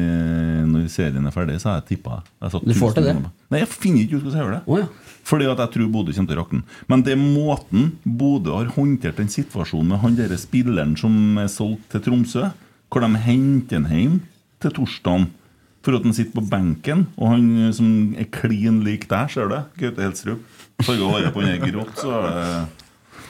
når 0.70 0.86
serien 0.92 1.26
er 1.28 1.34
ferdig. 1.34 1.58
Så 1.60 1.70
har 1.70 1.82
jeg 1.82 1.98
tippa 1.98 2.22
Du 2.64 2.74
får 2.76 2.96
til 2.96 3.08
det? 3.10 3.14
Nei, 3.52 3.60
jeg 3.60 3.70
finner 3.72 4.04
ikke 4.04 4.18
ut 4.18 4.24
hvordan 4.24 4.38
jeg 4.38 4.46
gjør 4.46 4.56
det. 4.56 4.62
Oh, 4.66 4.78
ja. 4.80 5.16
Fordi 5.28 5.48
at 5.50 5.60
jeg 5.60 5.72
tror 5.74 5.90
Bodø 5.92 6.14
kommer 6.16 6.30
til 6.30 6.38
å 6.38 6.44
rakne. 6.44 6.62
Men 6.88 7.04
det 7.04 7.12
er 7.14 7.20
måten 7.20 7.90
Bodø 8.04 8.54
har 8.56 8.72
håndtert 8.78 9.20
den 9.20 9.28
situasjonen 9.32 9.92
med 9.92 10.02
han 10.04 10.16
derre 10.16 10.40
spilleren 10.40 10.96
som 10.96 11.12
er 11.42 11.50
solgt 11.52 11.90
til 11.92 12.04
Tromsø, 12.06 12.48
hvor 12.88 13.04
de 13.04 13.20
henter 13.26 13.84
han 13.84 13.92
hjem 13.92 14.16
til 14.64 14.74
torsdagen 14.80 15.28
for 15.84 15.96
at 15.96 16.04
han 16.04 16.16
sitter 16.16 16.34
på 16.34 16.48
benken, 16.50 17.06
og 17.16 17.30
han 17.32 17.44
eh, 17.68 17.70
som 17.76 17.88
er 18.18 18.26
klin 18.34 18.82
lik 18.84 19.06
der, 19.08 19.30
ser 19.30 19.46
du 19.46 19.54
det? 19.54 19.62
Gaute 19.78 20.04
Helsrud. 20.04 20.42
Farga 20.82 21.12
håret 21.12 21.32
på 21.34 21.44
han 21.44 21.54
er 21.54 21.62
grått, 21.62 21.94
så 22.00 22.12
er 22.18 22.26
det 22.28 22.88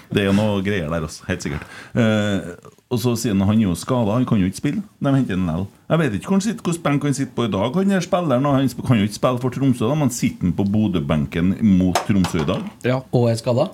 det 0.09 0.23
er 0.23 0.31
jo 0.31 0.37
noe 0.39 0.61
greier 0.65 0.89
der, 0.89 1.05
også, 1.05 1.27
helt 1.29 1.45
sikkert. 1.45 1.65
Eh, 1.93 2.47
og 2.91 2.99
så 3.03 3.13
sier 3.21 3.35
han 3.37 3.45
han 3.45 3.59
er 3.59 3.67
jo 3.69 3.75
skada, 3.77 4.15
han 4.17 4.25
kan 4.25 4.41
jo 4.41 4.47
ikke 4.49 4.57
spille. 4.63 4.83
De 5.03 5.11
henter 5.13 5.37
han 5.37 5.45
likevel. 5.45 5.67
Jeg 5.89 5.99
vet 6.01 6.15
ikke 6.19 6.31
hvordan 6.33 6.83
benk 6.87 7.03
han 7.05 7.15
sitter 7.19 7.35
på 7.37 7.45
i 7.45 7.51
dag. 7.53 7.75
Han 7.77 7.91
er 7.93 8.01
spilleren, 8.05 8.47
og 8.49 8.55
han 8.57 8.69
kan 8.69 8.97
jo 9.03 9.05
ikke 9.09 9.19
spille 9.19 9.43
for 9.43 9.51
Tromsø, 9.51 9.89
da, 9.91 9.95
men 9.95 10.11
sitter 10.11 10.47
han 10.49 10.55
på 10.57 10.65
Bodø-benken 10.73 11.55
mot 11.79 12.01
Tromsø 12.09 12.41
i 12.41 12.49
dag? 12.49 12.65
Ja, 12.85 13.01
Og 13.13 13.29
er 13.31 13.37
skada. 13.37 13.69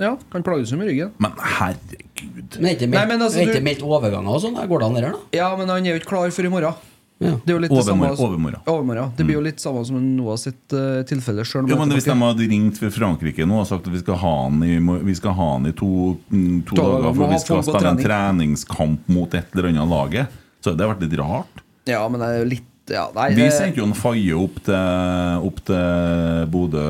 ja 0.00 0.16
kan 0.32 0.42
plages 0.42 0.72
med 0.72 0.88
ryggen. 0.88 1.10
Men 1.18 1.32
herregud. 1.38 2.56
Men 2.58 2.66
er 2.66 2.74
ikke 2.76 2.88
meldt, 2.90 3.22
altså, 3.22 3.38
er 3.38 3.46
ikke 3.48 3.60
du- 3.60 3.64
meldt 3.70 3.82
overganger 3.82 4.34
og 4.34 4.40
sånn? 4.42 4.54
Går 4.68 4.78
det 4.80 4.86
an, 4.86 4.94
det 4.94 5.02
der, 5.04 5.12
da? 5.12 5.18
Ja, 5.36 5.56
men 5.56 5.68
han 5.68 5.86
er 5.86 5.90
jo 5.94 6.00
ikke 6.00 6.08
klar 6.10 6.30
for 6.32 6.42
i 6.42 6.48
morgen. 6.48 6.74
Ja. 7.20 7.34
Det 7.44 7.52
er 7.52 7.56
jo 7.58 7.60
litt 7.60 7.72
det 7.74 7.82
samme 7.84 8.08
overmora. 8.16 8.62
Overmorgen. 8.64 9.10
Det 9.18 9.26
blir 9.28 9.36
jo 9.36 9.42
litt 9.44 9.60
samme 9.60 9.82
som 9.84 10.00
Noah 10.16 10.38
sitt 10.40 10.72
uh, 10.72 11.02
tilfelle 11.04 11.44
sjøl. 11.44 11.66
Ja, 11.68 11.76
men 11.76 11.92
Hvis 11.92 12.06
de 12.08 12.14
hadde 12.16 12.46
ringt 12.48 12.80
fra 12.80 12.88
Frankrike 12.94 13.44
nå 13.44 13.58
og 13.60 13.68
sagt 13.68 13.84
at 13.90 13.92
vi 13.92 14.00
skal 14.00 14.16
ha 14.22 14.32
han 14.46 14.62
i, 14.64 14.78
vi 15.04 15.16
skal 15.18 15.36
ha 15.36 15.48
han 15.58 15.68
i 15.68 15.74
to, 15.76 15.90
mm, 16.32 16.62
to 16.70 16.78
To 16.78 16.86
dager, 16.86 17.12
for 17.18 17.34
vi 17.34 17.42
skal 17.42 17.60
spille 17.66 17.82
trening. 17.84 18.00
en 18.00 18.06
treningskamp 18.06 19.12
mot 19.12 19.36
et 19.36 19.52
eller 19.52 19.68
annet 19.74 19.92
laget, 19.92 20.40
så 20.64 20.72
hadde 20.72 20.80
det 20.80 20.88
vært 20.94 21.04
litt 21.04 21.18
rart. 21.20 21.62
Ja, 21.90 22.00
men 22.08 22.24
det 22.24 22.28
er 22.30 22.40
jo 22.40 22.48
litt 22.54 22.66
ja, 22.90 23.04
nei, 23.14 23.28
Vi 23.36 23.44
sendte 23.54 23.78
jo 23.78 23.84
en 23.86 23.94
Faye 23.94 24.34
opp 24.34 24.56
til, 24.66 25.44
opp 25.46 25.60
til 25.68 26.48
Bodø 26.50 26.86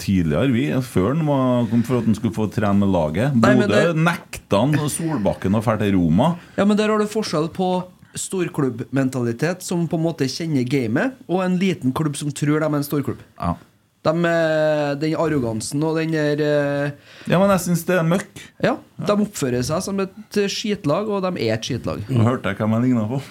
tidligere, 0.00 0.48
vi. 0.54 0.68
Før 0.86 1.10
han 1.12 1.26
var, 1.28 1.66
for 1.86 1.98
at 1.98 2.06
han 2.08 2.16
skulle 2.16 2.36
få 2.36 2.46
trene 2.54 2.80
med 2.80 2.92
laget. 2.94 3.34
Nei, 3.36 3.54
Bodø 3.58 3.82
det- 3.90 3.98
nekta 3.98 4.62
han 4.62 4.78
Solbakken 4.88 5.58
å 5.58 5.62
dra 5.64 5.76
til 5.76 5.92
Roma. 5.98 6.36
Ja, 6.56 6.64
men 6.64 6.76
der 6.76 6.88
har 6.88 6.98
du 6.98 7.04
forskjell 7.10 7.50
på 7.52 7.84
storklubbmentalitet 8.18 9.62
som 9.64 9.84
på 9.88 9.98
en 9.98 10.04
måte 10.06 10.28
kjenner 10.30 10.66
gamet, 10.68 11.18
og 11.28 11.44
en 11.44 11.58
liten 11.60 11.94
klubb 11.96 12.16
som 12.18 12.32
tror 12.34 12.60
de 12.60 12.68
er 12.68 12.78
en 12.80 12.86
storklubb. 12.86 13.20
Ja. 13.38 13.54
De, 14.02 14.12
eh, 14.26 14.92
den 14.98 15.14
arrogansen 15.14 15.82
og 15.86 16.00
den 16.00 16.10
der 16.16 16.40
eh, 16.42 17.12
ja, 17.30 17.38
men 17.38 17.52
jeg 17.54 17.62
syns 17.68 17.84
det 17.86 18.00
er 18.00 18.06
møkk. 18.06 18.40
Ja, 18.64 18.76
de 18.98 19.14
oppfører 19.26 19.62
seg 19.66 19.84
som 19.84 20.00
et 20.02 20.40
skitlag, 20.50 21.06
og 21.06 21.22
de 21.22 21.46
er 21.46 21.54
et 21.54 21.68
skitlag. 21.68 22.02
Nå 22.10 22.26
hørte 22.26 22.50
jeg 22.50 22.58
hvem 22.58 22.74
jeg 22.78 22.88
ligna 22.88 23.06
på. 23.12 23.22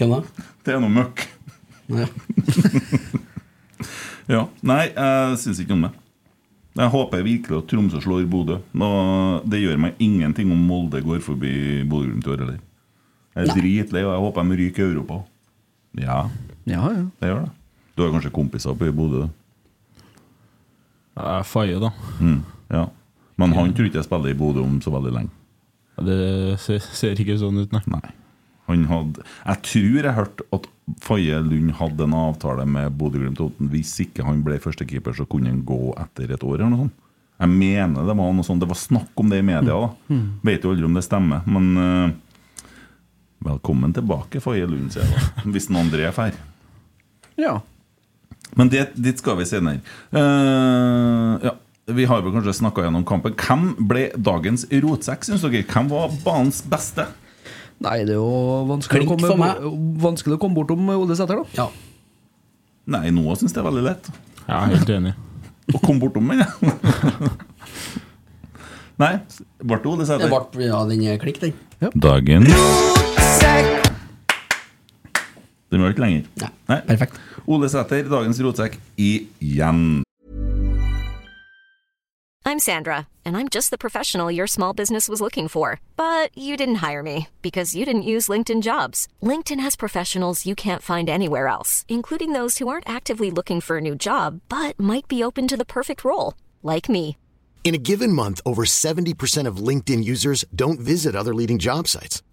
Hvem 0.00 0.14
da? 0.16 0.46
Det 0.64 0.72
er 0.76 0.80
noe 0.80 0.94
møkk. 1.02 1.26
Ja. 1.92 2.08
Ja. 4.30 4.44
Nei, 4.62 4.84
jeg 4.92 5.38
syns 5.42 5.60
ikke 5.62 5.74
om 5.74 5.88
det. 5.88 5.90
Jeg 6.78 6.92
håper 6.92 7.24
virkelig 7.26 7.56
at 7.58 7.70
Tromsø 7.70 8.00
slår 8.02 8.28
Bodø. 8.30 8.60
Det 9.50 9.58
gjør 9.58 9.80
meg 9.82 9.98
ingenting 10.02 10.52
om 10.54 10.60
Molde 10.70 11.00
går 11.02 11.22
forbi 11.24 11.82
Bodø-Glimt 11.90 12.28
i 12.28 12.30
år, 12.30 12.44
eller? 12.46 12.60
Jeg 13.36 13.46
er 13.48 13.54
dritlei, 13.54 14.02
og 14.04 14.12
jeg 14.14 14.22
håper 14.26 14.48
de 14.50 14.56
ryker 14.60 14.84
i 14.84 14.92
Europa. 14.94 15.20
Ja, 16.00 16.20
Ja, 16.66 16.82
ja. 16.90 17.04
det 17.20 17.28
gjør 17.30 17.44
det. 17.44 17.50
Du 17.96 18.02
har 18.04 18.12
kanskje 18.14 18.32
kompiser 18.34 18.70
oppe 18.72 18.88
i 18.88 18.94
Bodø? 18.94 19.26
Jeg 21.16 21.26
er 21.40 21.44
Faye, 21.44 21.78
da. 21.82 21.90
Mm, 22.20 22.40
ja. 22.72 22.84
Men 23.40 23.52
han 23.56 23.72
tror 23.74 23.88
ikke 23.88 24.00
jeg 24.00 24.06
spiller 24.08 24.32
i 24.32 24.38
Bodø 24.38 24.62
om 24.64 24.78
så 24.84 24.92
veldig 24.94 25.12
lenge. 25.16 25.32
Det 26.00 26.56
ser, 26.62 26.78
ser 26.80 27.18
ikke 27.20 27.36
sånn 27.40 27.58
ut, 27.60 27.72
nei. 27.74 27.82
Nei. 27.92 28.12
Han 28.70 28.84
hadde, 28.86 29.24
jeg 29.42 29.62
tror 29.66 29.96
jeg 30.06 30.14
hørte 30.16 30.44
at 30.54 30.66
Faye 31.02 31.40
Lund 31.42 31.72
hadde 31.80 32.06
en 32.06 32.14
avtale 32.14 32.64
med 32.70 32.94
Bodø-Glimt. 32.98 33.40
at 33.42 33.58
Hvis 33.72 33.96
ikke 34.06 34.24
han 34.26 34.44
ble 34.46 34.60
førstekeeper, 34.62 35.16
så 35.18 35.26
kunne 35.28 35.50
han 35.50 35.64
gå 35.66 35.80
etter 36.00 36.30
et 36.36 36.44
år. 36.46 36.60
eller 36.60 36.70
noe 36.70 36.84
sånt. 36.86 36.96
Jeg 37.40 37.48
mener 37.56 38.04
det 38.06 38.16
var 38.20 38.32
noe 38.36 38.44
sånt. 38.46 38.60
Det 38.62 38.68
var 38.70 38.78
snakk 38.78 39.10
om 39.20 39.30
det 39.32 39.40
i 39.40 39.46
media. 39.46 39.62
da 39.74 40.18
Vet 40.46 40.62
jo 40.64 40.70
aldri 40.74 40.84
om 40.86 40.94
det 40.94 41.04
stemmer. 41.06 41.42
Men 41.50 41.68
eh, 41.80 42.16
velkommen 43.44 43.92
tilbake, 43.96 44.40
Faye 44.42 44.66
Lund, 44.68 44.92
sier 44.92 45.04
jeg 45.06 45.16
da. 45.16 45.50
Hvis 45.54 45.68
er 45.70 46.12
fer. 46.16 46.38
ja. 47.38 47.58
Men 48.58 48.68
det, 48.68 48.88
dit 48.98 49.18
skal 49.18 49.36
vi 49.38 49.44
senere. 49.46 49.78
Uh, 50.10 51.38
ja. 51.44 51.52
Vi 51.90 52.04
har 52.06 52.22
vel 52.22 52.32
kanskje 52.34 52.54
snakka 52.60 52.82
gjennom 52.84 53.04
kampen. 53.06 53.34
Hvem 53.38 53.86
ble 53.88 54.10
dagens 54.18 54.66
rotsekk, 54.70 55.24
syns 55.26 55.42
dere? 55.42 55.62
Hvem 55.66 55.88
var 55.90 56.10
banens 56.24 56.60
beste? 56.70 57.06
Nei, 57.80 58.02
det 58.04 58.14
er 58.14 58.20
jo 58.20 58.66
vanskelig, 58.68 59.06
å 59.06 59.16
komme, 59.16 59.48
vanskelig 60.02 60.36
å 60.36 60.40
komme 60.42 60.58
bortom 60.58 60.90
Ole 60.92 61.16
Sæter, 61.16 61.40
da. 61.40 61.64
ja. 61.64 61.68
Nei, 62.90 63.10
Noah 63.14 63.38
syns 63.38 63.54
det 63.54 63.62
er 63.62 63.68
veldig 63.68 63.84
lett. 63.86 64.10
Er 64.50 64.74
helt 64.74 64.90
enig. 64.92 65.14
Å 65.70 65.80
komme 65.82 66.02
bortom 66.02 66.30
den, 66.32 66.42
ja. 66.42 66.50
Nei, 69.00 69.14
ble 69.62 69.78
det 69.80 69.92
Ole 69.94 70.04
Det 70.04 70.10
Sæter? 70.10 70.66
ja, 70.66 70.82
den 70.90 71.06
er 71.08 71.22
klikk, 71.22 71.40
den. 71.46 71.56
Dagen 71.96 72.50
Den 75.70 75.80
var 75.80 75.86
er 75.86 75.94
ikke 75.94 76.00
lenger. 76.00 76.50
Nei, 76.68 76.80
perfekt. 76.86 77.20
Ole 77.46 77.68
Sæter, 77.68 78.08
dagens 78.10 78.42
rotsekk 78.42 78.78
igjen. 78.98 80.02
I'm 82.46 82.58
Sandra, 82.58 83.06
and 83.24 83.36
I'm 83.36 83.48
just 83.48 83.70
the 83.70 83.78
professional 83.78 84.30
your 84.30 84.46
small 84.46 84.72
business 84.72 85.08
was 85.08 85.20
looking 85.20 85.46
for. 85.46 85.78
But 85.96 86.36
you 86.36 86.56
didn't 86.56 86.82
hire 86.86 87.02
me 87.02 87.28
because 87.42 87.76
you 87.76 87.84
didn't 87.84 88.10
use 88.14 88.32
LinkedIn 88.32 88.62
jobs. 88.62 89.06
LinkedIn 89.22 89.60
has 89.60 89.76
professionals 89.76 90.46
you 90.46 90.56
can't 90.56 90.82
find 90.82 91.08
anywhere 91.08 91.46
else, 91.46 91.84
including 91.88 92.32
those 92.32 92.58
who 92.58 92.66
aren't 92.66 92.88
actively 92.88 93.30
looking 93.30 93.60
for 93.60 93.76
a 93.76 93.80
new 93.80 93.94
job 93.94 94.40
but 94.48 94.80
might 94.80 95.06
be 95.06 95.22
open 95.22 95.46
to 95.46 95.56
the 95.56 95.72
perfect 95.76 96.04
role, 96.04 96.34
like 96.62 96.88
me. 96.88 97.16
In 97.62 97.74
a 97.74 97.84
given 97.90 98.12
month, 98.12 98.40
over 98.44 98.64
70% 98.64 99.46
of 99.46 99.64
LinkedIn 99.68 100.02
users 100.02 100.44
don't 100.52 100.80
visit 100.80 101.14
other 101.14 101.34
leading 101.34 101.58
job 101.58 101.86
sites. 101.86 102.22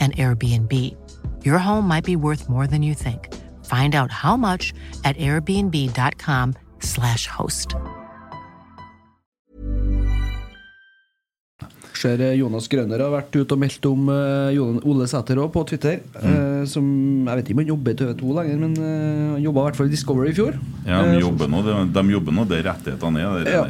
an 0.00 0.12
Airbnb. 0.12 0.72
Your 1.44 1.58
home 1.58 1.86
might 1.88 2.04
be 2.04 2.16
worth 2.16 2.48
more 2.48 2.66
than 2.66 2.82
you 2.82 2.94
think. 2.94 3.28
Find 3.64 3.94
out 3.94 4.10
how 4.10 4.36
much 4.36 4.72
at 5.04 5.16
airbnb.com/slash 5.18 7.26
host. 7.28 7.76
Ser 12.00 12.16
eh, 12.24 12.32
Jonas 12.38 12.64
Grønner 12.72 13.02
har 13.04 13.10
vært 13.12 13.34
ute 13.36 13.52
og 13.52 13.58
meldt 13.60 13.84
om 13.88 14.06
eh, 14.08 14.56
Ole 14.88 15.04
Sæter 15.10 15.36
òg 15.42 15.50
på 15.52 15.60
Twitter. 15.68 15.98
Mm. 16.16 16.64
som 16.70 16.84
Jeg 17.28 17.36
vet 17.36 17.44
ikke 17.50 17.56
om 17.58 17.62
han 17.62 17.72
jobber 17.74 17.90
i 17.92 17.96
TV 18.00 18.10
2 18.22 18.30
lenger, 18.38 18.56
men 18.62 18.72
eh, 18.80 19.26
han 19.34 19.42
jobba 19.44 19.58
i 19.60 19.64
hvert 19.68 19.78
fall 19.80 19.90
i 19.90 19.94
Discovery 19.94 20.28
i 20.32 20.36
fjor. 20.38 20.52
Ja, 20.86 20.96
de 21.04 21.08
Eh, 21.18 21.22
jobber 21.26 21.46
nå, 21.52 21.58
de, 21.66 21.72
de 21.98 22.02
jobber 22.14 22.32
nå 22.38 22.42
det 22.48 22.60
rettighetene 22.68 23.18
er. 23.24 23.28
Det, 23.44 23.52
Ja. 23.52 23.62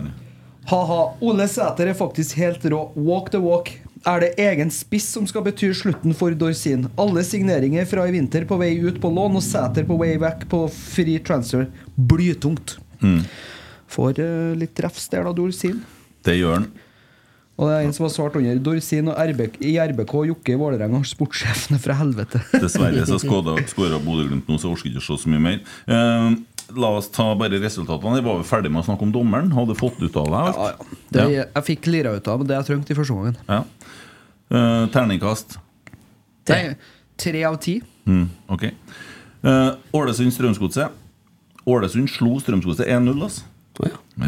Ha-ha. 0.70 1.00
Ole 1.26 1.46
Sæter 1.50 1.86
er 1.90 1.96
faktisk 1.98 2.30
helt 2.38 2.62
rå. 2.70 2.80
Walk 2.94 3.26
the 3.34 3.40
walk. 3.42 3.66
Er 4.08 4.22
det 4.22 4.30
egen 4.40 4.70
spiss 4.72 5.10
som 5.12 5.26
skal 5.28 5.44
bety 5.44 5.68
slutten 5.76 6.14
for 6.16 6.32
Dorsin? 6.32 6.86
Alle 7.00 7.20
signeringer 7.26 7.84
fra 7.88 8.06
i 8.08 8.14
vinter 8.14 8.46
på 8.48 8.56
vei 8.60 8.72
ut 8.80 8.96
på 9.02 9.10
lån, 9.12 9.36
og 9.36 9.44
Sæter 9.44 9.84
på 9.84 9.98
way 10.00 10.16
back 10.20 10.46
på 10.48 10.62
free 10.72 11.20
transfer. 11.20 11.66
Blytungt. 11.96 12.78
Mm. 13.04 13.20
Får 13.92 14.22
uh, 14.22 14.54
litt 14.56 14.80
refs 14.80 15.10
der, 15.12 15.26
da, 15.28 15.34
Dorsin. 15.36 15.82
Det 16.24 16.38
gjør 16.38 16.62
han. 16.62 16.70
Og 17.60 17.68
det 17.68 17.74
er 17.76 17.84
en 17.84 17.92
som 17.92 18.06
har 18.06 18.12
svart 18.14 18.36
under 18.40 18.60
Dorsin 18.64 19.10
og 19.12 19.18
RBK, 19.20 19.58
i 19.68 19.74
RBK 19.76 20.14
Jokke 20.30 20.54
i 20.54 20.56
Vålerenga 20.56 21.02
har 21.02 21.08
sportssjefene 21.10 21.76
fra 21.82 21.98
helvete. 21.98 22.40
Dessverre 22.54 23.04
så 23.04 23.18
skåra 23.20 24.00
Bodø-Glimt 24.00 24.48
nå, 24.48 24.56
så 24.56 24.70
jeg 24.70 24.78
orker 24.78 24.88
ikke 24.94 25.02
å 25.02 25.08
se 25.10 25.18
så 25.26 25.32
mye 25.34 25.44
mer. 25.44 25.58
Eh, 25.84 26.38
la 26.76 26.92
oss 26.98 27.10
ta 27.14 27.30
bare 27.38 27.58
resultatene. 27.62 28.18
Jeg 28.20 28.26
var 28.26 28.38
jo 28.40 28.46
ferdig 28.46 28.70
med 28.72 28.82
å 28.82 28.86
snakke 28.88 29.06
om 29.06 29.14
dommeren. 29.14 29.50
Hadde 29.56 29.76
fått 29.78 29.98
ut 30.02 30.16
av 30.20 30.30
deg 30.30 30.38
alt. 30.40 30.60
Ja, 30.60 30.68
ja. 30.70 31.00
Det, 31.10 31.26
Jeg 31.40 31.66
fikk 31.66 31.90
lira 31.90 32.14
ut 32.16 32.30
av 32.30 32.46
det 32.46 32.58
jeg 32.58 32.68
trengte 32.70 32.94
i 32.94 32.98
første 32.98 33.16
omgang. 33.16 33.36
Ja. 33.48 33.64
Uh, 34.50 34.86
terningkast. 34.94 35.58
Nei, 36.50 36.74
Tre 37.20 37.44
av 37.44 37.58
ti. 37.60 37.76
Mm, 38.08 38.30
ok. 38.48 38.62
Eh, 39.44 39.70
Ålesund 39.92 40.32
Strømsgodset. 40.32 40.88
Ålesund 41.68 42.08
slo 42.08 42.38
Strømsgodset 42.40 42.88
1-0. 42.88 43.20
Altså. 43.26 43.44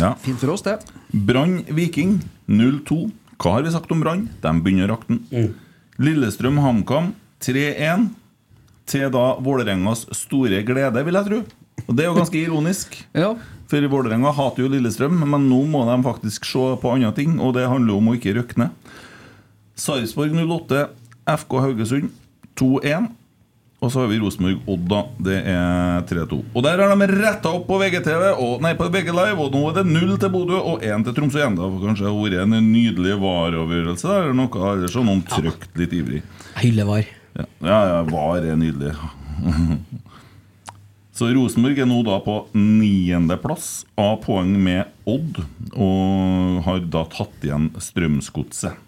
Ja. 0.00 0.12
Fint 0.20 0.40
for 0.40 0.52
oss, 0.52 0.64
det. 0.66 0.78
Brann 1.12 1.62
Viking 1.72 2.18
0-2. 2.48 3.06
Hva 3.40 3.56
har 3.56 3.64
vi 3.64 3.72
sagt 3.74 3.90
om 3.92 4.02
Brann? 4.04 4.26
De 4.44 4.52
begynner 4.60 4.92
rakten. 4.92 5.22
Lillestrøm 6.00 6.60
HamKam 6.62 7.14
3-1. 7.44 8.10
Til 8.92 9.08
da 9.14 9.26
Vålerengas 9.40 10.04
store 10.16 10.60
glede, 10.66 11.04
vil 11.06 11.16
jeg 11.16 11.28
tro. 11.30 11.40
Og 11.86 11.96
det 11.96 12.04
er 12.04 12.10
jo 12.10 12.18
ganske 12.20 12.40
ironisk. 12.42 13.00
Ja. 13.22 13.34
For 13.72 13.88
Vålerenga 13.88 14.28
hater 14.36 14.66
jo 14.66 14.68
Lillestrøm, 14.68 15.14
men 15.24 15.46
nå 15.48 15.62
må 15.70 15.86
de 15.88 15.94
faktisk 16.04 16.44
se 16.44 16.64
på 16.82 16.90
andre 16.92 17.08
ting, 17.16 17.38
og 17.40 17.54
det 17.56 17.64
handler 17.70 17.96
om 17.96 18.10
å 18.10 18.16
ikke 18.18 18.34
røkne. 18.36 18.66
Sarpsborg 19.80 20.34
08, 20.36 20.82
FK 21.40 21.56
Haugesund 21.64 22.10
2-1. 22.60 23.08
Og 23.82 23.90
så 23.90 24.04
har 24.04 24.10
vi 24.12 24.18
Rosenborg-Odd, 24.22 24.84
da. 24.92 25.00
Det 25.26 25.38
er 25.50 26.04
3-2. 26.06 26.36
Og 26.54 26.62
der 26.62 26.78
har 26.84 26.92
de 26.94 27.08
retta 27.10 27.50
opp 27.56 27.64
på 27.66 27.80
VGTV 27.80 28.28
og, 28.36 28.60
Nei, 28.62 28.76
på 28.78 28.86
VG 28.94 29.08
Live, 29.10 29.40
og 29.42 29.56
nå 29.56 29.62
er 29.70 29.80
det 29.80 29.86
null 29.88 30.12
til 30.22 30.30
Bodø 30.30 30.60
og 30.60 30.84
én 30.86 31.02
til 31.02 31.16
Tromsø 31.16 31.40
igjen. 31.40 31.56
Det 31.58 31.64
har 31.64 31.80
kanskje 31.88 32.12
vært 32.14 32.44
en 32.44 32.54
nydelig 32.68 33.16
VAR-avgjørelse 33.24 34.06
der, 34.06 34.28
eller 34.28 34.38
noe. 34.38 34.68
Eller 34.76 34.92
så 34.92 35.02
noen 35.02 35.24
trykt 35.26 35.80
litt 35.80 35.96
ivrig. 35.98 36.22
Hylle 36.60 36.86
var. 36.86 37.10
Ja, 37.40 37.48
ja, 37.64 37.80
ja 37.90 37.98
VAR 38.12 38.46
er 38.52 38.60
nydelig. 38.60 38.94
Så 41.12 41.28
Rosenborg 41.36 41.76
er 41.82 41.88
nå 41.88 41.98
da 42.06 42.16
på 42.24 42.38
niendeplass 42.56 43.84
av 44.00 44.14
poeng 44.24 44.54
med 44.64 44.88
Odd, 45.04 45.42
og 45.76 46.62
har 46.64 46.80
da 46.88 47.02
tatt 47.12 47.44
igjen 47.44 47.68
Strømsgodset. 47.76 48.78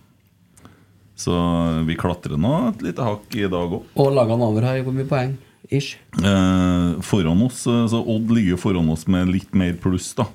Så 1.15 1.35
vi 1.87 1.95
klatrer 2.01 2.41
nå 2.41 2.55
et 2.71 2.81
lite 2.89 3.05
hakk 3.05 3.37
i 3.39 3.45
dag 3.47 3.77
òg. 3.77 3.85
Og 4.01 4.09
lagene 4.17 4.49
over 4.49 4.65
har 4.67 4.81
hvor 4.87 4.97
mye 4.97 5.07
poeng? 5.11 5.37
Ish. 5.71 5.99
Eh, 6.19 6.89
foran 7.05 7.45
oss, 7.45 7.67
eh, 7.69 7.85
så 7.93 8.01
Odd 8.01 8.33
ligger 8.35 8.59
foran 8.61 8.89
oss 8.93 9.07
med 9.07 9.29
litt 9.31 9.55
mer 9.57 9.77
pluss, 9.81 10.11
da. 10.17 10.27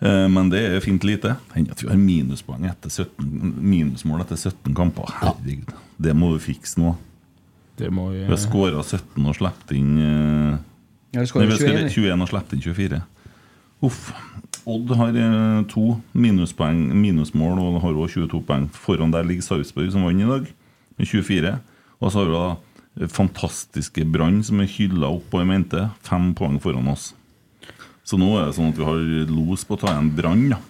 Eh, 0.00 0.26
men 0.32 0.48
det 0.50 0.62
er 0.62 0.80
fint 0.80 1.04
lite. 1.04 1.36
Hender 1.54 1.74
at 1.76 1.82
vi 1.84 1.90
har 1.90 2.00
minuspoeng 2.00 2.64
etter 2.70 2.90
17, 2.90 3.58
minusmål 3.60 4.24
etter 4.24 4.38
17 4.40 4.74
kamper. 4.74 5.10
Herregud, 5.20 5.74
Det 6.00 6.14
må 6.16 6.32
vi 6.38 6.54
fikse 6.54 6.80
nå. 6.80 6.96
Det 7.76 7.90
må 7.92 8.10
vi 8.10 8.24
Vi 8.24 8.30
har 8.30 8.40
skåra 8.40 8.82
17 8.82 9.26
og 9.26 9.36
sluppet 9.36 9.76
inn 9.76 9.98
eh, 10.00 10.58
Ja, 11.10 11.24
vi 11.24 11.46
har 11.46 11.50
21, 11.50 11.88
21 11.90 12.22
og 12.22 12.30
sluppet 12.30 12.54
inn 12.54 12.62
24. 12.62 13.00
Uff. 13.86 14.10
Odd 14.68 14.92
har 14.94 15.16
eh, 15.16 15.60
to 15.72 15.96
minuspoeng, 16.12 16.82
minusmål 17.00 17.58
og 17.58 17.80
har 17.82 17.96
også 17.96 18.26
22 18.26 18.42
poeng. 18.46 18.66
Foran 18.76 19.14
der 19.14 19.26
ligger 19.26 19.46
Sarpsborg, 19.46 19.90
som 19.90 20.04
vant 20.06 20.20
i 20.20 20.28
dag, 20.28 20.50
med 21.00 21.08
24. 21.08 21.54
Og 22.00 22.12
så 22.12 22.20
har 22.20 22.28
vi 22.28 22.36
da 22.36 22.44
eh, 23.00 23.10
fantastiske 23.10 24.04
Brann, 24.12 24.42
som 24.46 24.60
er 24.60 24.70
hylla 24.70 25.10
opp 25.16 25.34
og 25.34 25.42
i 25.42 25.48
mente. 25.48 25.88
Fem 26.06 26.30
poeng 26.36 26.60
foran 26.62 26.92
oss. 26.92 27.10
Så 28.04 28.18
nå 28.20 28.30
er 28.36 28.48
det 28.48 28.56
sånn 28.58 28.72
at 28.72 28.78
vi 28.78 28.86
har 28.86 29.30
los 29.32 29.64
på 29.66 29.78
å 29.78 29.80
ta 29.80 29.94
igjen 29.94 30.12
Brann. 30.18 30.46
da. 30.52 30.60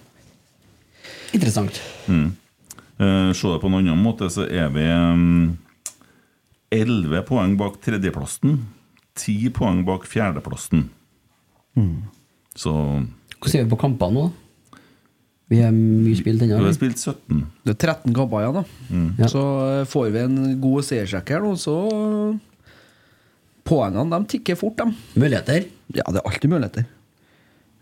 Interessant. 1.35 1.81
Mm. 2.07 2.29
Eh, 3.01 3.31
se 3.35 3.47
det 3.51 3.61
på 3.61 3.69
en 3.69 3.79
annen 3.81 4.01
måte, 4.01 4.31
så 4.31 4.47
er 4.47 4.71
vi 4.73 4.87
elleve 6.71 7.19
11 7.19 7.27
poeng 7.27 7.57
bak 7.59 7.81
tredjeplassen. 7.83 8.61
10 9.21 9.51
poeng 9.55 9.83
bak 9.87 10.05
fjerdeplassen. 10.09 10.87
Så 12.57 12.71
Hvordan 13.41 13.59
er 13.61 13.65
vi 13.65 13.71
på 13.71 13.79
kampene 13.81 14.13
nå? 14.17 14.29
Vi 15.51 15.59
har 15.59 15.73
mye 15.75 16.15
spilt 16.15 16.41
ennå. 16.45 16.59
Vi 16.61 16.69
har 16.69 16.75
spilt 16.77 16.99
17. 17.01 17.41
Det 17.67 17.73
er 17.73 17.79
13 17.91 18.13
kamper 18.15 18.39
igjen, 18.43 18.55
da. 18.61 18.63
Mm. 18.91 19.09
Ja. 19.19 19.27
Så 19.31 19.41
eh, 19.67 19.81
får 19.91 20.05
vi 20.13 20.21
en 20.23 20.37
god 20.63 20.85
seiersrekk 20.87 21.33
her 21.35 21.43
nå, 21.43 21.55
så 21.59 21.75
Poengene 23.67 24.09
de 24.09 24.29
tikker 24.31 24.57
fort, 24.57 24.79
de. 24.79 24.89
Muligheter? 25.21 25.67
Ja, 25.93 26.05
det 26.09 26.21
er 26.21 26.27
alltid 26.31 26.49
muligheter. 26.49 26.87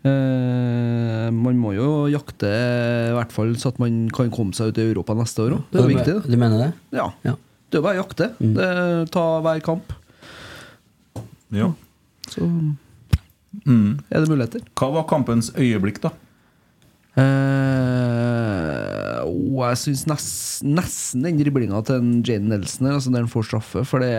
Eh, 0.04 1.28
man 1.36 1.58
må 1.60 1.72
jo 1.76 1.86
jakte, 2.12 2.48
i 2.50 3.14
hvert 3.16 3.32
fall 3.34 3.54
så 3.60 3.70
at 3.72 3.80
man 3.82 4.02
kan 4.14 4.30
komme 4.34 4.56
seg 4.56 4.72
ut 4.74 4.80
i 4.80 4.86
Europa 4.90 5.16
neste 5.18 5.46
år 5.46 5.56
òg. 5.58 5.62
Det 5.70 5.78
er 5.80 5.82
jo 5.82 5.88
Du- 5.88 5.94
viktig. 5.94 6.16
Du 6.34 6.36
mener 6.36 6.58
det? 6.66 6.70
Ja. 6.98 7.08
Ja. 7.24 7.34
Det 7.70 7.78
er 7.78 7.80
jo 7.80 7.86
bare 7.86 7.98
å 7.98 8.02
jakte. 8.04 8.30
Det, 8.40 9.10
ta 9.14 9.24
hver 9.46 9.60
kamp. 9.62 9.92
Ja. 11.52 11.72
Så 12.30 12.46
Mm. 13.66 13.98
er 14.10 14.20
det 14.22 14.28
muligheter. 14.30 14.60
Hva 14.78 14.92
var 14.94 15.08
kampens 15.10 15.50
øyeblikk, 15.58 15.98
da? 16.04 16.12
Eh, 17.20 19.18
oh, 19.26 19.64
jeg 19.66 19.78
syns 19.80 20.04
nes, 20.08 20.26
nesten 20.66 21.24
den 21.26 21.38
driblinga 21.40 21.80
til 21.86 21.98
en 22.00 22.10
Jane 22.26 22.48
Nelson 22.52 22.86
her, 22.86 22.94
altså 22.98 23.10
der 23.12 23.24
han 23.24 23.32
får 23.32 23.48
straffe, 23.48 23.82
for 23.88 23.98
det, 24.04 24.12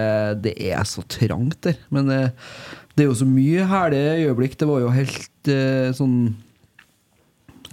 det 0.44 0.54
er 0.72 0.84
så 0.88 1.02
trangt 1.08 1.62
der. 1.68 1.78
Men 1.96 2.04
det, 2.12 2.20
det 2.98 3.06
er 3.06 3.10
jo 3.12 3.18
så 3.22 3.28
mye 3.30 3.68
herlige 3.72 4.18
øyeblikk. 4.28 4.58
Det 4.60 4.68
var 4.70 4.84
jo 4.84 4.92
helt 4.96 5.52
eh, 5.56 5.90
sånn 5.98 6.18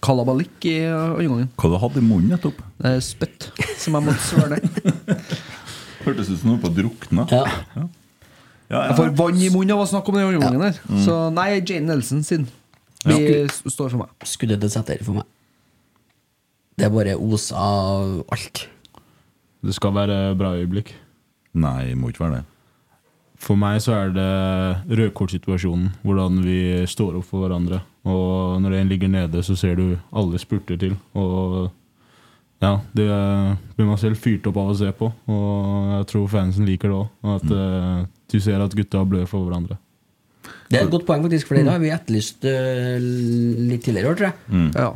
kalabalik 0.04 0.62
i 0.70 0.76
andre 0.86 1.26
gangen. 1.26 1.50
Hva 1.58 1.72
du 1.74 1.78
hadde 1.82 2.02
i 2.02 2.06
munnen 2.06 2.30
nettopp? 2.36 2.58
Det 2.78 2.94
spytt 3.02 3.48
som 3.82 3.98
jeg 3.98 4.06
måtte 4.06 4.28
svøre 4.30 4.60
ned. 4.62 4.72
Hørtes 6.06 6.30
ut 6.30 6.38
som 6.38 6.52
noe 6.54 6.62
på 6.62 6.70
å 6.70 6.76
drukne. 6.76 7.26
Ja. 7.34 7.42
Ja, 7.74 7.88
ja. 8.70 8.82
Jeg 8.88 8.96
får 8.98 9.12
vann 9.16 9.40
i 9.40 9.48
munnen 9.54 9.74
av 9.76 9.82
å 9.84 9.88
snakke 9.88 10.08
om 10.12 10.18
den 10.18 10.34
ungen 10.40 10.60
der 10.60 10.80
Mm. 10.88 11.04
Så 11.04 11.16
nei, 11.32 11.60
Jane 11.60 11.86
Nelson 11.86 12.22
sin. 12.22 12.46
Vi 13.04 13.14
Ja. 13.14 13.46
står 13.48 13.90
for 13.90 13.98
meg. 13.98 14.08
Skuddet 14.24 14.60
til 14.60 14.82
her 14.82 15.04
for 15.04 15.12
meg. 15.14 15.24
Det 16.78 16.86
er 16.86 16.90
bare 16.90 17.14
os 17.18 17.50
av 17.52 18.24
alt. 18.30 18.68
Det 19.64 19.74
skal 19.74 19.92
være 19.92 20.36
bra 20.38 20.52
øyeblikk. 20.54 20.92
Nei, 21.54 21.94
må 21.94 22.08
ikke 22.12 22.20
være 22.26 22.36
det. 22.36 22.44
For 23.38 23.56
meg 23.56 23.80
så 23.80 23.92
er 23.94 24.10
det 24.14 24.98
rødkortsituasjonen. 24.98 25.92
Hvordan 26.04 26.42
vi 26.44 26.86
står 26.86 27.16
opp 27.18 27.24
for 27.24 27.46
hverandre. 27.46 27.80
Og 28.04 28.60
når 28.62 28.80
en 28.80 28.88
ligger 28.88 29.08
nede, 29.08 29.42
så 29.42 29.56
ser 29.56 29.74
du 29.76 29.98
alle 30.12 30.38
spurter 30.38 30.78
til. 30.78 30.96
Og 31.14 31.70
ja, 32.62 32.80
det 32.94 33.06
blir 33.76 33.86
man 33.86 33.98
selv 34.00 34.16
fyrt 34.18 34.46
opp 34.50 34.56
av 34.56 34.70
å 34.72 34.78
se 34.78 34.90
på. 34.92 35.12
Og 35.30 35.98
jeg 35.98 36.06
tror 36.12 36.28
fansen 36.28 36.66
liker 36.66 36.88
det 36.90 36.98
òg. 36.98 37.08
At 37.36 37.50
eh, 37.50 38.06
du 38.28 38.38
ser 38.44 38.60
at 38.60 38.74
gutta 38.76 39.02
blør 39.08 39.28
for 39.28 39.46
hverandre. 39.46 39.78
Det 40.68 40.78
er 40.78 40.86
et 40.86 40.92
godt 40.92 41.06
poeng, 41.08 41.24
faktisk, 41.24 41.48
for 41.48 41.58
det 41.58 41.68
har 41.68 41.80
vi 41.80 41.92
etterlyst 41.92 42.44
uh, 42.44 42.96
litt 43.00 43.84
tidligere 43.84 44.12
år, 44.12 44.18
tror 44.18 44.28
jeg. 44.28 44.36
Mm. 44.52 44.70
Ja. 44.76 44.90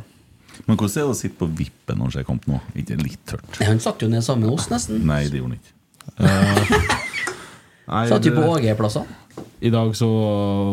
Men 0.66 0.76
hvordan 0.76 0.92
er 0.92 1.06
det 1.06 1.14
å 1.14 1.16
sitte 1.16 1.38
på 1.40 1.48
vippen 1.62 1.98
når 1.98 2.10
det 2.10 2.16
skjer 2.18 2.26
kamp 2.28 2.48
nå? 2.48 2.58
Ikke 2.78 2.98
litt 3.00 3.22
tørt? 3.28 3.56
Han 3.64 3.80
satt 3.82 4.04
jo 4.04 4.10
ned 4.12 4.24
sammen 4.24 4.46
med 4.46 4.56
oss, 4.56 4.68
nesten. 4.72 5.00
Nei, 5.08 5.24
det 5.32 5.40
gjorde 5.40 5.56
han 5.56 5.60
ikke. 5.60 5.78
Nei, 7.92 8.04
Satt 8.10 8.28
jo 8.28 8.34
på 8.36 8.44
AG-plassene. 8.58 9.18
I 9.62 9.70
dag 9.72 9.94
så 9.96 10.08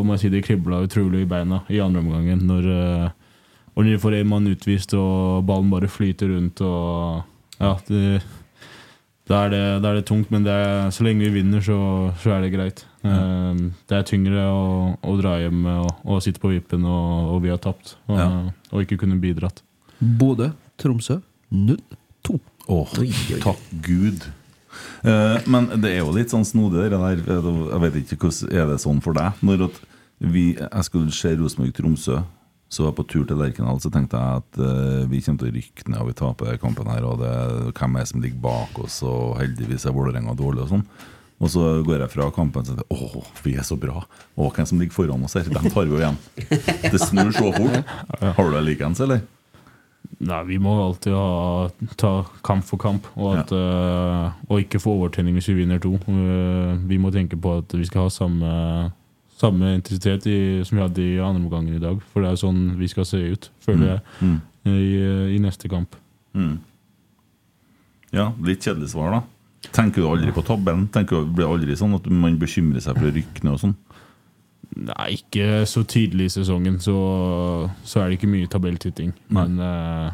må 0.03 0.15
jeg 0.15 0.23
si 0.23 0.31
det 0.33 0.43
kribla 0.45 0.81
utrolig 0.83 1.23
i 1.23 1.29
beina 1.29 1.61
i 1.71 1.79
andre 1.83 2.03
omgangen. 2.03 2.43
Når, 2.49 2.67
uh, 2.67 3.71
når 3.77 3.89
de 3.89 3.97
får 4.03 4.19
en 4.19 4.31
mann 4.33 4.51
utvist, 4.51 4.95
og 4.97 5.45
ballen 5.47 5.71
bare 5.71 5.91
flyter 5.91 6.33
rundt 6.35 6.63
og 6.65 7.25
Ja, 7.59 7.73
det, 7.89 8.21
da, 9.29 9.43
er 9.45 9.51
det, 9.53 9.61
da 9.83 9.91
er 9.93 9.99
det 9.99 10.05
tungt, 10.09 10.31
men 10.33 10.43
det 10.47 10.53
er, 10.57 10.89
så 10.95 11.05
lenge 11.05 11.21
vi 11.27 11.29
vinner, 11.39 11.61
så, 11.63 11.77
så 12.23 12.31
er 12.35 12.41
det 12.45 12.51
greit. 12.55 12.83
Eh, 13.05 13.59
det 13.89 13.97
er 13.99 14.07
tyngre 14.09 14.45
å, 14.49 14.63
å 15.05 15.15
dra 15.21 15.35
hjem 15.43 15.61
og, 15.75 15.91
og 16.09 16.23
sitte 16.25 16.41
på 16.43 16.51
vippen, 16.55 16.83
og, 16.89 17.35
og 17.35 17.43
vi 17.45 17.53
har 17.53 17.61
tapt. 17.61 17.95
Og, 18.09 18.17
Ja. 18.17 18.29
og 18.73 18.83
ikke 18.85 18.97
kunne 19.05 19.19
bidratt. 19.21 19.61
Bodø, 19.99 20.49
Tromsø 20.81 21.19
0-2. 21.53 22.39
Åh, 22.69 22.91
takk 23.41 23.61
Gud. 23.85 24.27
Eh, 25.03 25.37
men 25.49 25.69
det 25.81 25.93
er 25.95 26.03
jo 26.03 26.11
litt 26.13 26.29
sånn 26.33 26.45
snodig, 26.45 26.89
det 26.91 26.99
der. 26.99 27.23
Jeg 27.25 27.81
vet 27.85 27.95
ikke 28.03 28.29
hvordan 28.29 28.51
Er 28.53 28.67
det 28.73 28.81
sånn 28.83 28.99
for 29.01 29.17
deg? 29.17 29.39
Når 29.45 29.65
at 29.69 29.79
vi, 30.19 30.43
jeg 30.59 30.83
skulle 30.85 31.13
se 31.15 31.31
Rosenborg-Tromsø, 31.39 32.19
så 32.69 32.83
var 32.83 32.91
jeg 32.91 32.97
på 32.99 33.07
tur 33.09 33.23
til 33.25 33.39
Lerkendal, 33.41 33.79
så 33.81 33.89
tenkte 33.93 34.19
jeg 34.19 34.41
at 34.43 34.59
uh, 34.61 35.05
vi 35.09 35.21
kommer 35.25 35.41
til 35.41 35.49
å 35.49 35.55
rykke 35.55 35.87
ned 35.89 36.01
og 36.03 36.09
vi 36.11 36.17
taper 36.19 36.51
denne 36.51 36.61
kampen 36.61 36.91
her, 36.93 37.07
og 37.09 37.23
det, 37.23 37.31
hvem 37.79 37.95
er 37.97 38.05
det 38.05 38.11
som 38.11 38.25
ligger 38.25 38.43
bak 38.43 38.83
oss, 38.83 38.99
og 39.07 39.39
heldigvis 39.41 39.87
er 39.89 39.95
Vålerenga 39.95 40.37
dårlig 40.37 40.67
og 40.67 40.75
sånn. 40.75 40.85
Og 41.39 41.51
så 41.53 41.65
går 41.87 42.03
jeg 42.03 42.11
fra 42.11 42.27
kampen 42.35 42.61
og 42.61 42.67
tenker 42.67 42.93
åh, 42.93 43.33
vi 43.45 43.55
er 43.55 43.63
så 43.63 43.77
bra. 43.79 44.03
Og 44.35 44.51
hvem 44.51 44.67
som 44.67 44.81
ligger 44.81 44.97
foran 44.97 45.23
oss 45.23 45.37
her, 45.39 45.47
dem 45.47 45.69
tar 45.71 45.87
vi 45.87 45.95
jo 45.95 46.01
igjen. 46.01 46.17
Det 46.91 46.99
snur 46.99 47.31
så 47.31 47.51
fort. 47.55 47.93
Har 48.19 48.49
du 48.49 48.57
det 48.57 48.65
likeens, 48.67 48.99
eller? 49.05 49.23
Nei, 50.19 50.39
Vi 50.49 50.57
må 50.59 50.73
alltid 50.83 51.13
ha, 51.15 51.69
ta 51.99 52.11
kamp 52.43 52.65
for 52.67 52.81
kamp, 52.81 53.07
og, 53.15 53.37
at, 53.39 53.53
eh, 53.55 54.39
og 54.49 54.63
ikke 54.65 54.81
få 54.83 54.97
overtenning 54.97 55.37
hvis 55.37 55.47
vi 55.51 55.61
vinner 55.61 55.79
to. 55.79 55.93
Uh, 56.09 56.75
vi 56.89 56.99
må 56.99 57.11
tenke 57.15 57.39
på 57.39 57.59
at 57.61 57.75
vi 57.75 57.87
skal 57.87 58.07
ha 58.07 58.11
samme, 58.11 58.49
samme 59.39 59.73
intensitet 59.77 60.25
i, 60.27 60.37
som 60.67 60.77
vi 60.77 60.83
hadde 60.83 61.03
i 61.05 61.19
andre 61.23 61.41
omgangen 61.45 61.75
i 61.77 61.83
dag. 61.83 62.01
For 62.11 62.21
det 62.25 62.31
er 62.33 62.41
sånn 62.41 62.63
vi 62.79 62.89
skal 62.91 63.05
se 63.07 63.21
ut, 63.33 63.49
føler 63.65 63.93
jeg, 63.95 64.01
Mm. 64.21 64.37
i, 64.67 65.35
i 65.35 65.39
neste 65.39 65.69
kamp. 65.71 65.95
Mm. 66.35 66.57
Ja, 68.11 68.31
litt 68.43 68.65
kjedelig 68.65 68.89
svar, 68.93 69.11
da. 69.13 69.21
Tenker 69.75 70.01
du 70.01 70.07
aldri 70.09 70.31
på 70.33 70.43
tabellen? 70.47 70.87
Tenker 70.93 71.21
du, 71.23 71.31
Blir 71.35 71.49
aldri 71.51 71.75
sånn 71.77 71.93
at 71.97 72.05
man 72.09 72.37
bekymrer 72.41 72.81
seg 72.81 72.97
for 72.97 73.09
å 73.09 73.13
rykke 73.15 73.43
ned 73.45 73.53
og 73.57 73.61
sånn? 73.63 73.75
Nei, 74.79 75.07
ikke 75.17 75.63
så 75.67 75.81
tidlig 75.89 76.29
i 76.29 76.33
sesongen, 76.39 76.77
så, 76.83 76.95
så 77.83 78.01
er 78.03 78.09
det 78.11 78.19
ikke 78.19 78.29
mye 78.31 78.49
tabelltitting. 78.51 79.11
Men 79.33 79.57
eh, 79.59 80.11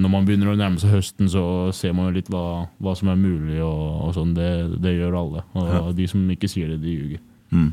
når 0.00 0.12
man 0.14 0.26
begynner 0.28 0.52
å 0.52 0.56
nærme 0.58 0.78
seg 0.80 0.94
høsten, 0.94 1.28
så 1.32 1.42
ser 1.76 1.92
man 1.96 2.08
jo 2.10 2.16
litt 2.20 2.30
hva, 2.32 2.66
hva 2.80 2.94
som 2.98 3.10
er 3.12 3.18
mulig, 3.20 3.58
og, 3.66 3.82
og 4.08 4.14
sånn. 4.16 4.32
Det, 4.36 4.50
det 4.82 4.94
gjør 4.96 5.18
alle. 5.24 5.42
Og 5.58 5.68
Ja. 5.74 5.82
de 5.98 6.06
som 6.10 6.22
ikke 6.30 6.48
sier 6.50 6.70
det, 6.72 6.80
de 6.84 6.94
ljuger. 6.96 7.24
Mm. 7.50 7.72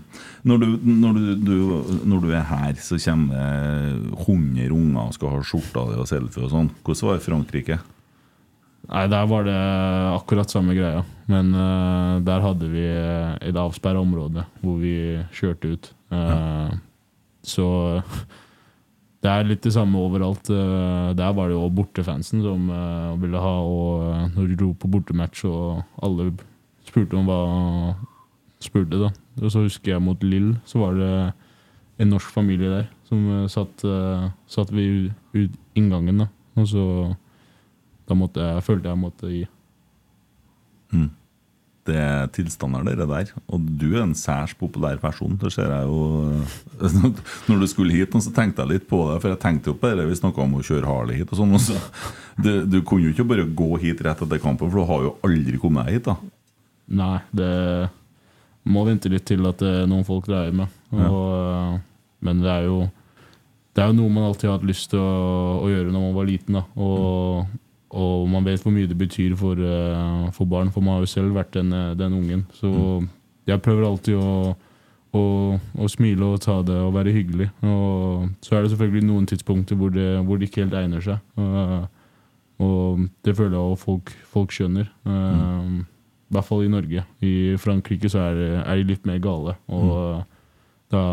Når, 0.50 0.58
du, 0.64 0.66
når, 0.90 1.18
du, 1.18 1.28
du, 1.46 1.58
når 2.10 2.24
du 2.24 2.32
er 2.34 2.48
her, 2.50 2.80
så 2.82 2.98
kommer 2.98 3.38
det 3.38 4.16
100 4.24 4.72
unger 4.74 5.04
og 5.04 5.14
skal 5.14 5.36
ha 5.36 5.44
skjorta 5.46 5.84
di 5.92 6.00
og 6.02 6.10
selfie 6.10 6.48
og 6.48 6.54
sånn. 6.54 6.72
Hvordan 6.82 7.08
var 7.10 7.18
det 7.18 7.22
i 7.22 7.28
Frankrike? 7.28 7.78
Nei, 8.88 9.04
der 9.12 9.28
var 9.28 9.44
det 9.44 9.60
akkurat 10.16 10.52
samme 10.52 10.76
greia. 10.78 11.04
Men 11.28 11.52
uh, 11.52 12.24
der 12.24 12.44
hadde 12.46 12.70
vi 12.72 12.86
eh, 12.88 13.36
et 13.50 13.58
avsperra 13.60 14.00
område 14.00 14.46
hvor 14.62 14.78
vi 14.80 14.96
kjørte 15.36 15.74
ut. 15.76 15.90
Eh, 16.16 16.76
Så 17.48 17.66
det 19.24 19.32
er 19.32 19.48
litt 19.48 19.64
det 19.66 19.74
samme 19.76 20.00
overalt. 20.00 20.48
Der 20.48 21.36
var 21.36 21.50
det 21.50 21.58
jo 21.58 21.68
bortefansen 21.74 22.42
som 22.44 22.68
ville 23.22 23.40
ha 23.40 23.56
Og 23.64 24.36
når 24.36 24.48
du 24.48 24.56
dro 24.56 24.74
på 24.74 24.90
bortematch, 24.92 25.44
og 25.48 25.84
alle 26.04 26.32
spurte 26.88 27.18
om 27.20 27.28
hva 27.28 27.42
spurte, 28.64 28.98
da. 29.04 29.12
Og 29.42 29.52
så 29.54 29.64
husker 29.66 29.94
jeg 29.96 30.02
mot 30.04 30.24
Lill, 30.26 30.56
så 30.66 30.80
var 30.82 30.98
det 30.98 31.12
en 32.02 32.10
norsk 32.14 32.30
familie 32.34 32.70
der 32.70 32.88
som 33.10 33.22
eh, 33.44 33.48
satt, 33.52 33.84
eh, 33.86 34.28
satt 34.50 34.72
ved 34.74 35.12
ut 35.34 35.54
inngangen. 35.78 36.24
da 36.26 36.28
Og 36.58 36.68
så 36.72 36.84
da 38.08 38.16
måtte 38.16 38.40
jeg, 38.40 38.64
følte 38.64 38.88
jeg 38.90 38.98
måtte 39.02 39.28
gi. 39.34 39.46
Mm. 40.96 41.10
det 41.88 41.96
er 42.00 42.28
tilstander, 42.36 42.84
dere 42.88 43.06
der. 43.08 43.30
Og 43.52 43.64
du 43.80 43.90
er 43.96 44.02
en 44.06 44.14
særs 44.16 44.54
populær 44.60 44.98
person. 45.00 45.36
Det 45.40 45.52
ser 45.54 45.72
jeg 45.72 45.88
jo 45.88 46.44
Når 47.50 47.60
du 47.62 47.68
skulle 47.68 47.96
hit, 47.96 48.12
så 48.24 48.32
tenkte 48.36 48.64
jeg 48.64 48.72
litt 48.74 48.88
på 48.90 49.02
det. 49.12 49.22
For 49.24 49.32
jeg 49.34 49.40
tenkte 49.44 49.72
jo 49.72 49.78
på 49.80 49.92
det 49.96 50.08
vi 50.10 50.18
snakka 50.20 50.44
om 50.44 50.56
å 50.60 50.64
kjøre 50.68 50.88
Harley 50.88 51.20
hit 51.20 51.32
og 51.32 51.40
sånn. 51.42 51.54
og 51.56 51.64
så- 51.64 51.80
Du, 52.44 52.66
du 52.70 52.82
kunne 52.86 53.08
jo 53.08 53.14
ikke 53.16 53.28
bare 53.28 53.48
gå 53.50 53.70
hit 53.82 54.02
rett 54.06 54.20
etter 54.22 54.40
kampen, 54.44 54.70
for 54.70 54.78
du 54.84 54.86
har 54.92 55.06
jo 55.08 55.14
aldri 55.26 55.58
kommet 55.60 55.88
deg 55.88 55.96
hit, 55.98 56.06
da. 56.12 56.18
Nei, 57.00 57.16
det 57.34 57.52
må 58.68 58.84
vente 58.88 59.10
litt 59.12 59.26
til 59.30 59.46
at 59.50 59.62
det 59.64 59.74
er 59.84 59.88
noen 59.90 60.06
folk 60.08 60.28
dreier 60.28 60.56
med. 60.56 60.74
Og, 60.92 61.24
eh, 61.38 61.80
Men 62.28 62.42
det 62.42 62.50
er 62.50 62.64
jo 62.66 62.90
Det 63.76 63.84
er 63.84 63.92
jo 63.92 63.98
noe 64.00 64.10
man 64.10 64.24
alltid 64.26 64.50
har 64.50 64.58
hatt 64.58 64.66
lyst 64.66 64.90
til 64.90 65.00
å, 65.00 65.62
å 65.62 65.68
gjøre 65.70 65.92
når 65.94 66.02
man 66.02 66.16
var 66.16 66.26
liten. 66.26 66.56
Da. 66.58 66.64
Og, 66.82 67.46
og 67.94 68.24
man 68.32 68.44
vet 68.48 68.64
hvor 68.66 68.74
mye 68.74 68.90
det 68.90 68.98
betyr 68.98 69.36
for, 69.38 69.54
eh, 69.54 70.32
for 70.34 70.50
barn, 70.50 70.72
for 70.74 70.82
man 70.82 70.98
har 70.98 71.04
jo 71.06 71.12
selv 71.12 71.36
vært 71.38 71.52
den, 71.54 71.70
eh, 71.72 71.92
den 71.94 72.16
ungen. 72.18 72.42
Så 72.58 72.72
jeg 73.46 73.62
prøver 73.62 73.86
alltid 73.86 74.18
å, 74.18 74.56
å, 75.14 75.22
å 75.78 75.90
smile 75.94 76.26
og 76.26 76.42
ta 76.42 76.58
det 76.66 76.80
og 76.88 76.96
være 76.98 77.14
hyggelig. 77.14 77.52
Og 77.62 78.32
så 78.42 78.58
er 78.58 78.66
det 78.66 78.72
selvfølgelig 78.74 79.06
noen 79.12 79.30
tidspunkter 79.30 79.78
hvor 79.78 79.94
det, 79.94 80.10
hvor 80.26 80.42
det 80.42 80.50
ikke 80.50 80.66
helt 80.66 80.80
egner 80.82 81.06
seg. 81.06 81.22
Og, 81.38 81.86
og 82.66 83.06
det 83.24 83.38
føler 83.38 83.60
jeg 83.60 83.62
også 83.62 83.84
folk, 83.86 84.16
folk 84.34 84.58
skjønner. 84.58 84.90
Eh, 85.06 85.78
I 86.28 86.36
hvert 86.36 86.48
fall 86.50 86.66
i 86.66 86.72
Norge. 86.72 87.06
I 87.24 87.34
Frankrike 87.62 88.10
så 88.12 88.20
er, 88.26 88.42
er 88.66 88.82
de 88.82 88.90
litt 88.92 89.06
mer 89.08 89.20
gale. 89.24 89.56
Og 89.72 90.26
da 90.92 91.04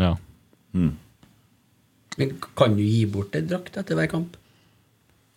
Ja. 0.00 0.14
Men 2.16 2.32
kan 2.56 2.76
du 2.76 2.82
gi 2.82 3.04
bort 3.08 3.34
en 3.36 3.48
drakt 3.48 3.76
etter 3.76 3.96
hver 3.96 4.08
kamp? 4.08 4.36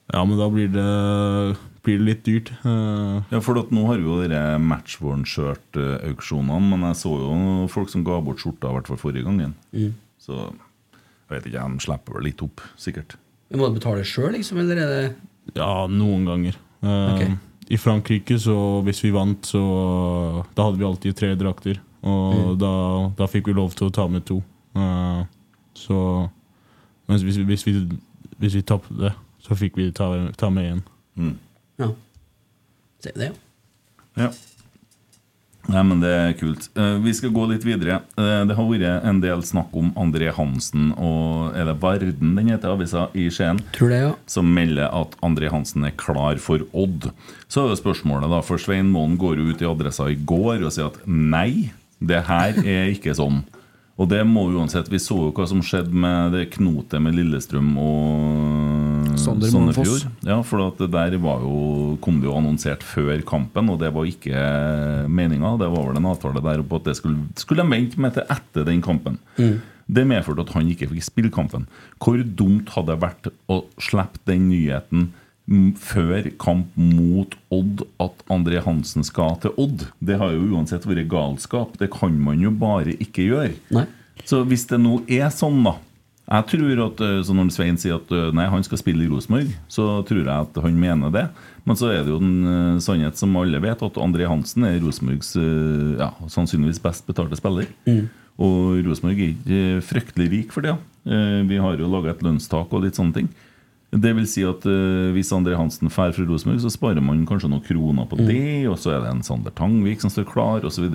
Ja, 0.09 0.23
men 0.25 0.39
da 0.39 0.47
blir 0.49 0.69
det, 0.73 0.85
blir 1.85 1.99
det 1.99 2.05
litt 2.07 2.23
dyrt. 2.25 2.49
Uh. 2.63 3.19
Ja, 3.29 3.41
for 3.45 3.59
at 3.61 3.69
nå 3.75 3.83
har 3.89 3.99
vi 3.99 4.07
jo 4.07 4.15
dere 4.23 4.55
matchworn-skjørt-auksjonene, 4.63 6.69
men 6.71 6.87
jeg 6.87 6.97
så 7.03 7.11
jo 7.19 7.67
folk 7.71 7.91
som 7.91 8.05
ga 8.07 8.17
bort 8.25 8.39
skjorta, 8.41 8.71
i 8.71 8.75
hvert 8.79 8.89
fall 8.89 9.01
forrige 9.01 9.27
gangen. 9.27 9.51
Mm. 9.75 9.91
Så 10.23 10.33
jeg 10.39 11.35
vet 11.35 11.45
ikke, 11.51 11.67
de 11.75 11.83
slipper 11.85 12.17
vel 12.17 12.25
litt 12.31 12.41
opp, 12.47 12.63
sikkert. 12.79 13.11
Men 13.51 13.61
Må 13.61 13.69
du 13.69 13.77
betale 13.77 14.07
sjøl, 14.07 14.31
liksom? 14.37 14.63
Eller 14.63 14.81
er 14.81 14.89
det 14.95 15.05
Ja, 15.59 15.71
noen 15.91 16.23
ganger. 16.29 16.57
Uh, 16.81 17.13
Ok. 17.13 17.23
I 17.69 17.77
Frankrike, 17.77 18.39
så 18.39 18.81
hvis 18.83 19.03
vi 19.03 19.11
vant, 19.13 19.45
så 19.45 20.43
Da 20.55 20.63
hadde 20.63 20.77
vi 20.79 20.85
alltid 20.85 21.15
tre 21.15 21.35
drakter. 21.35 21.79
Og 22.01 22.33
Mm. 22.35 22.57
da, 22.59 23.09
da 23.17 23.25
fikk 23.27 23.47
vi 23.47 23.53
lov 23.53 23.71
til 23.75 23.87
å 23.87 23.91
ta 23.93 24.07
med 24.07 24.25
to. 24.25 24.41
Uh, 24.75 25.23
så 25.75 26.29
Mens 27.07 27.21
hvis, 27.23 27.37
vi- 27.37 27.43
hvis 27.45 27.65
vi, 27.65 27.73
hvis 28.39 28.53
vi 28.55 28.61
tapte 28.61 29.13
så 29.41 29.55
fikk 29.55 29.75
vi 29.77 29.91
ta, 29.91 30.31
ta 30.37 30.49
med 30.49 30.73
én. 30.75 30.81
Mm. 31.17 31.37
Ja. 31.79 31.87
Se 32.99 33.11
det, 33.15 33.31
ja. 34.17 34.23
Ja. 34.23 34.29
Nei, 35.69 35.83
men 35.85 36.01
det 36.01 36.09
er 36.09 36.31
kult. 36.37 36.69
Eh, 36.73 36.97
vi 37.03 37.13
skal 37.13 37.33
gå 37.33 37.45
litt 37.51 37.65
videre. 37.67 37.99
Eh, 38.17 38.41
det 38.49 38.55
har 38.57 38.69
vært 38.69 39.05
en 39.05 39.21
del 39.21 39.43
snakk 39.45 39.75
om 39.77 39.91
André 39.99 40.31
Hansen 40.33 40.91
og 40.97 41.53
Er 41.57 41.69
det 41.69 41.77
Varden 41.81 42.33
den 42.37 42.49
heter 42.49 42.73
avisa 42.73 43.07
i 43.13 43.27
Skien? 43.33 43.61
Tror 43.75 43.93
det, 43.93 44.01
ja. 44.01 44.15
Som 44.29 44.49
melder 44.55 44.89
at 44.89 45.13
André 45.25 45.51
Hansen 45.53 45.85
er 45.85 45.93
klar 45.99 46.41
for 46.41 46.65
Odd. 46.73 47.11
Så 47.47 47.65
er 47.65 47.73
det 47.73 47.81
spørsmålet, 47.83 48.29
da. 48.31 48.41
For 48.45 48.61
Svein 48.61 48.89
Moen 48.93 49.17
går 49.21 49.37
jo 49.37 49.53
ut 49.53 49.61
i 49.61 49.69
Adressa 49.69 50.09
i 50.09 50.17
går 50.17 50.65
og 50.65 50.73
sier 50.73 50.89
at 50.89 50.99
nei, 51.05 51.71
det 51.99 52.25
her 52.29 52.57
er 52.63 52.93
ikke 52.93 53.13
sånn. 53.17 53.43
Og 53.99 54.07
det 54.07 54.21
må 54.27 54.45
uansett 54.55 54.87
Vi 54.91 55.01
så 55.01 55.17
jo 55.25 55.33
hva 55.35 55.45
som 55.49 55.61
skjedde 55.65 55.91
med 55.93 56.33
det 56.37 56.47
knotet 56.55 57.03
med 57.03 57.17
Lillestrøm 57.19 57.73
og 57.83 58.88
Sander 59.21 59.51
Sandefjord. 59.51 60.05
Ja, 60.25 60.39
for 60.45 60.63
at 60.65 60.79
det 60.81 60.89
der 60.93 61.17
var 61.21 61.43
jo, 61.43 61.97
kom 62.03 62.21
det 62.21 62.29
jo 62.29 62.35
annonsert 62.37 62.85
før 62.85 63.21
kampen, 63.27 63.71
og 63.73 63.79
det 63.81 63.91
var 63.95 64.07
ikke 64.09 64.43
meninga. 65.11 65.55
Det 65.61 65.69
var 65.73 65.89
vel 65.89 65.99
en 65.99 66.09
avtale 66.11 66.43
der 66.45 66.63
på 66.63 66.79
at 66.79 66.89
det 66.89 66.95
skulle, 66.99 67.27
skulle 67.39 67.65
de 67.65 67.75
vente 67.75 68.01
med 68.01 68.15
til 68.15 68.25
etter 68.37 68.67
den 68.67 68.83
kampen. 68.85 69.19
Mm. 69.39 69.59
Det 69.89 70.05
medførte 70.05 70.45
at 70.45 70.53
han 70.53 70.69
ikke 70.69 70.91
fikk 70.91 71.05
spille 71.05 71.33
kampen. 71.33 71.65
Hvor 72.01 72.21
dumt 72.21 72.69
hadde 72.75 72.93
det 72.93 73.01
vært 73.01 73.31
å 73.49 73.63
slippe 73.81 74.21
den 74.29 74.45
nyheten 74.51 75.09
mm, 75.49 75.71
før 75.81 76.29
kamp 76.41 76.77
mot 76.77 77.33
Odd 77.53 77.85
at 78.03 78.21
André 78.29 78.61
Hansen 78.65 79.07
skal 79.07 79.39
til 79.41 79.55
Odd? 79.57 79.87
Det 79.97 80.19
har 80.21 80.35
jo 80.35 80.51
uansett 80.53 80.85
vært 80.89 81.09
galskap. 81.09 81.79
Det 81.81 81.89
kan 81.95 82.13
man 82.21 82.43
jo 82.43 82.53
bare 82.53 82.93
ikke 83.01 83.25
gjøre. 83.31 83.55
Nei. 83.73 83.87
Så 84.27 84.43
hvis 84.45 84.67
det 84.69 84.77
nå 84.83 84.99
er 85.09 85.31
sånn, 85.33 85.63
da 85.65 85.79
Jeg 86.29 86.45
tror 86.51 86.81
at 86.83 87.01
eh, 87.01 87.19
så 87.25 87.33
Når 87.33 87.49
Svein 87.53 87.79
sier 87.81 87.97
at 87.97 88.11
eh, 88.13 88.29
nei, 88.37 88.45
han 88.51 88.65
skal 88.65 88.81
spille 88.81 89.05
i 89.05 89.09
Rosenborg, 89.09 89.49
så 89.71 89.87
tror 90.05 90.21
jeg 90.21 90.29
at 90.29 90.61
han 90.61 90.77
mener 90.77 91.13
det. 91.13 91.25
Men 91.65 91.79
så 91.79 91.89
er 91.89 92.03
det 92.03 92.13
jo 92.13 92.21
den 92.21 92.45
eh, 92.45 92.81
sannhet 92.85 93.17
som 93.17 93.35
alle 93.39 93.61
vet, 93.63 93.81
at 93.85 93.99
André 94.01 94.29
Hansen 94.29 94.67
er 94.67 94.79
Rosenborgs 94.83 95.33
ja, 95.39 96.11
sannsynligvis 96.29 96.81
best 96.83 97.07
betalte 97.09 97.39
spiller. 97.39 97.69
Og 98.39 98.79
Rosenborg 98.85 99.19
er 99.19 99.33
ikke 99.33 99.83
fryktelig 99.83 100.29
rik 100.31 100.53
for 100.55 100.63
det. 100.63 100.77
Vi 101.03 101.57
har 101.59 101.79
jo 101.79 101.89
laga 101.91 102.13
et 102.13 102.21
lønnstak 102.23 102.71
og 102.71 102.85
litt 102.85 102.99
sånne 102.99 103.17
ting. 103.17 103.29
Det 103.89 104.11
vil 104.13 104.27
si 104.29 104.43
at 104.45 104.65
uh, 104.69 105.09
Hvis 105.15 105.31
André 105.33 105.55
Hansen 105.57 105.89
drar 105.89 106.13
fra 106.13 106.25
Rosenborg, 106.27 106.61
så 106.61 106.69
sparer 106.69 107.01
man 107.01 107.25
kanskje 107.27 107.49
noen 107.49 107.65
kroner 107.65 108.05
på 108.09 108.19
det, 108.21 108.67
og 108.69 108.77
så 108.77 108.93
er 108.93 109.01
det 109.01 109.15
en 109.15 109.25
Sander 109.25 109.55
Tangvik 109.57 110.03
som 110.03 110.13
står 110.13 110.27
klar, 110.29 110.67
osv. 110.67 110.85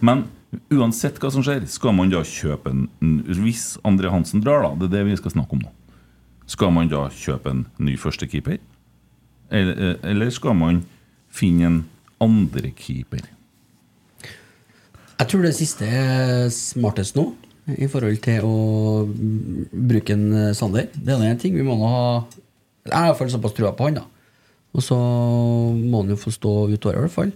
Men 0.00 0.26
uansett 0.72 1.18
hva 1.20 1.30
som 1.32 1.44
skjer, 1.44 1.66
skal 1.70 1.94
man 1.96 2.12
da 2.12 2.22
kjøpe 2.26 2.72
en 2.72 2.86
Hvis 3.26 3.76
André 3.86 4.10
Hansen 4.12 4.42
drar, 4.44 4.64
da, 4.64 4.74
det 4.78 4.88
er 4.88 4.94
det 4.98 5.10
vi 5.10 5.18
skal 5.20 5.34
snakke 5.34 5.56
om 5.56 5.64
nå, 5.64 5.72
skal 6.48 6.72
man 6.72 6.90
da 6.90 7.06
kjøpe 7.12 7.52
en 7.52 7.66
ny 7.82 7.96
førstekeeper? 8.00 8.60
Eller, 9.50 9.74
eh, 9.76 10.10
eller 10.10 10.30
skal 10.32 10.56
man 10.56 10.82
finne 11.32 11.66
en 11.66 11.82
andre 12.20 12.72
keeper? 12.76 13.26
Jeg 15.18 15.28
tror 15.28 15.44
det 15.44 15.56
siste 15.56 15.86
er 15.88 16.48
smartest 16.54 17.16
nå, 17.18 17.32
i 17.76 17.88
forhold 17.90 18.20
til 18.24 18.44
å 18.46 18.54
bruke 19.08 20.14
en 20.14 20.28
eh, 20.32 20.54
Sander. 20.56 20.88
Det 20.94 21.16
er 21.16 21.26
en 21.26 21.40
ting. 21.40 21.56
Vi 21.58 21.66
må 21.66 21.76
nå 21.76 21.90
ha 21.90 22.04
Jeg 22.88 22.96
har 22.96 23.26
i 23.26 23.32
såpass 23.32 23.52
trua 23.52 23.74
på 23.76 23.88
han, 23.88 23.98
da. 24.00 24.06
Og 24.72 24.84
så 24.84 24.96
må 24.96 26.02
han 26.02 26.12
jo 26.14 26.20
få 26.20 26.32
stå 26.32 26.52
ut 26.70 26.86
året, 26.86 26.96
i 26.96 27.04
hvert 27.04 27.12
fall. 27.12 27.32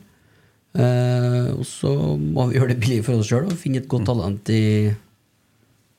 Eh, 0.73 1.49
og 1.53 1.65
så 1.69 1.93
må 2.17 2.49
vi 2.49 2.57
gjøre 2.57 2.73
det 2.73 2.81
billig 2.81 3.03
for 3.05 3.21
oss 3.21 3.29
sjøl 3.29 3.51
og 3.51 3.59
finne 3.61 3.83
et 3.83 3.91
godt 3.93 4.09
talent 4.09 4.53
i 4.53 4.63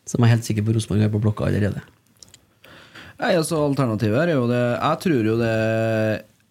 som 0.09 0.19
jeg 0.19 0.27
er 0.27 0.33
helt 0.33 0.47
sikker 0.47 0.65
på 0.67 0.73
Rosenborg 0.75 1.05
er 1.05 1.11
på 1.13 1.21
blokka 1.23 1.47
allerede. 1.47 1.83
Nei, 3.21 3.35
altså 3.37 3.61
Alternativet 3.63 4.17
her 4.19 4.31
er 4.33 4.35
jo 4.39 4.49
det 4.49 4.63
Jeg 4.63 4.99
tror 5.05 5.27
jo 5.29 5.35
det 5.39 5.57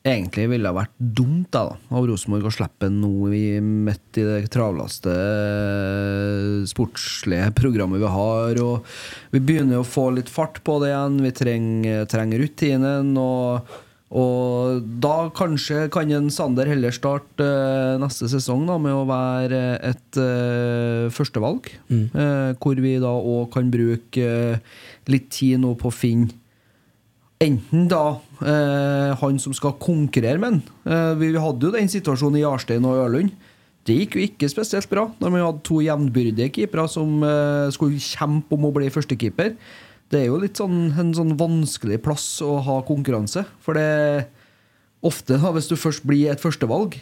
egentlig 0.02 0.48
ville 0.50 0.70
ha 0.70 0.74
vært 0.74 0.94
dumt 0.98 1.50
da, 1.54 1.64
da 1.68 1.98
av 1.98 2.06
Rosenborg 2.08 2.48
å 2.48 2.52
slippe 2.54 2.88
ham 2.88 2.96
nå 3.02 3.28
midt 3.30 4.18
i 4.18 4.24
det 4.26 4.48
travleste 4.50 5.12
eh, 5.12 6.64
sportslige 6.66 7.52
programmet 7.58 8.02
vi 8.02 8.10
har. 8.10 8.58
Og 8.64 8.88
vi 9.34 9.42
begynner 9.42 9.82
å 9.82 9.86
få 9.86 10.08
litt 10.16 10.32
fart 10.32 10.58
på 10.66 10.80
det 10.82 10.90
igjen. 10.90 11.20
Vi 11.22 11.34
trenger, 11.38 12.08
trenger 12.10 12.42
rutinen. 12.42 13.12
Og, 13.20 13.78
og 14.12 14.82
da 15.00 15.30
kanskje 15.32 15.86
kan 15.92 16.10
en 16.12 16.28
Sander 16.32 16.68
heller 16.68 16.92
starte 16.92 17.46
uh, 17.46 17.96
neste 18.02 18.28
sesong 18.28 18.66
da 18.68 18.76
med 18.82 18.92
å 18.92 19.06
være 19.08 19.62
et 19.88 20.20
uh, 20.20 21.08
førstevalg. 21.12 21.70
Eh, 21.92 22.52
hvor 22.60 22.82
vi 22.84 22.98
da 23.00 23.12
òg 23.16 23.48
kan 23.54 23.72
bruke 23.72 24.28
eh, 24.28 24.78
litt 25.08 25.30
tid 25.32 25.62
nå 25.62 25.72
på 25.80 25.88
å 25.88 25.94
finne 25.94 26.42
Enten 27.42 27.88
da 27.90 28.20
eh, 28.44 29.12
han 29.18 29.38
som 29.42 29.54
skal 29.56 29.74
konkurrere 29.82 30.38
med 30.38 30.48
han. 30.52 30.60
Eh, 30.86 31.14
vi, 31.18 31.32
hadde 31.34 31.66
jo 31.66 31.72
den 31.74 31.90
situasjonen 31.90 32.38
i 32.38 32.44
Jarstein 32.44 32.86
og 32.86 33.00
Ørlund. 33.06 33.32
Det 33.82 33.96
gikk 33.98 34.14
jo 34.14 34.26
ikke 34.28 34.50
spesielt 34.50 34.86
bra 34.90 35.08
når 35.18 35.32
vi 35.34 35.40
hadde 35.42 35.64
to 35.66 35.80
jevnbyrdige 35.82 36.52
keepere 36.54 36.84
som 36.90 37.16
eh, 37.26 37.72
skulle 37.74 37.98
kjempe 37.98 38.54
om 38.54 38.68
å 38.68 38.74
bli 38.76 38.92
førstekeeper. 38.94 39.56
Det 40.12 40.20
er 40.20 40.28
jo 40.28 40.40
litt 40.42 40.60
sånn, 40.60 40.92
en 41.00 41.14
sånn 41.16 41.32
vanskelig 41.40 42.02
plass 42.04 42.26
å 42.44 42.58
ha 42.66 42.80
konkurranse. 42.84 43.46
For 43.64 43.78
det 43.78 44.28
ofte, 45.02 45.38
da, 45.40 45.52
hvis 45.56 45.70
du 45.70 45.76
først 45.80 46.04
blir 46.06 46.30
et 46.32 46.42
førstevalg, 46.42 46.98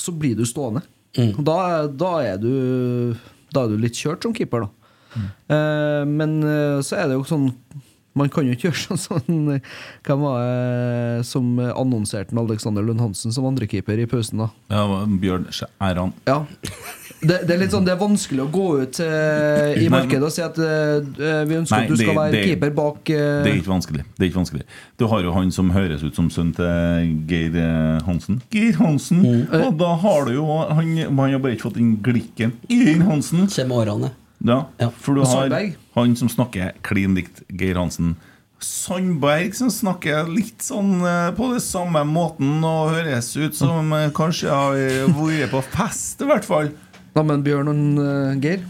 så 0.00 0.14
blir 0.16 0.38
du 0.38 0.46
stående. 0.48 0.82
Mm. 1.18 1.34
Da, 1.46 1.58
da, 1.86 2.12
er 2.24 2.40
du, 2.42 3.14
da 3.54 3.66
er 3.66 3.74
du 3.74 3.82
litt 3.82 3.98
kjørt 4.00 4.24
som 4.24 4.34
keeper, 4.34 4.66
da. 4.66 4.72
Eh, 5.14 6.02
men 6.10 6.40
eh, 6.42 6.80
så 6.82 6.96
er 6.98 7.06
det 7.06 7.14
jo 7.14 7.26
sånn 7.28 7.44
Man 8.18 8.32
kan 8.34 8.48
jo 8.48 8.56
ikke 8.56 8.66
gjøre 8.72 8.80
sånn 8.82 8.98
som 8.98 9.20
Hvem 10.02 10.24
var 10.24 10.40
det 10.42 11.28
som 11.28 11.52
annonserte 11.68 12.34
Alexander 12.34 12.82
Lund 12.82 12.98
Hansen 12.98 13.30
som 13.30 13.46
andrekeeper 13.46 14.02
i 14.02 14.08
pausen, 14.10 14.42
da? 14.42 14.48
Ja, 14.74 15.04
Bjørn 15.06 15.46
Skjæran. 15.54 16.16
Ja. 16.26 16.40
Det, 17.24 17.38
det 17.48 17.54
er 17.54 17.60
litt 17.62 17.72
sånn 17.72 17.84
Det 17.86 17.92
er 17.94 18.00
vanskelig 18.00 18.42
å 18.44 18.48
gå 18.52 18.64
ut 18.82 18.98
eh, 19.04 19.78
i 19.82 19.88
markedet 19.92 20.26
og 20.28 20.32
si 20.34 20.42
at 20.44 20.58
eh, 20.60 21.44
vi 21.48 21.56
ønsker 21.58 21.76
Nei, 21.76 21.84
at 21.84 21.90
du 21.92 21.96
skal 21.96 22.10
det- 22.12 22.16
være 22.18 22.32
det- 22.34 22.42
keeper 22.48 22.74
bak 22.76 23.10
eh, 23.14 23.22
Det 23.44 23.52
er 23.52 23.58
ikke 23.60 23.72
vanskelig. 23.72 24.04
Det 24.16 24.22
er 24.26 24.28
ikke 24.30 24.40
vanskelig 24.42 24.66
Du 25.00 25.06
har 25.10 25.22
jo 25.26 25.32
han 25.36 25.50
som 25.54 25.70
høres 25.74 26.04
ut 26.04 26.14
som 26.18 26.28
sønnen 26.30 26.54
til 26.58 27.14
Geir 27.30 27.56
eh, 27.60 28.02
Hansen. 28.06 28.42
Geir 28.52 28.76
Hansen! 28.80 29.24
Og 29.50 29.78
da 29.80 29.94
har 30.04 30.28
du 30.28 30.34
jo 30.36 30.44
Han, 30.68 30.92
han 31.06 31.16
har 31.36 31.40
bare 31.40 31.56
ikke 31.56 31.68
fått 31.70 31.80
den 31.80 31.96
glikken. 32.04 32.52
Geir 32.68 33.02
Hansen! 33.08 33.46
Kjem 33.48 33.72
årene. 33.72 34.12
Ja, 34.44 34.66
for 35.00 35.14
du 35.16 35.22
Og 35.24 35.30
har 35.32 35.52
han 35.94 36.16
som 36.18 36.28
snakker 36.28 36.72
klin 36.84 37.14
likt 37.16 37.42
Geir 37.48 37.78
Hansen. 37.80 38.16
Sandberg 38.64 39.52
som 39.56 39.68
snakker 39.72 40.28
litt 40.30 40.62
sånn 40.64 40.98
eh, 41.04 41.30
på 41.36 41.50
det 41.52 41.60
samme 41.64 42.00
måten 42.08 42.62
og 42.64 42.94
høres 42.94 43.32
ut 43.36 43.56
som 43.56 43.92
eh, 43.96 44.08
kanskje 44.16 44.48
har 44.52 44.78
vært 45.16 45.52
på 45.52 45.60
fest, 45.74 46.22
i 46.24 46.28
hvert 46.30 46.46
fall. 46.48 46.70
Neimen, 47.14 47.44
Bjørn 47.46 47.70
og 47.70 48.00
uh, 48.02 48.32
Geir? 48.42 48.64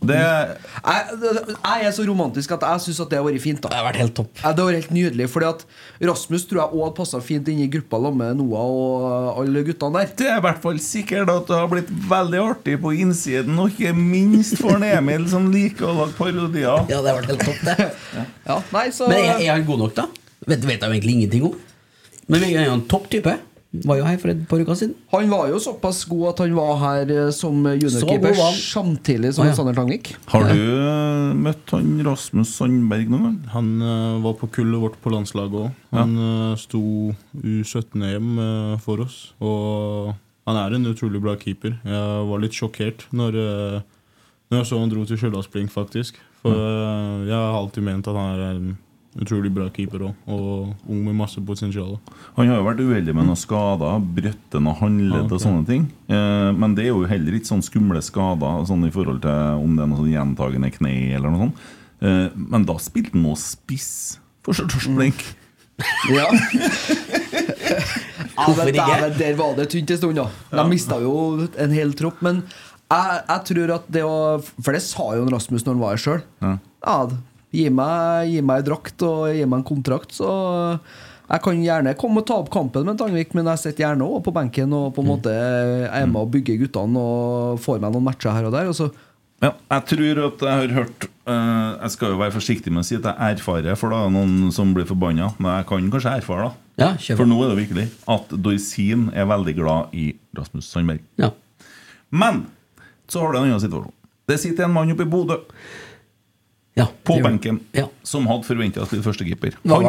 Det 0.00 0.16
jeg, 0.16 1.16
jeg 1.60 1.84
er 1.84 1.92
så 1.92 2.04
romantisk 2.08 2.54
at 2.56 2.62
jeg 2.64 2.82
syns 2.86 3.00
det 3.10 3.18
har 3.18 3.24
vært 3.26 3.42
fint. 3.44 3.60
da 3.60 3.68
Det 3.68 3.76
har 3.76 3.84
vært 3.84 4.00
helt 4.00 4.14
topp 4.16 4.30
Det 4.38 4.46
har 4.48 4.56
vært 4.56 4.78
helt 4.78 4.94
nydelig 4.96 5.26
Fordi 5.28 5.48
at 5.50 5.64
Rasmus 6.08 6.46
tror 6.48 6.60
jeg 6.62 6.72
òg 6.72 6.84
hadde 6.86 6.96
passa 6.96 7.20
fint 7.24 7.50
inn 7.52 7.60
i 7.60 7.68
gruppa 7.74 8.00
sammen 8.00 8.22
med 8.22 8.40
Noah 8.40 8.70
og 8.70 9.42
alle 9.42 9.64
guttene 9.66 10.00
der. 10.00 10.14
Det 10.16 10.30
er 10.30 10.40
i 10.40 10.44
hvert 10.46 10.62
fall 10.64 10.80
sikkert 10.80 11.32
at 11.34 11.50
det 11.50 11.58
har 11.58 11.68
blitt 11.70 11.92
veldig 12.10 12.40
artig 12.42 12.78
på 12.80 12.94
innsiden, 12.96 13.58
og 13.60 13.74
ikke 13.74 13.92
minst 13.96 14.56
for 14.60 14.78
en 14.78 14.86
Emil, 14.88 15.26
som 15.30 15.50
liker 15.52 15.90
å 15.90 15.94
lage 15.98 16.16
parodier. 16.16 16.88
Ja, 16.88 17.02
det 17.02 17.12
har 17.12 17.20
vært 17.20 17.34
helt 17.34 17.44
topp, 17.44 17.60
det. 17.68 17.90
Ja, 18.48 18.56
nei, 18.72 18.86
så 18.96 19.10
Men 19.10 19.20
er, 19.20 19.44
er 19.44 19.52
han 19.52 19.68
god 19.68 19.84
nok, 19.84 19.94
da? 20.00 20.08
Vet, 20.48 20.64
vet 20.64 20.80
jeg 20.80 20.88
egentlig 20.88 21.18
ingenting 21.18 21.46
om. 21.50 21.60
Men 22.30 22.46
er 22.48 22.62
han 22.62 22.78
en 22.78 22.86
topp 22.88 23.10
type? 23.12 23.36
Var 23.70 24.00
jo 24.00 24.06
her 24.06 24.16
for 24.18 24.32
et 24.32 24.40
par 24.50 24.62
uker 24.64 24.78
siden. 24.78 24.94
Han 25.12 25.28
var 25.30 25.50
jo 25.52 25.60
såpass 25.62 26.02
god 26.10 26.24
at 26.32 26.40
han 26.42 26.56
var 26.56 26.72
her 26.80 27.12
eh, 27.14 27.28
som 27.34 27.54
juniorkeeper 27.68 28.40
samtidig 28.58 29.30
som 29.36 29.44
ah, 29.44 29.50
ja. 29.52 29.58
Sander 29.58 29.76
Tangvik. 29.78 30.10
Har 30.32 30.48
du 30.48 30.58
ja. 30.58 31.34
møtt 31.38 31.70
han 31.76 32.00
Rasmus 32.06 32.56
Sandberg 32.58 33.12
noen 33.12 33.28
gang? 33.28 33.36
Han 33.54 33.68
uh, 33.84 34.18
var 34.24 34.34
på 34.40 34.50
kullet 34.58 34.82
vårt 34.82 34.98
på 35.04 35.12
landslaget 35.14 35.60
òg. 35.62 35.78
Han 35.94 36.16
eh, 36.24 36.56
sto 36.58 36.82
U17-EM 37.38 38.34
uh, 38.42 38.74
for 38.82 39.06
oss. 39.06 39.20
Og 39.38 40.10
han 40.50 40.58
er 40.58 40.74
en 40.74 40.90
utrolig 40.90 41.20
bra 41.22 41.36
keeper. 41.38 41.76
Jeg 41.86 42.28
var 42.30 42.42
litt 42.42 42.56
sjokkert 42.56 43.06
når, 43.14 43.36
eh, 43.38 43.80
når 44.50 44.62
jeg 44.62 44.68
så 44.70 44.80
han 44.80 44.92
dro 44.92 45.04
til 45.06 45.20
Stjørdalsblink, 45.20 45.70
faktisk. 45.70 46.18
For 46.42 46.56
eh, 46.56 47.28
jeg 47.28 47.36
har 47.36 47.58
alltid 47.58 47.86
ment 47.86 48.08
at 48.10 48.18
han 48.18 48.32
er 48.34 48.56
en 48.56 48.70
utrolig 49.18 49.50
bra 49.50 49.66
keeper 49.74 50.04
òg, 50.06 50.28
og 50.30 50.90
ung 50.90 51.00
med 51.08 51.16
masse 51.18 51.40
potensial. 51.42 51.96
Han 52.36 52.50
har 52.50 52.60
jo 52.60 52.66
vært 52.68 52.82
uheldig 52.84 53.14
med 53.16 53.26
noen 53.26 53.38
skader, 53.38 53.98
brøtten 54.18 54.68
og 54.70 54.78
håndledd 54.78 55.26
okay. 55.26 55.36
og 55.36 55.42
sånne 55.42 55.66
ting. 55.66 55.88
Eh, 56.12 56.50
men 56.54 56.76
det 56.78 56.86
er 56.86 56.92
jo 56.92 57.02
heller 57.10 57.36
ikke 57.36 57.50
sånn 57.50 57.66
skumle 57.66 58.02
skader 58.04 58.62
sånn 58.70 58.86
i 58.86 58.92
forhold 58.94 59.22
til 59.26 59.64
om 59.64 59.74
det 59.74 59.84
er 59.84 59.90
noe 59.90 60.00
sånn 60.02 60.14
gjentagende 60.14 60.72
kne 60.76 60.94
eller 61.18 61.34
noe 61.34 61.48
sånt. 61.48 61.68
Eh, 62.00 62.26
men 62.54 62.66
da 62.68 62.78
spilte 62.80 63.16
han 63.16 63.28
også 63.32 63.56
spiss 63.58 63.92
for 64.46 64.56
Stjørdalsblink. 64.56 65.26
Ja. 66.12 66.26
Ja, 68.36 68.44
Hvorfor 68.44 68.68
ikke? 68.68 69.06
Der 69.16 69.36
var 69.38 69.54
det 69.56 69.70
tynt 69.72 69.90
en 69.94 69.96
stund, 69.96 70.18
da. 70.18 70.26
De 70.52 70.64
mista 70.68 70.98
jo 71.00 71.46
en 71.60 71.72
hel 71.72 71.94
tropp. 71.96 72.20
Men 72.24 72.42
jeg, 72.90 73.20
jeg 73.30 73.44
tror 73.48 73.72
at 73.78 73.88
det 73.92 74.02
å 74.04 74.18
For 74.42 74.76
det 74.76 74.82
sa 74.84 75.06
jo 75.16 75.24
Rasmus 75.30 75.64
når 75.64 75.76
han 75.76 75.80
var 75.80 75.96
her 75.96 76.02
sjøl. 76.04 76.22
Ja. 76.44 76.52
Ja, 76.80 76.96
gi 77.54 77.68
meg, 77.74 78.30
gi 78.30 78.42
meg 78.46 78.66
drakt 78.66 79.02
og 79.06 79.30
gi 79.34 79.46
meg 79.46 79.60
en 79.60 79.66
kontrakt, 79.66 80.14
så 80.14 80.30
jeg 81.30 81.42
kan 81.44 81.60
gjerne 81.62 81.94
komme 81.98 82.22
og 82.22 82.26
ta 82.26 82.40
opp 82.40 82.48
kampen 82.50 82.88
med 82.88 82.98
Tangvik, 82.98 83.36
men 83.38 83.46
jeg 83.52 83.62
sitter 83.62 83.84
gjerne 83.84 84.06
også 84.06 84.24
på 84.26 84.34
benken 84.34 84.72
og 84.74 84.88
på 84.96 85.04
en 85.04 85.10
måte 85.12 85.30
er 85.30 86.08
med 86.10 86.18
og 86.24 86.32
bygger 86.34 86.58
guttene 86.64 87.04
og 87.04 87.60
får 87.62 87.78
meg 87.82 87.94
noen 87.94 88.08
matcher 88.08 88.34
her 88.34 88.48
og 88.48 88.56
der. 88.56 88.70
Og 88.70 88.76
så 88.78 88.90
Ja, 89.40 89.54
jeg 89.70 89.84
tror 89.92 90.18
at 90.26 90.42
jeg 90.44 90.58
har 90.60 90.72
hørt 90.76 91.04
uh, 91.24 91.78
Jeg 91.80 91.92
skal 91.94 92.10
jo 92.12 92.18
være 92.20 92.34
forsiktig 92.34 92.72
med 92.74 92.82
å 92.82 92.88
si 92.88 92.98
at 92.98 93.06
jeg 93.08 93.36
erfarer, 93.38 93.78
for 93.78 93.94
da 93.94 94.02
er 94.04 94.10
noen 94.12 94.50
som 94.52 94.74
blir 94.74 94.88
forbanna. 94.88 95.30
Men 95.38 95.60
jeg 95.60 95.68
kan 95.70 95.86
kanskje 95.94 96.16
erfare, 96.18 96.50
da. 96.50 96.74
Ja. 96.82 97.14
For 97.14 97.28
nå 97.28 97.38
er 97.44 97.54
det 97.54 97.60
virkelig 97.62 97.86
at 98.10 98.34
Dorsin 98.34 99.06
er 99.14 99.30
veldig 99.30 99.54
glad 99.56 99.94
i 99.96 100.10
Rasmus 100.36 100.66
Sandberg. 100.66 101.06
Ja. 101.20 101.30
Men 102.10 102.48
så 103.06 103.22
har 103.22 103.30
du 103.32 103.38
en 103.38 103.46
annen 103.46 103.62
situasjon. 103.62 103.94
Det 104.26 104.38
sitter 104.42 104.66
en 104.66 104.74
mann 104.74 104.90
oppe 104.92 105.06
i 105.06 105.10
Bodø 105.10 105.38
Ja, 106.78 106.86
på 107.04 107.16
benken 107.22 107.58
Ja. 107.74 107.88
som 108.06 108.26
hadde 108.30 108.46
forventa 108.46 108.80
å 108.80 108.86
spille 108.86 109.02
førstekeeper. 109.02 109.56
Han, 109.68 109.82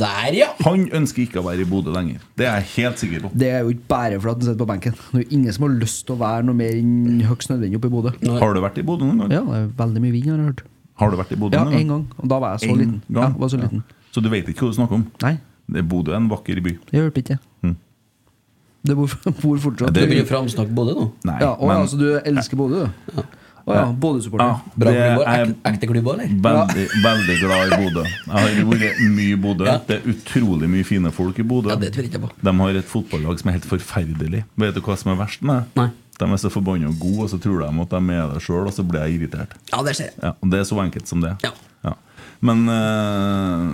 der, 0.00 0.34
ja. 0.34 0.48
han 0.66 0.88
ønsker 0.98 1.22
ikke 1.22 1.38
å 1.38 1.44
være 1.46 1.62
i 1.62 1.68
Bodø 1.70 1.94
lenger. 1.94 2.18
Det 2.36 2.48
er 2.48 2.58
jeg 2.60 2.68
helt 2.74 2.98
sikker 3.04 3.22
på. 3.24 3.30
Det 3.38 3.48
er 3.48 3.62
jo 3.62 3.70
ikke 3.76 3.86
bare 3.92 4.18
fordi 4.18 4.34
han 4.34 4.48
sitter 4.48 4.58
på 4.64 4.68
benken. 4.72 4.96
Det 4.98 5.20
er 5.20 5.22
jo 5.22 5.38
ingen 5.38 5.54
som 5.56 5.66
har 5.68 5.76
lyst 5.78 6.02
til 6.08 6.16
å 6.16 6.20
være 6.20 6.48
noe 6.48 6.58
mer 6.58 6.74
enn 6.80 7.22
høgst 7.30 7.52
nødvendig 7.52 7.78
oppe 7.78 7.90
i 7.92 7.94
Bodø. 7.94 8.12
Har 8.42 8.54
du 8.58 8.60
vært 8.66 8.82
i 8.82 8.86
Bodø 8.90 9.06
noen 9.06 9.22
gang? 9.22 9.36
Ja, 9.38 9.44
det 9.46 9.60
er 9.62 9.70
veldig 9.84 10.02
mye 10.04 10.16
vind, 10.16 10.32
har 10.32 10.42
jeg 10.42 10.50
hørt. 10.50 10.64
Har 11.00 11.14
du 11.14 11.16
vært 11.22 11.32
i 11.32 11.38
Bodø 11.40 11.56
Ja, 11.56 11.64
noen 11.64 11.78
en 11.78 11.94
gang. 11.94 12.04
Og 12.18 12.32
da 12.34 12.40
var 12.42 12.56
jeg 12.56 12.66
så 12.66 12.72
En 12.74 12.82
liten. 12.82 12.98
Ja, 13.16 13.28
var 13.30 13.54
så 13.54 13.60
liten. 13.62 13.84
Så 14.10 14.24
du 14.24 14.28
vet 14.34 14.50
ikke 14.50 14.66
hva 14.66 14.74
du 14.74 14.80
snakker 14.80 14.98
om? 14.98 15.06
Nei, 15.22 15.36
Det 15.70 15.86
Bodø 15.88 16.10
er 16.12 16.18
en 16.18 16.28
vakker 16.28 16.58
by. 16.60 16.74
det 16.90 16.98
hjelper 16.98 17.22
ikke. 17.22 17.38
Mm. 17.62 17.76
Det 18.82 18.96
bor, 18.96 19.12
bor 19.42 19.58
fortsatt 19.62 19.94
Du 19.94 20.00
vil 20.02 20.18
jo 20.24 20.26
framsnakke 20.26 20.74
Bodø 20.74 20.96
nå. 20.98 21.06
Nei, 21.28 21.38
Ja, 21.40 21.52
og, 21.54 21.68
men 21.68 21.84
altså, 21.84 22.00
du 22.00 22.18
elsker 22.18 22.58
Bodø, 22.58 22.88
du? 23.14 23.22
Å 23.70 23.76
ja, 23.78 23.86
Bodø-supporter. 24.02 24.50
Ja, 24.50 24.76
Bra 24.82 24.92
klubb, 24.94 25.54
ekte 25.70 25.88
klubb 25.90 26.10
òg, 26.10 26.18
eller? 26.18 26.34
veldig, 26.46 26.86
veldig 27.04 27.36
glad 27.40 27.62
i 27.74 27.78
Bodø. 27.84 28.04
Jeg 28.04 28.34
har 28.34 28.70
vært 28.74 29.00
mye 29.14 29.30
i 29.30 29.38
Bodø. 29.46 29.66
Ja. 29.70 29.78
Det 29.86 29.98
er 30.00 30.10
utrolig 30.12 30.70
mye 30.72 30.86
fine 30.88 31.12
folk 31.14 31.38
i 31.38 31.46
Bodø. 31.46 31.70
Ja, 31.72 31.78
det 31.80 31.92
tror 31.94 32.04
jeg 32.06 32.12
ikke 32.12 32.22
på. 32.26 32.30
De 32.42 32.54
har 32.60 32.80
et 32.82 32.90
fotballag 32.90 33.40
som 33.42 33.52
er 33.52 33.58
helt 33.60 33.68
forferdelig. 33.70 34.44
Vet 34.64 34.76
du 34.76 34.82
hva 34.84 34.96
som 35.00 35.12
er 35.14 35.20
verst 35.22 35.42
med 35.46 35.70
det? 35.78 35.88
De 36.20 36.28
er 36.28 36.36
så 36.42 36.50
forbanna 36.52 36.90
gode, 37.00 37.24
og 37.24 37.30
så 37.32 37.38
tror 37.40 37.62
de 37.62 37.70
at 37.86 37.94
de 37.94 38.16
er 38.18 38.34
det 38.34 38.42
sjøl, 38.44 38.66
og 38.68 38.74
så 38.76 38.84
blir 38.84 39.06
jeg 39.06 39.20
irritert. 39.20 39.54
Ja, 39.72 39.80
det 39.86 39.96
ser 39.96 40.10
jeg. 40.10 40.18
Ja, 40.20 40.34
Det 40.52 40.60
er 40.60 40.66
så 40.68 40.80
enkelt 40.82 41.08
som 41.08 41.22
det. 41.24 41.32
Ja. 41.46 41.54
Ja. 41.86 41.94
Men 42.44 42.68
øh, 42.68 43.64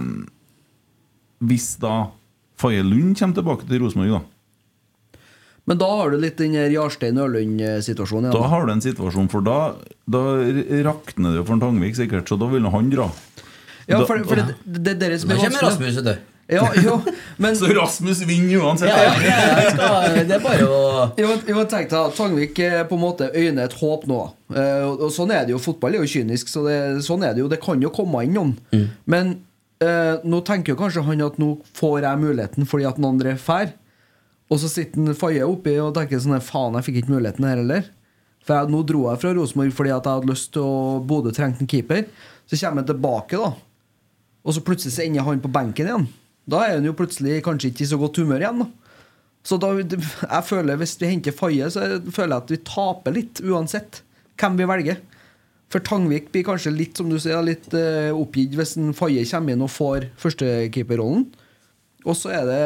hvis 1.50 1.72
da 1.82 2.06
Faye 2.56 2.82
Lund 2.86 3.16
kommer 3.18 3.34
tilbake 3.36 3.66
til 3.68 3.82
Rosenborg, 3.82 4.14
da 4.14 4.20
Men 5.66 5.80
da 5.80 5.88
har 5.98 6.12
du 6.14 6.20
litt 6.22 6.38
den 6.38 6.54
Jarstein 6.54 7.18
Ørlund-situasjonen 7.18 8.30
Da 8.34 8.44
har 8.52 8.68
du 8.68 8.72
en 8.76 8.84
situasjon, 8.84 9.26
for 9.32 9.42
da, 9.46 9.74
da 10.06 10.22
rakner 10.86 11.34
det 11.34 11.42
jo 11.42 11.48
for 11.48 11.62
Tangvik 11.62 11.98
sikkert, 11.98 12.30
så 12.30 12.38
da 12.38 12.48
vil 12.52 12.68
han 12.70 12.92
dra. 12.92 13.10
Ja, 13.86 14.00
for, 14.06 14.22
for 14.26 14.38
det, 14.38 14.54
det 14.62 14.96
dere 15.00 15.18
som 15.18 15.30
er 15.30 15.40
kommer 15.42 15.66
vanskelig. 15.66 15.90
Rasmus, 15.90 16.00
vet 16.00 16.08
du. 16.08 16.32
Ja, 16.46 16.68
jo, 16.78 17.00
men 17.42 17.56
Så 17.58 17.66
Rasmus 17.74 18.20
vinner 18.22 18.62
uansett! 18.62 18.88
Ja, 18.88 19.14
ja, 19.26 19.70
skal, 19.70 20.18
det 20.28 20.36
er 20.36 20.42
bare 20.44 20.66
å 20.70 20.82
Jo, 21.18 21.32
jo, 21.42 21.64
tenk 21.66 21.90
deg 21.90 22.12
Tangvik 22.14 22.60
eh, 22.62 22.82
på 22.86 22.98
en 22.98 23.02
måte 23.02 23.30
øyner 23.34 23.66
et 23.66 23.74
håp 23.80 24.06
nå. 24.06 24.20
Eh, 24.54 24.84
og, 24.86 25.08
sånn 25.14 25.34
er 25.34 25.48
det 25.48 25.56
jo. 25.56 25.62
Fotball 25.62 25.98
er 25.98 26.04
jo 26.04 26.12
kynisk, 26.12 26.50
så 26.52 26.62
det, 26.68 26.78
sånn 27.06 27.26
er 27.26 27.34
det 27.34 27.42
jo. 27.42 27.50
Det 27.50 27.58
kan 27.62 27.82
jo 27.82 27.90
komme 27.94 28.22
inn 28.26 28.38
noen. 28.38 28.54
Men 29.10 29.34
eh, 29.82 30.22
nå 30.22 30.42
tenker 30.46 30.74
jo 30.74 30.78
kanskje 30.78 31.02
han 31.08 31.26
at 31.26 31.42
nå 31.42 31.56
får 31.78 32.06
jeg 32.06 32.22
muligheten 32.22 32.70
fordi 32.70 32.86
at 32.92 33.00
den 33.00 33.10
andre 33.10 33.34
drar. 33.42 33.74
Og 34.46 34.60
så 34.62 34.70
sitter 34.70 35.16
Faye 35.18 35.44
oppi 35.46 35.74
og 35.82 35.94
tenker 35.96 36.22
sånn 36.22 36.38
Faen, 36.44 36.76
jeg 36.78 36.88
fikk 36.88 37.00
ikke 37.02 37.16
muligheten 37.16 37.46
her 37.48 37.60
heller. 37.62 37.88
For 38.46 38.54
jeg, 38.54 38.70
nå 38.70 38.82
dro 38.86 39.08
jeg 39.08 39.22
fra 39.22 39.32
Rosenborg 39.34 39.74
fordi 39.74 39.90
at 39.90 40.06
jeg 40.06 40.20
hadde 40.20 40.30
lyst 40.30 40.52
til 40.54 40.62
å 40.62 40.98
Bodø 41.02 41.32
trengte 41.34 41.64
en 41.64 41.70
keeper. 41.70 42.06
Så 42.46 42.60
kommer 42.60 42.84
jeg 42.84 42.92
tilbake, 42.92 43.40
da. 43.42 43.52
Og 44.46 44.54
så 44.54 44.62
plutselig 44.62 45.02
ender 45.02 45.26
han 45.26 45.42
på 45.42 45.50
benken 45.50 45.90
igjen. 45.90 46.10
Da 46.46 46.62
er 46.62 46.76
han 46.76 46.86
jo 46.86 46.94
plutselig 46.94 47.40
kanskje 47.42 47.72
ikke 47.72 47.82
i 47.82 47.88
så 47.90 47.98
godt 47.98 48.22
humør 48.22 48.44
igjen. 48.44 48.62
da 48.62 48.86
så 49.46 49.58
da, 49.62 49.72
jeg 49.78 50.46
føler 50.48 50.78
Hvis 50.80 50.96
vi 51.00 51.10
henter 51.12 51.34
Faye, 51.34 51.68
så 51.70 51.84
føler 52.10 52.34
jeg 52.34 52.42
at 52.42 52.50
vi 52.50 52.62
taper 52.66 53.14
litt, 53.14 53.42
uansett 53.46 54.02
hvem 54.40 54.58
vi 54.58 54.68
velger. 54.68 55.02
For 55.72 55.82
Tangvik 55.82 56.30
blir 56.34 56.46
kanskje 56.46 56.74
litt 56.74 56.98
som 56.98 57.08
du 57.10 57.16
sier, 57.22 57.38
litt 57.46 57.72
uh, 57.74 58.14
oppgitt 58.14 58.54
hvis 58.58 58.76
en 58.78 58.94
Faye 58.94 59.24
kommer 59.30 59.54
inn 59.54 59.64
og 59.64 59.72
får 59.72 60.08
førstekeeperrollen. 60.22 61.28
Og 62.06 62.14
så 62.14 62.30
er 62.30 62.44
det, 62.46 62.58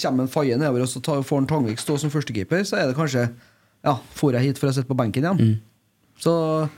kommer 0.00 0.22
en 0.26 0.30
Faye 0.30 0.56
nedover, 0.56 0.84
og 0.86 0.88
så 0.92 1.00
tar, 1.02 1.22
får 1.26 1.40
en 1.42 1.48
Tangvik 1.50 1.80
stå 1.82 1.96
som 1.98 2.10
førstekeeper. 2.14 2.62
Så 2.68 2.78
er 2.78 2.86
det 2.90 2.96
kanskje 2.98 3.28
Ja, 3.84 3.96
får 4.14 4.32
jeg 4.38 4.42
hit 4.52 4.58
for 4.62 4.70
å 4.70 4.74
sitte 4.74 4.88
på 4.90 4.96
benken 4.98 5.24
igjen? 5.26 5.58
Så 6.18 6.32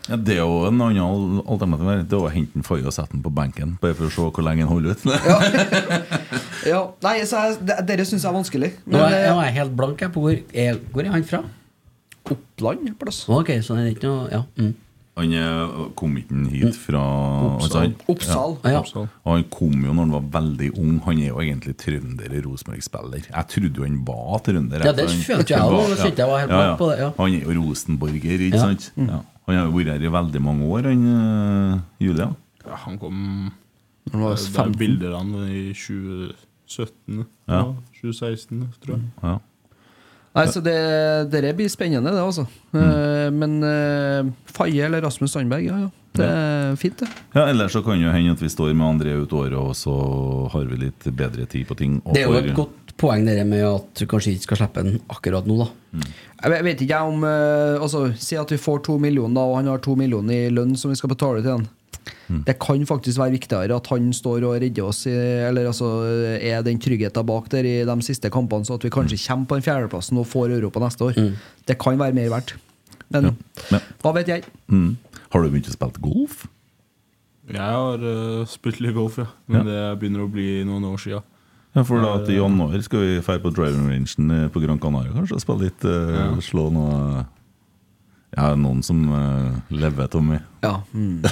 Ja, 0.09 0.17
det 0.21 0.35
er 0.37 0.43
jo 0.43 0.67
en 0.69 0.81
annen 0.85 1.39
alternativ. 1.49 2.03
Det 2.09 2.17
er 2.19 2.25
å 2.27 2.33
hente 2.33 2.57
en 2.61 2.65
Faye 2.67 2.85
og 2.85 2.93
sette 2.93 3.13
den 3.17 3.23
på 3.25 3.33
benken, 3.33 3.77
bare 3.81 3.95
for 3.97 4.09
å 4.09 4.13
se 4.13 4.27
hvor 4.37 4.45
lenge 4.45 4.67
han 4.67 4.73
holder 4.73 4.97
ut. 4.97 5.05
Ja, 6.71 6.81
nei, 7.05 7.15
så 7.25 7.41
jeg, 7.47 7.55
det- 7.65 7.79
Dere 7.89 8.05
syns 8.05 8.21
jeg 8.25 8.29
er 8.29 8.37
vanskelig. 8.37 8.69
Nå 8.85 8.99
er, 9.01 9.15
eh, 9.17 9.31
nå 9.33 9.39
er 9.41 9.47
jeg 9.49 9.55
helt 9.63 9.77
blank 9.79 10.03
Jeg 10.05 10.13
på 10.13 10.21
hvor 10.27 10.37
er, 10.53 10.77
hvor 10.93 11.05
er 11.07 11.15
han 11.15 11.25
fra? 11.25 11.41
Oppland 12.31 12.85
en 12.91 12.95
plass. 13.01 13.23
Ok, 13.33 13.49
så 13.65 13.77
det 13.79 13.87
er 13.87 13.95
ikke 13.95 14.11
noe 14.11 14.29
Ja. 14.31 14.43
Mm. 14.61 14.75
Han 15.19 15.33
kom 15.99 16.15
ikke 16.17 16.39
hit 16.53 16.77
fra 16.79 17.01
altså, 17.59 17.83
Oppsal. 18.09 18.55
Ja. 18.65 18.79
ja. 18.79 19.03
Og 19.27 19.33
han 19.35 19.43
kom 19.53 19.83
jo 19.85 19.93
når 19.93 20.07
han 20.07 20.13
var 20.15 20.29
veldig 20.39 20.71
ung. 20.79 21.01
Han 21.05 21.19
er 21.21 21.29
jo 21.33 21.41
egentlig 21.43 21.75
trønder 21.83 22.37
og 22.39 22.47
Rosenborg-spiller. 22.47 23.27
Jeg 23.27 23.49
trodde 23.53 23.83
jo 23.83 23.85
han 23.85 23.99
var 24.07 24.39
trønder. 24.47 24.87
Ja, 24.87 24.93
det 24.97 25.09
følte 25.11 25.57
jeg 25.57 25.61
òg. 25.67 26.47
Ja. 26.47 26.63
ja. 27.03 27.11
Han 27.19 27.35
er 27.37 27.43
jo 27.43 27.57
rosenborger, 27.67 28.47
ikke 28.49 28.57
Ja. 28.57 28.63
sant? 28.71 28.93
Ja. 28.97 29.21
Han 29.51 29.59
har 29.59 29.67
jo 29.67 29.75
vært 29.75 29.93
her 29.97 30.07
i 30.07 30.13
veldig 30.15 30.41
mange 30.47 30.71
år, 30.71 30.87
han 30.89 31.05
uh, 31.11 31.81
Julian. 32.01 32.37
Ja, 32.65 32.77
han 32.87 32.99
kom 33.03 33.17
Han 34.13 34.21
var 34.23 34.37
Det 34.37 34.47
er 34.47 34.63
15. 34.63 34.79
bilder 34.79 35.15
av 35.17 35.25
han 35.25 35.51
i 35.51 35.63
2017. 35.75 37.25
Ja. 37.51 37.61
Ja. 37.61 37.63
2016, 38.01 38.69
tror 38.85 38.95
jeg. 38.97 39.09
Ja. 39.25 39.37
Nei, 40.37 40.45
så 40.47 40.61
det, 40.63 40.75
det 41.33 41.55
blir 41.59 41.69
spennende, 41.73 42.13
det, 42.15 42.21
altså. 42.23 42.45
Mm. 42.71 43.35
men 43.41 43.57
uh, 43.67 44.29
Faye 44.47 44.85
eller 44.87 45.03
Rasmus 45.03 45.33
Sandberg, 45.35 45.65
ja, 45.67 45.79
ja. 45.87 45.89
Det 46.15 46.27
er 46.27 46.77
fint, 46.79 46.97
det. 46.99 47.07
ja, 47.35 47.45
Ellers 47.51 47.73
så 47.75 47.83
kan 47.87 47.99
jo 48.03 48.11
hende 48.11 48.33
at 48.35 48.41
vi 48.43 48.49
står 48.51 48.73
med 48.75 48.87
André 48.87 49.13
ut 49.19 49.33
året, 49.33 49.55
og 49.59 49.75
så 49.79 49.93
har 50.51 50.65
vi 50.71 50.79
litt 50.85 51.07
bedre 51.15 51.47
tid 51.51 51.67
på 51.69 51.77
ting. 51.79 52.01
og 52.05 52.15
Det 52.15 52.25
er 52.25 52.31
jo 52.31 52.39
et 52.41 52.55
godt 52.57 52.95
poeng 52.99 53.23
det 53.27 53.45
med 53.47 53.63
at 53.65 53.95
du 54.03 54.07
kanskje 54.11 54.33
ikke 54.35 54.49
skal 54.49 54.59
slippe 54.65 54.83
den 54.87 54.99
akkurat 55.11 55.47
nå, 55.47 55.59
da. 55.63 55.69
Jeg 56.43 56.51
vet- 56.55 56.65
vet 56.67 56.83
ikke 56.87 56.99
om 57.11 57.23
eh, 57.27 57.77
Altså, 57.83 58.03
Si 58.19 58.37
at 58.39 58.51
vi 58.51 58.59
får 58.59 58.83
to 58.87 58.99
millioner, 58.99 59.35
da, 59.39 59.41
og 59.51 59.57
han 59.61 59.71
har 59.71 59.79
to 59.83 59.95
millioner 59.99 60.47
i 60.49 60.51
lønn 60.55 60.75
som 60.79 60.91
vi 60.91 60.99
skal 60.99 61.11
betale 61.15 61.43
til 61.43 61.51
han. 61.59 61.69
Det 62.47 62.57
kan 62.63 62.87
faktisk 62.87 63.19
være 63.19 63.35
viktigere 63.35 63.77
at 63.77 63.91
han 63.93 64.13
står 64.17 64.47
og 64.47 64.57
redder 64.63 64.87
oss, 64.87 65.05
i, 65.11 65.15
eller 65.49 65.67
altså 65.71 65.91
er 66.39 66.63
den 66.67 66.81
tryggheten 66.83 67.27
bak 67.27 67.51
der 67.53 67.67
i 67.69 67.77
de 67.89 67.97
siste 68.07 68.31
kampene, 68.33 68.65
så 68.67 68.79
at 68.79 68.85
vi 68.87 68.93
kanskje 68.95 69.19
kommer 69.27 69.47
på 69.51 69.59
den 69.59 69.67
fjerdeplassen 69.67 70.21
og 70.21 70.29
får 70.31 70.57
Europa 70.59 70.83
neste 70.85 71.09
år. 71.11 71.21
Det 71.67 71.79
kan 71.81 71.99
være 72.01 72.17
mer 72.17 72.31
verdt. 72.33 72.57
Men 73.11 73.35
hva 74.03 74.15
vet 74.15 74.31
jeg? 74.31 74.47
Mm. 74.71 74.97
Har 75.31 75.43
du 75.43 75.51
begynt 75.51 75.69
å 75.71 75.75
spille 75.75 76.03
golf? 76.05 76.47
Jeg 77.51 77.59
har 77.59 77.99
uh, 77.99 78.47
spilt 78.47 78.79
litt 78.83 78.95
golf, 78.95 79.19
ja. 79.19 79.27
Men 79.51 79.67
det 79.67 79.81
begynner 79.99 80.23
å 80.23 80.31
bli 80.31 80.63
noen 80.67 80.87
år 80.93 81.01
sia. 81.03 81.21
Ja, 81.75 81.85
for 81.87 82.03
da 82.03 82.17
til 82.27 82.41
januar 82.41 82.81
skal 82.83 83.05
vi 83.05 83.19
feire 83.23 83.43
på 83.45 83.53
driving 83.55 83.85
rangen 83.87 84.33
eh, 84.35 84.49
på 84.51 84.59
Gran 84.63 84.81
Canaria 84.83 85.13
kanskje 85.15 85.37
og 85.37 85.43
spille 85.45 85.69
litt, 85.69 85.85
uh, 85.87 86.17
Ja. 86.17 86.25
slå 86.43 86.65
noe 86.75 87.25
Ja, 88.37 88.53
noen 88.55 88.83
som 88.87 89.01
uh, 89.11 89.57
lever, 89.75 90.07
Tommy. 90.13 90.37
Ja. 90.63 90.77
Mm. 90.95 91.25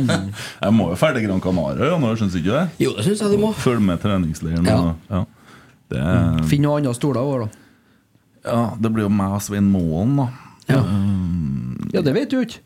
jeg 0.64 0.72
må 0.74 0.88
jo 0.90 0.96
ferdig 0.98 1.22
Gran 1.26 1.42
Canaria 1.44 1.86
i 1.86 1.92
syns 2.18 2.34
du 2.34 2.40
ikke 2.40 2.56
det? 2.56 2.64
Jo, 2.82 2.94
det 2.96 3.04
syns 3.06 3.22
jeg 3.22 3.36
du 3.36 3.42
må. 3.44 3.52
Følge 3.54 3.84
med 3.86 4.00
treningsleiren. 4.02 4.66
Ja. 4.66 4.94
Ja. 5.12 5.20
Det, 5.90 6.00
er- 6.00 6.42
Finn 6.50 6.64
noen 6.66 6.80
andre 6.82 6.94
stoler 6.98 7.22
òg, 7.22 7.44
da. 7.44 7.50
ja, 8.50 8.60
det 8.82 8.90
blir 8.94 9.06
jo 9.06 9.12
meg 9.14 9.36
og 9.38 9.44
Svein 9.46 9.70
Målen, 9.70 10.16
da. 10.24 10.26
Ja. 10.70 10.80
Um, 10.86 11.78
Ja, 11.94 12.02
det 12.06 12.14
vet 12.14 12.30
du 12.30 12.40
ikke. 12.42 12.60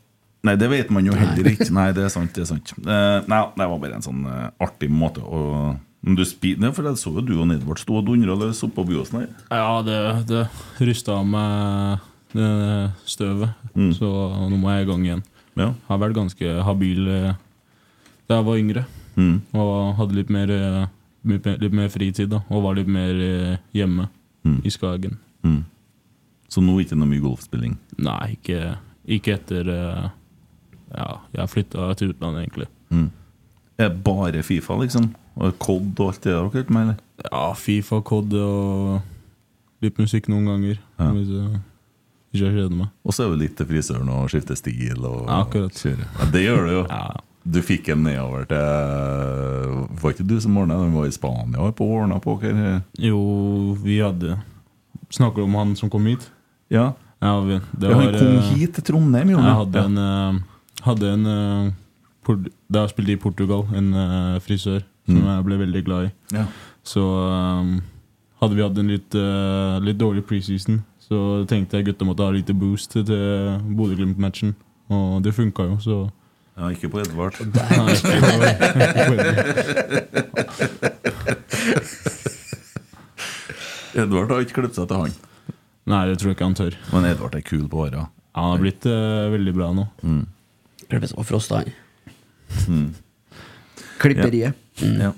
Nei, 0.45 0.53
det 0.61 0.67
vet 0.69 0.91
man 0.93 1.05
jo 1.07 1.13
heller 1.17 1.47
ikke. 1.49 1.69
Nei, 1.77 1.87
det 1.97 2.03
er 2.05 2.11
sant. 2.13 2.33
det 2.35 2.43
er 2.45 2.49
sant 2.51 2.73
Uh, 2.81 3.21
Nei, 3.29 3.39
det 3.57 3.65
var 3.69 3.79
bare 3.81 3.97
en 3.97 4.05
sånn 4.05 4.25
uh, 4.29 4.49
artig 4.61 4.89
måte 4.93 5.21
å 5.25 5.39
Men 6.05 6.17
du 6.17 6.21
spi- 6.25 6.53
Nei, 6.61 6.69
For 6.75 6.85
jeg 6.85 6.99
så 7.01 7.13
jo 7.15 7.23
du 7.25 7.33
og 7.39 7.47
Nedvard 7.49 7.81
sto 7.81 7.97
og 8.01 8.05
dundra 8.09 8.35
løs 8.37 8.61
oppå 8.65 8.85
Byåsen 8.85 9.23
her. 9.23 9.31
Ja, 9.49 9.79
det, 9.85 9.97
det 10.29 10.43
rysta 10.85 11.21
meg 11.25 12.03
støvet. 13.05 13.55
Så 13.95 14.09
nå 14.51 14.57
må 14.59 14.73
jeg 14.73 14.85
i 14.85 14.89
gang 14.89 15.05
igjen. 15.05 15.23
Ja. 15.55 15.71
Har 15.87 16.01
vært 16.01 16.17
ganske 16.17 16.57
habil 16.67 17.07
eh, 17.07 17.37
da 18.27 18.39
jeg 18.39 18.47
var 18.47 18.59
yngre. 18.59 18.83
Mm. 19.15 19.37
Og 19.55 19.71
hadde 20.01 20.17
litt 20.17 20.31
mer, 20.33 20.51
eh, 20.51 20.87
litt 21.31 21.47
mer, 21.47 21.57
litt 21.63 21.77
mer 21.79 21.91
fritid 21.93 22.33
da 22.33 22.41
og 22.49 22.65
var 22.67 22.75
litt 22.79 22.91
mer 22.91 23.15
hjemme 23.75 24.09
hjemme 24.45 24.65
i 24.65 24.69
Skagen. 24.69 25.17
Mm. 25.45 25.63
Så 26.51 26.61
nå 26.61 26.77
ikke 26.81 26.97
noe 26.99 27.09
mye 27.09 27.23
golfspilling? 27.23 27.77
Nei, 28.05 28.35
ikke, 28.37 28.77
ikke 29.17 29.35
etter 29.39 29.71
eh, 29.73 30.07
Ja, 30.95 31.07
jeg 31.33 31.51
flytta 31.51 31.89
til 31.97 32.13
utlandet, 32.13 32.45
egentlig. 32.45 32.67
Mm. 32.93 33.09
Er 33.81 33.89
det 33.89 34.03
bare 34.05 34.43
Fifa, 34.45 34.77
liksom? 34.79 35.09
Og 35.35 35.57
COD 35.59 35.99
og 35.99 36.11
alt 36.13 36.21
det 36.23 36.31
der 36.31 36.51
dere 36.53 36.71
med, 36.75 36.83
eller? 36.83 36.99
Ja, 37.25 37.47
Fifa, 37.59 37.99
COD 38.05 38.37
og 38.39 39.83
litt 39.83 39.97
musikk 39.99 40.29
noen 40.31 40.47
ganger. 40.47 40.79
Ja. 41.01 41.09
Hvis 42.35 42.43
jeg 42.43 42.53
kjeder 42.57 42.75
meg. 42.75 42.89
Og 43.05 43.15
så 43.15 43.23
er 43.25 43.31
du 43.31 43.39
litt 43.41 43.55
til 43.57 43.67
frisøren 43.69 44.09
og 44.11 44.27
skifter 44.33 44.57
stil 44.59 44.99
og 45.07 45.23
Ja, 45.29 45.39
akkurat. 45.45 45.79
Ja, 45.87 46.27
det 46.33 46.43
gjør 46.45 46.67
du 46.67 46.73
jo. 46.75 46.83
Du 47.45 47.59
fikk 47.61 47.89
en 47.93 48.01
nedover 48.03 48.45
til 48.49 49.95
Var 50.01 50.13
ikke 50.15 50.25
du 50.27 50.35
som 50.41 50.55
ordna 50.57 50.79
den? 50.81 50.93
Var 50.97 51.05
i 51.09 51.13
Spania 51.13 51.61
og 51.61 51.75
på 51.77 51.85
ordna 51.99 52.17
på 52.23 52.33
dere? 52.41 52.79
Jo, 52.97 53.19
vi 53.83 53.99
hadde 54.01 54.37
Snakker 55.13 55.43
du 55.43 55.45
om 55.45 55.55
han 55.59 55.75
som 55.77 55.91
kom 55.93 56.07
hit? 56.09 56.25
Ja. 56.73 56.91
Ja, 57.21 57.35
vi, 57.45 57.59
Ja, 57.59 57.93
han 57.93 58.01
var, 58.09 58.17
kom 58.17 58.31
eh, 58.39 58.49
hit 58.57 58.73
til 58.79 58.83
Trondheim, 58.89 59.29
jo. 59.35 59.37
Jeg 59.39 59.57
hadde 59.61 59.77
Ja. 59.77 59.85
en, 59.85 59.97
eh, 59.97 60.41
hadde 60.87 61.11
en 61.13 61.25
eh, 61.25 61.71
Da 62.73 62.81
jeg 62.87 62.89
spilte 62.95 63.13
i 63.13 63.21
Portugal, 63.21 63.67
en 63.77 63.93
eh, 63.93 64.39
frisør 64.41 64.81
som 65.05 65.19
Mm. 65.21 65.25
jeg 65.29 65.45
ble 65.45 65.57
veldig 65.61 65.83
glad 65.85 66.05
i. 66.07 66.11
Ja. 66.33 66.45
Så 66.83 67.01
um, 67.05 67.75
hadde 68.41 68.55
vi 68.57 68.63
hatt 68.65 68.77
en 68.81 68.87
litt, 68.89 69.13
uh, 69.13 69.77
litt 69.85 69.99
dårlig 70.01 70.23
preseason, 70.25 70.79
så 71.05 71.17
tenkte 71.49 71.77
jeg 71.77 71.85
gutta 71.91 72.05
måtte 72.07 72.25
ha 72.25 72.31
litt 72.33 72.49
boost 72.57 72.89
til 72.95 73.05
Bodø-Glimt-matchen. 73.77 74.55
Og 74.93 75.23
det 75.25 75.33
funka 75.37 75.63
jo, 75.71 75.77
så 75.81 75.97
Ja, 76.55 76.69
ikke 76.71 76.89
på 76.89 76.99
Edvard. 77.03 77.35
Nei, 77.51 77.93
ikke 77.93 78.15
Edvard 84.05 84.31
har 84.31 84.43
ikke 84.43 84.59
klippet 84.59 84.77
seg 84.77 84.87
til 84.89 84.97
han. 85.05 85.13
Nei, 85.87 86.01
det 86.09 86.15
tror 86.19 86.31
jeg 86.31 86.35
ikke 86.37 86.47
han 86.49 86.57
tør. 86.57 86.75
Men 86.91 87.07
Edvard 87.09 87.35
er 87.37 87.43
kul 87.45 87.65
på 87.71 87.83
håret. 87.83 88.11
Han 88.35 88.51
har 88.51 88.59
blitt 88.59 88.83
uh, 88.89 89.31
veldig 89.31 89.53
bra 89.55 89.67
nå. 89.75 89.85
Mm. 90.03 90.23
Klippes 90.89 91.13
på 91.15 91.23
Frosta, 91.27 91.61
han. 91.61 91.69
Mm. 92.67 92.89
Klipperiet. 94.01 94.53
Ja. 94.83 95.11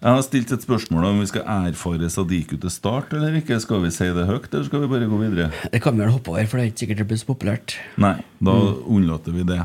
Jeg 0.00 0.16
har 0.16 0.22
stilt 0.24 0.52
et 0.54 0.62
spørsmål 0.64 1.04
om 1.10 1.18
vi 1.20 1.26
skal 1.28 1.42
erfare 1.44 2.08
Sadiku 2.08 2.54
til 2.56 2.72
start 2.72 3.10
eller 3.12 3.34
ikke. 3.36 3.58
Skal 3.60 3.82
vi 3.82 3.90
si 3.92 4.06
det 4.16 4.22
høyt, 4.30 4.46
eller 4.54 4.64
skal 4.64 4.80
vi 4.80 4.88
bare 4.88 5.08
gå 5.10 5.18
videre? 5.20 5.50
Det 5.74 5.82
kan 5.84 5.92
vi 5.98 6.00
vel 6.06 6.14
hoppe 6.14 6.32
over, 6.32 6.46
for 6.48 6.56
det 6.56 6.64
er 6.64 6.70
ikke 6.70 6.82
sikkert 6.86 7.02
det 7.02 7.06
blir 7.10 7.20
så 7.20 7.28
populært. 7.28 7.74
Nei, 8.00 8.14
da 8.40 8.54
Mm. 8.54 8.78
unnlater 8.96 9.32
vi 9.36 9.44
det. 9.44 9.58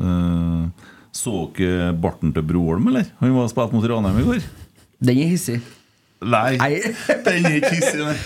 Uh, 0.00 0.70
så 1.12 1.34
dere 1.58 1.92
barten 2.00 2.32
til 2.32 2.42
Broholm, 2.48 2.88
eller? 2.88 3.04
Han 3.20 3.34
var 3.36 3.44
og 3.44 3.50
spilte 3.52 3.76
mot 3.76 3.84
Ranheim 3.92 4.18
i 4.22 4.24
går. 4.30 4.42
Den 5.04 5.18
er 5.20 5.28
hissig. 5.34 5.60
Nei, 6.24 6.56
den 7.28 7.44
er 7.44 7.60
ikke 7.60 7.74
hissig, 7.76 8.00
nei. 8.00 8.16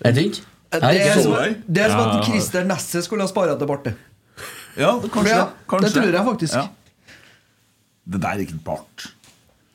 Er 0.00 0.12
det 0.16 0.24
tynt? 0.24 0.42
Det 0.72 0.82
er 0.82 1.20
som, 1.22 1.36
det 1.68 1.82
er 1.84 1.92
som 1.92 2.00
at 2.08 2.24
Christer 2.26 2.64
Nesse 2.66 3.02
skulle 3.04 3.22
ha 3.22 3.28
spara 3.30 3.52
til 3.60 3.68
Barte. 3.68 3.92
Ja, 4.76 4.96
kanskje. 5.00 5.30
Ja, 5.36 5.44
kanskje. 5.68 5.92
det 5.92 5.94
tror 6.00 6.16
jeg 6.16 6.24
faktisk. 6.32 6.54
Ja. 6.56 6.66
Det 8.12 8.20
der 8.22 8.28
er 8.32 8.42
ikke 8.48 8.58
bart. 8.64 9.10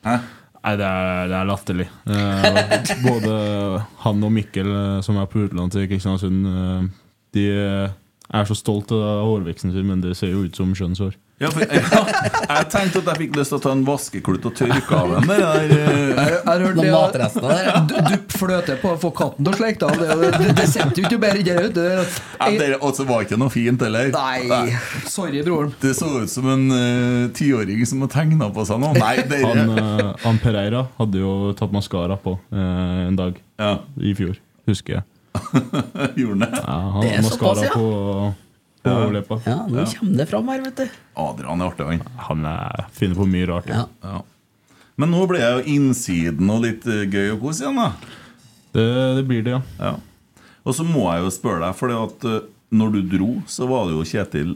Hæ? 0.04 0.18
Nei, 0.62 0.76
det 0.78 0.86
er, 0.86 1.24
det 1.26 1.38
er 1.38 1.48
latterlig. 1.48 1.88
Eh, 2.06 2.76
både 3.08 3.32
han 4.04 4.22
og 4.22 4.30
Mikkel, 4.34 4.68
eh, 4.70 5.00
som 5.02 5.18
er 5.18 5.26
på 5.30 5.42
utlån 5.46 5.72
til 5.74 5.88
Kristiansund, 5.90 6.46
eh, 6.46 6.84
de 7.34 7.46
eh, 7.50 7.96
er 8.32 8.46
så 8.46 8.56
stolt 8.56 8.94
av 8.94 9.24
hårveksten 9.26 9.74
sin, 9.74 9.88
men 9.88 10.04
det 10.04 10.14
ser 10.18 10.30
jo 10.30 10.44
ut 10.46 10.58
som 10.58 10.70
skjønnshår. 10.78 11.16
Ja, 11.42 11.50
for, 11.50 11.64
ja, 11.66 12.02
jeg 12.56 12.66
tenkte 12.70 13.00
at 13.02 13.08
jeg 13.12 13.18
fikk 13.24 13.36
lyst 13.40 13.50
til 13.50 13.58
å 13.58 13.62
ta 13.64 13.72
en 13.74 13.80
vaskeklut 13.86 14.44
og 14.46 14.54
tørke 14.58 14.98
av 14.98 15.14
den 15.16 15.26
der. 15.32 15.72
eh. 15.74 16.12
Jeg 16.12 16.36
har 16.46 16.62
hørt 16.62 16.76
Noen 16.78 16.86
det 16.86 16.92
matrester 16.94 17.46
der, 17.48 17.70
du- 17.90 17.96
Dupp 18.12 18.36
fløte 18.38 18.76
på 18.82 18.92
å 18.94 18.98
få 19.02 19.10
katten 19.18 19.46
til 19.48 19.52
å 19.54 19.58
sleike 19.58 19.88
av. 19.88 19.98
Det, 19.98 20.30
det, 20.38 20.52
det 20.60 20.66
setter 20.70 21.02
jo 21.02 21.08
ikke 21.10 21.18
bedre 21.22 21.42
der 21.48 21.66
ute. 21.68 21.86
Det, 22.04 22.50
det 22.62 22.68
altså, 22.78 23.06
var 23.08 23.24
ikke 23.26 23.38
noe 23.42 23.50
fint 23.54 23.82
heller. 23.82 24.12
nei, 24.14 24.76
sorry, 25.10 25.42
broren. 25.46 25.74
Det 25.82 25.92
så 25.98 26.08
ut 26.22 26.30
som 26.30 26.46
en 26.52 26.64
eh, 26.76 27.26
tiåring 27.38 27.82
som 27.88 28.04
har 28.06 28.12
tegna 28.14 28.50
på 28.54 28.64
seg 28.68 28.80
noe. 28.82 28.94
Nei, 29.02 29.14
dere 29.26 29.50
Han, 29.52 29.74
uh, 29.74 30.12
han 30.22 30.38
Pereira 30.42 30.84
hadde 30.98 31.20
jo 31.24 31.34
tatt 31.58 31.74
maskara 31.74 32.16
på 32.22 32.36
uh, 32.54 33.08
en 33.08 33.18
dag 33.18 33.38
Ja. 33.58 33.76
i 33.98 34.14
fjor, 34.18 34.38
husker 34.70 35.00
jeg. 35.00 35.08
Gjorde 36.18 36.32
han 36.36 36.42
det? 36.44 36.50
Ja, 36.62 36.78
han 36.94 37.02
Det 37.02 37.10
er 37.10 37.16
hadde 37.18 37.28
såpass, 37.30 37.62
maskara 37.62 37.66
ja. 37.66 37.72
på, 37.74 38.34
på 38.82 38.90
Ja. 38.90 38.98
overleppa. 39.06 39.40
Ja, 39.46 39.58
nå 39.70 39.84
kommer 39.94 40.16
det 40.18 40.28
fram 40.30 40.48
her, 40.52 40.62
vet 40.66 40.76
du. 40.82 40.88
Adrian 41.22 41.60
er 41.62 41.70
artig, 41.70 41.86
han. 41.86 42.00
Han 42.28 42.44
er, 42.50 42.86
finner 42.92 43.14
på 43.20 43.26
mye 43.30 43.46
rart. 43.50 43.68
Ja. 43.70 43.84
Ja. 44.02 44.22
Men 44.98 45.10
nå 45.14 45.22
ble 45.30 45.38
jeg 45.40 45.52
jo 45.58 45.76
innsiden 45.76 46.50
og 46.52 46.62
litt 46.66 46.86
eh, 46.90 47.04
gøy 47.08 47.30
og 47.36 47.40
kos 47.46 47.60
igjen, 47.62 47.78
da. 47.78 47.92
Det, 48.72 48.88
det 49.18 49.24
blir 49.28 49.42
det, 49.46 49.54
ja. 49.54 49.62
Ja. 49.78 49.94
Og 50.64 50.74
så 50.78 50.84
må 50.86 51.06
jeg 51.12 51.24
jo 51.24 51.30
spørre 51.34 51.62
deg, 51.66 51.74
for 51.78 51.94
at 51.96 52.26
eh, 52.28 52.42
når 52.72 52.92
du 52.94 53.00
dro, 53.16 53.30
så 53.50 53.66
var 53.68 53.86
det 53.88 53.96
jo 53.96 54.04
Kjetil 54.08 54.52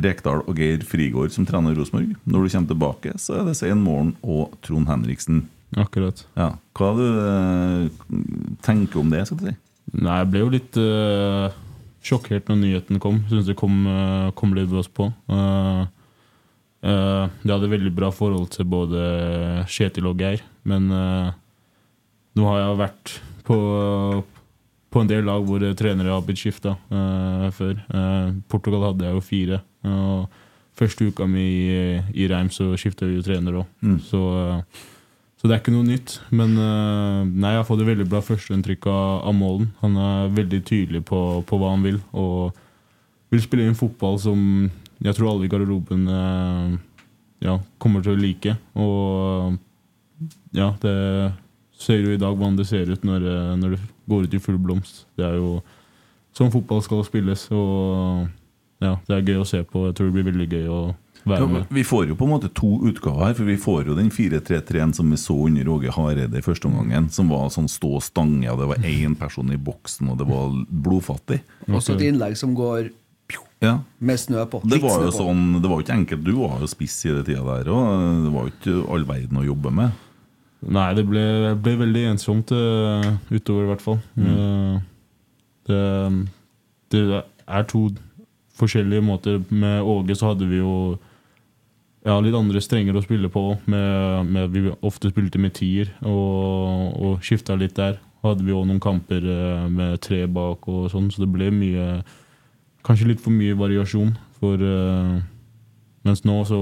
Rekdal 0.00 0.40
og 0.48 0.56
Geir 0.56 0.80
Frigård 0.88 1.32
som 1.34 1.44
trener 1.46 1.74
Rosenborg. 1.76 2.14
Når 2.24 2.46
du 2.46 2.52
kommer 2.54 2.70
tilbake, 2.72 3.12
så 3.20 3.40
er 3.40 3.48
det 3.50 3.56
Svein 3.58 3.82
Målen 3.84 4.14
og 4.24 4.54
Trond 4.64 4.88
Henriksen. 4.88 5.42
Akkurat. 5.78 6.24
Ja. 6.38 6.52
Hva 6.74 6.92
du 6.96 7.04
eh, 7.06 8.14
tenker 8.66 9.02
om 9.02 9.10
det? 9.12 9.26
skal 9.28 9.38
du 9.42 9.44
si? 9.50 9.56
Nei, 10.00 10.16
jeg 10.22 10.30
ble 10.32 10.40
jo 10.44 10.48
litt 10.54 10.78
eh, 10.80 11.58
sjokkert 12.04 12.48
når 12.50 12.60
nyheten 12.62 13.00
kom. 13.02 13.22
Syns 13.30 13.48
det 13.48 13.58
kom, 13.60 13.82
eh, 13.86 14.30
kom 14.38 14.54
litt 14.56 14.70
brått 14.70 14.92
på. 14.96 15.10
Uh, 15.30 15.86
jeg 16.80 17.52
hadde 17.52 17.68
veldig 17.68 17.90
bra 17.92 18.08
forhold 18.08 18.46
til 18.54 18.64
både 18.64 19.00
Kjetil 19.68 20.06
og 20.08 20.22
Geir, 20.22 20.40
men 20.64 20.86
uh, 20.88 21.28
nå 22.38 22.46
har 22.48 22.62
jeg 22.62 22.78
vært 22.80 23.12
på, 23.44 23.58
på 24.88 25.02
en 25.02 25.10
del 25.10 25.26
lag 25.28 25.44
hvor 25.44 25.64
trenere 25.76 26.14
har 26.14 26.24
blitt 26.24 26.40
skifta 26.40 26.76
før. 27.56 27.74
Eh, 27.90 28.30
Portugal 28.50 28.86
hadde 28.88 29.08
jeg 29.08 29.16
jo 29.16 29.24
fire. 29.24 29.60
Og 29.90 30.40
første 30.78 31.10
uka 31.10 31.26
mi 31.28 31.42
i, 31.42 31.80
i 32.14 32.28
Reim 32.30 32.50
så 32.54 32.70
skifta 32.80 33.08
vi 33.08 33.18
jo 33.18 33.26
trener 33.26 33.60
òg. 33.62 33.68
Mm. 33.82 33.98
Så 34.06 34.22
eh, 34.44 34.86
så 35.40 35.48
det 35.48 35.54
er 35.54 35.62
ikke 35.62 35.72
noe 35.72 35.88
nytt. 35.88 36.18
Men 36.36 36.52
eh, 36.52 37.20
nei, 37.32 37.54
jeg 37.54 37.62
har 37.62 37.64
fått 37.64 37.80
et 37.80 37.88
veldig 37.88 38.04
bra 38.12 38.20
førsteinntrykk 38.20 38.90
av, 38.92 39.22
av 39.30 39.36
Målen. 39.38 39.70
Han 39.80 39.96
er 39.96 40.34
veldig 40.36 40.60
tydelig 40.68 41.00
på, 41.08 41.20
på 41.48 41.60
hva 41.60 41.72
han 41.72 41.86
vil, 41.86 41.96
og 42.12 42.58
vil 43.32 43.40
spille 43.40 43.64
inn 43.64 43.78
fotball 43.78 44.18
som 44.20 44.42
jeg 45.00 45.16
tror 45.16 45.30
alle 45.30 45.48
i 45.48 45.50
garderoben 45.52 46.04
eh, 46.12 46.74
ja, 47.46 47.56
kommer 47.80 48.04
til 48.04 48.18
å 48.18 48.20
like. 48.20 48.52
Og 48.76 49.56
ja, 50.52 50.74
det 50.82 50.96
ser 51.80 52.02
jo 52.02 52.12
i 52.12 52.20
dag 52.20 52.36
hvordan 52.36 52.58
det 52.60 52.68
ser 52.68 52.92
ut 52.92 53.06
når, 53.08 53.24
eh, 53.24 53.54
når 53.62 53.78
det 53.78 53.82
går 54.12 54.26
ut 54.28 54.36
i 54.36 54.42
full 54.44 54.60
blomst. 54.60 55.06
Det 55.16 55.24
er 55.24 55.38
jo 55.40 55.62
sånn 56.36 56.52
fotball 56.52 56.84
skal 56.84 57.00
spilles, 57.08 57.46
og 57.56 58.28
ja, 58.84 58.98
det 59.08 59.16
er 59.16 59.24
gøy 59.24 59.40
å 59.40 59.48
se 59.48 59.62
på. 59.64 59.88
Jeg 59.88 59.96
tror 59.96 60.10
det 60.10 60.18
blir 60.18 60.28
veldig 60.28 60.50
gøy 60.52 60.68
å 60.68 60.82
Ja, 61.28 61.64
vi 61.68 61.82
får 61.84 62.06
jo 62.08 62.14
på 62.16 62.24
en 62.24 62.32
måte 62.32 62.48
to 62.56 62.70
utgaver 62.88 63.26
her, 63.28 63.34
for 63.36 63.44
vi 63.48 63.56
får 63.60 63.90
jo 63.90 63.96
den 63.98 64.08
4-3-3-en 64.14 64.94
som 64.96 65.10
vi 65.12 65.18
så 65.20 65.36
under 65.46 65.68
Åge 65.68 65.92
Hareide 65.92 66.38
i 66.40 66.44
første 66.44 66.70
omgangen, 66.70 67.10
som 67.12 67.28
var 67.28 67.50
sånn 67.52 67.68
stå 67.68 67.90
og 67.98 68.04
stange, 68.06 68.48
og 68.52 68.60
det 68.62 68.68
var 68.70 68.86
én 68.88 69.16
person 69.18 69.52
i 69.52 69.58
boksen, 69.60 70.08
og 70.12 70.18
det 70.22 70.28
var 70.30 70.54
blodfattig. 70.70 71.42
Også 71.68 71.96
et 71.98 72.06
innlegg 72.08 72.38
som 72.40 72.54
går 72.56 72.90
Ja. 73.60 73.78
Med 74.00 74.16
snø 74.16 74.46
på. 74.48 74.62
Det 74.64 74.78
var 74.80 75.02
jo 75.04 75.10
sånn 75.12 75.60
Det 75.60 75.68
var 75.68 75.76
jo 75.76 75.84
ikke 75.84 75.92
enkelt. 75.98 76.24
Du 76.24 76.32
var 76.38 76.62
jo 76.62 76.66
spiss 76.66 76.94
i 77.04 77.10
den 77.12 77.26
tida 77.26 77.42
der 77.44 77.68
òg. 77.68 78.22
Det 78.24 78.30
var 78.32 78.46
jo 78.46 78.52
ikke 78.54 78.76
all 78.94 79.04
verden 79.04 79.36
å 79.36 79.44
jobbe 79.44 79.70
med. 79.76 79.90
Nei, 80.64 80.86
det 80.96 81.04
ble, 81.08 81.24
ble 81.60 81.74
veldig 81.82 82.06
ensomt 82.14 82.50
eh, 82.52 83.10
utover, 83.30 83.64
i 83.64 83.68
hvert 83.70 83.84
fall. 83.84 84.00
Eh, 84.16 84.80
det, 85.68 85.82
det 86.92 87.04
er 87.46 87.68
to 87.68 87.84
forskjellige 88.60 89.04
måter. 89.04 89.38
Med 89.52 89.82
Åge 89.84 90.16
så 90.16 90.32
hadde 90.32 90.48
vi 90.50 90.60
jo 90.60 90.98
ja, 92.06 92.16
litt 92.20 92.36
andre 92.36 92.62
strenger 92.64 92.96
å 92.96 93.02
spille 93.04 93.28
på. 93.32 93.44
Med, 93.70 94.30
med 94.30 94.54
Vi 94.54 94.70
ofte 94.86 95.10
spilte 95.12 95.40
med 95.42 95.54
tier 95.58 95.92
og, 96.00 96.96
og 96.96 97.26
skifta 97.26 97.56
litt 97.58 97.76
der. 97.76 97.98
Hadde 98.24 98.44
vi 98.44 98.52
òg 98.52 98.66
noen 98.68 98.80
kamper 98.82 99.24
eh, 99.24 99.68
med 99.72 100.00
tre 100.04 100.24
bak 100.28 100.66
og 100.68 100.90
sånn, 100.92 101.08
så 101.12 101.24
det 101.24 101.30
ble 101.32 101.52
mye 101.54 102.00
Kanskje 102.80 103.10
litt 103.10 103.20
for 103.20 103.28
mye 103.28 103.52
variasjon. 103.60 104.14
For 104.40 104.62
eh, 104.64 105.16
mens 106.08 106.22
nå 106.24 106.38
så 106.48 106.60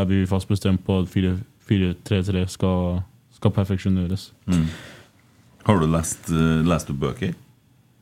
er 0.00 0.06
vi 0.08 0.22
fast 0.28 0.48
bestemt 0.48 0.80
på 0.86 1.02
at 1.02 1.10
4-3-3 1.12 2.46
skal, 2.48 3.02
skal 3.36 3.52
perfeksjoneres. 3.52 4.30
Mm. 4.48 4.64
Har 5.68 5.82
du 5.82 5.84
lest, 5.92 6.30
eh, 6.32 6.62
lest 6.64 6.88
du 6.88 6.94
bøker? 6.96 7.34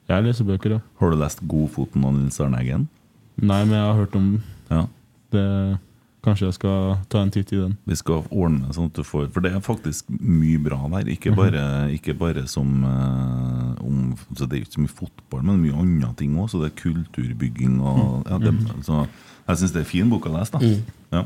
Jeg 0.06 0.22
leser 0.22 0.46
bøker, 0.46 0.76
ja. 0.76 0.80
Har 1.00 1.10
du 1.10 1.18
lest 1.18 1.42
'Godfoten' 1.42 2.06
av 2.06 2.14
Nils 2.14 2.38
Arne 2.38 2.60
Eggen? 2.62 2.86
Nei, 3.34 3.64
men 3.64 3.74
jeg 3.74 3.86
har 3.88 3.98
hørt 3.98 4.14
om 4.14 4.28
den. 4.30 4.42
Ja. 4.70 4.86
Det, 5.34 5.78
kanskje 6.26 6.48
jeg 6.48 6.54
skal 6.58 6.96
ta 7.08 7.20
en 7.22 7.30
titt 7.32 7.52
i 7.54 7.60
den. 7.62 7.76
Vi 7.86 7.96
skal 7.96 8.24
ordne 8.34 8.72
sånn 8.74 8.90
at 8.90 8.98
du 8.98 9.02
får 9.06 9.28
For 9.32 9.40
det 9.44 9.52
er 9.54 9.62
faktisk 9.64 10.10
mye 10.10 10.58
bra 10.62 10.80
der. 10.92 11.08
Ikke 11.14 11.30
Mhm. 11.32 11.36
bare, 11.38 11.62
ikke 11.94 12.14
bare 12.18 12.44
som 12.50 12.84
uh, 12.84 13.74
om, 13.86 14.16
så 14.34 14.46
Det 14.48 14.58
er 14.58 14.64
ikke 14.64 14.74
så 14.76 14.82
mye 14.84 14.96
fotball, 14.98 15.42
men 15.46 15.62
mye 15.62 15.72
andre 15.78 16.12
ting 16.18 16.34
òg. 16.36 16.50
Så 16.50 16.60
det 16.62 16.72
er 16.72 16.80
kulturbygging 16.82 17.80
og 17.80 18.26
ja, 18.28 18.38
det, 18.38 18.52
Mhm. 18.52 18.82
så 18.82 19.06
Jeg 19.48 19.56
syns 19.56 19.72
det 19.72 19.80
er 19.80 19.84
fin 19.84 20.10
bok 20.10 20.26
å 20.26 20.32
lese. 20.38 20.50
da 20.52 20.58
Mm. 20.58 20.82
ja. 21.12 21.24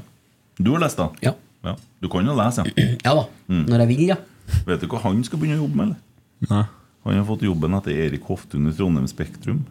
Du 0.63 0.71
har 0.73 0.81
lest, 0.81 0.97
da? 0.99 1.09
Ja. 1.23 1.35
Du 2.03 2.09
kan 2.09 2.25
jo 2.27 2.35
lese, 2.37 2.59
ja. 2.65 2.97
Ja 3.05 3.15
da. 3.15 3.25
Mm. 3.49 3.67
Når 3.67 3.79
jeg 3.79 3.89
vil, 3.89 4.07
ja. 4.09 4.17
Vet 4.67 4.81
du 4.81 4.87
hva 4.89 5.01
han 5.03 5.25
skal 5.25 5.39
begynne 5.39 5.59
å 5.59 5.69
jobbe 5.69 5.77
med? 5.77 5.87
eller? 5.87 5.97
Nei. 6.51 6.67
Han 7.05 7.15
har 7.15 7.25
fått 7.25 7.41
jobben 7.43 7.73
etter 7.75 7.93
Erik 7.97 8.23
Hoftun 8.29 8.69
i 8.69 8.73
Trondheim 8.73 9.07
Spektrum. 9.09 9.65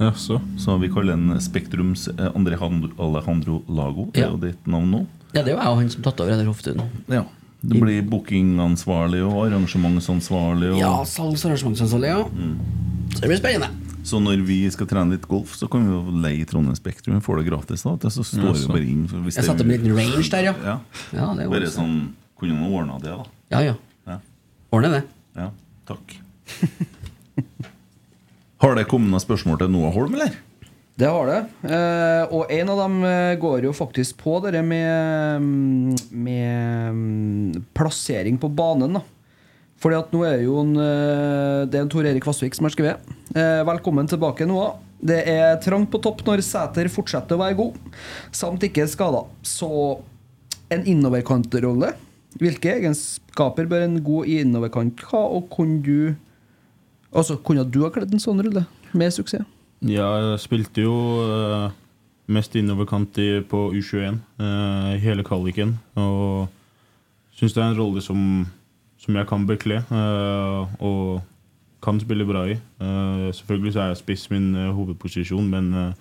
Ja, 0.00 0.12
så. 0.16 0.40
vi 0.80 0.88
kaller 0.88 1.12
den 1.16 1.40
Spektrums 1.44 2.08
eh, 2.08 2.30
André 2.34 2.56
Alejandro 2.56 3.60
Lago. 3.68 4.08
Det 4.14 4.24
er 4.24 4.30
jo 4.32 4.38
ditt 4.40 4.66
navn 4.66 4.90
nå. 4.94 5.02
Ja, 5.34 5.42
det 5.44 5.52
er 5.52 5.58
jo 5.58 5.74
han 5.76 5.90
som 5.92 6.02
tatt 6.02 6.22
over 6.24 6.44
Hoftun. 6.48 6.80
Ja. 7.12 7.26
Det 7.60 7.76
blir 7.76 8.00
bookingansvarlig 8.08 9.20
og 9.26 9.36
arrangementsansvarlig. 9.44 10.70
Og... 10.72 10.80
Ja, 10.80 10.94
salgsarrangementsansvarlig, 11.04 12.08
ja. 12.08 12.22
Så 13.12 13.20
det 13.20 13.28
blir 13.28 13.40
spennende. 13.42 13.68
Så 14.08 14.16
når 14.24 14.40
vi 14.48 14.62
skal 14.72 14.88
trene 14.88 15.12
litt 15.18 15.26
golf, 15.28 15.52
så 15.58 15.68
kan 15.68 15.84
vi 15.84 15.92
jo 15.92 16.20
leie 16.24 16.46
Trondheim 16.48 16.78
Spektrum. 16.78 17.18
Vi 17.18 17.24
får 17.26 17.42
det 17.42 17.50
gratis. 17.50 17.84
da 17.84 18.08
Så 18.08 18.24
står 18.24 18.46
Ja, 18.48 18.54
vi 18.56 18.70
bare 18.72 18.88
inn. 18.88 19.04
Jeg 19.28 19.44
satte 19.44 19.60
opp 19.60 19.66
en 19.68 19.74
liten 19.74 19.92
range 19.98 20.30
der, 20.32 20.48
ja. 20.48 20.54
Ja. 20.64 20.78
Ja, 21.12 21.28
det 21.36 21.50
bare 21.52 21.68
også- 21.68 21.76
sånn 21.82 22.00
Kunne 22.40 22.56
man 22.56 22.72
ordna 22.72 22.96
det, 22.98 23.10
da? 23.12 23.24
Ja, 23.52 23.60
ja. 23.60 23.74
Ja. 24.08 24.16
Ordne 24.72 24.88
det. 24.94 25.02
Ja, 25.36 25.50
takk. 25.84 26.16
Har 28.60 28.76
det 28.76 28.88
kommet 28.90 29.08
noen 29.08 29.22
spørsmål 29.22 29.56
til 29.62 29.70
Noah 29.72 29.94
Holm, 29.94 30.18
eller? 30.18 30.34
Det 31.00 31.08
har 31.08 31.30
det. 31.30 31.38
Eh, 31.64 32.32
og 32.36 32.50
en 32.52 32.72
av 32.74 32.82
dem 32.82 32.98
eh, 33.08 33.38
går 33.40 33.64
jo 33.64 33.72
faktisk 33.72 34.18
på 34.20 34.34
det 34.44 34.60
med, 34.60 35.40
mm, 35.40 36.10
med 36.12 36.98
mm, 36.98 37.64
plassering 37.76 38.36
på 38.40 38.50
banen. 38.52 38.98
da 38.98 39.02
Fordi 39.80 39.96
at 39.96 40.12
nå 40.12 40.26
er 40.28 40.44
jo 40.44 40.58
en, 40.60 40.76
eh, 40.76 41.64
Det 41.64 41.78
er 41.78 41.86
en 41.86 41.92
Tor 41.94 42.04
Erik 42.04 42.28
Vassvik 42.28 42.54
som 42.54 42.68
har 42.68 42.76
skrevet. 42.76 43.16
Velkommen 43.32 44.10
tilbake, 44.10 44.44
Noah. 44.44 44.76
Det 45.00 45.22
er 45.24 45.56
trangt 45.64 45.88
på 45.88 46.02
topp 46.02 46.20
når 46.26 46.44
Sæter 46.44 46.90
fortsetter 46.92 47.38
å 47.38 47.40
være 47.40 47.56
god, 47.56 47.76
samt 48.34 48.66
ikke 48.66 48.84
skada. 48.90 49.24
Så 49.40 50.02
en 50.68 50.84
innoverkantrolle. 50.84 51.94
Hvilke 52.36 52.74
egenskaper 52.76 53.70
bør 53.70 53.86
en 53.86 54.02
god 54.04 54.28
innoverkant 54.28 55.00
ha, 55.14 55.22
og 55.32 55.48
kunne 55.54 55.80
du 55.80 56.16
Altså, 57.10 57.36
kunne 57.42 57.66
du 57.66 57.82
ha 57.84 57.90
kledd 57.94 58.12
en 58.14 58.22
sånn 58.22 58.42
rulle 58.44 58.64
med 58.92 59.14
suksess? 59.14 59.46
Ja, 59.80 60.06
jeg 60.20 60.40
spilte 60.42 60.84
jo 60.84 60.94
uh, 61.24 61.70
mest 62.30 62.54
innoverkant 62.58 63.16
på 63.48 63.60
U21 63.72 64.20
uh, 64.38 64.92
hele 65.00 65.24
kvaliken. 65.26 65.78
Og 65.98 66.50
syns 67.34 67.56
det 67.56 67.64
er 67.64 67.72
en 67.72 67.80
rolle 67.80 68.04
som, 68.04 68.20
som 69.00 69.16
jeg 69.16 69.28
kan 69.30 69.46
bekle 69.48 69.80
uh, 69.88 70.68
og 70.78 71.22
kan 71.82 72.00
spille 72.00 72.26
bra 72.26 72.44
i. 72.46 72.52
Eh, 72.52 73.34
selvfølgelig 73.34 73.72
så 73.72 73.80
er 73.80 73.86
jeg 73.86 73.96
spiss 73.96 74.30
min 74.30 74.54
eh, 74.54 74.72
hovedposisjon, 74.74 75.50
men 75.50 75.74
eh, 75.74 75.92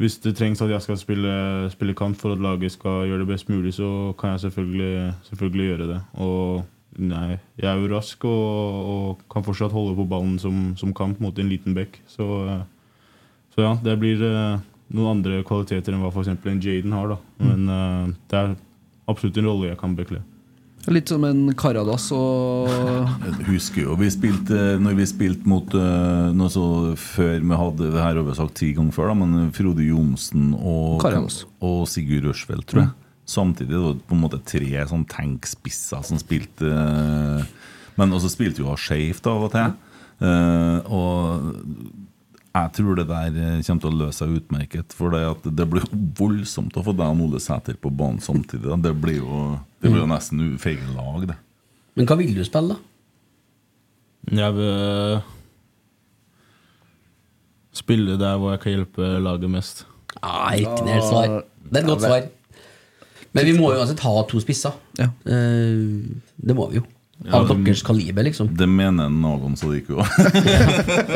hvis 0.00 0.18
det 0.18 0.36
trengs 0.36 0.62
at 0.62 0.70
jeg 0.70 0.82
skal 0.82 0.98
spille, 0.98 1.70
spille 1.70 1.94
kant 1.94 2.16
for 2.16 2.32
at 2.32 2.40
laget 2.40 2.72
skal 2.72 3.06
gjøre 3.06 3.18
det 3.18 3.28
best 3.28 3.48
mulig, 3.48 3.74
så 3.74 4.14
kan 4.20 4.30
jeg 4.30 4.40
selvfølgelig, 4.40 5.12
selvfølgelig 5.22 5.66
gjøre 5.66 5.88
det. 5.92 6.00
Og 6.12 6.64
nei, 6.98 7.38
jeg 7.60 7.68
er 7.70 7.78
jo 7.78 7.90
rask 7.92 8.24
og, 8.28 8.88
og 8.94 9.22
kan 9.30 9.44
fortsatt 9.46 9.74
holde 9.74 9.94
på 9.98 10.08
ballen 10.10 10.38
som, 10.42 10.72
som 10.80 10.94
kamp 10.96 11.20
mot 11.22 11.36
en 11.38 11.50
liten 11.50 11.76
bekk. 11.76 12.00
Så, 12.10 12.26
eh, 12.50 12.64
så 13.54 13.68
ja, 13.68 13.76
det 13.84 13.98
blir 14.00 14.24
eh, 14.26 14.58
noen 14.96 15.12
andre 15.18 15.44
kvaliteter 15.46 15.94
enn 15.94 16.02
hva 16.02 16.10
f.eks. 16.10 16.32
en 16.34 16.64
Jaden 16.64 16.96
har. 16.96 17.14
da. 17.14 17.20
Men 17.44 17.64
mm. 17.70 18.18
det 18.30 18.42
er 18.42 18.52
absolutt 19.10 19.38
en 19.40 19.50
rolle 19.50 19.70
jeg 19.70 19.80
kan 19.80 19.96
bekle. 19.98 20.22
Litt 20.88 21.10
som 21.12 21.24
en 21.28 21.50
Karadas 21.60 22.06
og 22.16 22.70
Jeg 23.26 23.48
husker 23.50 23.82
jo 23.82 23.98
vi 24.00 24.06
spilte 24.08 24.78
Når 24.80 24.94
vi 24.96 25.04
spilte 25.10 25.50
mot 25.50 25.74
noe 25.76 26.48
så 26.48 26.62
Før 26.96 27.34
vi 27.36 27.58
hadde 27.60 27.90
det 27.92 28.00
her 28.00 28.16
har 28.16 28.24
vi 28.24 28.36
sagt 28.38 28.56
ti 28.62 28.70
ganger 28.72 28.96
før, 28.96 29.10
da, 29.12 29.18
men 29.20 29.50
Frode 29.52 29.84
Johnsen 29.84 30.54
og, 30.56 31.04
og 31.60 31.82
Sigurd 31.84 32.30
Rushfeldt, 32.30 32.70
tror 32.72 32.86
jeg. 32.86 32.94
Samtidig 33.30 33.70
det 33.70 33.82
var 33.82 33.98
på 34.08 34.16
en 34.16 34.22
måte 34.24 34.40
tre 34.42 34.84
sånn 34.90 35.06
tankspisser 35.10 36.02
som 36.06 36.18
spilte 36.18 36.66
eh, 36.66 37.50
Men 37.98 38.16
også 38.16 38.30
spilte 38.32 38.64
jo 38.64 38.74
skeivt 38.80 39.26
av 39.30 39.44
og 39.46 39.52
til. 39.54 39.74
Eh, 40.24 40.90
og 40.90 41.52
jeg 42.50 42.72
tror 42.74 42.96
det 42.98 43.06
der 43.06 43.36
eh, 43.38 43.60
kommer 43.62 43.84
til 43.84 43.90
å 43.90 43.98
løse 44.00 44.18
seg 44.24 44.38
utmerket. 44.40 44.96
For 44.96 45.14
det, 45.14 45.22
at 45.28 45.46
det 45.60 45.66
blir 45.70 45.86
voldsomt 46.18 46.78
å 46.80 46.84
få 46.86 46.94
deg 46.96 47.12
og 47.12 47.28
Ole 47.28 47.42
Sæter 47.42 47.78
på 47.78 47.92
banen 47.94 48.22
samtidig. 48.24 48.72
Det 48.82 48.94
blir 48.98 49.20
jo, 49.20 49.42
det 49.78 49.92
blir 49.92 50.02
jo 50.02 50.10
nesten 50.10 50.56
feil 50.62 50.80
lag, 50.96 51.28
det. 51.30 51.38
Men 51.98 52.08
hva 52.08 52.16
vil 52.18 52.34
du 52.34 52.42
spille, 52.46 52.74
da? 52.74 52.86
Jeg 54.40 54.54
vil 54.58 55.20
spille 57.80 58.18
der 58.20 58.36
hvor 58.38 58.54
jeg 58.54 58.62
kan 58.64 58.76
hjelpe 58.76 59.14
laget 59.22 59.54
mest. 59.54 59.86
Ah, 60.18 60.52
ikke 60.58 60.84
mer 60.86 61.00
svar. 61.06 61.40
Det 61.70 61.78
er 61.78 61.84
et 61.84 61.88
godt 61.88 62.06
svar. 62.08 62.28
Men 63.36 63.46
vi 63.46 63.52
må 63.54 63.70
jo 63.74 63.82
uansett 63.82 64.00
ha 64.02 64.14
to 64.26 64.40
spisser. 64.42 64.74
Ja. 64.98 65.06
det 65.24 66.56
må 66.56 66.66
vi 66.72 66.80
jo. 66.80 66.86
Av 67.28 67.44
Ja, 67.44 67.54
deres 67.54 67.82
kaliber, 67.84 68.24
liksom. 68.24 68.48
Det 68.56 68.66
mener 68.66 69.10
Nagon 69.12 69.52
Sadiku 69.60 69.98
òg. 70.00 70.06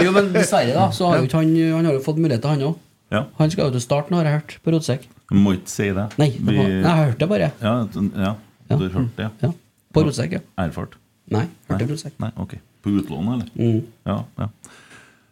Jo, 0.04 0.12
men 0.12 0.28
dessverre, 0.34 0.74
da, 0.76 0.90
så 0.92 1.08
har 1.08 1.22
jo 1.22 1.28
ikke 1.28 1.40
han 1.40 1.54
Han 1.78 1.88
har 1.88 1.96
jo 1.96 2.02
fått 2.04 2.20
mulighet 2.20 2.44
til, 2.44 2.52
han 2.52 2.66
òg. 2.68 2.82
Ja. 3.14 3.22
Han 3.38 3.52
skal 3.52 3.70
jo 3.70 3.74
til 3.76 3.84
starten, 3.84 4.16
har 4.18 4.28
jeg 4.28 4.36
hørt, 4.38 4.56
på 4.64 4.74
Rotsekk. 4.74 5.06
Må 5.32 5.54
ikke 5.56 5.72
si 5.72 5.88
det. 5.96 6.06
Nei, 6.20 6.30
vi... 6.36 6.58
nei, 6.58 6.66
jeg 6.68 6.84
har 6.84 7.08
hørt 7.08 7.20
det 7.22 7.28
bare. 7.30 7.50
Ja, 7.62 7.74
ja, 7.88 8.34
du 8.68 8.84
har 8.84 8.94
hørt 8.98 9.16
det? 9.20 9.28
Ja. 9.44 9.50
På 9.94 10.04
Rotsekk, 10.04 10.36
ja. 10.36 10.42
Erfart? 10.60 10.98
Nei, 11.32 11.46
hørte 11.70 11.78
Nei. 11.78 11.86
på 11.86 11.92
Rotsekk. 11.94 12.16
Nei, 12.20 12.32
ok. 12.44 12.56
På 12.84 12.92
utlån, 12.98 13.30
eller? 13.36 13.52
Mm. 13.56 13.80
Ja, 14.04 14.18
ja. 14.42 14.50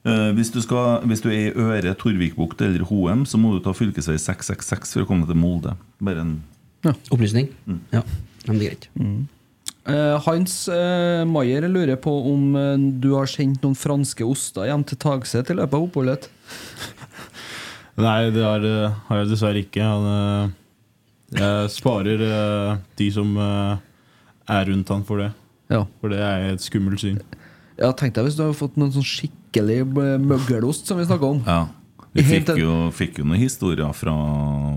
Uh, 0.03 0.31
hvis, 0.35 0.49
du 0.51 0.59
skal, 0.65 1.05
hvis 1.07 1.21
du 1.23 1.29
er 1.31 1.51
i 1.51 1.53
Øre, 1.53 1.93
Torvikbukt 1.99 2.65
eller 2.65 2.83
Hoem, 2.89 3.27
så 3.29 3.39
må 3.39 3.53
du 3.55 3.61
ta 3.63 3.75
fylkesvei 3.77 4.17
666 4.19 4.97
for 4.97 5.05
å 5.05 5.11
komme 5.11 5.29
til 5.29 5.39
Molde. 5.39 5.77
Bare 6.03 6.25
en 6.25 6.33
Opplysning? 7.13 7.49
Ja, 7.95 8.03
men 8.49 8.59
det 8.59 8.67
er 8.67 8.73
greit. 8.73 8.89
Eh, 9.83 10.17
Hans 10.27 10.55
uh, 10.71 11.23
Maier 11.27 11.67
lurer 11.67 11.99
på 11.99 12.13
om 12.31 12.55
uh, 12.55 12.79
du 13.03 13.13
har 13.17 13.27
sendt 13.31 13.65
noen 13.65 13.75
franske 13.75 14.23
oster 14.23 14.69
hjem 14.69 14.85
til 14.87 15.01
Tagset 15.03 15.51
i 15.51 15.57
løpet 15.59 15.75
av 15.75 15.87
oppholdet? 15.89 16.29
Nei, 18.07 18.31
det 18.35 18.45
har, 18.47 18.67
har 19.09 19.21
jeg 19.21 19.31
dessverre 19.33 19.63
ikke. 19.65 19.85
Han, 19.85 20.53
jeg 21.37 21.73
sparer 21.75 22.23
de 22.97 23.09
som 23.13 23.35
er 23.37 24.65
rundt 24.71 24.93
han 24.95 25.05
for 25.05 25.21
det. 25.21 25.29
Ja. 25.69 25.83
For 26.01 26.09
det 26.09 26.23
er 26.25 26.47
et 26.55 26.65
skummelt 26.65 27.03
syn. 27.03 27.21
Ja, 27.77 27.91
Tenk 27.93 28.17
deg 28.17 28.25
hvis 28.25 28.39
du 28.39 28.47
hadde 28.47 28.57
fått 28.57 28.79
noen 28.81 28.95
sånn 28.97 29.05
skikkelig 29.05 29.83
møggelost, 30.25 30.89
som 30.89 31.03
vi 31.03 31.05
snakka 31.05 31.35
om. 31.35 31.45
Ja. 31.45 31.67
Vi 32.13 32.25
fikk 32.27 32.51
jo, 32.61 32.73
fikk 32.93 33.23
jo 33.23 33.25
noen 33.25 33.41
historier 33.41 33.93
fra, 33.97 34.15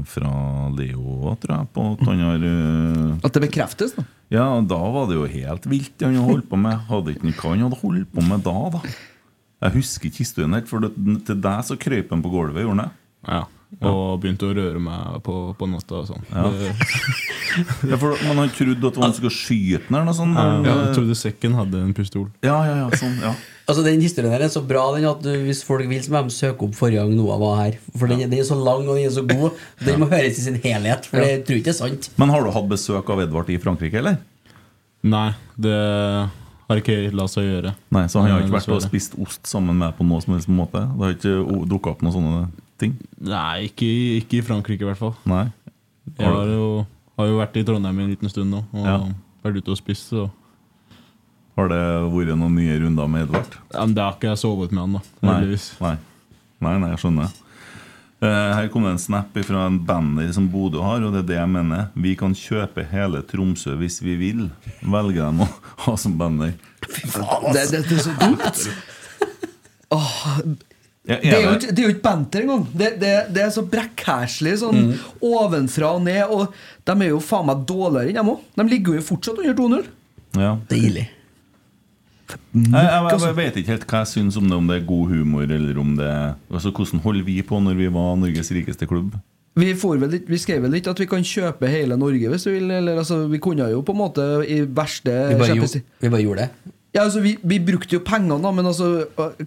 fra 0.07 0.29
Leo, 0.71 1.33
tror 1.41 1.51
jeg, 1.57 1.69
på 1.75 1.87
at 1.91 2.03
han 2.07 2.21
har 2.23 2.45
eh, 2.47 3.25
At 3.27 3.35
det 3.35 3.41
bekreftes, 3.43 3.95
da? 3.97 4.05
Ja, 4.31 4.45
da 4.63 4.77
var 4.93 5.09
det 5.09 5.17
jo 5.17 5.25
helt 5.27 5.67
vilt 5.67 5.97
det 5.99 6.07
han 6.07 6.15
holdt 6.23 6.47
på 6.49 6.59
med. 6.59 6.85
Hadde 6.87 7.17
ikke 7.17 7.33
hva 7.33 7.51
han 7.51 7.65
hadde 7.67 7.81
holdt 7.81 8.13
på 8.15 8.23
med 8.23 8.45
da, 8.47 8.55
da? 8.77 8.95
Jeg 9.65 9.75
husker 9.75 10.09
ikke 10.09 10.23
historien 10.23 10.55
helt, 10.55 10.71
for 10.71 10.87
til 10.87 11.43
deg 11.43 11.67
så 11.67 11.77
krøp 11.79 12.15
han 12.15 12.23
på 12.23 12.31
gulvet, 12.31 12.63
gjorde 12.63 12.77
han 12.77 12.83
det? 12.85 13.03
Ja. 13.25 13.43
Og 13.81 14.21
begynte 14.23 14.47
å 14.47 14.53
røre 14.55 14.79
meg 14.79 15.17
på, 15.25 15.33
på 15.59 15.67
natta 15.67 15.97
og 16.03 16.05
sånn. 16.07 16.23
Ja. 16.31 16.43
Det- 16.49 16.75
Ja, 17.89 17.95
for 17.95 18.15
Man 18.27 18.37
har 18.41 18.49
trodd 18.51 18.83
at 18.89 18.97
man 18.99 19.13
skulle 19.15 19.31
skyte 19.31 19.85
den 19.87 19.95
eller 19.95 20.07
noe 20.09 20.15
sånt. 20.17 20.35
Ja, 20.35 20.73
jeg 20.85 20.95
trodde 20.97 21.15
sekken 21.15 21.53
hadde 21.55 21.79
en 21.85 21.93
pistol. 21.95 22.25
Ja, 22.43 22.57
ja, 22.67 22.73
ja, 22.83 22.87
sånn, 22.99 23.13
ja. 23.23 23.31
Altså 23.65 23.81
Den 23.85 24.01
historien 24.03 24.33
her 24.35 24.43
er 24.45 24.51
så 24.51 24.61
bra 24.67 24.83
den 24.95 25.07
at 25.09 25.23
hvis 25.23 25.61
folk 25.65 25.87
vil, 25.89 26.01
så 26.03 26.11
må 26.13 26.21
de 26.27 26.35
søke 26.35 26.67
opp 26.67 26.75
forrige 26.77 26.99
gang 27.01 27.15
Noah 27.17 27.39
var 27.41 27.55
her. 27.63 27.77
For 27.97 28.11
den, 28.11 28.21
den 28.27 28.37
er 28.41 28.43
så 28.47 28.57
lang 28.59 28.83
og 28.85 28.95
den 28.99 29.07
er 29.07 29.13
så 29.15 29.23
god. 29.27 29.55
Den 29.87 30.01
må 30.03 30.09
høres 30.11 30.37
i 30.41 30.45
sin 30.49 30.59
helhet. 30.63 31.07
For 31.09 31.17
Ja. 31.23 31.29
jeg 31.33 31.45
tror 31.47 31.57
ikke 31.61 31.69
det 31.71 31.73
er 31.75 31.79
sant. 31.79 32.09
Men 32.19 32.29
har 32.35 32.43
du 32.43 32.51
hatt 32.51 32.67
besøk 32.69 33.09
av 33.15 33.23
Edvard 33.23 33.49
i 33.49 33.57
Frankrike, 33.63 33.97
eller? 34.03 34.19
Nei, 35.05 35.29
det 35.57 35.75
har 36.67 36.81
ikke 36.81 36.99
la 37.15 37.25
seg 37.31 37.43
gjøre. 37.47 37.75
Nei, 37.95 38.05
Så 38.11 38.21
han 38.21 38.31
har 38.35 38.41
ikke 38.43 38.57
vært 38.59 38.75
og 38.75 38.81
spist 38.83 39.15
ost 39.21 39.47
sammen 39.47 39.77
med 39.79 39.87
deg 39.91 39.97
på 39.99 40.05
noe 40.11 40.21
som 40.21 40.33
helst 40.35 40.49
måte? 40.51 40.81
Det 40.91 41.07
har 41.07 41.15
ikke 41.15 41.65
dukka 41.71 41.95
opp 41.95 42.01
noen 42.05 42.15
sånne 42.19 42.45
ting? 42.81 42.95
Nei, 43.21 43.67
ikke, 43.69 43.85
i- 43.87 44.17
ikke 44.21 44.39
i 44.39 44.41
Frankrike 44.45 44.81
i 44.81 44.89
hvert 44.89 44.97
fall. 44.99 45.15
Nei 45.25 45.45
Jeg 46.17 46.27
har 46.27 46.45
jo, 46.51 46.85
har 47.17 47.27
jo 47.31 47.37
vært 47.39 47.55
i 47.57 47.63
Trondheim 47.63 47.99
en 48.03 48.09
liten 48.13 48.29
stund 48.29 48.51
nå 48.53 48.63
og 48.73 48.85
Ja. 48.85 48.97
vært 49.43 49.57
ute 49.61 49.71
og 49.71 49.77
spist. 49.79 50.09
Så. 50.11 50.29
Har 51.57 51.67
det 51.71 51.79
vært 52.11 52.35
noen 52.37 52.55
nye 52.55 52.79
runder 52.79 53.07
med 53.07 53.23
Edvard? 53.29 53.55
Ja, 53.73 53.85
men 53.85 53.93
det 53.95 54.03
har 54.03 54.13
ikke 54.17 54.29
jeg 54.33 54.37
sovet 54.43 54.71
med 54.75 54.81
han, 54.83 54.93
da. 54.93 55.01
Nei, 55.21 55.33
heldigvis. 55.39 55.71
nei, 55.81 55.97
nei, 56.61 56.77
nei 56.79 56.89
jeg 56.91 56.99
skjønner. 56.99 57.33
Eh, 58.21 58.53
her 58.55 58.67
kom 58.71 58.83
det 58.83 58.91
en 58.95 58.97
snap 58.97 59.33
fra 59.43 59.65
en 59.67 59.77
banner 59.85 60.31
som 60.33 60.47
Bodø 60.49 60.81
har, 60.81 61.03
og 61.03 61.11
det 61.13 61.19
er 61.23 61.27
det 61.27 61.35
jeg 61.37 61.49
mener. 61.51 61.89
Vi 61.95 62.15
kan 62.15 62.33
kjøpe 62.33 62.85
hele 62.89 63.21
Tromsø 63.27 63.75
hvis 63.77 63.99
vi 64.01 64.15
vil. 64.15 64.45
Velger 64.81 65.31
de 65.31 65.43
å 65.43 65.49
ha 65.85 65.95
som 65.99 66.15
banner. 66.17 66.53
Det, 66.81 67.65
det, 67.71 67.83
det 67.89 67.91
er 67.91 68.05
så 68.05 68.15
dumt. 68.19 68.63
Åh, 69.91 70.39
Ja, 71.07 71.15
er 71.15 71.21
det, 71.21 71.33
er 71.33 71.41
jo 71.43 71.49
det- 71.51 71.57
ikke, 71.63 71.71
det 71.75 71.79
er 71.83 71.87
jo 71.87 71.93
ikke 71.95 72.01
banter 72.07 72.41
engang. 72.41 72.63
Det, 72.73 72.87
det, 72.99 73.11
det 73.35 73.41
er 73.43 73.49
så 73.53 73.61
brekkhæslig 73.69 74.55
sånn 74.57 74.79
Mm. 74.87 74.93
ovenfra 75.21 75.91
og 75.95 76.01
ned. 76.03 76.23
Og 76.29 76.53
de 76.85 76.91
er 77.05 77.09
jo 77.11 77.19
faen 77.21 77.45
meg 77.45 77.65
dårligere 77.69 78.09
enn 78.09 78.15
dem 78.21 78.31
òg. 78.33 78.39
De 78.55 78.63
ligger 78.71 78.95
jo 78.97 79.01
fortsatt 79.01 79.37
under 79.37 79.53
2-0. 79.53 79.85
Ja. 80.41 80.55
Deilig. 80.69 81.07
Jeg, 82.55 82.71
jeg, 82.73 83.19
jeg 83.21 83.35
vet 83.37 83.57
ikke 83.61 83.69
helt 83.75 83.85
hva 83.91 83.99
jeg 84.01 84.09
syns 84.15 84.37
om 84.39 84.47
det, 84.49 84.57
om 84.57 84.67
det 84.71 84.79
er 84.81 84.85
god 84.89 85.11
humor, 85.13 85.43
eller 85.45 85.77
om 85.77 85.91
det 85.99 86.09
altså, 86.49 86.71
Hvordan 86.73 87.03
holder 87.03 87.23
vi 87.27 87.35
på 87.45 87.59
når 87.61 87.75
vi 87.77 87.87
var 87.93 88.15
Norges 88.17 88.49
rikeste 88.55 88.87
klubb? 88.89 89.13
Vi, 89.55 89.69
får 89.77 89.99
vel, 90.01 90.09
litt- 90.17 90.27
vi 90.27 90.39
skrev 90.41 90.63
vel 90.65 90.73
ikke 90.79 90.89
at 90.95 90.99
vi 90.99 91.05
kan 91.07 91.21
kjøpe 91.23 91.69
hele 91.69 91.95
Norge 92.01 92.27
hvis 92.33 92.47
vi 92.49 92.55
vil. 92.57 92.71
Eller, 92.79 92.97
altså, 92.97 93.21
vi 93.31 93.37
kunne 93.39 93.69
jo 93.71 93.83
på 93.85 93.93
en 93.93 94.01
måte 94.01 94.25
i 94.51 94.63
verste 94.65 95.13
Vi 95.29 95.37
bare, 95.39 95.55
gjorde, 95.61 95.83
vi 96.01 96.09
bare 96.11 96.25
gjorde 96.25 96.47
det. 96.47 96.73
Ja, 96.95 97.03
altså, 97.03 97.19
vi, 97.19 97.33
vi 97.43 97.57
brukte 97.59 97.97
jo 97.97 98.03
pengene, 98.07 98.37
da, 98.39 98.51
men 98.55 98.69
altså, 98.69 98.85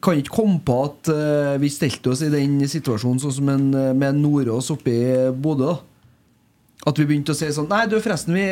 kan 0.05 0.19
ikke 0.21 0.35
komme 0.37 0.59
på 0.61 0.75
at 0.85 1.09
uh, 1.09 1.55
vi 1.63 1.71
stelte 1.73 2.11
oss 2.13 2.21
i 2.27 2.29
den 2.33 2.59
situasjonen 2.69 3.23
sånn 3.23 3.33
som 3.39 3.49
en, 3.55 3.69
eh, 3.73 3.95
med 3.97 4.19
Nordås 4.21 4.69
oppe 4.75 4.93
i 4.93 5.05
Bodø. 5.33 5.71
da. 5.73 5.79
At 6.91 6.99
vi 7.01 7.07
begynte 7.09 7.33
å 7.33 7.37
si 7.39 7.49
sånn 7.53 7.71
Nei, 7.73 7.87
du, 7.89 7.97
forresten, 8.05 8.37
vi, 8.37 8.45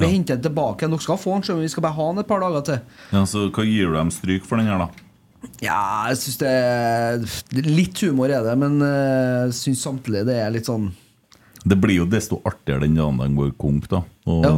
vi 0.00 0.08
henter 0.08 0.38
den 0.38 0.46
tilbake. 0.48 0.88
Dere 0.88 1.04
skal 1.04 1.20
få 1.20 1.36
den, 1.36 1.44
men 1.58 1.66
vi 1.66 1.72
skal 1.74 1.84
bare 1.84 1.96
ha 1.98 2.06
den 2.08 2.22
et 2.22 2.30
par 2.30 2.40
dager 2.42 2.64
til. 2.66 2.80
Ja, 3.12 3.22
så 3.28 3.44
Hva 3.52 3.66
gir 3.68 3.92
du 3.92 3.98
dem 3.98 4.12
stryk 4.16 4.48
for 4.48 4.60
den 4.60 4.70
her, 4.72 4.86
da? 4.86 5.04
Ja, 5.62 6.08
jeg 6.10 6.18
syns 6.18 6.38
det 6.40 6.48
er 6.50 7.20
Litt 7.68 8.00
humor 8.02 8.32
er 8.34 8.42
det, 8.42 8.56
men 8.58 8.80
jeg 8.82 9.52
syns 9.54 9.84
samtidig 9.86 10.24
det 10.26 10.34
er 10.42 10.50
litt 10.50 10.66
sånn 10.66 10.88
Det 11.62 11.76
blir 11.78 12.00
jo 12.00 12.08
desto 12.10 12.40
artigere 12.48 12.82
den 12.88 12.96
dagen 12.98 13.20
den 13.22 13.36
går 13.38 13.52
konk, 13.60 13.86
da. 13.92 14.00
Og 14.26 14.48
Ja. 14.48 14.54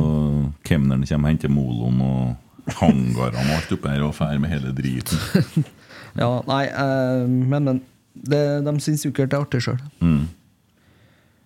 kemneren 0.71 1.05
kommer 1.05 1.29
og 1.29 1.35
henter 1.35 1.53
moloen 1.53 2.01
og 2.07 2.39
hangarene 2.79 3.43
og 3.51 3.57
alt 3.59 3.73
oppi 3.77 3.89
her 3.93 4.03
og 4.07 4.15
fer 4.15 4.39
med 4.43 4.51
hele 4.55 4.73
driten. 4.77 5.65
Ja, 6.19 6.41
nei, 6.43 6.65
eh, 6.67 7.21
men, 7.31 7.63
men 7.69 7.77
det, 8.19 8.41
De 8.67 8.73
syns 8.83 9.05
sikkert 9.05 9.31
det 9.31 9.37
er 9.39 9.45
artig 9.45 9.61
sjøl. 9.63 9.77
Mm. 10.03 10.25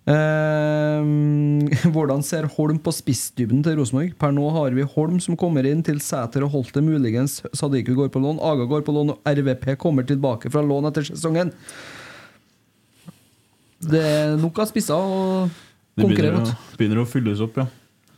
Eh, 0.08 1.88
hvordan 1.94 2.22
ser 2.24 2.46
Holm 2.56 2.78
på 2.80 2.92
spissdybden 2.96 3.60
til 3.64 3.76
Rosenborg? 3.76 4.14
Per 4.20 4.32
nå 4.32 4.46
har 4.56 4.72
vi 4.76 4.86
Holm 4.94 5.18
som 5.20 5.36
kommer 5.40 5.68
inn 5.68 5.82
til 5.84 6.00
Sæter 6.04 6.46
og 6.46 6.54
Holte, 6.56 6.80
muligens 6.84 7.42
Sadiku 7.56 7.92
går 7.98 8.08
på 8.14 8.20
lån, 8.24 8.40
Aga 8.40 8.64
går 8.72 8.84
på 8.88 8.94
lån, 8.96 9.14
og 9.18 9.30
RVP 9.36 9.74
kommer 9.80 10.08
tilbake 10.08 10.48
fra 10.52 10.64
lån 10.64 10.88
etter 10.90 11.06
sesongen. 11.12 11.52
Det 13.84 14.00
er 14.00 14.36
nok 14.40 14.58
av 14.64 14.70
spisser 14.72 14.96
å 14.96 15.48
konkurrere 16.00 16.38
mot. 16.40 16.48
å- 16.52 16.76
begynner 16.80 17.02
å 17.04 17.08
fylles 17.08 17.40
opp, 17.44 17.60
ja. 17.60 17.68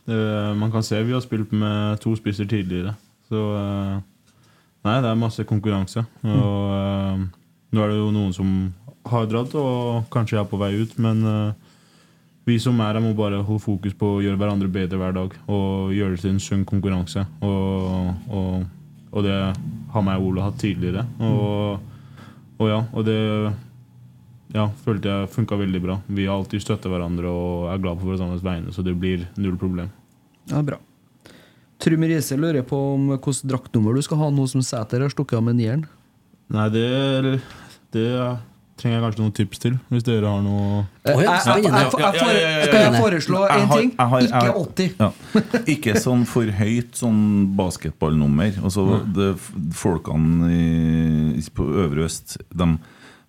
Det, 0.07 0.19
man 0.55 0.71
kan 0.71 0.85
se 0.85 1.01
vi 1.03 1.15
har 1.15 1.23
spilt 1.23 1.51
med 1.51 1.99
to 2.03 2.15
spisser 2.15 2.47
tidligere. 2.47 2.95
Så 3.27 3.43
eh, 3.59 3.97
Nei, 4.87 4.99
det 5.03 5.09
er 5.09 5.19
masse 5.19 5.43
konkurranse. 5.43 6.05
Og 6.23 6.75
eh, 6.77 7.23
nå 7.75 7.81
er 7.83 7.91
det 7.91 7.97
jo 7.97 8.11
noen 8.15 8.35
som 8.35 8.51
har 9.07 9.25
dratt, 9.27 9.55
og 9.59 10.07
kanskje 10.13 10.39
er 10.39 10.47
på 10.47 10.59
vei 10.61 10.73
ut, 10.79 10.93
men 11.03 11.23
vi 12.47 12.55
som 12.63 12.79
er 12.79 12.95
her, 12.95 13.03
må 13.03 13.11
bare 13.15 13.41
holde 13.43 13.59
fokus 13.59 13.95
på 13.97 14.13
å 14.15 14.19
gjøre 14.23 14.39
hverandre 14.39 14.69
bedre 14.71 14.99
hver 15.01 15.15
dag. 15.15 15.33
Og 15.51 15.91
gjøre 15.95 16.15
det 16.15 16.21
til 16.23 16.31
en 16.31 16.43
sunn 16.43 16.63
konkurranse. 16.67 17.25
Og, 17.43 18.13
og, 18.31 18.63
og 19.11 19.25
det 19.25 19.35
har 19.91 20.05
meg 20.05 20.21
og 20.21 20.29
Ole 20.29 20.45
hatt 20.45 20.59
tidligere. 20.61 21.03
Og, 21.19 21.81
og 22.55 22.71
ja, 22.71 22.79
og 22.93 23.07
det 23.07 23.17
ja, 24.57 24.65
følte 24.85 25.11
jeg 25.13 25.29
funka 25.35 25.57
veldig 25.59 25.81
bra. 25.83 25.99
Vi 26.09 26.25
har 26.27 26.35
alltid 26.39 26.63
støtta 26.65 26.89
hverandre 26.91 27.29
og 27.29 27.69
er 27.73 27.81
glad 27.83 28.01
på 28.01 28.09
hverandres 28.09 28.43
vegne, 28.45 28.73
så 28.75 28.83
det 28.85 28.95
blir 28.99 29.27
null 29.37 29.57
problem. 29.61 29.89
Ja, 30.49 30.61
bra. 30.65 30.79
Trym 31.79 32.01
Riise 32.09 32.37
lurer 32.41 32.63
på 32.65 32.77
om 32.95 33.09
hvilket 33.13 33.43
draktnummer 33.51 33.93
du 33.93 34.01
skal 34.01 34.17
ha 34.23 34.29
nå 34.33 34.47
som 34.49 34.63
Sæter 34.65 35.03
har 35.05 35.13
stukket 35.13 35.37
av 35.37 35.43
med 35.45 35.59
nieren. 35.59 35.83
Nei, 36.49 36.69
det, 36.73 36.85
det 37.93 38.05
trenger 38.79 38.95
jeg 38.97 39.03
kanskje 39.03 39.21
noen 39.23 39.35
tips 39.35 39.59
til, 39.61 39.75
hvis 39.91 40.05
dere 40.05 40.29
har 40.29 40.41
noe 40.45 40.83
Eh, 41.05 41.11
jeg- 41.11 41.27
jeg- 41.27 41.63
jeg- 41.63 41.73
jeg- 41.73 42.71
jeg 42.71 42.71
fore- 42.71 42.99
foreslå 43.01 43.43
en 43.49 43.67
har- 43.67 43.77
ting? 43.77 43.91
jeg 43.97 44.07
har- 44.07 44.21
Ikke 44.21 44.53
80. 44.55 44.95
Ja. 44.99 45.11
Ikke 45.75 45.95
sånn 46.01 46.25
for 46.25 46.43
høyt 46.45 46.93
sånn 46.97 47.55
basketballnummer. 47.57 48.57
Altså, 48.63 49.03
det, 49.13 49.35
folkene 49.73 50.49
i, 51.37 51.41
på 51.53 51.65
Øvre 51.85 52.05
Øst 52.05 52.37
de, 52.53 52.77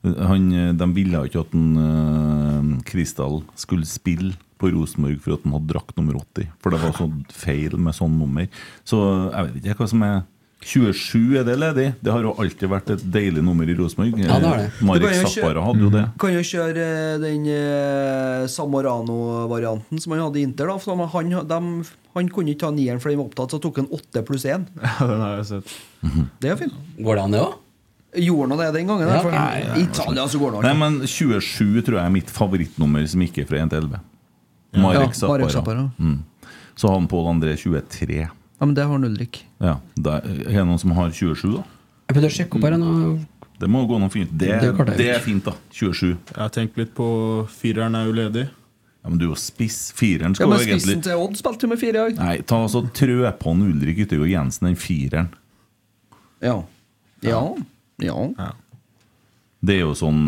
han, 0.04 0.48
de 0.78 0.86
ville 0.94 1.24
ikke 1.26 1.40
at 1.42 1.54
en, 1.58 1.68
uh, 1.76 2.82
Kristal 2.86 3.40
skulle 3.58 3.86
spille 3.88 4.36
på 4.58 4.70
Rosenborg 4.74 5.20
for 5.22 5.36
at 5.36 5.44
han 5.46 5.54
hadde 5.54 5.70
drakt 5.70 5.96
nummer 5.98 6.16
80. 6.20 6.48
For 6.62 6.74
det 6.74 6.80
var 6.82 6.94
sånn 6.98 7.20
feil 7.30 7.76
med 7.78 7.94
sånn 7.94 8.16
nummer. 8.18 8.48
Så 8.86 8.98
jeg 9.30 9.52
vet 9.52 9.68
ikke 9.72 9.84
hva 9.84 9.88
som 9.92 10.02
er 10.06 10.18
27 10.66 11.36
er 11.38 11.44
det 11.46 11.54
ledig? 11.62 11.84
Det 12.02 12.10
har 12.10 12.24
jo 12.26 12.32
alltid 12.42 12.66
vært 12.72 12.88
et 12.90 13.02
deilig 13.14 13.44
nummer 13.46 13.68
i 13.70 13.76
Rosenborg. 13.78 14.18
Ja, 14.18 14.40
det 14.42 14.48
har 14.50 14.58
det. 14.64 14.70
Marek 14.82 15.04
kan 15.06 15.20
jo 15.20 15.28
Zappara 15.30 15.62
hadde 15.68 15.84
jo 15.84 15.90
det. 15.94 16.02
Kan 16.18 16.34
jo 16.34 16.40
kjøre 16.48 16.86
eh, 16.88 17.20
den 17.22 17.46
eh, 17.54 18.46
Samorano-varianten 18.50 20.02
som 20.02 20.12
han 20.16 20.24
hadde 20.26 20.40
i 20.40 20.46
Inter. 20.48 20.66
da 20.66 20.78
for 20.82 21.06
han, 21.14 21.30
dem- 21.48 21.84
han 22.18 22.28
kunne 22.34 22.50
ikke 22.54 22.64
ta 22.66 22.70
nieren 22.74 22.98
fordi 22.98 23.14
han 23.14 23.22
var 23.22 23.30
opptatt, 23.30 23.54
så 23.54 23.60
tok 23.62 23.78
han 23.84 23.90
åtte 23.94 24.24
pluss 24.26 24.44
én. 24.50 24.66
Ja, 24.82 25.06
den 25.06 25.20
har 25.22 25.36
jeg 25.38 25.46
sett. 25.52 25.78
Det 26.42 26.50
er 26.50 26.56
fint. 26.58 26.74
Går 26.98 27.14
det 27.14 27.22
an, 27.28 27.36
det 27.38 27.42
òg? 27.46 27.56
Gjorde 28.24 28.50
han 28.50 28.60
det 28.62 28.68
den 28.78 28.90
gangen? 28.90 29.08
Ja. 29.08 29.20
For 29.24 29.34
Nei, 29.34 29.62
I 29.78 29.84
Italia 29.86 30.26
så 30.28 30.40
går 30.40 30.56
det 30.56 30.62
Nei, 30.66 30.74
men 30.80 31.00
27 31.06 31.82
tror 31.86 31.98
jeg 31.98 32.04
er 32.04 32.14
mitt 32.14 32.32
favorittnummer 32.34 33.06
som 33.10 33.24
ikke 33.24 33.44
er 33.44 33.50
fra 33.50 33.62
1 33.62 33.72
til 33.72 33.86
11. 33.86 34.02
Ja, 34.74 34.82
Marek 34.82 35.16
Zappara. 35.16 35.90
Mm. 35.98 36.18
Så 36.78 36.88
har 36.90 36.98
han 36.98 37.08
Pål 37.10 37.32
André 37.32 37.56
23. 37.56 38.20
Ja, 38.58 38.66
men 38.66 38.74
det 38.74 38.84
har 38.84 38.92
han 38.92 39.04
Ulrik. 39.06 39.44
Ja, 39.62 39.78
det 39.94 40.14
er, 40.18 40.38
er 40.46 40.60
det 40.60 40.68
noen 40.68 40.80
som 40.82 40.94
har 40.98 41.10
27, 41.14 41.56
da? 41.56 41.64
Jeg 42.08 42.16
begynner 42.16 42.32
å 42.32 42.36
sjekke 42.36 42.58
opp 42.58 42.66
her 42.68 42.76
nå. 42.80 42.92
Det 43.58 43.68
må 43.70 43.82
gå 43.90 43.98
noe 43.98 44.12
fint. 44.12 44.30
Det, 44.30 44.52
Det 44.62 44.86
det, 44.96 45.08
er 45.16 45.22
fint, 45.22 45.44
da. 45.44 45.54
27. 45.74 46.06
Jeg 46.14 46.38
har 46.38 46.52
tenkt 46.54 46.78
litt 46.78 46.94
på 46.94 47.08
Fireren 47.50 47.98
er 47.98 48.06
jo 48.06 48.14
ledig. 48.14 48.46
Ja, 49.02 49.10
Men 49.10 49.18
du 49.18 49.26
er 49.26 49.32
jo 49.32 49.38
spiss. 49.40 49.92
Fireren 49.96 50.36
Ja, 50.38 50.46
men 50.46 50.58
jo 50.62 50.78
Spissen 50.78 51.02
til 51.02 51.18
Odd 51.18 51.38
spilte 51.38 51.66
jo 51.66 51.72
med 51.72 51.80
fire 51.80 51.90
i 51.90 51.98
dag. 52.12 52.22
Nei, 52.22 52.36
ta 52.46 52.60
altså 52.66 52.84
trø 52.94 53.18
på 53.40 53.52
han 53.54 53.66
Ulrik 53.66 54.04
Yttergård 54.04 54.30
Jensen, 54.30 54.68
den 54.70 54.78
fireren. 54.78 55.30
Ja. 56.44 56.60
Ja. 57.22 57.30
ja. 57.30 57.42
Det 59.58 59.74
er 59.74 59.80
jo 59.82 59.94
sånn 59.98 60.20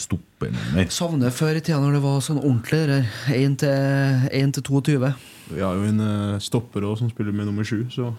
stoppernummer. 0.00 0.86
Savner 0.92 1.32
før 1.34 1.58
i 1.58 1.60
tida 1.64 1.76
når 1.82 1.98
det 1.98 2.04
var 2.06 2.22
sånn 2.24 2.40
ordentlig. 2.40 2.86
der. 2.88 3.10
1 3.36 3.58
til, 3.60 4.30
1 4.32 4.54
til 4.56 4.64
22. 4.70 5.10
Vi 5.52 5.60
har 5.60 5.76
jo 5.76 5.84
en 5.90 6.00
eh, 6.00 6.38
stopper 6.42 6.86
òg 6.88 6.96
som 7.02 7.10
spiller 7.12 7.36
med 7.36 7.50
nummer 7.50 7.66
7, 7.68 7.84
så 7.92 8.14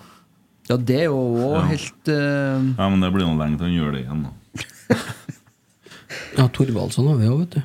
Ja, 0.70 0.78
det 0.78 1.00
er 1.02 1.10
jo 1.10 1.18
òg 1.18 1.58
Ja. 1.58 1.64
helt 1.72 2.12
uh... 2.12 2.62
Ja, 2.78 2.90
men 2.92 3.02
det 3.02 3.10
blir 3.16 3.26
noe 3.26 3.40
lenge 3.40 3.58
til 3.58 3.68
han 3.68 3.76
gjør 3.76 3.92
det 3.96 4.04
igjen, 4.06 4.24
da. 4.28 4.98
Ja, 6.38 6.46
Thorvaldsson 6.54 7.08
har 7.10 7.18
vi 7.18 7.28
òg, 7.32 7.40
vet 7.42 7.58
du. 7.58 7.62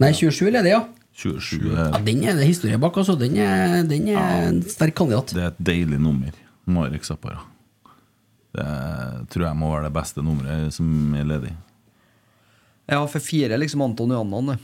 Nei, 0.00 0.12
27 0.14 0.46
er 0.46 0.56
ledig, 0.60 0.74
ja. 0.76 0.82
27 1.20 1.64
ja. 1.74 1.88
er, 1.90 2.04
Den 2.06 2.22
er 2.24 2.38
det 2.38 2.46
historie 2.48 2.78
bak, 2.80 2.96
altså. 3.02 3.18
Den 3.18 3.36
er, 3.36 3.80
den 3.88 4.06
er 4.14 4.46
en 4.46 4.62
sterk 4.62 4.94
kandidat. 4.96 5.34
Det 5.34 5.42
er 5.42 5.50
et 5.50 5.64
deilig 5.72 5.98
nummer. 6.00 6.36
Marek 6.70 7.04
Zappara. 7.04 7.42
Det 8.52 9.28
tror 9.30 9.46
jeg 9.46 9.56
må 9.56 9.68
være 9.70 9.84
det 9.86 9.92
beste 9.94 10.22
nummeret 10.26 10.72
som 10.74 11.14
er 11.14 11.24
ledig. 11.24 11.52
Ja, 12.90 13.04
for 13.06 13.22
fire 13.22 13.54
er 13.54 13.58
liksom 13.62 13.82
Anton 13.84 14.10
Johannan, 14.10 14.46
det. 14.56 14.58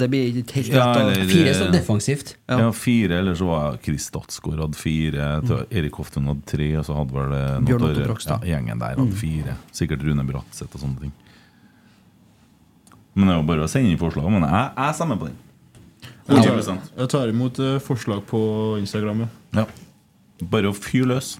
Det 0.00 0.06
blir 0.08 0.38
ikke 0.40 0.54
helt 0.62 0.68
Ja, 0.72 0.86
rett. 0.94 1.18
eller- 1.18 1.28
Fire 1.28 1.48
er 1.50 1.58
så 1.58 1.66
defensivt. 1.70 2.34
Ja, 2.48 2.58
Ja. 2.58 2.70
fire, 2.72 3.18
eller 3.18 3.34
så 3.34 3.44
var 3.46 3.76
Chris 3.84 4.06
Statsgaard 4.08 4.58
hadde 4.58 4.74
fire. 4.80 5.42
Mm. 5.42 5.66
Erik 5.70 5.92
Hoftun 5.92 6.24
hadde 6.24 6.46
tre, 6.46 6.70
og 6.78 6.84
så 6.86 6.94
hadde 6.96 7.12
vel 7.12 7.34
Mm. 7.60 7.66
Bjørn 7.66 7.82
Otto. 7.82 8.30
Ja, 8.30 8.38
gjengen 8.56 8.78
der 8.78 8.96
hadde 8.96 9.12
fire. 9.12 9.56
Sikkert 9.72 10.00
Rune 10.02 10.24
Bratseth 10.26 10.74
og 10.74 10.80
sånne 10.80 11.00
ting. 11.00 11.12
Men 13.14 13.28
det 13.28 13.34
er 13.34 13.40
jo 13.42 13.46
bare 13.46 13.64
å 13.64 13.68
sende 13.68 13.90
inn 13.92 13.98
forslag. 13.98 14.30
Men 14.30 14.42
jeg, 14.48 14.70
jeg 14.76 14.94
stemmer 14.94 15.18
på 15.20 15.26
den. 15.28 15.36
Jeg 16.26 16.64
tar, 16.64 16.78
jeg 16.96 17.08
tar 17.12 17.28
imot 17.28 17.58
eh, 17.60 17.78
forslag 17.78 18.24
på 18.26 18.40
Instagram. 18.80 19.28
ja. 19.52 19.66
Bare 20.42 20.64
å 20.72 20.74
fyre 20.74 21.06
løs. 21.12 21.38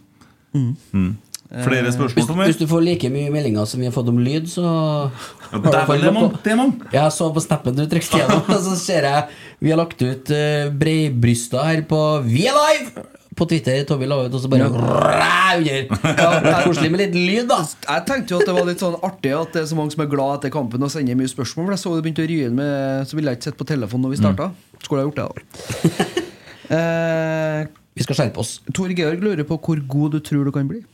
Mm. 0.55 1.16
Flere 1.62 1.93
spørsmål 1.93 2.10
spørsmål, 2.10 2.28
Tommy? 2.32 2.44
hvis 2.51 2.59
du 2.59 2.66
får 2.70 2.85
like 2.85 3.10
mye 3.14 3.31
meldinger 3.31 3.68
som 3.70 3.82
vi 3.82 3.86
har 3.86 3.94
fått 3.94 4.09
om 4.10 4.18
lyd, 4.18 4.48
så 4.51 4.64
Ja, 4.64 5.60
det 5.62 5.74
er 5.78 5.86
vel 5.89 6.02
det 6.02 6.52
er 6.52 6.59
mange. 6.59 6.89
Jeg 6.93 7.12
så 7.14 7.28
på 7.35 7.43
snappen 7.44 7.76
du 7.76 7.85
trakk 7.86 8.09
gjennom, 8.10 8.43
og 8.48 8.62
så 8.68 8.76
ser 8.81 9.06
jeg 9.10 9.28
vi 9.64 9.70
har 9.72 9.78
lagt 9.81 10.02
ut 10.02 10.32
uh, 10.35 10.70
breibrysta 10.76 11.62
her 11.70 11.85
på 11.89 12.01
Vi 12.26 12.48
er 12.51 12.56
live! 12.59 13.05
På 13.35 13.48
Twitter. 13.51 13.81
Tommy 13.82 14.06
la 14.06 14.20
ut, 14.22 14.35
og 14.36 14.39
så 14.39 14.47
bare 14.47 14.68
Ræ, 14.70 15.56
under. 15.59 15.89
Ja, 16.20 16.60
koselig 16.62 16.90
med 16.93 17.01
litt 17.01 17.16
lyd, 17.18 17.48
da. 17.51 17.56
Jeg 17.66 18.05
tenkte 18.06 18.36
jo 18.36 18.39
at 18.39 18.47
det 18.47 18.55
var 18.55 18.68
litt 18.68 18.85
sånn 18.85 18.94
artig 19.02 19.32
at 19.35 19.56
det 19.56 19.64
er 19.64 19.66
så 19.72 19.78
mange 19.78 19.90
som 19.90 20.05
er 20.05 20.10
glad 20.12 20.36
etter 20.39 20.52
kampen 20.55 20.86
og 20.86 20.93
sender 20.94 21.18
mye 21.18 21.32
spørsmål. 21.32 21.66
For 21.66 21.74
jeg 21.74 21.82
så 21.82 21.97
det 21.97 22.05
begynte 22.06 22.22
å 22.22 22.31
ry 22.31 22.36
inn 22.47 22.55
med 22.60 23.09
Så 23.10 23.18
ville 23.18 23.35
jeg 23.35 23.40
ikke 23.40 23.48
sett 23.51 23.59
på 23.59 23.66
telefonen 23.66 24.06
når 24.06 24.14
vi 24.14 24.20
starta. 24.22 24.51
Skulle 24.85 25.02
jeg 25.02 25.10
gjort 25.10 25.18
det, 25.18 25.26
da. 25.26 26.06
eh, 26.78 27.60
Vi 27.98 28.06
skal 28.06 28.20
skjerpe 28.20 28.44
oss. 28.44 28.55
Tor 28.70 28.94
Georg 28.94 29.26
lurer 29.26 29.48
på 29.48 29.59
hvor 29.66 29.82
god 29.97 30.14
du 30.14 30.22
tror 30.31 30.47
du 30.47 30.55
kan 30.55 30.70
bli. 30.70 30.85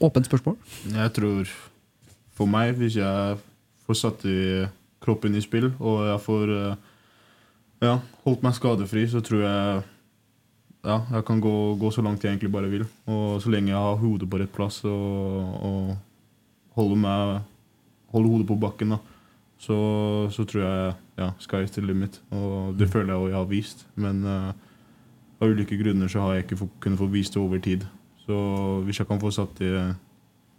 Åpent 0.00 0.26
spørsmål. 0.26 0.56
Jeg 0.94 1.12
tror 1.12 1.52
For 2.38 2.46
meg, 2.46 2.76
hvis 2.78 2.96
jeg 2.96 3.38
får 3.86 3.96
satt 3.98 4.24
i 4.30 4.66
kroppen 5.02 5.34
i 5.34 5.42
spill, 5.42 5.72
og 5.80 6.04
jeg 6.06 6.20
får 6.22 6.52
eh, 6.54 6.76
ja, 7.82 7.96
holdt 8.22 8.44
meg 8.46 8.54
skadefri, 8.54 9.06
så 9.10 9.22
tror 9.24 9.42
jeg 9.42 9.80
ja, 10.86 11.00
jeg 11.16 11.24
kan 11.26 11.40
gå, 11.42 11.54
gå 11.80 11.90
så 11.90 12.04
langt 12.06 12.22
jeg 12.22 12.30
egentlig 12.30 12.52
bare 12.52 12.70
vil. 12.70 12.84
Og 13.10 13.42
så 13.42 13.50
lenge 13.50 13.72
jeg 13.72 13.82
har 13.82 13.98
hodet 13.98 14.30
på 14.30 14.38
rett 14.38 14.54
plass 14.54 14.80
og, 14.86 15.50
og 15.66 15.96
holder, 16.78 17.00
meg, 17.02 17.42
holder 18.14 18.34
hodet 18.36 18.48
på 18.52 18.58
bakken, 18.62 18.94
da, 18.94 19.00
så, 19.58 19.76
så 20.30 20.46
tror 20.46 20.62
jeg 20.62 20.94
ja, 21.18 21.32
sky's 21.42 21.74
the 21.74 21.82
limit. 21.82 22.20
Og 22.30 22.78
det 22.78 22.90
føler 22.92 23.12
jeg 23.12 23.18
også 23.18 23.32
jeg 23.32 23.38
har 23.40 23.50
vist. 23.50 23.86
Men 23.98 24.22
uh, 24.22 24.52
av 25.42 25.50
ulike 25.50 25.78
grunner 25.80 26.10
så 26.10 26.22
har 26.22 26.36
jeg 26.36 26.46
ikke 26.46 26.68
kunnet 26.78 27.02
få 27.02 27.10
vist 27.10 27.34
det 27.34 27.42
over 27.42 27.58
tid. 27.62 27.86
Så 28.28 28.36
hvis 28.84 28.98
jeg 29.00 29.08
kan 29.08 29.20
få 29.22 29.30
satt 29.32 29.54
det, 29.56 29.72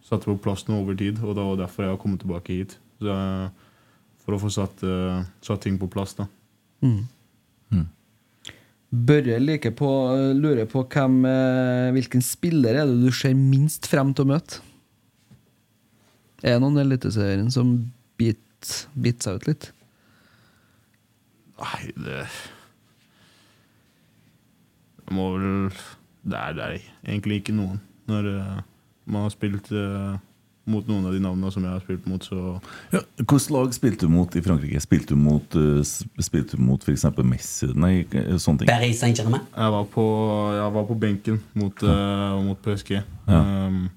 satt 0.01 0.23
det 0.25 0.31
på 0.31 0.39
plass 0.41 0.63
nå 0.65 0.79
over 0.81 0.95
tid, 0.97 1.19
og 1.21 1.35
det 1.37 1.43
var 1.45 1.59
derfor 1.61 1.85
jeg 1.85 1.93
har 1.93 2.01
kommet 2.01 2.23
tilbake 2.23 2.55
hit 2.57 2.77
så, 2.99 3.13
jeg- 3.13 3.51
For 4.25 4.35
å 4.35 4.39
få 4.41 4.49
satt, 4.53 4.81
eh, 4.83 5.23
satt 5.41 5.61
ting 5.61 5.77
på 5.79 5.87
plass, 5.89 6.13
da. 6.17 6.25
Børre 8.91 9.37
like 9.39 9.69
på, 9.77 9.87
lurer 10.33 10.65
på 10.65 10.81
hvem, 10.89 11.19
eh, 11.25 11.91
hvilken 11.93 12.21
spiller 12.25 12.73
er 12.81 12.85
det 12.89 13.03
du 13.03 13.11
ser 13.13 13.33
minst 13.37 13.85
frem 13.87 14.13
til 14.13 14.25
å 14.25 14.31
møte? 14.33 14.59
Er 16.43 16.55
det 16.57 16.61
noen 16.63 16.77
i 16.77 16.81
Eliteserien 16.81 17.51
som 17.51 17.91
biter 18.17 18.87
bit 18.99 19.21
seg 19.21 19.35
ut 19.35 19.47
litt? 19.47 19.71
Nei, 21.59 21.91
det 21.97 22.27
Jeg 25.05 25.17
må 25.17 25.25
vel 25.37 25.71
Det 26.23 26.39
er, 26.39 26.55
det 26.55 26.63
er 26.65 26.79
egentlig 27.07 27.39
ikke 27.41 27.55
noen. 27.55 27.79
Når 28.09 28.27
uh, 28.33 28.57
man 29.09 29.25
har 29.25 29.31
spilt 29.33 29.69
uh, 29.71 30.17
mot 30.69 30.85
noen 30.89 31.07
av 31.09 31.15
de 31.15 31.21
navnene 31.23 31.51
som 31.53 31.65
jeg 31.65 31.73
har 31.73 31.83
spilt 31.83 32.07
mot, 32.09 32.25
så 32.25 32.57
Ja, 32.93 33.01
Hvilket 33.21 33.49
lag 33.55 33.73
spilte 33.75 34.07
du 34.07 34.13
mot 34.13 34.35
i 34.35 34.43
Frankrike? 34.45 34.81
Spilte 34.83 35.15
du 35.15 35.21
mot, 35.21 35.57
uh, 35.57 35.79
spilte 36.19 36.57
du 36.57 36.65
mot 36.65 36.83
f.eks. 36.83 37.07
Messi? 37.23 37.71
Nei, 37.73 37.93
sånne 38.37 38.63
ting. 38.63 38.71
Paris 38.71 39.01
Saint-Germain. 39.01 39.45
Jeg 39.55 39.75
var 39.77 39.87
på, 39.93 40.05
jeg 40.57 40.75
var 40.77 40.87
på 40.89 40.99
benken 40.99 41.41
mot, 41.59 41.85
mot 42.45 42.63
PSG. 42.65 42.99
Ja. 43.29 43.43
Um, 43.69 43.87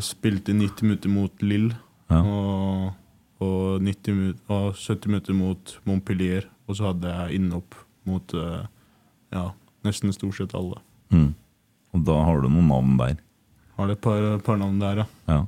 spilte 0.00 0.54
90 0.56 0.86
minutter 0.86 1.12
mot 1.12 1.42
Lille 1.44 1.76
Ja. 2.10 2.22
og, 2.24 2.92
og, 3.44 3.82
90 3.84 4.14
minutter, 4.16 4.44
og 4.48 4.74
70 4.74 5.10
minutter 5.12 5.36
mot 5.36 5.74
Montpellier. 5.84 6.48
Og 6.66 6.78
så 6.78 6.90
hadde 6.90 7.10
jeg 7.10 7.40
innhopp 7.40 7.74
mot 8.08 8.32
ja, 8.32 9.42
nesten 9.86 10.14
stort 10.14 10.38
sett 10.38 10.54
alle. 10.56 10.78
Mm. 11.14 11.30
Og 11.94 12.04
da 12.06 12.18
har 12.26 12.42
du 12.42 12.48
noen 12.48 12.70
navn 12.70 12.98
der. 13.00 13.16
Har 13.76 13.88
du 13.88 13.94
et 13.96 14.02
par, 14.04 14.26
par 14.46 14.60
navn 14.60 14.78
der, 14.82 15.02
ja. 15.02 15.06
Ja. 15.30 15.40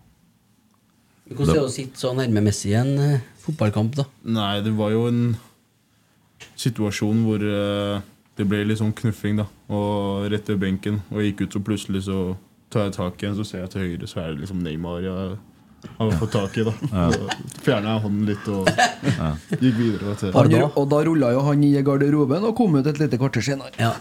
Hvordan 1.32 1.54
er 1.54 1.60
det 1.60 1.68
å 1.68 1.72
sitte 1.72 2.00
så 2.00 2.12
nærme 2.16 2.42
Messi 2.44 2.72
i 2.72 2.76
en 2.76 2.92
eh, 3.00 3.26
fotballkamp, 3.44 3.94
da? 3.96 4.06
Nei, 4.28 4.60
det 4.64 4.72
var 4.76 4.92
jo 4.92 5.06
en 5.08 5.22
situasjon 6.58 7.22
hvor 7.26 7.44
eh, 7.46 8.02
det 8.38 8.46
ble 8.48 8.64
litt 8.66 8.80
sånn 8.80 8.94
knuffing, 8.96 9.38
da. 9.42 9.46
Og 9.72 10.28
rett 10.32 10.50
ved 10.52 10.60
benken. 10.64 11.00
Og 11.12 11.22
jeg 11.22 11.32
gikk 11.32 11.46
ut, 11.46 11.56
så 11.56 11.64
plutselig 11.64 12.04
så 12.08 12.18
tar 12.72 12.88
jeg 12.88 12.96
tak 12.98 13.22
i 13.22 13.28
en, 13.28 13.38
så 13.38 13.46
ser 13.46 13.64
jeg 13.64 13.72
til 13.74 13.86
høyre, 13.86 14.08
så 14.10 14.22
er 14.22 14.32
det 14.32 14.44
liksom 14.44 14.62
Neymar 14.64 15.04
jeg 15.04 15.36
har 15.98 16.12
fått 16.20 16.34
tak 16.36 16.56
i. 16.58 16.64
da 16.66 16.72
Så 17.12 17.60
fjerna 17.66 17.96
jeg 17.96 18.04
hånden 18.06 18.26
litt 18.30 18.50
og 18.52 18.68
gikk 19.62 19.78
videre. 19.78 20.16
Og, 20.32 20.80
og 20.80 20.88
da 20.90 21.02
rulla 21.08 21.32
jo 21.34 21.44
han 21.48 21.64
i 21.66 21.72
garderoben 21.84 22.48
og 22.48 22.56
kom 22.58 22.78
ut 22.78 22.88
et 22.88 23.00
lite 23.02 23.20
kvarter 23.20 23.44
senere. 23.44 23.74
Ja. 23.80 23.92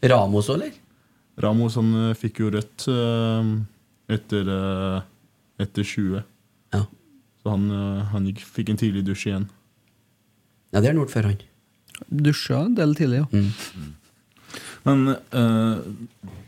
Ramos 0.00 0.48
òg, 0.48 0.60
eller? 0.60 0.76
Ramos 1.40 1.76
han 1.80 1.92
eh, 1.96 2.16
fikk 2.18 2.42
jo 2.42 2.50
rødt 2.54 2.86
eh, 2.90 3.52
etter, 4.16 4.50
eh, 4.54 4.98
etter 5.60 5.86
20. 5.86 6.24
Ja. 6.74 6.82
Så 7.40 7.54
han, 7.54 7.68
han 8.12 8.26
gikk, 8.28 8.42
fikk 8.44 8.72
en 8.72 8.80
tidlig 8.80 9.04
dusj 9.06 9.30
igjen. 9.30 9.46
Ja, 10.70 10.80
det 10.80 10.90
har 10.90 10.92
han 10.94 11.02
gjort 11.02 11.14
før, 11.14 11.30
han. 11.30 11.40
Dusja 12.08 12.64
en 12.66 12.76
del 12.78 12.94
tidlig, 12.96 13.24
ja. 13.24 13.46
Men 14.86 15.12
uh, 15.12 15.80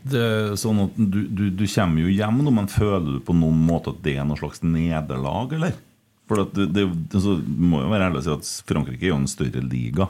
det 0.09 0.21
er 0.25 0.55
sånn 0.57 0.79
at 0.87 0.95
du, 0.97 1.19
du, 1.29 1.43
du 1.53 1.63
kommer 1.69 2.01
jo 2.01 2.13
hjem 2.13 2.39
nå, 2.41 2.53
men 2.55 2.69
føler 2.71 3.05
du 3.05 3.19
på 3.25 3.35
noen 3.37 3.59
måte 3.67 3.93
at 3.93 3.99
det 4.05 4.15
er 4.17 4.25
noe 4.25 4.39
slags 4.39 4.63
nederlag, 4.65 5.53
eller? 5.53 5.75
For 6.29 6.41
at 6.41 6.55
det, 6.55 6.71
det, 6.73 6.87
altså, 7.13 7.35
må 7.43 7.83
jo 7.83 7.91
være 7.91 8.09
ærlig 8.09 8.23
å 8.23 8.25
si 8.25 8.33
at 8.33 8.51
Frankrike 8.69 9.05
er 9.05 9.11
jo 9.11 9.19
en 9.19 9.29
større 9.29 9.61
liga. 9.65 10.09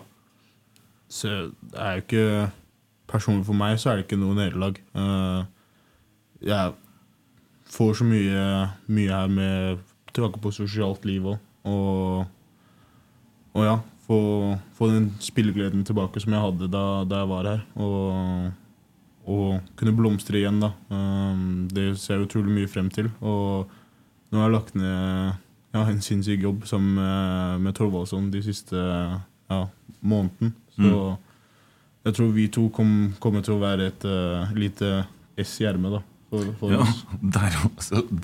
Så 1.11 1.33
det 1.59 1.81
er 1.83 1.97
jo 1.97 2.05
ikke 2.05 2.27
Personlig 3.09 3.45
for 3.47 3.57
meg 3.57 3.79
så 3.81 3.91
er 3.91 3.99
det 3.99 4.07
ikke 4.07 4.19
noe 4.21 4.37
nederlag. 4.37 4.79
Eh, 4.95 5.41
jeg 6.47 6.73
får 7.73 7.97
så 7.99 8.07
mye, 8.07 8.43
mye 8.91 9.11
her 9.11 9.31
med 9.31 9.83
tilbake 10.13 10.41
på 10.41 10.53
sosialt 10.53 11.05
liv 11.09 11.25
òg. 11.33 11.41
Og, 11.63 12.25
og 13.55 13.65
ja, 13.65 13.77
få, 14.07 14.19
få 14.77 14.89
den 14.91 15.11
spillegleden 15.23 15.85
tilbake 15.87 16.21
som 16.21 16.35
jeg 16.35 16.43
hadde 16.43 16.69
da, 16.71 16.85
da 17.09 17.23
jeg 17.23 17.31
var 17.31 17.49
her. 17.49 17.63
Og, 17.75 18.51
og 19.33 19.75
kunne 19.79 19.95
blomstre 19.97 20.41
igjen, 20.41 20.61
da. 20.63 20.73
Eh, 20.93 21.45
det 21.73 21.87
ser 22.01 22.17
jeg 22.17 22.29
utrolig 22.29 22.55
mye 22.59 22.71
frem 22.71 22.91
til. 22.93 23.11
Og 23.21 23.71
nå 24.31 24.41
har 24.41 24.49
jeg 24.49 24.57
lagt 24.57 24.79
ned 24.79 25.33
ja, 25.73 25.83
en 25.83 26.01
sinnssyk 26.05 26.43
jobb 26.45 26.67
sammen 26.69 26.97
med, 26.99 27.61
med 27.67 27.77
Torvaldsson 27.77 28.31
de 28.33 28.43
siste 28.45 28.77
ja, 28.77 29.61
måneden. 30.01 30.53
Så 30.73 31.15
jeg 32.03 32.15
tror 32.17 32.31
vi 32.35 32.47
to 32.51 32.67
kom, 32.75 33.13
kommer 33.23 33.43
til 33.45 33.55
å 33.57 33.61
være 33.63 33.91
et 33.93 34.07
uh, 34.09 34.49
lite 34.57 35.03
S 35.39 35.59
i 35.63 35.69
ermet, 35.69 35.99
da. 35.99 36.01
For, 36.33 36.47
for 36.57 36.71
Ja, 36.73 36.79
oss. 36.81 37.03
der, 37.21 37.55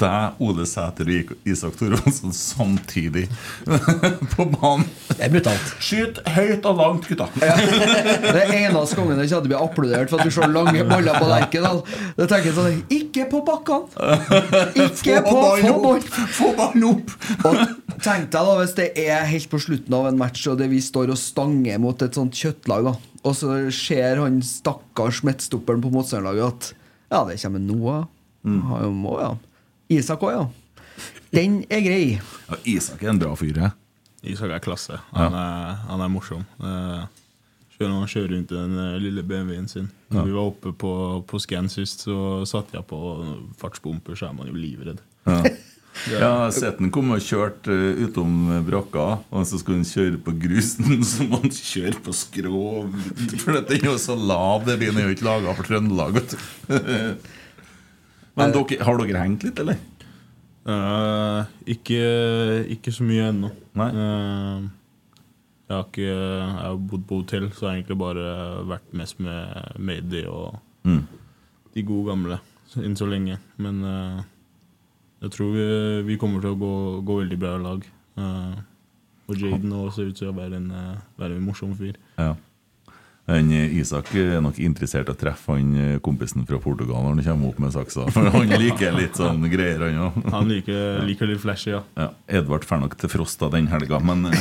deg, 0.01 0.39
Ole 0.41 0.63
Sæter 0.65 1.05
og 1.13 1.33
Isak 1.45 1.75
Thorvaldsen 1.77 2.31
samtidig 2.39 3.27
på 4.33 4.47
banen. 4.55 4.87
Det 5.11 5.19
er 5.27 5.29
brutalt. 5.35 5.67
Skyt 5.77 6.17
høyt 6.33 6.65
og 6.65 6.79
langt, 6.81 7.05
gutta! 7.05 7.27
Det 7.37 8.41
er 8.41 8.55
eneste 8.63 8.97
gangen 8.97 9.13
jeg 9.21 9.29
ikke 9.29 9.37
hadde 9.37 9.51
blitt 9.51 9.61
applaudert 9.61 10.09
for 10.09 10.17
at 10.17 10.25
du 10.25 10.33
så 10.33 10.49
lange 10.49 10.81
baller 10.89 11.19
på 11.21 11.29
lenken. 11.29 11.67
da. 11.69 12.25
Tenker 12.25 12.49
jeg 12.49 12.57
sånn 12.57 12.81
Ikke 12.97 13.27
på 13.29 13.43
bakkene! 13.45 14.17
Ikke 14.87 15.21
på 15.29 15.35
Få 15.61 15.77
ball! 15.85 16.01
Få 16.39 16.49
ballen 16.57 16.87
opp! 16.89 17.13
Og 17.45 17.61
tenk 18.01 18.31
deg 18.33 18.49
da 18.49 18.57
hvis 18.63 18.73
det 18.81 18.89
er 19.05 19.29
helt 19.29 19.53
på 19.53 19.61
slutten 19.61 19.99
av 20.01 20.09
en 20.09 20.17
match, 20.17 20.47
og 20.49 20.57
det 20.63 20.71
vi 20.73 20.81
står 20.81 21.13
og 21.13 21.21
stanger 21.21 21.77
mot 21.85 22.01
et 22.09 22.17
sånt 22.17 22.33
kjøttlag, 22.41 22.89
da. 22.89 22.97
Og 23.23 23.35
så 23.35 23.55
ser 23.75 24.21
han 24.21 24.39
stakkars 24.45 25.21
midtstopperen 25.27 25.81
på 25.83 25.91
motstanderlaget 25.91 26.47
at 26.47 26.73
ja, 27.11 27.23
det 27.27 27.39
kommer 27.41 27.59
Noah. 27.59 28.05
Han 28.45 28.93
må, 28.95 29.17
ja. 29.19 29.33
Isak 29.91 30.21
òg, 30.23 30.31
ja. 30.37 30.45
Den 31.35 31.61
er 31.69 31.81
grei. 31.85 32.03
Ja, 32.49 32.57
Isak 32.69 33.03
er 33.03 33.09
en 33.13 33.19
bra 33.21 33.33
fyr, 33.39 33.57
Ja. 33.57 33.71
Isak 34.23 34.51
er 34.51 34.59
klasse. 34.59 34.97
Han 35.15 35.33
er, 35.33 35.75
han 35.87 36.01
er 36.03 36.09
morsom. 36.11 36.41
Eh, 36.59 37.03
Selv 37.79 37.93
om 37.93 38.01
han 38.01 38.09
kjører 38.11 38.33
rundt 38.33 38.49
i 38.51 38.55
den 38.57 38.73
eh, 38.83 38.97
lille 38.99 39.21
BMW-en 39.23 39.67
sin. 39.71 39.85
Når 40.11 40.17
Ja. 40.19 40.23
vi 40.27 40.33
var 40.35 40.49
oppe 40.49 40.73
på, 40.75 40.89
på 41.27 41.39
Scan 41.39 41.69
sist, 41.71 42.01
så 42.03 42.43
satte 42.45 42.75
jeg 42.75 42.83
på 42.89 42.99
fartsbomper, 43.61 44.15
så 44.19 44.27
er 44.27 44.33
man 44.35 44.47
jo 44.51 44.53
livredd. 44.59 44.99
Ja. 45.25 45.43
Ja, 46.07 46.15
jeg 46.19 46.23
har 46.23 46.51
sett 46.55 46.79
han 46.79 46.91
komme 46.95 47.17
og 47.17 47.25
kjørt 47.25 47.67
uh, 47.67 47.99
utom 48.05 48.37
brakka, 48.67 49.05
og 49.35 49.43
så 49.49 49.59
skulle 49.59 49.81
han 49.81 49.89
kjøre 49.89 50.21
på 50.23 50.31
grusen. 50.39 51.01
Så 51.09 51.25
må 51.27 51.41
han 51.41 51.51
kjøre 51.51 51.99
på 52.05 52.13
skrå, 52.15 52.61
for 53.43 53.59
den 53.59 53.75
er 53.75 53.85
jo 53.91 53.97
så 53.99 54.15
lav. 54.15 54.63
Det 54.69 54.77
bilen 54.79 54.97
er 55.01 55.09
jo 55.09 55.15
ikke 55.17 55.27
laga 55.27 55.53
for 55.57 55.67
Trøndelag. 55.67 56.15
vet 56.15 56.33
du. 56.33 56.39
Men 58.39 58.53
dere, 58.55 58.79
har 58.87 58.99
dere 59.01 59.23
hengt 59.25 59.43
litt, 59.43 59.59
eller? 59.59 59.79
Uh, 60.69 61.43
ikke, 61.67 61.99
ikke 62.75 62.91
så 62.93 63.03
mye 63.07 63.29
ennå. 63.33 63.49
Eh, 63.79 64.67
jeg 65.69 65.75
har 65.75 65.85
ikke 65.87 66.05
Jeg 66.05 66.49
har 66.59 66.77
bodd 66.91 67.03
på 67.09 67.19
hotell, 67.21 67.47
så 67.53 67.65
jeg 67.65 67.69
har 67.69 67.77
egentlig 67.79 67.97
bare 68.01 68.25
vært 68.69 68.93
mest 68.97 69.19
med 69.23 69.75
Mady 69.79 70.25
og 70.29 70.59
Mm. 70.87 71.01
de 71.75 71.81
gode 71.83 72.07
gamle 72.07 72.37
enn 72.79 72.95
så 72.95 73.05
lenge. 73.09 73.35
Men 73.59 73.81
eh, 73.83 74.21
jeg 75.19 75.31
tror 75.35 75.55
vi, 75.55 75.69
vi 76.07 76.19
kommer 76.19 76.43
til 76.43 76.55
å 76.55 76.59
gå, 76.59 76.73
gå 77.07 77.21
veldig 77.23 77.39
bra 77.39 77.55
i 77.57 77.63
lag. 77.63 77.87
Uh, 78.19 78.59
og 79.29 79.39
Jaden 79.39 79.73
ser 79.93 80.09
ut 80.09 80.17
til 80.17 80.31
å 80.31 80.35
være 80.35 80.57
en, 80.57 80.69
eh, 80.73 81.01
være 81.19 81.35
en 81.37 81.43
morsom 81.45 81.75
fyr. 81.77 81.97
Ja. 82.17 82.31
Han, 83.29 83.51
eh, 83.53 83.75
Isak 83.77 84.09
er 84.17 84.41
nok 84.41 84.57
interessert 84.57 85.05
i 85.05 85.13
å 85.13 85.17
treffe 85.17 85.53
han 85.53 85.99
kompisen 86.01 86.47
fra 86.47 86.57
Portugal 86.57 87.03
når 87.05 87.21
han 87.21 87.27
kommer 87.27 87.51
opp 87.51 87.59
med 87.59 87.75
saksa. 87.75 88.07
For 88.09 88.25
han 88.25 88.49
liker 88.49 88.95
litt 88.97 89.19
sånn 89.21 89.45
greier, 89.51 89.85
han 89.85 90.01
òg. 90.07 90.31
Han 90.33 90.49
liker, 90.49 91.05
liker 91.05 91.29
litt 91.29 91.43
flashy, 91.43 91.75
ja. 91.75 91.83
Ja, 91.95 92.09
Edvard 92.27 92.65
drar 92.65 92.81
nok 92.81 92.97
til 92.97 93.13
Frosta 93.13 93.51
den 93.53 93.69
helga, 93.69 94.01
men 94.01 94.31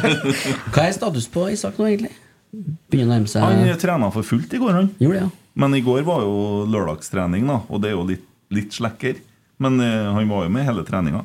Hva 0.74 0.84
er 0.84 0.92
status 0.92 1.30
på 1.32 1.48
Isak 1.54 1.80
nå, 1.80 1.88
egentlig? 1.88 2.12
Begynner 2.52 3.08
å 3.08 3.14
nærme 3.16 3.32
seg 3.32 3.48
Han 3.48 3.80
trena 3.80 4.12
for 4.12 4.28
fullt 4.28 4.52
i 4.52 4.60
går, 4.60 4.76
han. 4.76 4.92
Gjorde 5.00 5.24
ja. 5.24 5.30
Men 5.54 5.74
i 5.78 5.80
går 5.86 6.04
var 6.04 6.20
jo 6.26 6.66
lørdagstrening, 6.68 7.48
da, 7.48 7.62
og 7.70 7.80
det 7.80 7.94
er 7.94 7.96
jo 7.96 8.04
litt, 8.12 8.28
litt 8.52 8.76
slekker. 8.76 9.24
Men 9.62 9.78
eh, 9.80 10.10
han 10.16 10.28
var 10.30 10.46
jo 10.46 10.52
med 10.54 10.66
hele 10.66 10.84
treninga. 10.86 11.24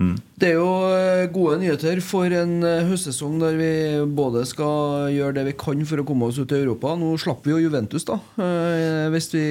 Mm. 0.00 0.14
Det 0.40 0.48
er 0.48 0.56
jo 0.56 0.68
eh, 0.88 1.26
gode 1.30 1.58
nyheter 1.60 2.00
for 2.02 2.32
en 2.34 2.54
eh, 2.64 2.84
høstsesong 2.88 3.36
der 3.42 3.58
vi 3.60 3.70
både 4.16 4.42
skal 4.48 5.10
gjøre 5.12 5.36
det 5.36 5.44
vi 5.50 5.54
kan 5.60 5.84
for 5.86 6.00
å 6.00 6.06
komme 6.08 6.30
oss 6.30 6.40
ut 6.40 6.54
i 6.54 6.60
Europa. 6.62 6.94
Nå 6.98 7.12
slapp 7.20 7.44
vi 7.46 7.52
jo 7.54 7.60
Juventus, 7.66 8.06
da. 8.08 8.16
eh, 8.40 9.06
Hvis 9.12 9.30
vi 9.34 9.44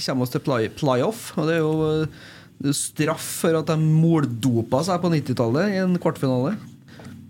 kommer 0.00 0.26
oss 0.26 0.32
til 0.34 0.42
play 0.44 0.70
playoff. 0.72 1.30
Og 1.36 1.50
det 1.50 1.58
er 1.58 1.62
jo 1.62 2.72
straff 2.76 3.24
for 3.42 3.58
at 3.58 3.70
de 3.70 3.76
moldopa 3.78 4.82
seg 4.86 5.02
på 5.02 5.10
90-tallet 5.12 5.74
i 5.76 5.80
en 5.82 5.98
kvartfinale 6.00 6.56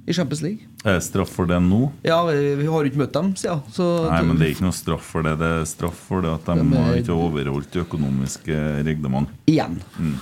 i 0.07 0.15
Champions 0.15 0.43
League. 0.45 0.69
Er 0.83 0.97
det 0.99 1.05
straff 1.07 1.31
for 1.31 1.47
det 1.47 1.61
nå? 1.63 1.93
Ja, 2.03 2.19
vi, 2.27 2.67
har 2.67 2.83
jo 2.83 2.91
ikke 2.91 2.99
møtt 3.05 3.15
dem 3.15 3.31
siden. 3.39 3.63
Ja. 3.79 4.11
Nei, 4.11 4.23
men 4.27 4.39
det 4.41 4.49
er 4.49 4.55
ikke 4.57 4.67
noe 4.67 4.75
straff 4.75 5.05
for 5.15 5.23
det. 5.23 5.37
Det 5.39 5.51
er 5.61 5.65
straff 5.71 6.01
for 6.09 6.25
det 6.25 6.33
at 6.35 6.49
de 6.51 6.59
er- 6.59 6.85
har 6.89 6.99
ikke 6.99 7.15
overholdt 7.15 7.71
De 7.71 7.85
økonomiske 7.85 8.59
reglement. 8.83 9.29
Igjen. 9.47 9.79
Mm. 9.99 10.17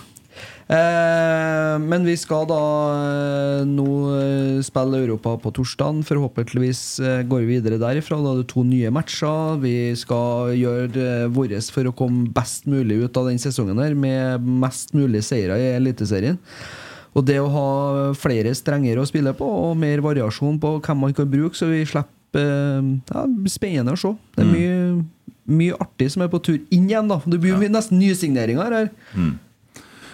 Eh, 0.71 1.77
men 1.83 2.05
vi 2.07 2.13
skal 2.21 2.45
da 2.47 2.59
eh, 2.95 3.63
nå 3.67 3.87
eh, 4.15 4.61
spille 4.63 5.01
Europa 5.03 5.33
på 5.43 5.51
torsdag. 5.57 6.05
Forhåpentligvis 6.07 6.83
eh, 7.03 7.23
går 7.27 7.43
vi 7.43 7.57
videre 7.57 7.81
derifra. 7.81 8.21
Da 8.23 8.37
er 8.37 8.43
det 8.45 8.51
to 8.53 8.63
nye 8.69 8.93
matcher. 8.95 9.57
Vi 9.65 9.75
skal 9.99 10.53
gjøre 10.61 11.09
eh, 11.25 11.27
vårt 11.35 11.57
for 11.75 11.91
å 11.91 11.95
komme 11.97 12.29
best 12.37 12.69
mulig 12.71 13.01
ut 13.03 13.19
av 13.19 13.33
den 13.33 13.43
sesongen 13.43 13.83
her 13.83 13.97
med 13.99 14.47
mest 14.63 14.95
mulig 14.95 15.25
seire 15.27 15.59
i 15.59 15.73
Eliteserien. 15.81 16.39
Og 17.17 17.25
det 17.27 17.41
å 17.43 17.49
ha 17.51 17.69
flere 18.15 18.53
strenger 18.55 19.01
å 19.03 19.07
spille 19.09 19.33
på, 19.35 19.47
og 19.71 19.77
mer 19.81 20.03
variasjon 20.05 20.61
på 20.63 20.77
hvem 20.85 21.01
man 21.07 21.15
kan 21.17 21.27
bruke, 21.31 21.57
så 21.59 21.67
vi 21.71 21.83
slipper 21.89 22.41
eh, 22.45 22.91
ja, 23.11 23.25
Spennende 23.51 23.97
å 23.97 23.99
se. 23.99 24.13
Det 24.37 24.45
er 24.45 24.51
mye, 24.53 25.05
mye 25.51 25.79
artig 25.83 26.11
som 26.15 26.23
er 26.23 26.31
på 26.31 26.39
tur 26.47 26.59
inn 26.71 26.87
igjen. 26.91 27.09
da 27.11 27.19
Det 27.27 27.41
blir 27.43 27.57
jo 27.57 27.61
mye 27.63 27.73
nesten 27.75 27.99
nysigneringer 27.99 28.77
her. 28.79 28.91
Mm. 29.19 29.33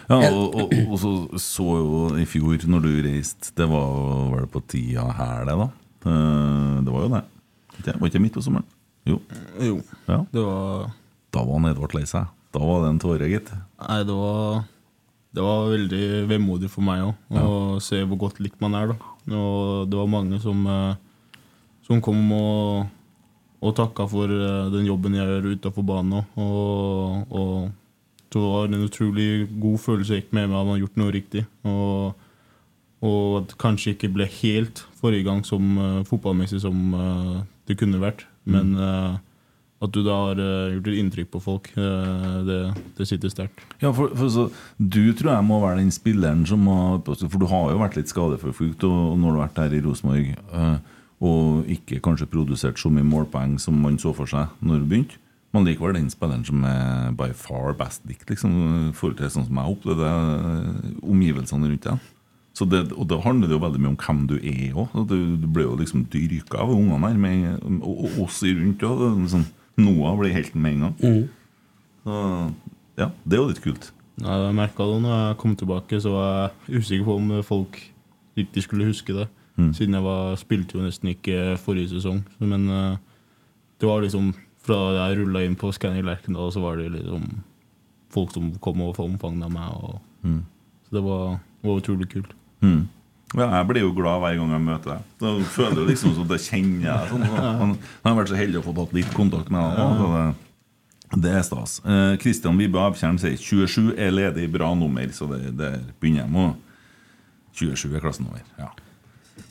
Ja, 0.07 0.21
og, 0.31 0.55
og, 0.63 0.75
og 0.87 0.99
så 1.03 1.13
så 1.43 1.65
jo 1.81 2.03
i 2.23 2.25
fjor, 2.31 2.61
når 2.71 2.85
du 2.85 2.91
reiste 3.03 3.51
Det 3.59 3.67
var 3.67 4.29
vel 4.37 4.45
på 4.55 4.61
tida 4.71 5.03
her, 5.19 5.41
det, 5.49 5.57
da? 5.59 5.67
Eh, 6.07 6.77
Det 6.87 6.93
var 6.95 7.03
jo 7.03 7.09
det. 7.17 7.23
Det 7.83 7.95
var 7.99 8.09
ikke 8.13 8.23
midt 8.23 8.37
på 8.39 8.45
sommeren? 8.47 8.69
Jo. 9.07 9.19
Jo. 9.61 9.81
Ja. 10.07 10.21
Det 10.31 10.45
var 10.47 10.87
Da 11.35 11.43
var 11.43 11.59
han 11.59 11.69
Edvard 11.73 11.95
lei 11.99 12.05
seg. 12.07 12.31
Da 12.55 12.63
var 12.63 12.85
det 12.87 12.93
en 12.95 13.03
tåre, 13.03 13.27
gitt. 13.29 13.51
Nei, 13.83 13.99
det 14.07 14.15
var 14.17 14.63
Det 15.37 15.45
var 15.45 15.67
veldig 15.69 16.05
vemodig 16.31 16.71
for 16.73 16.85
meg 16.87 17.03
òg, 17.05 17.17
å 17.37 17.81
se 17.85 17.99
hvor 18.09 18.23
godt 18.25 18.39
likt 18.41 18.61
man 18.65 18.77
er. 18.79 18.95
da 18.95 19.37
Og 19.37 19.91
det 19.91 19.99
var 19.99 20.09
mange 20.09 20.39
som, 20.41 20.63
eh, 20.65 20.95
som 21.85 22.01
kom 22.01 22.23
og, 22.33 22.87
og 23.61 23.75
takka 23.77 24.07
for 24.09 24.33
eh, 24.33 24.71
den 24.73 24.89
jobben 24.89 25.19
jeg 25.19 25.29
gjør 25.29 25.51
utafor 25.53 25.85
banen 25.85 26.23
òg. 26.23 26.39
Og, 26.41 27.35
og 27.37 28.33
det 28.33 28.41
var 28.41 28.65
en 28.71 28.87
utrolig 28.87 29.29
god 29.61 29.77
følelse 29.85 30.17
jeg 30.17 30.25
gikk 30.25 30.33
med 30.33 30.49
meg 30.49 30.57
at 30.57 30.65
man 30.65 30.75
har 30.75 30.83
gjort 30.87 31.03
noe 31.03 31.15
riktig. 31.15 31.45
Og, 31.69 32.25
og 33.05 33.29
at 33.43 33.55
kanskje 33.61 33.93
ikke 33.93 34.15
ble 34.17 34.31
helt 34.41 34.87
forrige 34.97 35.29
gang 35.29 35.45
som 35.45 35.77
uh, 35.77 36.01
fotballmessig 36.09 36.63
som 36.65 36.97
uh, 36.97 37.45
det 37.69 37.77
kunne 37.77 38.01
vært. 38.01 38.25
Men 38.47 38.77
eh, 38.79 39.17
at 39.85 39.93
du 39.93 40.01
da 40.07 40.15
har 40.31 40.41
eh, 40.41 40.77
gjort 40.77 40.89
et 40.89 40.99
inntrykk 41.03 41.31
på 41.35 41.43
folk, 41.45 41.69
eh, 41.77 42.37
det, 42.49 42.61
det 42.97 43.07
sitter 43.09 43.33
sterkt. 43.33 43.61
Ja, 43.83 43.91
for, 43.93 44.13
for 44.17 44.33
så, 44.33 44.47
Du 44.79 45.13
tror 45.13 45.35
jeg 45.35 45.45
må 45.45 45.61
være 45.61 45.83
den 45.83 45.93
spilleren 45.93 46.47
som 46.49 46.65
har 46.71 47.03
For 47.05 47.37
du 47.41 47.47
har 47.51 47.75
jo 47.75 47.83
vært 47.83 47.99
litt 47.99 48.13
skadeforfulgt 48.13 48.87
og, 48.89 48.97
og 49.13 49.21
når 49.21 49.29
du 49.29 49.37
har 49.37 49.45
vært 49.51 49.61
her 49.67 49.77
i 49.77 49.83
Rosenborg 49.85 50.33
eh, 50.33 50.79
og 51.27 51.69
ikke 51.73 52.01
kanskje 52.05 52.29
produsert 52.29 52.81
så 52.81 52.91
mye 52.93 53.07
målpoeng 53.07 53.57
som 53.61 53.77
man 53.81 53.95
så 54.01 54.13
for 54.17 54.29
seg 54.29 54.53
når 54.61 54.83
du 54.83 54.91
begynte. 54.91 55.21
Men 55.55 55.65
likevel 55.65 55.97
den 55.97 56.11
spilleren 56.13 56.45
som 56.45 56.65
er 56.69 57.15
by 57.17 57.31
far 57.33 57.73
best 57.79 58.05
likt, 58.05 58.29
liksom, 58.29 58.53
i 58.91 58.97
forhold 58.97 59.17
til 59.17 59.31
sånn 59.33 59.47
som 59.47 59.61
jeg 59.63 59.73
opplevde 59.73 60.11
omgivelsene 61.01 61.71
rundt 61.71 61.89
deg. 61.89 62.11
Så 62.57 62.67
det, 62.69 62.83
og 62.93 63.09
da 63.09 63.17
handler 63.25 63.49
det 63.49 63.57
jo 63.57 63.63
veldig 63.65 63.81
mye 63.81 63.93
om 63.95 63.99
hvem 64.01 64.21
du 64.29 64.37
er 64.37 64.77
òg. 64.77 64.93
Du, 65.09 65.17
du 65.41 65.47
ble 65.49 65.65
jo 65.65 65.79
liksom 65.81 66.05
dyrka 66.13 66.61
av 66.65 66.73
ungene 66.73 67.01
her, 67.09 67.17
med, 67.21 67.65
og, 67.81 68.05
og 68.05 68.21
oss 68.27 68.43
rundt 68.45 68.85
òg. 68.85 69.07
Liksom, 69.23 69.47
Noah 69.77 70.15
ble 70.19 70.31
helten 70.33 70.63
med 70.63 70.77
en 70.77 70.87
gang. 70.87 71.29
Så, 72.07 72.21
ja, 73.01 73.11
det 73.25 73.37
er 73.37 73.43
jo 73.43 73.49
litt 73.51 73.63
kult. 73.65 73.91
Ja, 74.23 74.37
jeg 74.47 74.55
merka 74.57 74.87
det 74.89 75.01
når 75.05 75.17
jeg 75.19 75.37
kom 75.43 75.57
tilbake, 75.61 75.99
så 76.01 76.13
var 76.15 76.31
jeg 76.69 76.81
usikker 76.81 77.05
på 77.05 77.17
om 77.21 77.35
folk 77.45 77.81
riktig 78.39 78.63
skulle 78.65 78.89
huske 78.89 79.13
det. 79.17 79.27
Mm. 79.57 79.73
Siden 79.77 79.97
jeg 79.97 80.05
var, 80.05 80.37
spilte 80.41 80.77
jo 80.79 80.85
nesten 80.85 81.11
ikke 81.13 81.57
forrige 81.61 81.93
sesong. 81.95 82.23
Men 82.41 82.69
eh, 82.73 82.97
det 83.81 83.89
var 83.89 84.01
liksom 84.05 84.33
fra 84.67 84.81
jeg 84.97 85.19
rulla 85.21 85.45
inn 85.47 85.55
på 85.59 85.71
Scanner 85.77 86.03
Lerkendal, 86.05 86.51
så 86.53 86.61
var 86.65 86.81
det 86.81 86.91
liksom 86.97 87.29
folk 88.13 88.33
som 88.33 88.51
kom 88.65 88.81
og 88.87 88.99
omfavna 89.01 89.49
meg. 89.53 89.73
Og, 89.85 90.03
Mm. 90.27 90.41
Så 90.89 90.97
det 90.97 91.03
var, 91.05 91.37
var 91.63 91.77
utrolig 91.79 92.09
kult. 92.11 92.33
Mm. 92.65 92.89
Ja, 93.37 93.51
jeg 93.59 93.69
blir 93.69 93.85
jo 93.85 93.93
glad 93.97 94.23
hver 94.23 94.39
gang 94.39 94.53
jeg 94.55 94.65
møter 94.65 94.95
deg. 94.95 95.09
Da 95.21 95.33
føler 95.53 95.83
jeg 95.83 95.91
liksom 95.93 96.15
som 96.17 96.29
det 96.31 96.39
kjenner 96.47 96.87
jeg 96.89 97.11
sånn. 97.11 97.27
sånn. 97.29 97.75
Jeg 97.77 98.09
har 98.09 98.17
vært 98.17 98.33
så 98.33 98.39
heldig 98.41 98.61
å 98.63 98.65
få 98.65 98.77
tatt 98.79 98.95
litt 98.97 99.11
kontakt 99.17 99.53
med 99.53 99.77
deg. 99.77 100.01
så 100.01 100.09
Det, 100.15 101.21
det 101.27 101.35
er 101.37 101.45
stas. 101.47 101.77
Eh, 101.85 102.15
Kristian 102.23 102.57
Vibbe 102.61 102.81
Avtjern 102.81 103.21
sier 103.21 103.37
27 103.37 103.93
er 103.93 104.15
ledig 104.15 104.49
bra 104.55 104.73
nummer, 104.79 105.13
så 105.13 105.29
det, 105.35 105.53
der 105.59 105.85
begynner 106.01 106.25
jeg 106.25 106.33
med. 106.33 106.57
27 107.61 107.87
er 107.93 108.05
klassenummer. 108.05 108.43
Ja. 108.61 108.73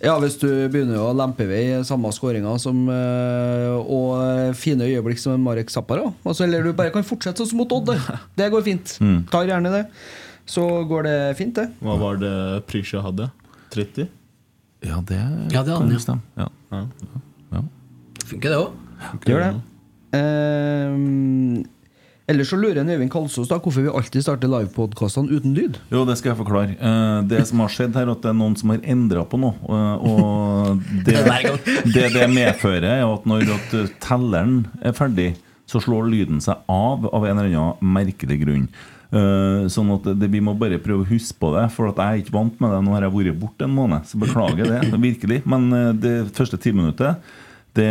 Ja, 0.02 0.18
hvis 0.20 0.36
du 0.41 0.49
begynner 0.74 0.99
å 1.06 1.14
lempe 1.16 1.45
i 1.45 1.49
vei 1.49 1.64
samme 1.88 2.10
skåringa 2.14 2.57
eh, 2.57 3.78
og 3.78 4.56
fine 4.57 4.90
øyeblikk 4.90 5.22
som 5.22 5.38
Marek 5.45 5.70
Zappara, 5.72 6.10
altså, 6.26 6.44
eller 6.44 6.66
du 6.66 6.74
bare 6.74 6.91
kan 6.94 7.06
fortsette 7.06 7.38
sånn 7.41 7.53
som 7.53 7.62
mot 7.62 7.72
Odd, 7.78 7.94
det. 7.94 8.20
det 8.41 8.49
går 8.53 8.66
fint. 8.66 8.98
Mm. 8.99 9.20
Tar 9.32 9.48
gjerne 9.49 9.72
det. 9.78 9.86
Så 10.49 10.66
går 10.90 11.07
det 11.07 11.18
fint, 11.40 11.56
det. 11.57 11.70
Hva 11.86 11.95
var 12.02 12.20
det 12.22 12.36
Prisja 12.70 13.02
hadde? 13.06 13.30
30? 13.76 14.07
Ja, 14.85 14.99
det, 15.07 15.22
Ja, 15.53 15.61
det 15.65 15.77
kan 15.77 15.91
jo 15.91 15.99
stemme. 16.02 16.22
Ja. 16.38 16.47
Ja. 16.72 16.84
Ja. 17.56 17.64
Funker 18.26 18.49
det 18.53 18.60
òg? 18.60 18.84
Gjør 19.27 19.41
det. 19.45 19.53
Eh, 20.15 21.64
ellers 22.31 22.49
så 22.49 22.57
lurer 22.57 22.80
en 22.81 22.89
Øyvind 22.89 23.11
Kalsås 23.14 23.49
da 23.52 23.57
hvorfor 23.61 23.85
vi 23.85 23.91
alltid 23.91 24.23
starter 24.26 24.49
livepodkastene 24.49 25.30
uten 25.35 25.53
lyd. 25.57 25.77
Jo, 25.93 26.03
det 26.07 26.15
skal 26.19 26.31
jeg 26.34 26.39
forklare. 26.41 26.76
Eh, 26.80 27.19
Det 27.30 27.43
som 27.49 27.60
har 27.64 27.69
skjedd 27.73 27.95
her, 27.97 28.07
er 28.07 28.15
at 28.15 28.23
det 28.26 28.31
er 28.31 28.38
noen 28.39 28.56
som 28.57 28.73
har 28.73 28.81
endra 28.84 29.26
på 29.30 29.39
noe. 29.41 29.53
eh, 29.69 29.95
Og 30.10 30.81
det, 31.06 31.19
det 31.93 32.07
det 32.15 32.30
medfører, 32.34 32.89
er 33.02 33.06
at 33.06 33.26
når 33.30 33.45
at 33.60 33.77
eh, 33.81 33.91
telleren 34.03 34.65
er 34.81 34.95
ferdig, 34.97 35.35
så 35.65 35.80
slår 35.81 36.06
lyden 36.11 36.41
seg 36.45 36.60
av 36.69 37.07
av 37.10 37.23
en 37.26 37.39
eller 37.41 37.49
annen 37.57 37.93
merkelig 37.95 38.38
grunn. 38.43 38.68
Eh, 39.14 39.68
sånn 39.72 39.91
at 39.95 40.07
det, 40.19 40.30
vi 40.34 40.41
må 40.44 40.56
bare 40.57 40.80
prøve 40.82 41.06
å 41.06 41.10
huske 41.10 41.38
på 41.40 41.52
det, 41.56 41.68
for 41.76 41.91
at 41.91 41.99
jeg 42.02 42.06
er 42.06 42.23
ikke 42.23 42.36
vant 42.36 42.60
med 42.64 42.72
det. 42.73 42.84
Nå 42.86 42.95
har 42.95 43.06
jeg 43.06 43.14
vært 43.15 43.40
borte 43.41 43.68
en 43.68 43.76
måned, 43.76 44.06
så 44.10 44.18
beklager 44.22 44.65
det. 44.72 44.80
virkelig 45.10 45.41
Men 45.45 45.68
eh, 45.73 45.91
det 45.94 46.15
første 46.36 46.57
timinuttet 46.61 47.19
det, 47.76 47.90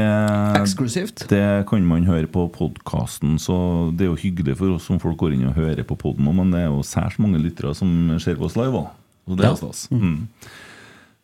Eksklusivt. 0.56 1.26
det 1.28 1.66
kan 1.68 1.84
man 1.84 2.06
høre 2.08 2.26
på 2.32 2.46
podkasten, 2.54 3.36
så 3.38 3.92
det 3.92 4.06
er 4.06 4.12
jo 4.14 4.20
hyggelig 4.22 4.56
for 4.56 4.72
oss 4.72 4.86
som 4.88 5.00
folk 5.02 5.18
går 5.20 5.34
inn 5.36 5.46
og 5.50 5.58
hører 5.58 5.84
på 5.84 5.96
poden 6.00 6.24
men 6.24 6.54
det 6.54 6.62
er 6.62 6.70
jo 6.72 6.80
særs 6.86 7.18
mange 7.20 7.36
lyttere 7.42 7.74
som 7.76 7.90
ser 8.18 8.38
på 8.40 8.48
oss 8.48 8.56
live 8.56 8.72
òg. 8.80 8.88
Og 9.28 9.36
det 9.36 9.44
er 9.44 9.50
Ja. 9.52 9.56
stas. 9.56 9.86
Mm. 9.92 10.28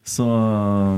Så, 0.07 0.25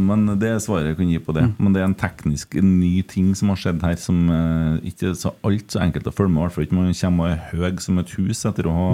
men 0.00 0.24
det 0.40 0.48
er 0.48 0.60
svaret 0.62 0.92
jeg 0.92 0.98
kan 1.00 1.10
gi 1.10 1.18
på 1.20 1.34
det. 1.36 1.44
Men 1.58 1.74
det 1.74 1.82
er 1.82 1.88
en 1.88 1.98
teknisk 1.98 2.54
en 2.60 2.76
ny 2.78 3.02
ting 3.10 3.32
som 3.36 3.50
har 3.52 3.58
skjedd 3.60 3.82
her, 3.84 3.98
som 4.00 4.20
eh, 4.30 4.90
ikke 4.92 5.10
er 5.10 5.16
så 5.18 5.34
alt 5.44 5.74
så 5.74 5.82
enkelt 5.82 6.06
å 6.08 6.14
følge 6.14 6.32
med. 6.32 6.40
I 6.40 6.44
hvert 6.46 6.56
fall 6.56 6.66
ikke 6.68 6.78
man 6.78 6.94
kommer 6.96 7.32
er 7.34 7.46
høy 7.50 7.80
som 7.82 7.98
et 8.00 8.12
hus 8.16 8.44
etter 8.48 8.68
å 8.70 8.74
ha 8.76 8.90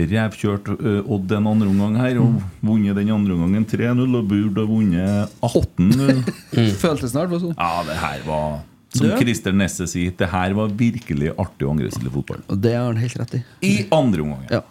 revkjørt 0.00 0.68
eh, 0.76 1.00
Odd 1.10 1.32
en 1.34 1.48
andre 1.50 1.70
omgang 1.72 1.96
her 1.98 2.20
og 2.22 2.36
vunnet 2.62 2.94
den 3.00 3.10
andre 3.14 3.34
omgangen 3.34 3.66
3-0 3.68 4.04
og 4.20 4.28
burde 4.30 4.62
ha 4.62 4.70
vunnet 4.70 5.40
18-0. 5.48 6.20
Føltes 6.84 7.14
snart 7.16 7.34
sånn. 7.34 7.56
Ja, 7.56 7.80
det 7.88 7.96
her 7.98 8.22
var 8.28 8.60
Som 8.92 9.08
Du? 9.08 9.16
Christer 9.18 9.56
Nesse 9.56 9.88
sier, 9.90 10.12
det 10.20 10.30
her 10.30 10.54
var 10.58 10.70
virkelig 10.78 11.32
artig 11.32 11.66
og 11.66 11.74
angrepsspillet 11.74 12.14
fotball. 12.20 12.44
Og 12.52 12.62
det 12.62 12.76
har 12.76 12.86
han 12.92 13.00
helt 13.00 13.18
rett 13.24 13.40
i. 13.40 13.42
I 13.66 13.74
andre 13.94 14.28
omgang. 14.28 14.46
Ja. 14.52 14.62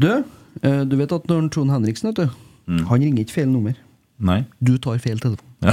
Du, 0.00 0.08
eh, 0.62 0.82
du 0.88 0.98
vet 1.02 1.12
at 1.18 1.28
når 1.28 1.50
Trond 1.52 1.74
Henriksen 1.74 2.12
vet 2.12 2.24
du, 2.24 2.40
Mm. 2.64 2.84
Han 2.88 3.02
ringer 3.02 3.24
ikke 3.24 3.34
feil 3.34 3.50
nummer. 3.52 3.76
Nei. 4.22 4.44
Du 4.62 4.76
tar 4.78 4.98
feil 5.02 5.18
telefon. 5.18 5.50
Jeg 5.64 5.72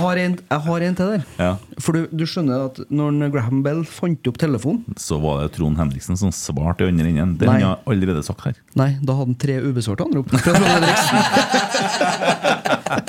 har 0.00 0.16
en, 0.22 0.34
jeg 0.40 0.60
har 0.64 0.80
en 0.86 0.94
til 0.96 1.06
der. 1.12 1.22
Ja. 1.36 1.50
For 1.84 1.92
du, 1.96 2.06
du 2.16 2.24
skjønner 2.28 2.62
at 2.70 2.76
når 2.92 3.28
Graham 3.34 3.60
Bell 3.64 3.82
fant 3.84 4.24
opp 4.30 4.38
telefonen 4.40 4.96
Så 5.00 5.18
var 5.20 5.42
det 5.42 5.50
Trond 5.58 5.76
Henriksen 5.76 6.16
som 6.16 6.32
svarte 6.32 6.84
i 6.86 6.88
andre 6.88 7.08
enden. 7.12 7.36
Det 7.40 7.48
har 7.50 7.58
jeg 7.60 7.76
allerede 7.92 8.22
sagt 8.24 8.40
her. 8.48 8.54
Nei, 8.78 8.90
da 9.04 9.12
hadde 9.18 9.30
han 9.34 9.40
tre 9.44 9.54
ubesvarte 9.66 10.02
anrop. 10.08 10.26
Fra 10.32 10.40
Trond 10.48 10.66
Henriksen. 10.70 11.18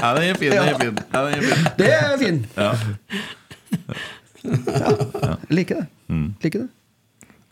Ja, 0.04 0.10
den 0.16 0.24
er 0.30 0.34
fin. 0.40 0.52
Den 0.52 0.60
er 0.68 0.78
fin. 0.80 0.98
Ja, 1.14 1.20
den 1.24 1.34
er 1.34 1.42
fin. 1.44 1.64
Det 1.80 1.90
er 1.94 2.18
fin! 2.20 2.38
Ja. 2.56 2.72
Jeg 4.44 5.58
liker 5.58 5.76
det. 5.82 5.86
Mm. 6.12 6.30
Liker 6.44 6.60
det. 6.66 6.70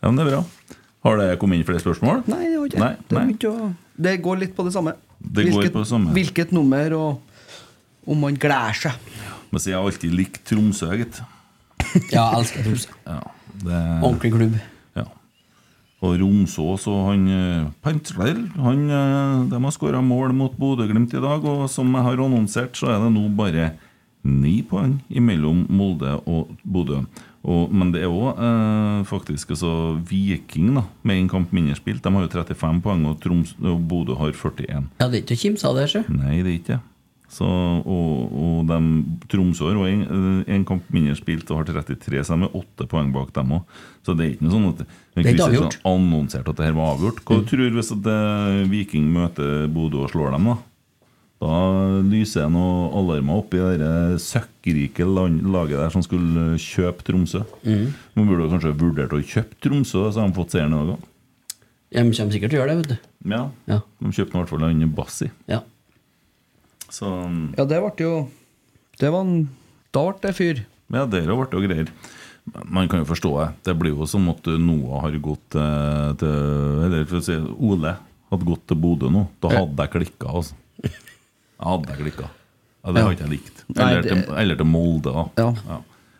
ja, 0.02 0.10
men 0.10 0.18
det 0.18 0.24
er 0.26 0.30
bra. 0.34 0.42
Har 1.02 1.16
det 1.18 1.28
kommet 1.42 1.58
inn 1.58 1.66
flere 1.66 1.82
spørsmål? 1.82 2.22
Nei, 2.30 2.42
det 2.46 2.56
har 2.58 2.66
ikke 2.70 2.78
Nei. 2.82 2.92
Det, 3.08 3.18
nei. 3.18 3.36
å- 3.50 3.72
det 4.06 4.16
går 4.22 4.38
litt 4.44 4.54
på 4.56 4.64
det 4.66 4.72
samme. 4.74 4.94
Det 5.22 5.48
går 5.50 5.70
på 5.74 5.82
det 5.82 5.88
samme. 5.90 6.12
Hvilket 6.14 6.52
nummer, 6.54 6.94
og 6.98 7.20
om 8.06 8.20
man 8.22 8.34
gleder 8.38 8.74
seg. 8.74 8.92
Men 9.52 9.60
så 9.60 9.70
jeg 9.72 9.76
har 9.78 9.86
alltid 9.86 10.14
likt 10.16 10.44
Tromsø, 10.48 10.90
gitt. 10.98 11.20
Ja, 12.14 12.30
jeg 12.32 12.38
elsker 12.40 12.64
Tromsø. 12.68 12.94
Ja, 13.06 13.18
det... 13.62 13.80
Ordentlig 14.02 14.32
klubb. 14.36 14.54
Ja. 14.96 15.04
Og 16.02 16.16
Romsås 16.22 16.86
og 16.90 17.02
han 17.10 17.26
eh, 17.30 17.66
Pantler 17.84 18.40
han, 18.58 18.80
eh, 18.90 19.42
De 19.52 19.60
har 19.62 19.74
skåra 19.76 20.00
mål 20.02 20.32
mot 20.34 20.54
Bodø-Glimt 20.58 21.12
i 21.14 21.20
dag, 21.22 21.44
og 21.46 21.68
som 21.70 21.92
jeg 21.94 22.06
har 22.08 22.22
annonsert, 22.24 22.74
så 22.78 22.90
er 22.94 23.02
det 23.04 23.12
nå 23.14 23.26
bare 23.38 23.72
ni 24.24 24.60
poeng 24.66 25.00
imellom 25.10 25.64
Molde 25.70 26.14
og 26.30 26.54
Bodø. 26.64 27.02
Og, 27.42 27.72
men 27.74 27.90
det 27.90 28.04
er 28.04 28.12
òg 28.12 28.38
eh, 28.38 29.00
faktisk 29.08 29.50
altså, 29.56 29.72
Viking 30.06 30.76
da 30.76 30.84
med 31.02 31.24
én 31.24 31.30
kamp 31.30 31.50
mindre 31.54 31.74
spilt. 31.78 32.04
De 32.04 32.12
har 32.14 32.26
jo 32.28 32.30
35 32.30 32.82
poeng, 32.84 33.02
og, 33.10 33.18
Troms, 33.22 33.56
og 33.58 33.82
Bodø 33.90 34.14
har 34.20 34.30
41. 34.30 34.88
Ja, 35.00 35.08
det 35.08 35.18
er 35.18 35.24
ikke 35.24 35.38
å 35.40 35.42
kimse 35.42 35.68
av 35.68 35.80
det, 35.80 35.88
sjø. 35.90 36.04
Nei, 36.14 36.38
det 36.38 36.52
er 36.52 36.56
ikke 36.60 36.74
det. 36.76 36.82
Så, 37.32 37.46
og, 37.48 38.32
og 38.36 38.66
de, 38.68 38.78
Tromsø 39.32 39.70
har 39.70 39.78
én 39.88 40.02
en, 40.04 40.42
eh, 40.44 40.64
kamp 40.68 40.90
mindre 40.92 41.14
spilt 41.16 41.48
og 41.48 41.62
har 41.62 41.70
33, 41.86 42.20
så 42.28 42.36
de 42.36 42.44
er 42.44 42.58
åtte 42.58 42.84
poeng 42.90 43.08
bak 43.14 43.30
dem 43.32 43.54
òg. 43.56 43.78
Så 44.04 44.12
det 44.18 44.26
er 44.26 44.34
ikke 44.34 44.44
noe 44.44 44.52
sånn 44.52 44.66
at 44.68 44.82
Det 44.82 45.22
er 45.22 45.30
ikke 45.32 45.46
avgjort. 45.46 45.78
Mm. 45.80 45.86
annonsert 45.94 46.50
at 46.52 46.60
det 46.60 46.66
her 46.68 46.76
var 46.76 46.92
avgjort. 46.92 47.22
Hva 47.24 47.38
tror 47.48 47.64
du 47.64 47.78
hvis 47.78 47.94
at 47.94 48.10
eh, 48.12 48.58
Viking 48.68 49.08
møter 49.14 49.64
Bodø 49.72 50.04
og 50.04 50.12
slår 50.12 50.36
dem, 50.36 50.50
da? 50.52 50.58
Da 51.42 51.54
lyser 52.06 52.44
det 52.44 52.52
noen 52.54 52.92
alarmer 53.00 53.40
opp 53.40 53.54
i 53.56 53.58
det 53.58 53.78
der 53.80 54.12
søkkrike 54.22 55.06
laget 55.08 55.74
der 55.74 55.90
som 55.90 56.04
skulle 56.06 56.52
kjøpe 56.62 57.02
Tromsø. 57.08 57.42
Mm. 57.66 57.88
Man 58.14 58.28
burde 58.30 58.50
kanskje 58.52 58.74
vurdert 58.78 59.16
å 59.16 59.18
kjøpe 59.18 59.58
Tromsø, 59.64 60.04
så 60.14 60.22
har 60.22 60.30
de 60.30 60.38
fått 60.38 60.54
seieren 60.54 60.76
i 60.76 60.78
dag 60.78 60.92
òg. 60.94 61.08
De 61.92 62.04
kommer 62.06 62.32
sikkert 62.32 62.54
til 62.54 62.60
å 62.60 62.62
gjøre 62.62 62.70
det, 62.70 62.78
vet 62.78 62.92
du. 62.92 63.10
Ja. 63.34 63.42
Ja. 63.68 63.80
De 63.98 64.14
kjøpte 64.14 64.36
i 64.36 64.38
hvert 64.38 64.52
fall 64.54 64.64
han 64.68 64.94
Bassi. 64.94 65.28
Ja. 65.50 65.60
Så 66.92 67.10
Ja, 67.56 67.64
det 67.64 67.78
ble 67.80 68.04
jo 68.04 68.14
Det 69.00 69.08
var 69.08 69.22
en 69.24 69.46
Da 69.94 70.02
ble 70.04 70.20
det 70.22 70.34
fyr. 70.36 70.64
Ja, 70.92 71.06
der 71.08 71.26
ble 71.26 71.46
det 71.48 71.58
jo 71.58 71.66
greier. 71.66 71.92
Man 72.68 72.88
kan 72.90 73.02
jo 73.02 73.08
forstå 73.08 73.30
det. 73.38 73.48
Det 73.66 73.76
blir 73.80 73.96
jo 73.96 74.06
som 74.06 74.28
at 74.30 74.46
Noah 74.60 75.06
har 75.06 75.18
gått 75.24 75.56
eh, 75.58 76.10
til 76.22 76.82
Eller 76.86 77.06
for 77.08 77.18
å 77.18 77.26
si 77.26 77.38
Ole 77.58 77.96
hadde 78.32 78.48
gått 78.48 78.66
til 78.70 78.78
Bodø 78.80 79.10
nå. 79.12 79.26
Da 79.42 79.56
hadde 79.58 79.86
jeg 79.86 79.94
klikka, 79.98 80.30
altså. 80.30 80.54
Jeg 81.62 81.70
hadde 81.70 81.92
jeg 81.94 81.98
klikka. 82.02 82.28
Ja, 82.84 82.92
det 82.92 82.98
Ja. 82.98 83.04
har 83.06 83.12
ikke 83.14 83.26
jeg 83.28 83.30
likt. 83.38 83.64
Nei, 83.76 83.90
Eller, 83.90 84.02
det- 84.02 84.24
til, 84.26 84.34
eller 84.34 84.56
til 84.56 84.66
Molde, 84.66 85.12
da. 85.12 85.28
Ja. 85.38 85.78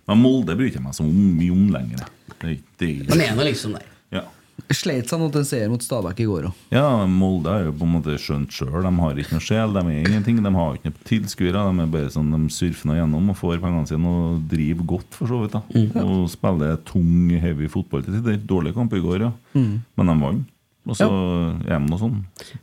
Men 0.09 0.19
Molde 0.23 0.55
bryr 0.56 0.70
ikke 0.70 0.82
meg 0.82 0.93
så 0.94 1.02
mye 1.05 1.51
om 1.51 1.69
lenger. 1.70 2.06
Det, 2.40 2.60
det, 2.78 3.06
De 3.09 3.20
er 3.24 3.35
nå 3.35 3.43
liksom 3.44 3.73
der. 3.74 3.82
ja. 4.12 4.23
Sleit 4.70 5.09
seg 5.09 5.19
nå 5.19 5.31
til 5.32 5.40
en 5.40 5.44
seier 5.48 5.69
mot 5.70 5.81
Stabæk 5.82 6.20
i 6.20 6.24
går 6.28 6.44
òg. 6.47 6.52
Ja, 6.70 7.05
Molde 7.06 7.48
er 7.51 7.64
jo 7.64 7.73
på 7.73 7.82
en 7.82 7.93
måte 7.97 8.14
skjønt 8.20 8.52
sjøl. 8.52 8.82
De 8.85 8.93
har 9.01 9.14
ikke 9.19 9.32
noe 9.32 9.40
sjel, 9.40 9.73
de 9.73 9.81
er 9.81 10.05
ingenting. 10.06 10.43
De 10.43 10.51
har 10.55 10.74
ikke 10.77 10.93
noe 10.93 11.05
tilskuere. 11.09 11.62
De 11.74 11.82
er 11.82 11.86
bare 11.86 12.10
sånn, 12.14 12.31
de 12.31 12.48
surfer 12.52 12.86
nå 12.86 12.94
gjennom 13.01 13.31
og 13.31 13.36
får 13.36 13.59
pengene 13.60 13.89
sine 13.89 14.06
og 14.06 14.48
driver 14.48 14.85
godt, 14.86 15.10
for 15.19 15.27
så 15.27 15.40
vidt. 15.43 15.52
da 15.52 16.05
Og 16.05 16.28
spiller 16.31 16.77
tung, 16.85 17.31
heavy 17.40 17.66
fotball 17.69 18.02
til 18.05 18.14
tider. 18.20 18.39
Dårlig 18.47 18.74
kamp 18.74 18.93
i 18.93 19.01
går, 19.01 19.20
ja. 19.20 19.32
Mm. 19.56 19.82
Men 19.97 20.06
de 20.06 20.20
vant. 20.27 20.47
Og 20.82 20.96
så 20.98 21.06
ja. 21.06 21.76
EM 21.76 21.84
og 21.94 22.00
sånn. 22.00 22.14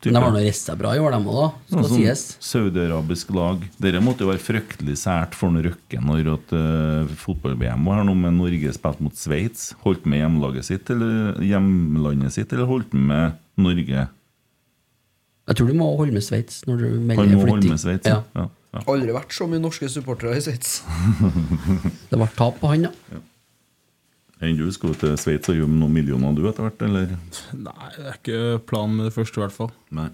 Men 0.03 0.11
de 0.11 0.11
har 0.17 0.33
nå 0.33 0.41
reist 0.41 0.67
seg 0.67 0.79
bra 0.81 0.91
i 0.91 0.99
år, 0.99 1.13
dem 1.15 1.27
òg, 1.31 1.37
da. 1.39 1.47
Skal 1.69 1.85
Sånn 1.85 2.01
sies. 2.01 2.23
Saudi-arabisk 2.43 3.31
lag. 3.37 3.63
Dere 3.79 4.01
måtte 4.03 4.25
jo 4.25 4.31
være 4.33 4.43
fryktelig 4.43 4.97
sært 4.99 5.37
for 5.39 5.55
Røkke 5.55 6.01
når 6.03 6.33
at 6.33 6.51
uh, 6.51 7.13
fotball-VM 7.23 7.87
var 7.87 8.01
her 8.01 8.07
nå 8.09 8.17
med 8.19 8.35
Norge 8.35 8.73
spilt 8.75 8.99
mot 9.05 9.15
Sveits. 9.15 9.69
Holdt 9.85 10.03
med 10.09 10.19
hjemlaget 10.19 10.67
sitt 10.67 10.91
eller 10.91 11.39
hjemlandet 11.47 12.35
sitt, 12.35 12.51
eller 12.55 12.67
holdt 12.67 12.91
med 12.91 13.39
Norge? 13.59 14.09
Jeg 15.49 15.57
tror 15.57 15.71
du 15.71 15.79
må 15.79 15.87
holde 15.97 16.13
med 16.19 16.25
Sveits 16.27 16.65
når 16.67 16.83
du 16.83 16.87
melder 16.99 17.23
holde 17.23 17.45
flytting. 17.47 17.71
med 17.71 17.83
Sveits. 17.87 18.11
Ja. 18.11 18.19
Ja. 18.35 18.49
Ja. 18.75 18.83
Aldri 18.91 19.15
vært 19.15 19.31
så 19.33 19.47
mye 19.49 19.63
norske 19.63 19.87
supportere 19.89 20.35
i 20.37 20.43
Sveits. 20.45 20.81
Det 22.11 22.19
ble 22.19 22.27
tap 22.35 22.59
på 22.59 22.69
han, 22.69 22.89
da. 22.89 23.21
Enn 24.39 24.55
du 24.55 24.69
skal 24.71 24.93
til 24.95 25.17
Sveits 25.19 25.51
og 25.51 25.57
gjøre 25.57 25.71
noen 25.73 25.91
millioner 25.91 26.35
du 26.35 26.45
etter 26.47 26.63
hvert, 26.63 26.83
eller? 26.87 27.11
Nei, 27.59 27.89
det 27.97 28.05
er 28.05 28.17
ikke 28.17 28.41
planen 28.69 28.95
med 28.95 29.09
det 29.09 29.15
første, 29.17 29.35
i 29.35 29.43
hvert 29.43 29.55
fall. 29.55 29.71
Nei. 29.95 30.07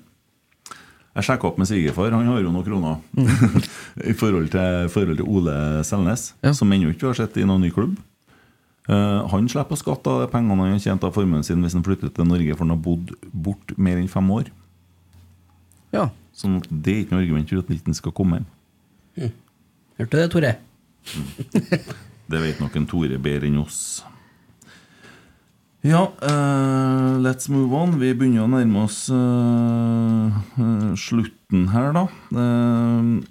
Jeg 1.15 1.27
sjekka 1.29 1.47
opp 1.47 1.59
med 1.61 1.69
svigerfar, 1.69 2.11
han 2.11 2.27
har 2.27 2.41
jo 2.41 2.51
noen 2.51 2.65
kroner. 2.65 2.97
I 4.11 4.15
forhold 4.17 4.49
til, 4.51 4.89
forhold 4.91 5.21
til 5.21 5.29
Ole 5.29 5.53
Selnes, 5.87 6.33
som 6.57 6.73
ennå 6.73 6.89
ikke 6.91 7.11
har 7.11 7.19
sett 7.21 7.37
i 7.39 7.45
noen 7.47 7.63
ny 7.63 7.69
klubb. 7.75 7.93
Uh, 8.89 9.23
han 9.31 9.47
slipper 9.49 9.77
å 9.77 9.81
skatte 9.81 10.11
av 10.11 10.27
pengene 10.33 10.57
han 10.59 10.75
har 10.75 10.81
tjent 10.83 11.05
av 11.07 11.13
formuen 11.15 11.41
sin 11.45 11.63
hvis 11.63 11.73
han 11.73 11.85
flytter 11.85 12.11
til 12.13 12.27
Norge, 12.27 12.53
for 12.53 12.65
han 12.65 12.73
har 12.75 12.81
bodd 12.85 13.13
bort 13.31 13.71
mer 13.77 14.01
enn 14.01 14.09
fem 14.11 14.27
år. 14.33 14.49
Ja. 15.95 16.09
Sånn 16.35 16.59
at 16.59 16.67
det 16.69 16.93
er 16.97 17.05
ikke 17.05 17.15
noe 17.15 17.23
argument 17.23 17.53
for 17.53 17.61
at 17.61 17.71
han 17.71 17.79
ikke 17.79 17.95
skal 18.01 18.15
komme 18.17 18.41
hjem. 18.41 19.31
Hørte 20.01 20.11
du 20.11 20.19
det, 20.19 20.27
Tore? 20.33 20.51
Det 22.25 22.41
vet 22.41 22.59
nok 22.59 22.75
en 22.75 22.89
Tore 22.89 23.21
bedre 23.21 23.47
enn 23.47 23.61
oss. 23.61 23.79
Ja, 25.85 26.07
uh, 26.17 27.21
let's 27.21 27.45
move 27.51 27.77
on. 27.77 27.99
Vi 28.01 28.09
begynner 28.17 28.47
å 28.47 28.49
nærme 28.49 28.87
oss 28.87 29.03
uh, 29.13 30.33
uh, 30.57 30.93
slutten 30.97 31.67
her, 31.69 31.91
da. 31.93 32.07
Uh, 32.33 33.21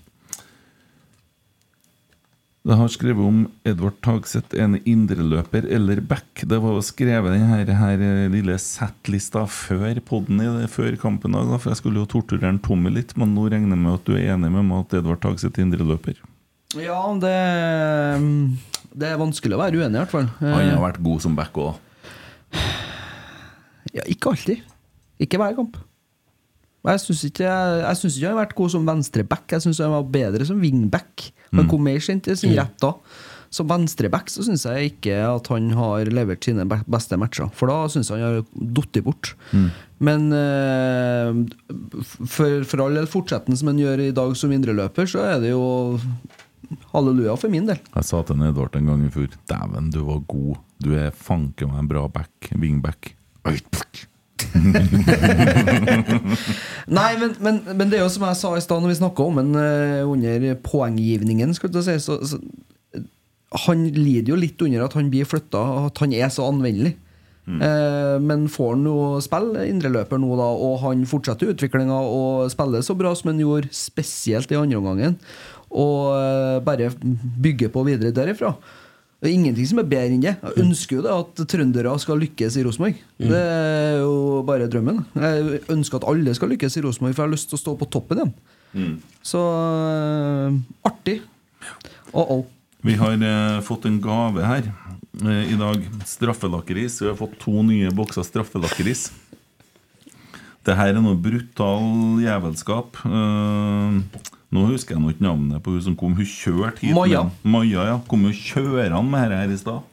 det 2.65 2.77
har 2.79 2.93
skrevet 2.95 3.27
om 3.27 3.41
Edvard 3.67 3.97
Tagseth, 4.07 4.55
en 4.55 4.79
indreløper 4.87 5.67
eller 5.67 5.99
back. 6.01 6.45
Det 6.47 6.61
var 6.63 6.79
skrevet 6.87 7.35
den 7.35 7.43
her, 7.51 7.73
her 7.75 8.61
set-lista 8.63 9.43
før 9.51 9.99
podden 10.07 10.39
i 10.41 10.47
det, 10.63 10.71
før 10.73 10.95
kampen 11.03 11.35
da, 11.35 11.59
for 11.59 11.75
jeg 11.75 11.83
skulle 11.83 12.01
jo 12.05 12.09
torturere 12.15 12.55
en 12.55 12.63
Tommy 12.63 12.95
litt, 12.95 13.17
men 13.21 13.35
nå 13.35 13.51
regner 13.51 13.75
jeg 13.75 13.83
med 13.83 13.99
at 13.99 14.07
du 14.07 14.15
er 14.15 14.31
enig 14.37 14.53
med 14.55 14.71
meg 14.71 14.87
at 14.87 14.95
Edvard 15.01 15.21
Tagseth 15.27 15.59
er 15.59 15.67
indreløper? 15.67 16.23
Ja, 16.79 17.03
det 17.19 17.35
Det 18.95 19.11
er 19.11 19.21
vanskelig 19.21 19.59
å 19.59 19.61
være 19.61 19.83
uenig, 19.83 19.99
i 19.99 20.01
hvert 20.05 20.15
fall. 20.15 20.31
Han 20.39 20.71
har 20.71 20.87
vært 20.87 21.03
god 21.03 21.27
som 21.27 21.35
back 21.37 21.59
òg. 21.59 21.83
Ja, 23.95 24.03
ikke 24.11 24.33
alltid. 24.33 24.63
Ikke 25.23 25.39
hver 25.39 25.55
kamp. 25.59 25.77
Jeg 26.85 27.01
syns 27.01 27.23
ikke, 27.25 27.49
jeg 27.49 27.97
synes 27.97 28.17
ikke 28.19 28.27
han 28.29 28.37
har 28.37 28.43
vært 28.45 28.57
god 28.59 28.73
som 28.75 28.89
venstreback. 28.89 29.45
Jeg 29.55 29.63
syns 29.65 29.79
han 29.81 29.95
var 29.95 30.03
bedre 30.13 30.45
som 30.45 30.59
wingback. 30.61 31.31
Han 31.55 31.65
Mm. 31.65 31.71
kom 31.71 31.83
mer 31.87 32.01
sent 32.01 32.27
i 32.29 32.35
sin 32.37 32.51
Mm. 32.53 32.59
rett 32.59 32.79
da. 32.81 32.93
Som 33.51 33.69
venstreback 33.69 34.27
så 34.29 34.43
syns 34.43 34.65
jeg 34.67 34.91
ikke 35.01 35.15
at 35.37 35.47
han 35.49 35.71
har 35.71 36.05
levert 36.11 36.43
sine 36.45 36.65
beste 36.67 37.17
matcher. 37.17 37.49
For 37.55 37.69
da 37.69 37.87
syns 37.89 38.11
jeg 38.11 38.19
han 38.19 38.35
har 38.35 38.43
falt 38.75 39.05
bort. 39.05 39.35
Mm. 39.53 39.71
Men 40.01 40.33
eh, 40.33 41.33
for, 42.27 42.65
for 42.65 42.83
all 42.85 42.95
del 42.95 43.07
fortsetten 43.07 43.57
som 43.57 43.69
han 43.69 43.79
gjør 43.79 44.01
i 44.09 44.11
dag 44.13 44.37
som 44.37 44.51
indreløper, 44.51 45.07
så 45.07 45.21
er 45.37 45.41
det 45.41 45.51
jo 45.55 45.99
halleluja 46.93 47.37
for 47.41 47.53
min 47.53 47.67
del. 47.69 47.81
Jeg 47.95 48.05
sa 48.09 48.23
til 48.27 48.43
Edvard 48.47 48.77
en 48.79 48.91
gang 48.91 49.05
i 49.07 49.13
fjor 49.13 49.31
Dæven, 49.51 49.91
du 49.95 50.01
var 50.09 50.21
god. 50.31 50.57
Du 50.83 50.91
er 50.99 51.11
fanken 51.15 51.71
meg 51.73 51.85
en 51.85 51.91
bra 51.91 52.09
back. 52.13 52.51
Wingback. 52.53 53.15
Nei, 56.99 57.11
men, 57.21 57.35
men, 57.45 57.61
men 57.77 57.91
det 57.91 57.99
er 57.99 58.03
jo 58.03 58.13
som 58.13 58.25
jeg 58.27 58.39
sa 58.41 58.51
i 58.57 58.63
stad 58.65 58.81
når 58.83 58.91
vi 58.91 58.97
snakka 58.99 59.21
om 59.25 59.37
Men 59.39 59.49
eh, 59.59 60.01
under 60.09 60.55
poenggivningen, 60.65 61.55
skal 61.57 61.71
du 61.73 61.81
si, 61.85 61.95
så, 62.03 62.15
så 62.25 62.37
Han 63.67 63.79
lider 63.95 64.33
jo 64.33 64.41
litt 64.41 64.61
under 64.65 64.87
at 64.87 64.97
han 64.99 65.11
blir 65.13 65.29
flytta, 65.29 65.63
at 65.87 65.97
han 66.03 66.13
er 66.17 66.29
så 66.33 66.43
anvendelig. 66.51 66.95
Eh, 67.45 68.17
men 68.25 68.47
får 68.49 68.71
han 68.73 68.85
nå 68.87 69.21
spille 69.25 69.67
indreløper 69.69 70.17
nå, 70.21 70.31
da, 70.41 70.47
og 70.49 70.79
han 70.81 71.05
fortsetter 71.09 71.53
utviklinga 71.53 71.99
og 72.09 72.49
spiller 72.53 72.81
så 72.85 72.97
bra 72.97 73.13
som 73.17 73.31
han 73.33 73.43
gjorde, 73.43 73.69
spesielt 73.77 74.53
i 74.53 74.57
andre 74.57 74.81
omgangen, 74.81 75.19
og 75.75 76.15
eh, 76.15 76.63
bare 76.65 76.91
bygge 77.45 77.71
på 77.75 77.85
videre 77.87 78.15
derifra. 78.15 78.55
Det 79.25 79.31
er 79.31 79.39
ingenting 79.39 79.69
som 79.71 79.81
er 79.81 79.87
bedre 79.89 80.13
enn 80.13 80.21
det. 80.21 80.35
Jeg 80.37 80.65
ønsker 80.67 80.99
jo 80.99 81.03
det 81.07 81.13
at 81.15 81.39
trøndere 81.49 81.93
skal 82.03 82.19
lykkes 82.21 82.59
i 82.61 82.65
Rosenborg. 82.67 82.99
Mm. 83.17 83.29
Det 83.31 83.39
er 83.41 83.95
jo 84.03 84.43
bare 84.45 84.69
drømmen. 84.69 84.99
Jeg 85.17 85.63
ønsker 85.73 86.01
at 86.01 86.09
alle 86.13 86.35
skal 86.37 86.53
lykkes 86.53 86.77
i 86.77 86.83
Rosenborg, 86.85 87.15
for 87.15 87.25
jeg 87.25 87.31
har 87.31 87.33
lyst 87.33 87.49
til 87.49 87.57
å 87.57 87.63
stå 87.63 87.75
på 87.81 87.89
toppen 87.95 88.21
igjen. 88.21 88.35
Mm. 88.75 88.99
Så 89.25 89.41
øh, 89.41 90.59
artig. 90.85 91.23
Oh, 92.13 92.27
oh. 92.27 92.45
Vi 92.85 92.99
har 93.01 93.17
eh, 93.17 93.63
fått 93.65 93.89
en 93.89 93.97
gave 94.05 94.45
her 94.45 94.69
eh, 95.25 95.53
i 95.55 95.57
dag. 95.57 95.89
Straffelakris. 96.05 97.01
Vi 97.01 97.09
har 97.09 97.17
fått 97.17 97.39
to 97.41 97.65
nye 97.65 97.89
bokser 97.97 98.27
straffelakris. 98.29 99.07
Det 100.65 100.77
her 100.77 100.93
er 100.93 101.01
noe 101.01 101.17
brutal 101.17 102.21
jævelskap. 102.21 103.01
Eh, 103.09 103.99
Nå 104.55 104.69
husker 104.71 104.95
jeg 104.95 105.03
nå 105.03 105.11
ikke 105.11 105.25
navnet 105.27 105.63
på 105.65 105.73
hun 105.75 105.83
som 105.83 105.97
kom. 105.99 106.15
Hun 106.15 106.29
kjørte 106.31 106.85
hit. 106.85 106.95
Maja. 106.95 107.25
Maja, 107.43 107.89
ja. 107.91 107.97
Kom 108.07 108.23
jo 108.29 108.31
kjørende 108.39 109.01
med 109.03 109.25
dette 109.33 109.41
her 109.41 109.51
i 109.55 109.59
stad. 109.59 109.91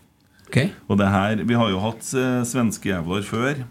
Ok. 0.47 0.57
Og 0.91 0.97
det 0.99 1.07
her, 1.09 1.43
Vi 1.49 1.57
har 1.57 1.69
jo 1.71 1.79
hatt 1.81 2.03
svenskejævler 2.03 2.45
svenskejævlar 2.45 3.23
før. 3.25 3.63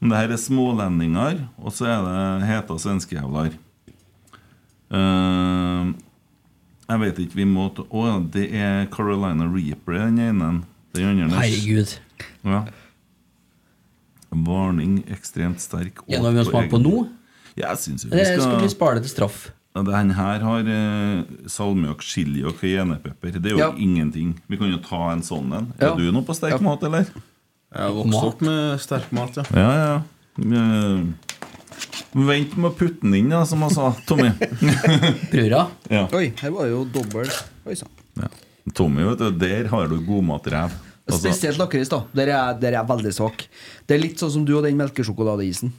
Men 0.00 0.10
det 0.10 0.18
her 0.18 0.32
er 0.32 0.40
smålendinger, 0.40 1.42
og 1.60 1.72
så 1.76 1.86
er 1.92 2.06
det 2.06 2.48
heta 2.48 2.78
svenskejævler. 2.80 3.52
Uh, 4.90 5.92
jeg 6.90 7.00
vet 7.04 7.18
ikke, 7.22 7.36
vi 7.38 7.44
må 7.46 7.68
Å 7.70 8.00
ja, 8.08 8.14
det 8.34 8.48
er 8.58 8.88
Carolina 8.90 9.46
Reaper, 9.46 10.00
den 10.08 10.18
ene. 10.18 10.48
Den 10.96 11.20
andre 11.22 11.36
er- 11.36 11.44
Herregud. 11.44 11.98
Ja. 12.44 12.64
Varning 14.30 15.04
ekstremt 15.10 15.60
sterk. 15.60 16.02
Er 16.08 16.16
det 16.18 16.22
noe 16.24 16.32
vi 16.32 16.42
har 16.42 16.50
smakt 16.50 16.70
på 16.72 16.82
nå? 16.82 17.08
Jeg 17.56 17.78
syns 17.78 18.04
jo 18.04 18.10
vi 18.10 18.24
skal 18.24 18.60
vi 18.62 18.68
spare 18.72 18.94
det 18.98 19.04
til 19.06 19.14
straff? 19.14 19.50
Ja, 19.74 19.82
Den 19.86 20.10
her 20.16 20.40
har 20.44 20.60
eh, 20.66 21.22
salmiakk, 21.46 22.02
chili 22.02 22.42
og 22.44 22.56
cayennepepper. 22.60 23.36
Det 23.40 23.52
er 23.52 23.56
jo 23.56 23.58
Ja. 23.58 23.72
ingenting. 23.78 24.34
Vi 24.48 24.56
kan 24.58 24.70
jo 24.72 24.78
ta 24.78 25.10
en 25.12 25.22
sånn 25.22 25.52
en. 25.54 25.72
Ja. 25.80 25.92
Er 25.92 25.96
du 25.96 26.10
noe 26.12 26.22
på 26.26 26.34
sterk 26.34 26.60
mat, 26.60 26.82
eller? 26.82 27.06
Jeg 27.70 27.82
har 27.86 27.92
vokst 27.94 28.24
opp 28.26 28.40
med 28.42 28.80
sterk 28.82 29.12
mat, 29.12 29.36
ja. 29.36 29.44
Ja, 29.54 29.72
ja. 29.84 30.02
Eh, 30.40 31.04
Vent 32.12 32.56
med 32.58 32.66
å 32.72 32.74
putte 32.74 33.02
den 33.06 33.14
inn, 33.14 33.28
da, 33.30 33.44
som 33.46 33.60
han 33.62 33.70
sa, 33.70 33.92
Tommy. 34.08 34.30
Brura? 35.30 35.68
Ja. 35.88 36.08
Oi, 36.18 36.32
her 36.40 36.50
var 36.50 36.66
jo 36.66 36.84
dobbel 36.90 37.30
Oi 37.66 37.76
sann. 37.78 37.92
ja. 38.18 38.28
Tommy, 38.74 39.02
vet 39.06 39.18
du, 39.22 39.30
der 39.40 39.68
har 39.70 39.86
du 39.88 39.96
godmatrev. 40.04 40.74
Altså, 41.08 41.22
Spesielt 41.24 41.58
lakris, 41.58 41.88
da. 41.90 42.02
Der 42.14 42.28
er, 42.30 42.52
der 42.60 42.74
er 42.74 42.76
jeg 42.80 42.88
veldig 42.90 43.12
svak. 43.16 43.46
Det 43.88 43.96
er 43.96 44.02
litt 44.02 44.20
sånn 44.20 44.30
som 44.34 44.44
du 44.46 44.52
og 44.58 44.62
den 44.66 44.76
melkesjokoladeisen. 44.78 45.72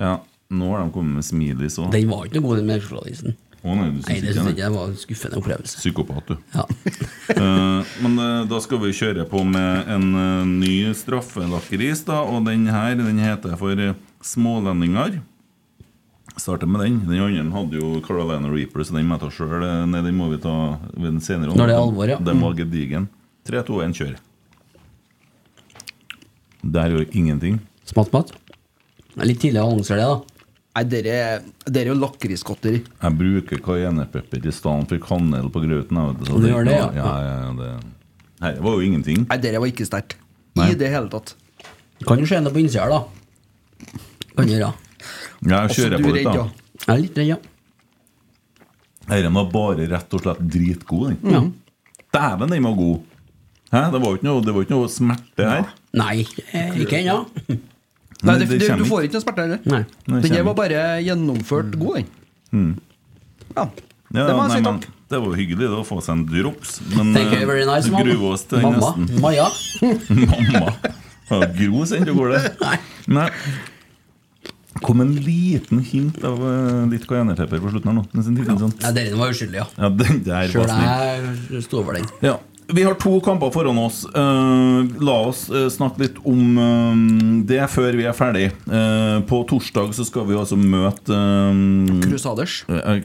ja, 0.00 0.18
nå 0.50 0.68
har 0.74 0.84
de 0.84 0.92
kommet 0.94 1.14
med 1.20 1.24
smilis 1.26 1.78
òg. 1.80 1.90
Den 1.94 2.10
var 2.10 2.26
ikke 2.26 2.38
noe 2.40 2.46
god, 2.48 2.60
den 2.60 2.68
melkesjokoladeisen. 2.72 3.36
Å 3.64 3.74
nei, 3.78 3.86
du 3.88 3.96
Nei, 3.96 4.02
syns 4.04 4.08
det 4.08 4.16
ikke 4.28 4.32
synes 4.36 4.48
det? 4.50 4.60
jeg 4.60 4.72
var 4.74 4.88
en 4.90 4.96
skuffende 5.00 5.38
opplevelse. 5.40 5.78
Psykopat, 5.80 6.26
du. 6.28 6.36
Ja. 6.54 6.66
Eh, 7.34 7.92
men 8.04 8.18
eh, 8.20 8.42
da 8.50 8.58
skal 8.60 8.78
vi 8.82 8.90
kjøre 8.92 9.24
på 9.30 9.40
med 9.48 9.88
en 9.88 10.02
eh, 10.20 10.42
ny 10.50 10.72
straffelakris, 10.94 12.02
da. 12.04 12.18
Og 12.28 12.44
den 12.44 12.66
her 12.68 12.92
den 12.98 13.16
heter 13.24 13.54
for 13.56 13.80
eh, 13.80 13.94
Smålendinger. 14.20 15.16
Starter 16.36 16.68
med 16.68 16.84
den. 16.84 16.98
Den 17.08 17.22
andre 17.24 17.54
hadde 17.56 17.80
jo 17.80 17.94
Carolina 18.04 18.50
Reaper, 18.52 18.84
så 18.84 18.98
den 18.98 19.08
må 19.08 19.16
jeg 19.16 19.24
ta 19.24 19.30
sjøl. 19.32 19.64
Nei, 19.88 20.02
den 20.04 20.18
må 20.20 20.28
vi 20.34 20.38
ta 20.44 20.52
ved 20.92 21.08
en 21.14 21.24
senere. 21.24 21.56
Når 21.56 21.72
det 21.72 21.74
er 21.78 21.80
alvor, 21.86 22.12
ja. 22.12 22.20
Den 22.28 22.44
var 22.44 22.54
gedigen. 22.60 23.08
3, 23.48 23.64
2, 23.72 23.80
1, 23.88 23.96
kjør. 24.02 24.14
Der 26.76 26.92
gjør 26.94 27.08
ingenting. 27.16 27.58
Smatt, 27.88 28.12
smatt. 28.12 28.32
Det 29.14 29.22
er 29.24 29.30
litt 29.32 29.40
tidlig 29.42 29.62
å 29.64 29.68
annonsere 29.72 30.04
det, 30.04 30.12
da. 30.12 30.33
Nei, 30.74 30.82
dere 30.90 31.10
er, 31.14 31.42
dere 31.68 31.86
er 31.86 31.92
jo 31.92 31.98
lakrisgodteri. 32.00 32.80
Jeg 32.82 33.14
bruker 33.18 33.60
cayennepepper 33.62 34.42
i 34.42 34.52
stedet 34.54 34.88
for 34.90 35.02
kanel 35.04 35.46
på 35.54 35.62
grauten. 35.62 36.00
vet 36.08 36.24
du, 36.26 36.48
gjør 36.50 36.66
det, 36.66 36.74
ja. 36.74 36.88
ja, 36.98 37.12
ja 37.22 37.52
det, 37.60 37.68
Her 38.42 38.58
var 38.66 38.74
jo 38.74 38.80
ingenting. 38.82 39.22
Nei, 39.28 39.38
dere 39.38 39.60
var 39.62 39.70
ikke 39.70 39.86
sterkt. 39.86 40.16
I 40.58 40.74
det 40.78 40.90
hele 40.90 41.10
tatt. 41.12 41.36
Kan 42.02 42.18
jo 42.18 42.26
skje 42.26 42.40
noe 42.42 42.54
på 42.54 42.62
innsida, 42.64 42.88
da. 42.90 43.04
Kan 44.34 44.50
gjøre. 44.50 44.72
Ja, 45.46 45.60
jeg 45.62 45.76
kjører 45.78 46.02
du 46.02 46.08
på 46.08 46.14
litt, 46.16 46.26
da. 46.26 46.34
ja. 46.40 46.46
Jeg 46.84 46.90
er 46.94 47.02
litt 47.04 47.20
redd, 47.20 47.30
ja. 47.30 47.38
Denne 49.04 49.30
var 49.36 49.50
bare 49.52 49.86
rett 49.90 50.16
og 50.16 50.24
slett 50.24 50.40
dritgod. 50.56 51.14
Den. 51.22 51.36
Ja. 51.36 51.44
Dæven, 52.14 52.50
den 52.50 52.66
var 52.66 52.74
god! 52.80 52.98
Hæ? 53.74 53.84
Det 53.94 54.00
var 54.00 54.10
jo 54.10 54.18
ikke 54.18 54.26
noe, 54.26 54.64
ikke 54.64 54.74
noe 54.74 54.90
smerte 54.90 55.46
her. 55.48 55.70
Nei, 55.98 56.16
ikke 56.82 56.98
ennå. 56.98 57.20
Nei, 58.24 58.36
det, 58.40 58.48
det 58.50 58.58
det, 58.64 58.76
du 58.80 58.84
får 58.88 59.06
ikke 59.06 59.18
noe 59.18 59.24
smerte 59.26 59.44
heller. 59.44 59.60
Nei. 59.68 59.82
Nei, 60.08 60.20
Den 60.24 60.32
der 60.38 60.46
var 60.48 60.56
bare 60.58 60.82
gjennomført 61.04 61.76
god, 61.80 62.00
den. 62.00 62.08
Mm. 62.54 62.72
Ja. 63.56 63.68
Ja, 64.14 64.26
Det 64.28 64.34
må 64.36 64.44
jeg 64.44 64.50
nei, 64.50 64.56
si 64.56 64.62
men 64.62 64.80
takk. 64.80 64.90
Det 65.14 65.20
var 65.20 65.36
hyggelig 65.38 65.60
det, 65.66 65.68
å 65.74 65.84
få 65.86 66.00
seg 66.02 66.14
en 66.16 66.24
drops. 66.30 66.74
Men 66.94 67.12
Thank 67.14 67.34
you 67.36 67.46
very 67.50 67.66
nice, 67.68 67.90
gruer 67.92 68.32
oss 68.32 68.44
til 68.50 68.62
Mamma. 68.64 68.94
nesten. 68.96 69.20
Maja. 69.22 69.46
Mamma. 70.08 70.72
Ja, 71.30 71.38
Gro 71.56 71.84
sendte 71.88 72.12
går 72.16 72.34
det. 72.34 72.40
Nei. 73.08 73.28
Kom 74.84 75.00
en 75.00 75.12
liten 75.24 75.80
hint 75.86 76.18
av 76.26 76.40
eh, 76.44 76.80
litt 76.90 77.06
cayennepepper 77.08 77.62
på 77.62 77.70
slutten 77.72 77.92
her 77.92 77.96
nå. 78.00 78.02
Nesten 78.16 78.34
litt 78.36 78.50
sånn. 78.60 78.74
Ja, 78.82 78.90
den 78.96 79.14
var 79.20 79.30
uskyldig, 79.32 79.60
ja. 79.62 79.66
Ja, 79.78 79.88
den 80.02 80.18
der 80.26 80.50
Sjøl 80.50 80.66
var 80.68 80.98
jeg 81.54 81.62
sto 81.64 81.80
over 81.80 81.96
den. 82.00 82.08
Ja. 82.26 82.34
Vi 82.66 82.82
har 82.82 82.94
to 82.94 83.20
kamper 83.20 83.50
foran 83.50 83.78
oss. 83.78 84.04
Uh, 84.16 84.84
la 85.00 85.16
oss 85.28 85.50
uh, 85.50 85.68
snakke 85.68 86.00
litt 86.00 86.16
om 86.24 86.56
uh, 86.58 87.42
det 87.44 87.60
før 87.72 87.96
vi 87.98 88.06
er 88.08 88.16
ferdig. 88.16 88.46
På 89.28 89.42
torsdag 89.48 89.92
så 89.96 90.06
skal 90.08 90.26
vi 90.28 90.38
altså 90.38 90.56
møte 90.58 91.14
uh, 91.14 92.00
Crusaders. 92.04 92.62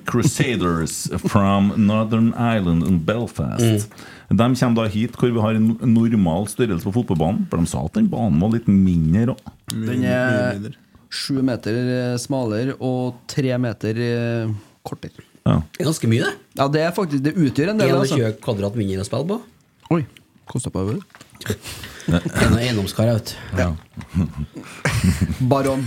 Crusaders 0.07 0.95
from 1.27 1.73
Northern 1.75 2.31
Ireland 2.37 2.87
and 2.87 3.03
Belfast. 3.07 3.89
Mm. 3.89 4.37
De 4.39 4.49
kommer 4.61 4.83
da 4.83 4.89
hit 4.93 5.17
hvor 5.19 5.33
vi 5.33 5.43
har 5.43 5.57
en 5.57 5.73
normal 5.83 6.47
størrelse 6.51 6.85
på 6.87 6.95
fotballbanen. 7.01 7.47
For 7.51 7.59
de 7.59 7.71
sa 7.71 7.83
at 7.87 7.97
den 7.99 8.09
banen 8.11 8.39
var 8.41 8.53
litt 8.55 8.69
mindre. 8.71 9.35
òg. 9.35 9.55
Den 9.73 10.05
er 10.07 10.69
sju 11.09 11.41
meter 11.43 12.15
smalere 12.21 12.77
og 12.79 13.19
tre 13.29 13.57
meter 13.59 13.99
kortere. 14.85 15.28
Ja. 15.47 15.59
Det 15.75 15.83
er 15.83 15.89
ganske 15.89 16.09
mye, 16.11 16.27
det. 16.27 16.33
Ja, 16.59 16.67
det 16.71 16.81
er 16.83 16.91
faktisk 16.95 17.23
Det 17.23 17.33
utgjør 17.35 17.71
en 17.73 17.79
del. 17.81 17.95
Altså. 17.95 18.31
kvadrat 18.43 18.75
mindre 18.79 19.05
å 19.05 19.07
spille 19.07 19.29
på. 19.29 19.39
Oi, 19.95 20.03
kosta 20.49 20.73
på 20.73 20.85
det. 20.91 20.99
En 22.09 22.55
av 22.55 22.57
eiendomskar, 22.57 23.11
vet 23.13 23.35
du. 23.53 23.59
Ja. 23.61 23.75
Baron. 25.51 25.83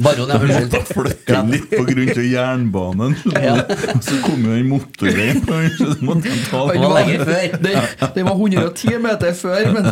Baron, 0.00 0.32
ja. 0.32 0.38
Unnskyld. 0.40 0.88
Flytte 0.90 1.42
litt 1.50 1.68
på 1.72 1.84
grunn 1.88 2.12
av 2.14 2.24
jernbanen. 2.24 3.16
Ja. 3.40 3.56
Så 4.04 4.18
kom 4.24 4.42
jo 4.44 4.52
den 4.52 4.68
motorveien. 4.68 5.40
Måtte 6.06 6.28
de 6.28 6.40
Den 6.50 6.82
var 6.84 6.96
lenger 6.98 7.24
før. 7.24 7.54
Den, 7.62 7.78
den 8.16 8.28
var 8.28 8.36
110 8.36 8.98
meter 9.02 9.36
før, 9.38 9.70
men 9.76 9.88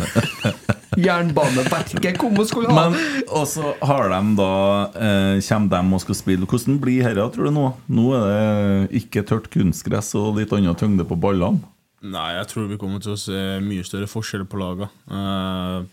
Jernbaneverket 0.99 2.17
kom 2.19 2.37
og 2.41 2.47
skulle 2.49 2.71
ha 2.73 2.89
Men 2.89 2.97
Og 3.37 3.45
så 3.47 3.73
har 3.85 4.09
de 4.11 4.19
da 4.39 4.53
eh, 4.97 5.41
Kommer 5.45 5.69
de 5.75 5.95
og 5.95 6.03
skal 6.03 6.17
spille 6.17 6.49
Hvordan 6.49 6.79
blir 6.81 7.05
dette, 7.05 7.27
tror 7.35 7.49
du 7.49 7.53
nå? 7.55 7.67
Nå 7.93 8.07
er 8.17 8.25
det 8.25 9.03
ikke 9.03 9.23
tørt 9.27 9.49
kunstgress 9.53 10.11
og 10.19 10.39
litt 10.39 10.53
annen 10.55 10.77
tyngde 10.79 11.05
på 11.07 11.17
ballene. 11.19 11.61
Nei, 11.99 12.29
jeg 12.37 12.47
tror 12.51 12.67
vi 12.69 12.77
kommer 12.79 13.01
til 13.03 13.15
å 13.15 13.19
se 13.19 13.39
mye 13.63 13.83
større 13.83 14.07
forskjell 14.09 14.45
på 14.49 14.59
lagene. 14.59 14.89
Eh, 15.11 15.87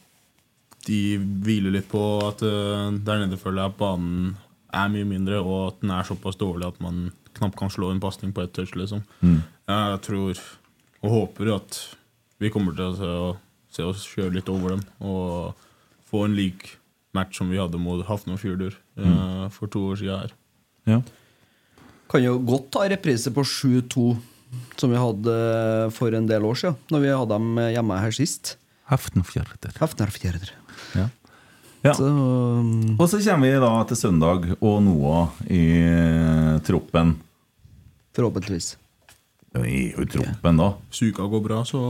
de 0.86 1.00
hviler 1.18 1.74
litt 1.74 1.88
på 1.90 2.02
at 2.26 2.42
eh, 2.46 2.90
der 3.06 3.22
nede 3.22 3.38
føler 3.40 3.64
jeg 3.64 3.74
at 3.74 3.80
banen 3.80 4.36
er 4.76 4.92
mye 4.92 5.08
mindre, 5.08 5.40
og 5.40 5.72
at 5.72 5.82
den 5.82 5.92
er 5.94 6.06
såpass 6.06 6.38
dårlig 6.38 6.68
at 6.68 6.80
man 6.84 7.10
knapt 7.36 7.58
kan 7.58 7.72
slå 7.72 7.90
en 7.92 8.02
pasning 8.02 8.32
på 8.34 8.44
ett 8.44 8.54
touch. 8.56 8.74
Liksom. 8.76 9.02
Mm. 9.20 9.40
Jeg 9.68 10.00
tror 10.06 10.40
og 11.06 11.12
håper 11.12 11.52
at 11.56 11.78
vi 12.42 12.50
kommer 12.52 12.76
til 12.76 12.90
å 12.90 12.96
se, 12.96 13.12
se 13.78 13.86
oss 13.86 14.06
kjøre 14.08 14.38
litt 14.38 14.50
over 14.52 14.76
dem 14.76 14.82
og 15.04 15.62
få 16.08 16.26
en 16.26 16.36
lik 16.36 16.76
match 17.16 17.38
som 17.40 17.50
vi 17.52 17.60
hadde 17.60 17.80
mot 17.80 18.02
Hafne 18.08 18.36
og 18.36 18.42
Fjordur 18.42 18.74
eh, 18.74 19.46
for 19.54 19.72
to 19.72 19.86
år 19.92 20.00
siden 20.00 20.24
her. 20.24 20.34
Ja. 20.86 21.00
Kan 22.12 22.24
jo 22.24 22.36
godt 22.46 22.70
ta 22.74 22.84
reprise 22.90 23.32
på 23.34 23.42
7-2, 23.42 24.04
som 24.78 24.92
vi 24.92 25.00
hadde 25.00 25.32
eh, 25.32 25.88
for 25.94 26.14
en 26.16 26.28
del 26.28 26.46
år 26.46 26.60
siden, 26.60 26.78
Når 26.92 27.04
vi 27.04 27.14
hadde 27.14 27.38
dem 27.38 27.64
hjemme 27.74 28.02
her 28.02 28.14
sist. 28.14 28.56
Haftenfjorder. 28.92 29.74
Hafnerfjorder. 29.80 30.52
Ja. 30.96 31.08
Ja. 31.84 31.92
Så, 31.94 32.06
um, 32.08 32.96
Og 32.98 33.06
så 33.10 33.20
kommer 33.22 33.46
vi 33.46 33.60
da 33.62 33.72
til 33.86 33.98
søndag, 34.00 34.48
og 34.58 34.80
Noah 34.82 35.36
i 35.46 35.62
eh, 35.86 36.56
troppen. 36.66 37.14
forhåpentligvis. 38.16 38.76
Ja, 39.54 39.62
I 39.62 39.92
troppen, 40.10 40.56
da. 40.56 40.72
Hvis 40.90 41.12
uka 41.12 41.28
går 41.30 41.44
bra, 41.44 41.60
så 41.64 41.82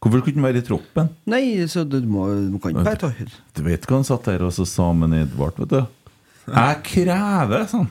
Hvorfor 0.00 0.22
kunne 0.24 0.40
han 0.40 0.46
være 0.48 0.62
i 0.62 0.64
troppen? 0.64 1.10
Nei, 1.28 1.44
så 1.68 1.84
du 1.84 1.98
må, 2.08 2.24
du 2.48 2.56
kan 2.56 2.72
ikke 2.72 2.84
bare 2.86 3.00
ta 3.02 3.10
Du 3.52 3.62
vet 3.66 3.84
hva 3.84 3.98
han 3.98 4.06
satt 4.08 4.30
der 4.30 4.46
og 4.46 4.54
så 4.56 4.64
sa 4.64 4.86
med 4.96 5.12
Edvard, 5.12 5.58
vet 5.60 5.74
du? 5.74 5.82
Jeg 6.48 6.78
krever, 6.88 7.66
sånn. 7.68 7.90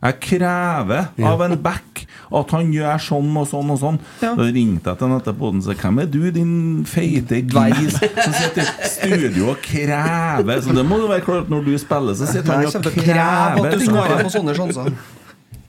Jeg 0.00 0.16
krever 0.24 1.10
av 1.28 1.42
en 1.44 1.56
back 1.60 2.06
at 2.30 2.52
han 2.54 2.70
gjør 2.72 3.02
sånn 3.04 3.30
og 3.36 3.46
sånn 3.50 3.72
og 3.74 3.78
sånn. 3.82 3.98
Da 4.22 4.46
ringte 4.46 4.92
jeg 4.92 4.96
til 5.00 5.04
ham 5.06 5.16
etterpå 5.18 5.50
og 5.50 5.58
sa 5.66 5.74
Hvem 5.76 5.98
er 6.00 6.06
du, 6.08 6.20
din 6.32 6.52
feite 6.88 7.42
gris 7.44 7.98
som 7.98 8.36
sitter 8.36 8.62
i 8.64 8.88
studio 8.88 9.50
og 9.52 9.60
krever? 9.64 10.62
Så 10.64 10.76
det 10.76 10.84
må 10.88 11.00
jo 11.02 11.10
være 11.10 11.24
klart 11.26 11.50
når 11.52 11.66
du 11.68 11.72
spiller, 11.82 12.16
så 12.16 12.28
sitter 12.30 12.54
han 12.54 12.68
og 12.70 12.78
at 12.78 12.86
du 12.86 12.94
krever. 12.96 14.30
sånne 14.32 14.54
sjanser. 14.56 14.94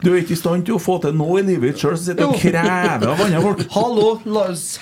Du 0.01 0.09
er 0.13 0.21
ikke 0.23 0.33
i 0.33 0.39
stand 0.39 0.63
til 0.65 0.77
å 0.77 0.81
få 0.81 0.95
til 1.03 1.13
noe 1.13 1.41
i 1.41 1.45
livet 1.45 1.73
ditt 1.73 1.83
sjøl, 1.83 1.97
så 1.99 2.07
sitter 2.07 2.23
du 2.23 2.31
og 2.31 2.39
krever 2.41 3.11
av 3.11 3.19
andre 3.25 3.41
folk. 3.43 3.65
Hallo! 3.75 4.07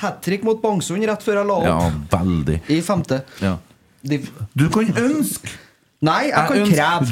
Hat 0.03 0.21
trick 0.23 0.45
mot 0.47 0.61
Bangsund 0.61 1.03
rett 1.09 1.25
før 1.25 1.41
jeg 1.41 1.49
la 1.49 1.57
opp. 1.57 1.67
Ja, 1.67 1.89
veldig. 2.13 2.59
I 2.71 2.79
femte. 2.85 3.23
Ja. 3.43 3.57
Du 4.05 4.69
kan 4.71 4.93
ønske 4.93 5.57
nei, 6.01 6.29
jeg 6.29 6.47
kan 6.47 6.65
kreve. 6.69 7.05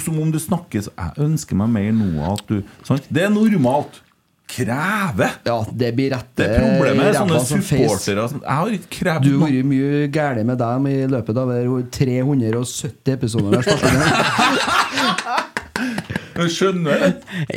Som 0.00 0.18
om 0.20 0.30
du 0.32 0.38
snakker 0.38 0.82
så 0.84 0.90
Jeg 0.96 1.12
ønsker 1.24 1.56
meg 1.56 1.68
mer 1.72 1.92
nå 1.96 2.32
at 2.34 2.46
du 2.50 2.62
sant? 2.84 3.06
Det 3.10 3.22
er 3.24 3.30
normalt. 3.32 4.00
Kreve! 4.50 5.28
Ja, 5.46 5.60
det 5.70 5.92
blir 5.94 6.10
rette 6.10 6.42
Det 6.42 6.56
problemet 6.58 7.06
er 7.06 7.12
sånne 7.20 7.38
som 7.46 7.60
supportere 7.62 8.24
som- 8.32 8.40
Jeg 8.42 8.50
har 8.58 8.66
ikke 8.74 8.90
krevd 8.96 9.22
Du 9.22 9.38
har 9.38 9.46
vært 9.48 9.64
mye 9.70 10.08
gærent 10.10 10.44
med 10.46 10.58
dem 10.58 10.86
i 10.90 10.96
løpet 11.06 11.36
av 11.38 11.46
370 11.94 13.12
episodene. 13.14 13.50
vi 13.50 13.56
har 13.56 13.62
spilt 13.62 13.84
inn 13.86 14.00
her. 14.00 14.10
Jeg 16.40 16.50
skjønner 16.56 16.98
det. 17.04 17.10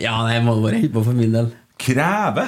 Ja, 0.04 0.14
nei, 0.24 0.34
jeg 0.38 0.44
må 0.46 0.54
bare 0.62 0.76
holde 0.78 0.94
på 0.94 1.04
for 1.04 1.14
min 1.18 1.32
del. 1.34 1.52
Kreve? 1.84 2.46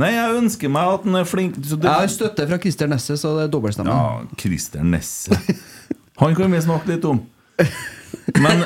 Nei, 0.00 0.10
jeg 0.14 0.34
ønsker 0.40 0.70
meg 0.72 0.94
at 0.94 1.04
han 1.04 1.14
er 1.20 1.24
flink 1.28 1.54
så 1.60 1.76
det- 1.76 1.84
Jeg 1.84 1.92
har 1.92 2.06
støtte 2.08 2.48
fra 2.48 2.58
Christer 2.58 2.86
Nesse, 2.88 3.12
så 3.20 3.36
det 3.36 3.44
er 3.48 3.52
dobbeltstemme. 3.52 3.86
Ja, 3.92 4.22
Christer 4.38 4.82
Nesse. 4.82 5.36
Han 6.18 6.34
kan 6.38 6.52
vi 6.52 6.60
snakke 6.64 6.90
litt 6.90 7.04
om. 7.08 7.20
Men 8.38 8.62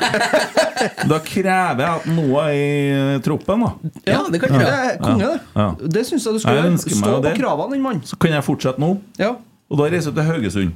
da 1.09 1.19
krever 1.23 1.81
jeg 1.83 1.89
at 1.89 2.07
noe 2.11 2.43
er 2.49 2.53
i 2.57 3.19
troppen, 3.23 3.63
da. 3.63 3.91
Ja, 4.09 4.21
det 4.31 4.41
kan 4.41 4.51
kreve. 4.53 4.65
Det 4.65 4.89
er 4.89 4.97
konge, 5.01 5.29
det. 5.29 5.39
Ja. 5.55 5.67
Det 5.97 6.03
syns 6.09 6.27
jeg 6.27 6.37
du 6.37 6.43
skal 6.43 6.57
Jeg 6.59 6.65
gjøre. 6.71 6.95
Stå 6.97 7.15
på 7.23 7.33
kravene, 7.37 7.77
din 7.77 7.85
mann. 7.85 8.01
Så 8.07 8.19
kan 8.19 8.35
jeg 8.35 8.45
fortsette 8.45 8.83
nå. 8.83 8.95
Ja. 9.21 9.35
Og 9.69 9.79
da 9.79 9.89
reiser 9.93 10.11
jeg 10.11 10.19
til 10.19 10.27
Haugesund. 10.29 10.75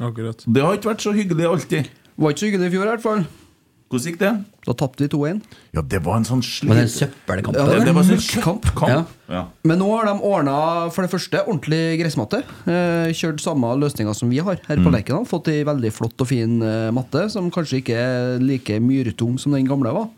Akkurat. 0.00 0.44
Det 0.46 0.64
har 0.64 0.78
ikke 0.78 0.92
vært 0.92 1.04
så 1.04 1.12
hyggelig 1.16 1.48
alltid. 1.50 1.90
Var 2.16 2.34
ikke 2.34 2.44
så 2.44 2.48
hyggelig 2.48 2.70
i 2.70 2.74
fjor, 2.76 2.86
i 2.86 2.92
hvert 2.94 3.04
fall. 3.04 3.24
Hvordan 3.92 4.08
gikk 4.08 4.18
det? 4.22 4.30
Da 4.64 4.72
tapte 4.72 5.04
vi 5.04 5.08
2-1. 5.12 5.40
Ja, 5.76 5.82
det 5.84 5.98
var 6.06 6.16
en 6.16 6.24
sånn 6.24 6.40
slit... 6.40 6.70
Var 6.70 6.78
det 6.80 6.84
en 6.86 6.92
søppelkamp? 6.94 7.56
Ja, 7.58 7.66
det, 7.84 7.92
var 7.92 8.02
en 8.06 8.08
møkkkamp. 8.14 8.68
kamp. 8.78 9.10
Ja. 9.28 9.42
Men 9.68 9.78
nå 9.82 9.88
har 9.92 10.08
de 10.08 10.14
ordna 10.24 10.54
for 10.94 11.04
det 11.04 11.10
første 11.12 11.42
ordentlig 11.44 11.98
gressmatte. 12.00 12.40
Eh, 12.64 13.12
kjørt 13.12 13.42
samme 13.44 13.68
løsninger 13.82 14.16
som 14.16 14.32
vi 14.32 14.40
har 14.40 14.56
her 14.64 14.80
på 14.80 14.88
Mm. 14.88 14.94
Lerkendal. 14.96 15.26
Fått 15.28 15.48
ei 15.52 15.60
veldig 15.68 15.92
flott 15.92 16.24
og 16.24 16.30
fin 16.32 16.56
eh, 16.64 16.88
matte, 16.96 17.26
som 17.30 17.50
kanskje 17.52 17.82
ikke 17.82 18.00
er 18.00 18.40
like 18.40 18.80
myrtung 18.80 19.36
som 19.38 19.52
den 19.52 19.68
gamle 19.68 19.92
var. 19.92 20.08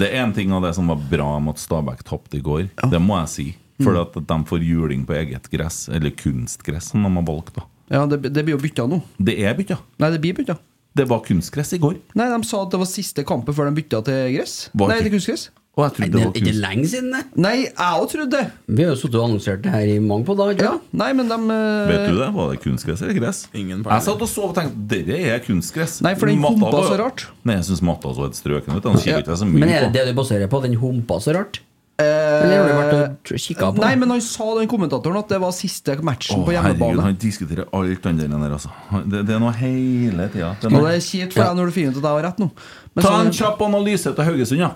Det 0.00 0.08
er 0.08 0.22
en 0.24 0.32
ting 0.32 0.50
av 0.56 0.64
det 0.64 0.72
som 0.74 0.88
var 0.88 0.96
bra 1.12 1.34
med 1.38 1.52
at 1.58 1.60
Stabæk 1.60 2.00
tapte 2.08 2.40
i 2.40 2.40
går. 2.40 2.70
Det 2.88 3.00
må 3.02 3.20
jeg 3.20 3.28
si. 3.36 3.48
For 3.82 3.92
Mm. 3.92 4.00
at 4.06 4.14
de 4.28 4.36
får 4.48 4.60
juling 4.64 5.04
på 5.04 5.12
eget 5.20 5.50
gress, 5.50 5.88
eller 5.88 6.10
kunstgress, 6.16 6.92
som 6.92 7.02
de 7.02 7.10
har 7.12 7.24
valgt. 7.28 7.54
da 7.56 7.62
Ja, 7.90 8.06
det, 8.06 8.22
det 8.32 8.44
blir 8.44 8.54
jo 8.56 8.62
bytta 8.62 8.86
nå. 8.88 9.02
Det 9.20 9.36
er 9.42 9.52
bytta. 9.58 9.76
Nei, 9.98 10.10
det 10.10 10.20
blir 10.22 10.32
bytta. 10.38 10.56
Det 10.96 11.08
var 11.08 11.24
kunstgress 11.24 11.72
i 11.76 11.80
går. 11.80 11.96
Nei, 12.18 12.28
de 12.28 12.44
sa 12.44 12.62
at 12.66 12.72
det 12.74 12.80
var 12.82 12.88
siste 12.90 13.24
kampen 13.24 13.56
før 13.56 13.70
de 13.70 13.76
bytta 13.80 14.02
til 14.06 14.36
gress. 14.36 14.56
Var 14.76 14.92
Nei, 14.92 15.02
til 15.06 15.14
kunstgress. 15.16 15.48
Og 15.72 15.86
jeg 15.86 15.92
trodde 15.96 16.12
det 16.12 16.24
var 16.26 16.34
Ikke 16.36 16.52
lenge 16.52 16.88
siden, 16.92 17.14
det. 17.16 17.22
Nei, 17.40 17.52
jeg 17.64 17.76
òg 17.80 18.02
trodde 18.12 18.28
det. 18.34 18.42
Vi 18.68 18.84
har 18.84 18.90
jo 18.92 18.98
sittet 19.00 19.16
og 19.16 19.24
annonsert 19.30 19.62
det 19.64 19.72
her 19.72 19.88
i 19.88 19.94
mange 20.04 20.26
på 20.28 20.36
dag. 20.36 20.60
Ja, 20.60 20.74
nei, 21.00 21.08
men 21.16 21.32
de 21.32 21.38
uh... 21.48 21.88
Vet 21.88 22.04
du 22.10 22.18
det? 22.18 22.28
Var 22.36 22.50
det 22.52 22.60
kunstgress 22.60 23.00
eller 23.06 23.16
gress? 23.16 23.46
Ingen 23.56 23.80
Jeg 23.80 24.04
satt 24.04 24.26
og 24.26 24.28
sov 24.28 24.50
og 24.50 24.58
tenkte 24.58 24.84
dere 24.92 25.22
er 25.32 25.40
kunstgress. 25.46 26.02
Nei, 26.04 26.12
for 26.20 26.28
den 26.28 26.44
humpa 26.44 26.84
så 26.90 27.00
rart. 27.00 27.24
Nei, 27.48 27.56
jeg 27.62 27.70
syns 27.70 27.84
matta 27.88 28.12
så 28.12 28.28
et 28.28 28.36
strøken 28.36 28.76
ut. 28.76 28.84
Den 28.84 29.00
kikker 29.00 29.24
ikke 29.24 29.38
så 29.40 29.48
mye 29.48 29.64
Men 29.64 29.72
er 29.72 29.86
det 29.86 29.88
på. 29.88 29.96
det 29.96 30.04
du 30.10 30.18
baserer 30.20 30.52
på? 30.52 30.60
Den 30.68 30.76
humpa 30.82 31.22
så 31.24 31.38
rart? 31.38 31.62
Eller 32.02 32.56
har 32.58 32.68
du 32.68 32.74
vært 32.76 33.32
og 33.32 33.40
kikka 33.46 33.68
på? 33.72 33.80
Eh, 33.80 33.84
Nei, 33.86 33.92
men 34.00 34.10
han 34.14 34.20
sa 34.24 34.46
den 34.58 34.68
kommentatoren 34.70 35.18
at 35.22 35.28
det 35.32 35.40
var 35.42 35.52
siste 35.56 35.96
matchen 36.04 36.40
Å, 36.40 36.44
på 36.46 36.54
herregud, 36.56 37.00
han 37.04 37.18
diskuterer 37.22 37.68
alt 37.72 38.06
annet 38.10 38.24
enn 38.26 38.36
det 38.36 38.40
der, 38.46 38.54
altså. 38.58 38.72
Det, 39.06 39.24
det 39.28 39.36
er 39.36 39.42
noe 39.42 39.52
hele 39.58 40.28
tida. 40.32 40.54
Det 40.62 40.72
er 40.72 41.04
kjipt 41.04 41.36
for 41.36 41.44
deg 41.46 41.60
når 41.60 41.70
du 41.72 41.76
finner 41.76 41.92
ut 41.94 42.00
at 42.00 42.08
jeg 42.08 42.16
har 42.18 42.26
rett 42.28 42.40
nå. 42.42 42.50
Men 42.94 43.04
Ta 43.06 43.12
så- 43.12 43.20
en 43.26 43.32
kjapp 43.38 43.62
analyse 43.68 44.14
til 44.16 44.28
Haugesund, 44.30 44.64
ja. 44.64 44.72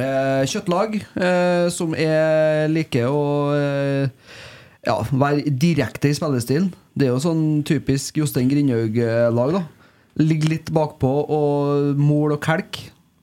Eh, 0.00 0.44
kjøttlag 0.48 0.94
eh, 1.20 1.66
som 1.74 1.92
er 1.98 2.70
like 2.72 3.02
å 3.04 3.24
eh, 3.52 4.08
ja, 4.86 4.94
være 5.12 5.50
direkte 5.60 6.08
i 6.08 6.16
spillestilen. 6.16 6.70
Det 6.96 7.06
er 7.06 7.12
jo 7.12 7.20
sånn 7.20 7.42
typisk 7.68 8.16
Jostein 8.16 8.48
Grindhaug-lag, 8.48 9.52
da. 9.58 9.64
Ligger 10.20 10.54
litt 10.54 10.72
bakpå 10.74 11.10
og 11.32 12.00
mål 12.00 12.34
og 12.38 12.40
kelk. 12.44 12.80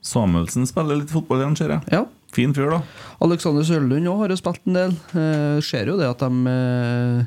Samuelsen 0.08 0.64
spiller 0.70 1.00
litt 1.02 1.10
fotball 1.12 1.42
igjen, 1.42 1.56
ser 1.58 1.74
jeg. 1.74 1.82
Ja. 1.92 2.04
Fin 2.34 2.52
fyr, 2.54 2.70
da. 2.74 2.82
Alexander 3.24 3.64
Sørlund 3.66 4.10
òg 4.10 4.22
har 4.22 4.34
jo 4.34 4.38
spilt 4.38 4.68
en 4.68 4.78
del. 4.78 4.94
Eh, 5.16 5.58
ser 5.64 5.90
jo 5.90 5.96
det 5.98 6.08
at 6.10 6.22
de 6.22 6.52
eh, 6.52 7.26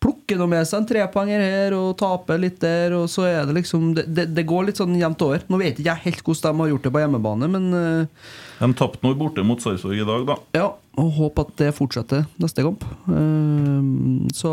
plukker 0.00 0.40
noe 0.40 0.50
med 0.50 0.66
seg 0.68 0.80
en 0.80 0.88
trepoenger 0.88 1.42
her 1.44 1.76
og 1.76 1.94
taper 2.00 2.40
litt 2.40 2.58
der, 2.62 2.96
og 2.96 3.06
så 3.12 3.26
er 3.28 3.46
det 3.46 3.58
liksom 3.60 3.92
Det, 3.96 4.06
det, 4.08 4.26
det 4.34 4.46
går 4.48 4.68
litt 4.68 4.80
sånn 4.80 4.96
jevnt 4.98 5.22
over. 5.26 5.44
Nå 5.46 5.60
vet 5.60 5.78
ikke 5.78 5.92
jeg 5.92 6.06
helt 6.08 6.22
hvordan 6.26 6.56
de 6.56 6.64
har 6.64 6.72
gjort 6.72 6.86
det 6.88 6.94
på 6.96 7.02
hjemmebane, 7.04 7.50
men 7.52 7.70
eh, 7.76 8.28
De 8.60 8.70
tapte 8.80 9.06
nå 9.06 9.14
borte 9.20 9.46
mot 9.46 9.62
Sarpsborg 9.62 10.02
i 10.02 10.08
dag, 10.08 10.26
da. 10.32 10.38
Ja, 10.56 10.68
og 11.00 11.16
håper 11.20 11.46
at 11.46 11.56
det 11.62 11.72
fortsetter 11.76 12.26
neste 12.42 12.66
kamp. 12.66 12.86
Ehm, 13.08 14.28
så 14.34 14.52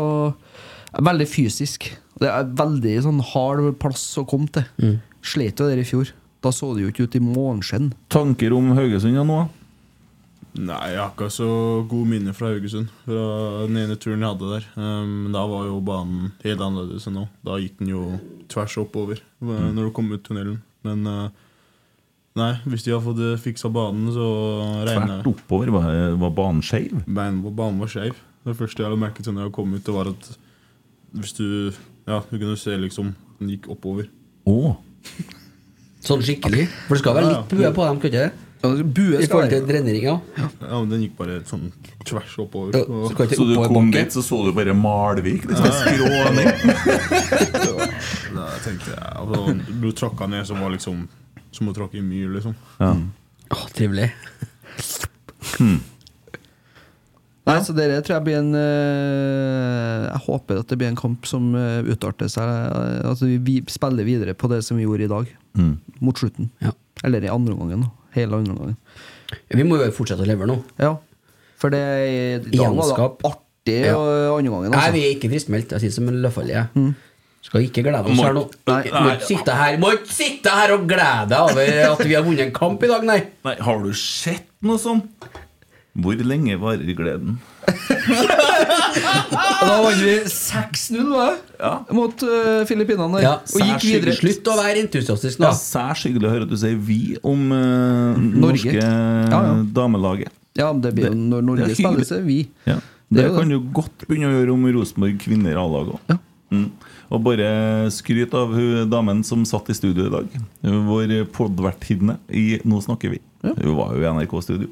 Veldig 0.96 1.26
fysisk. 1.28 1.84
Det 2.18 2.30
er 2.32 2.48
veldig 2.58 2.94
sånn 3.04 3.18
hard 3.34 3.66
plass 3.80 4.06
å 4.18 4.24
komme 4.28 4.48
til. 4.50 4.64
Mm. 4.80 4.94
Slet 5.20 5.60
jo 5.60 5.68
der 5.68 5.82
i 5.82 5.86
fjor. 5.86 6.10
Da 6.42 6.52
så 6.54 6.70
det 6.74 6.84
jo 6.84 6.92
ikke 6.92 7.08
ut 7.08 7.16
i 7.18 7.22
måneskinn. 7.22 7.90
Tanker 8.12 8.54
om 8.56 8.70
Haugesund 8.76 9.18
ja, 9.18 9.24
nå? 9.26 9.42
Nei, 10.58 10.78
jeg 10.90 10.98
har 10.98 11.10
ikke 11.12 11.28
så 11.30 11.46
gode 11.86 12.08
minner 12.10 12.34
fra 12.34 12.48
Haugesund. 12.50 12.88
Fra 13.04 13.66
den 13.68 13.76
ene 13.78 13.96
turen 14.00 14.24
jeg 14.24 14.32
hadde 14.32 14.48
der. 14.56 14.64
Men 15.06 15.34
da 15.36 15.44
var 15.46 15.68
jo 15.68 15.76
banen 15.86 16.32
helt 16.42 16.62
annerledes 16.64 17.06
enn 17.06 17.14
nå. 17.20 17.26
Da 17.46 17.58
gikk 17.62 17.76
den 17.78 17.92
jo 17.92 18.06
tvers 18.50 18.74
oppover 18.82 19.20
eh, 19.20 19.44
Mm. 19.44 19.74
når 19.76 19.86
du 19.86 19.92
kom 19.94 20.10
ut 20.10 20.24
tunnelen. 20.26 20.56
Men 20.82 21.06
eh, 21.06 21.28
nei, 22.40 22.50
hvis 22.66 22.82
de 22.88 22.94
har 22.96 23.04
fått 23.04 23.20
fiksa 23.44 23.70
banen, 23.70 24.10
så 24.14 24.26
regner 24.88 25.20
Tvert 25.22 25.30
oppover. 25.36 25.70
Var, 25.76 26.16
var 26.24 26.34
banen 26.40 26.64
skeiv? 26.66 27.04
Banen, 27.06 27.38
banen 27.54 27.78
var 27.84 27.92
skeiv. 27.92 28.18
Det 28.48 28.56
første 28.58 28.82
jeg 28.82 28.88
hadde 28.88 28.98
merket 29.02 29.30
når 29.30 29.46
jeg 29.48 29.54
kom 29.60 29.74
ut, 29.76 29.84
det 29.86 29.94
var 29.94 30.10
at 30.10 30.28
hvis 31.18 31.32
du 31.38 31.46
Ja, 32.08 32.22
du 32.30 32.34
kunne 32.38 32.56
se 32.56 32.74
liksom 32.80 33.14
den 33.38 33.50
gikk 33.54 33.68
oppover. 33.70 34.08
Å. 34.48 34.74
Sånn 36.02 36.22
skikkelig? 36.24 36.66
For 36.88 36.96
det 36.96 37.02
skal 37.02 37.14
være 37.18 37.30
litt 37.34 37.50
bue 37.52 37.70
på 37.76 37.84
dem, 37.84 37.98
kan 38.00 38.10
ikke 38.10 38.22
det? 38.26 38.47
Bue 38.60 39.20
I 39.22 39.26
forhold 39.30 39.52
til 39.52 39.66
dreneringa. 39.68 40.14
Ja, 40.34 40.48
men 40.80 40.88
den 40.90 41.04
gikk 41.04 41.14
bare 41.20 41.36
sånn 41.46 41.68
tvers 42.02 42.32
oppover. 42.42 42.74
Ja, 42.74 42.82
så 42.88 43.12
skal 43.12 43.28
Så 43.30 43.44
du 43.46 43.52
oppover 43.54 43.74
kom 43.76 43.92
dit, 43.94 44.14
så 44.14 44.22
så 44.24 44.40
du 44.48 44.50
bare 44.56 44.74
Malvik? 44.74 45.46
Liksom, 45.46 45.68
skråning. 45.78 46.48
Da 48.34 48.48
tenkte 48.64 48.92
jeg 48.92 49.12
altså, 49.14 49.54
Du 49.82 49.86
tråkka 49.96 50.26
ned 50.30 50.46
som 50.48 50.60
var 50.62 50.74
liksom 50.74 51.06
Som 51.54 51.70
å 51.70 51.76
tråkke 51.76 52.00
i 52.00 52.04
myr, 52.04 52.28
liksom. 52.34 52.56
Ja. 52.80 52.90
Oh, 53.54 53.64
trivelig. 53.72 54.10
Nei, 57.48 57.56
så 57.64 57.72
dere 57.72 58.02
tror 58.04 58.18
jeg 58.18 58.26
blir 58.26 58.40
en 58.42 58.50
eh, 58.58 60.08
Jeg 60.10 60.24
håper 60.26 60.60
at 60.60 60.68
det 60.68 60.76
blir 60.80 60.90
en 60.90 60.98
kamp 60.98 61.24
som 61.30 61.54
uh, 61.56 61.80
utarter 61.88 62.28
seg. 62.32 62.44
Altså 63.08 63.30
vi, 63.30 63.38
vi 63.40 63.56
spiller 63.72 64.04
videre 64.04 64.34
på 64.36 64.50
det 64.52 64.60
som 64.66 64.76
vi 64.76 64.84
gjorde 64.84 65.06
i 65.06 65.12
dag. 65.14 65.30
Mm. 65.56 65.72
Mot 66.04 66.20
slutten. 66.20 66.50
Ja. 66.64 66.74
Eller 67.06 67.24
i 67.24 67.32
andre 67.32 67.54
omgangen. 67.54 67.86
da. 67.86 67.97
Hele 68.18 68.40
andre. 68.42 68.74
Vi 69.54 69.64
må 69.68 69.78
jo 69.80 69.90
fortsette 69.94 70.24
å 70.24 70.28
levere 70.28 70.48
nå. 70.50 70.58
Ja. 70.80 70.94
For 71.58 71.74
det 71.74 71.82
i 71.82 72.16
dag 72.54 72.70
var 72.74 72.86
det 72.86 72.94
Gjenskap. 72.94 73.22
artig 73.28 73.78
Ja. 73.84 73.96
andre 73.98 74.72
Altså. 74.72 74.78
Nei, 74.78 74.92
vi 74.94 75.02
er 75.08 75.14
ikke 75.16 75.30
friskmeldt. 75.32 75.74
Jeg 75.76 75.80
sier 75.86 75.94
som 75.98 76.08
en 76.10 76.20
løvfalle. 76.24 76.54
Ja. 76.54 76.66
Mm. 76.78 76.94
Skal 77.48 77.64
ikke 77.68 77.82
glede 77.86 78.04
oss 78.10 78.20
her 78.20 78.34
nå. 78.36 78.44
Nei. 78.68 78.82
Må 78.92 79.10
ikke 79.14 79.28
sitte 79.28 79.54
her 79.56 79.76
Må 79.80 79.92
ikke 79.94 80.10
sitte 80.12 80.50
her 80.52 80.72
og 80.74 80.86
glede 80.90 81.28
deg 81.30 81.38
over 81.52 81.92
at 81.92 82.00
vi 82.04 82.14
har 82.16 82.24
vunnet 82.26 82.42
en 82.48 82.52
kamp 82.56 82.82
i 82.82 82.90
dag, 82.90 83.04
nei. 83.08 83.18
Nei, 83.46 83.54
har 83.64 83.78
du 83.84 83.92
sett 83.94 84.48
noe 84.66 84.76
sånt? 84.82 85.28
Hvor 85.98 86.14
lenge 86.22 86.54
varer 86.62 86.94
gleden? 86.94 87.38
Da 89.58 89.74
vant 89.82 89.98
vi 90.00 90.14
6-0? 90.30 91.36
Ja. 91.58 91.72
mot 91.94 92.22
uh, 92.24 92.62
Filippinene. 92.68 93.20
Ja, 93.22 93.34
og 93.42 93.62
gikk 93.64 93.84
videre. 93.84 94.14
Slutt 94.16 94.48
å 94.50 94.54
være 94.58 94.82
entusiastisk 94.84 95.40
nå. 95.42 95.48
Ja, 95.50 95.56
Særs 95.58 96.04
hyggelig 96.06 96.28
å 96.28 96.32
høre 96.32 96.46
at 96.46 96.52
du 96.52 96.56
sier 96.60 96.78
'vi' 96.78 97.18
om 97.26 97.50
uh, 97.52 98.18
norske 98.18 98.72
Ja, 98.78 98.88
ja. 99.30 99.40
damelaget. 99.74 100.32
Ja, 100.58 100.70
det 100.72 100.94
blir 100.94 101.08
jo 101.10 101.14
Det- 101.14 101.26
når 101.34 101.42
Norge 101.50 101.68
er 101.70 101.74
spiller, 101.74 102.06
så 102.06 102.18
er 102.18 102.24
vi. 102.26 102.38
Ja. 102.66 102.78
Det 103.10 103.16
Det, 103.22 103.24
er 103.24 103.36
kan 103.38 103.48
det. 103.48 103.58
du 103.58 103.68
godt 103.72 104.06
begynne 104.08 104.30
å 104.30 104.36
gjøre 104.38 104.52
om 104.52 104.66
Rosenborg 104.78 105.18
kvinner 105.18 105.56
A-lag 105.56 105.94
òg. 105.96 106.18
Mm. 106.50 106.70
Og 107.10 107.22
bare 107.24 107.90
skryt 107.90 108.34
av 108.34 108.52
hun 108.54 108.88
damen 108.90 109.22
som 109.24 109.44
satt 109.44 109.68
i 109.70 109.74
studio 109.74 110.06
i 110.06 110.10
dag. 110.12 110.26
Vår 110.62 111.24
podvertinne 111.32 112.18
i 112.30 112.60
Nå 112.64 112.80
snakker 112.84 113.10
vi. 113.10 113.20
Hun 113.42 113.76
var 113.76 113.94
jo 113.96 114.02
i 114.02 114.08
NRK-studio. 114.12 114.68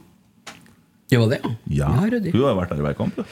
Det 1.06 1.20
var 1.20 1.30
det, 1.30 1.38
ja. 1.42 1.52
Ja, 1.66 1.90
Ja. 2.06 2.32
Hun 2.32 2.42
har 2.42 2.56
vært 2.58 2.74
der 2.74 2.82
hver 2.82 2.96
kamp. 2.98 3.14
hun. 3.16 3.24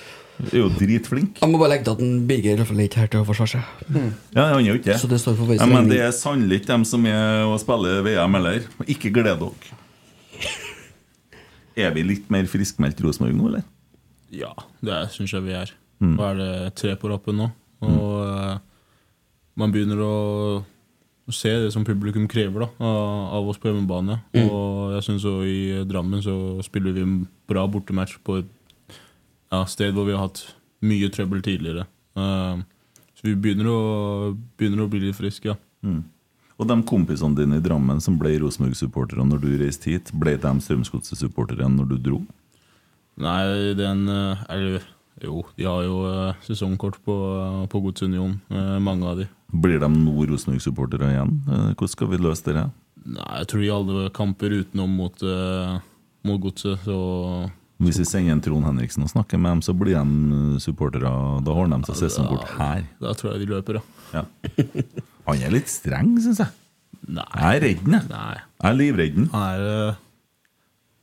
Er 0.51 0.59
jo 0.59 0.69
dritflink. 0.75 1.39
Jeg 1.39 1.51
må 1.51 1.59
bare 1.61 1.77
legge 1.77 1.87
til 1.87 1.95
at 1.95 2.01
den 2.03 2.27
Birger 2.27 2.57
i 2.57 2.59
hvert 2.59 2.67
fall 2.67 2.83
ikke 2.83 3.03
her 3.05 3.11
til 3.13 3.23
å 3.23 3.27
forsvare 3.29 3.53
seg. 3.53 3.63
Ja, 4.35 4.49
han 4.51 4.65
er 4.65 4.67
jo 4.67 4.75
ikke 4.81 4.91
det. 4.91 4.99
Så 5.03 5.11
det 5.11 5.21
står 5.23 5.37
for 5.39 5.55
ja, 5.55 5.67
Men 5.71 5.91
det 5.91 6.01
er 6.03 6.11
sannelig 6.15 6.63
ikke 6.63 6.73
dem 6.73 6.87
som 6.89 7.07
er 7.07 7.45
og 7.47 7.55
spiller 7.63 8.03
VM 8.07 8.35
heller. 8.39 8.67
Ikke 8.91 9.13
gled 9.15 9.43
dere. 9.43 9.79
Er 11.85 11.91
vi 11.91 12.05
litt 12.07 12.29
mer 12.31 12.47
friskmeldt 12.47 13.01
Rosenborg 13.03 13.35
nå, 13.35 13.49
eller? 13.51 13.65
Ja, 14.35 14.53
det 14.79 14.99
syns 15.15 15.33
jeg 15.35 15.43
vi 15.43 15.57
er. 15.59 15.73
Mm. 15.99 16.13
Nå 16.15 16.27
er 16.29 16.39
det 16.39 16.51
tre 16.79 16.95
på 16.99 17.11
rappen 17.11 17.39
nå. 17.39 17.49
Og 17.83 18.13
mm. 18.23 18.61
man 19.59 19.75
begynner 19.75 20.03
å 20.03 20.15
se 21.33 21.49
det 21.63 21.71
som 21.73 21.87
publikum 21.87 22.27
krever 22.29 22.67
da, 22.67 22.69
av, 22.85 23.47
oss 23.49 23.61
på 23.61 23.71
hjemmebane. 23.71 24.19
Mm. 24.35 24.45
Og 24.45 24.93
jeg 24.97 25.07
syns 25.07 25.25
i 25.49 25.57
Drammen 25.89 26.21
så 26.25 26.35
spiller 26.67 26.93
vi 26.93 27.05
en 27.07 27.17
bra 27.49 27.65
bortematch 27.71 28.19
på 28.27 28.43
et 28.43 28.51
ja, 29.49 29.63
sted 29.71 29.95
hvor 29.97 30.05
vi 30.05 30.13
har 30.13 30.27
hatt 30.27 30.43
mye 30.85 31.09
trøbbel 31.09 31.41
tidligere. 31.47 31.87
Uh, 32.19 32.61
så 33.17 33.31
vi 33.31 33.39
begynner 33.41 33.71
å, 33.73 33.81
begynner 34.59 34.85
å 34.85 34.91
bli 34.93 35.07
litt 35.07 35.17
friske, 35.17 35.55
ja. 35.55 35.57
Mm. 35.85 36.03
Og 36.55 36.69
de 36.71 36.77
kompisene 36.87 37.35
dine 37.35 37.59
i 37.59 37.63
Drammen 37.65 37.99
som 38.03 38.17
ble 38.21 38.37
Rosenborg-supportere 38.39 39.25
når 39.27 39.41
du 39.43 39.49
reiste 39.59 39.91
hit, 39.91 40.13
ble 40.15 40.37
de 40.39 40.53
Strømsgodset-supportere 40.63 41.67
når 41.71 41.89
du 41.91 41.97
dro? 41.99 42.21
Nei, 43.21 43.75
den 43.79 44.07
eh, 44.11 44.45
er, 44.51 44.85
Jo, 45.23 45.43
de 45.59 45.67
har 45.67 45.83
jo 45.87 45.99
eh, 46.11 46.39
sesongkort 46.47 47.01
på, 47.07 47.17
på 47.71 47.83
Gods 47.83 48.07
eh, 48.07 48.79
mange 48.83 49.11
av 49.11 49.19
de. 49.23 49.29
Blir 49.55 49.79
de 49.83 49.89
nå 49.93 50.27
Rosenborg-supportere 50.31 51.13
igjen? 51.13 51.35
Eh, 51.47 51.67
Hvordan 51.75 51.93
skal 51.93 52.11
vi 52.11 52.21
løse 52.23 52.47
det? 52.49 52.65
Nei, 53.05 53.29
jeg 53.41 53.51
tror 53.53 53.63
i 53.63 53.75
alle 53.75 54.07
kamper 54.17 54.55
utenom 54.63 54.95
mot, 54.99 55.23
uh, 55.23 55.77
mot 56.25 56.41
Godset, 56.41 56.81
så 56.87 56.97
Hvis 57.85 57.99
vi 58.01 58.07
sender 58.09 58.33
en 58.33 58.41
Trond 58.43 58.65
Henriksen 58.65 59.05
og 59.05 59.13
snakker 59.13 59.39
med 59.39 59.53
dem, 59.59 59.63
så 59.67 59.75
blir 59.77 59.99
de 59.99 60.59
supportere. 60.63 61.11
Da 61.45 61.57
har 61.59 61.69
de 61.69 61.81
seg 61.91 62.01
sesongkort 62.01 62.55
her. 62.57 62.87
Da 63.03 63.13
tror 63.19 63.35
jeg 63.35 63.45
de 63.45 63.51
løper, 63.53 63.81
ja. 64.15 64.25
Han 65.29 65.43
er 65.43 65.53
litt 65.53 65.69
streng, 65.73 66.15
syns 66.23 66.41
jeg. 66.43 66.53
Nei. 67.05 67.27
Jeg 67.37 67.59
er 67.59 67.65
redd 67.65 67.85
ham. 67.85 68.09
jeg. 68.09 68.45
Er 68.65 68.79
livredd 68.79 69.19
ham. 69.19 69.29
Han 69.35 69.45
er 69.51 69.67
eh, 69.91 70.01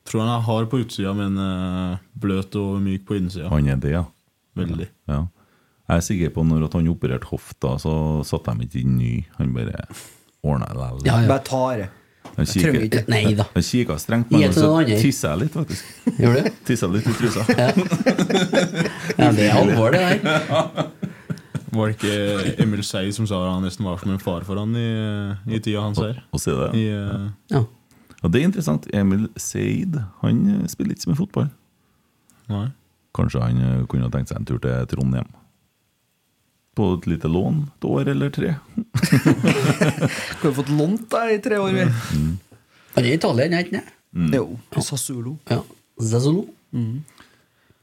tror 0.09 0.23
han 0.23 0.33
er 0.33 0.47
hard 0.47 0.71
på 0.71 0.81
utsida, 0.81 1.13
men 1.17 1.37
eh, 1.37 2.01
bløt 2.23 2.57
og 2.59 2.81
myk 2.83 3.05
på 3.07 3.19
innsida. 3.19 3.51
Han 3.53 3.69
er 3.69 3.79
det, 3.81 3.93
ja. 3.93 4.03
Veldig. 4.57 4.87
Ja. 5.11 5.21
Jeg 5.91 5.99
er 5.99 6.05
sikker 6.05 6.29
på 6.31 6.43
når 6.47 6.69
at 6.69 6.75
han 6.77 6.85
opererte 6.87 7.27
hofta, 7.27 7.73
så 7.83 7.93
satte 8.23 8.53
de 8.55 8.63
ikke 8.63 8.79
inn 8.79 8.93
ny. 8.95 9.25
Han 9.35 9.49
bare 9.51 9.81
ordna 10.39 10.69
det 10.69 10.77
likevel. 10.77 11.01
Ja, 11.09 11.17
ja. 11.19 11.27
Bare 11.27 11.43
tar 11.43 11.81
det. 11.81 11.89
Han 12.37 12.45
kikka 13.65 13.97
strengt 13.99 14.29
på 14.29 14.39
meg, 14.39 14.47
og 14.47 14.55
så 14.55 14.69
tissa 14.87 15.33
jeg 15.33 15.41
litt, 15.41 15.57
faktisk. 15.57 15.89
Gjorde 16.15 16.43
du? 16.45 16.55
Tissa 16.69 16.87
litt 16.93 17.09
i 17.11 17.15
trusa. 17.17 17.43
Ja, 19.19 19.31
det 19.35 19.49
er 19.49 19.57
alvor, 19.59 19.91
det 19.91 20.05
der. 20.23 20.87
Var 21.75 21.91
det 21.91 21.97
ikke 21.97 22.55
Emil 22.63 22.83
Sei 22.83 23.11
som 23.15 23.27
sa 23.27 23.37
han 23.47 23.63
nesten 23.63 23.85
var 23.87 23.99
som 24.01 24.11
en 24.11 24.19
far 24.19 24.43
for 24.43 24.59
han 24.59 24.73
i, 24.75 24.87
i 25.55 25.59
tida 25.63 25.79
hans 25.85 25.99
her? 26.03 26.17
Og 26.35 26.41
se 26.43 26.51
det. 26.55 26.71
I, 26.75 26.87
eh, 26.91 27.27
Ja. 27.51 27.61
Og 28.21 28.29
det 28.31 28.41
er 28.41 28.47
interessant. 28.49 28.87
Emil 28.93 29.29
Seid 29.39 29.95
han 30.21 30.41
spiller 30.71 30.95
ikke 30.95 31.05
så 31.07 31.11
mye 31.13 31.19
fotball. 31.23 31.47
nei. 32.51 32.65
Kanskje 33.15 33.39
han 33.43 33.85
kunne 33.91 34.07
ha 34.07 34.11
tenkt 34.11 34.31
seg 34.31 34.39
en 34.39 34.47
tur 34.47 34.59
til 34.63 34.85
Trondheim. 34.91 35.27
På 36.77 36.93
et 36.95 37.07
lite 37.11 37.27
lån, 37.27 37.65
et 37.67 37.85
år 37.87 38.13
eller 38.13 38.29
tre. 38.31 38.53
Kunne 40.41 40.55
fått 40.55 40.71
lånt 40.71 41.09
deg 41.11 41.33
i 41.35 41.41
tre 41.43 41.57
år, 41.59 41.73
vi. 41.75 41.87
Mm. 42.15 42.37
er 42.95 43.09
i 43.09 43.15
Italia, 43.17 43.49
er 43.49 43.65
ikke 43.65 43.81
det? 43.81 43.97
Jo. 44.35 44.45
Sassolo 44.79 45.37
Ja. 45.51 45.61
Zazzolo. 46.01 46.45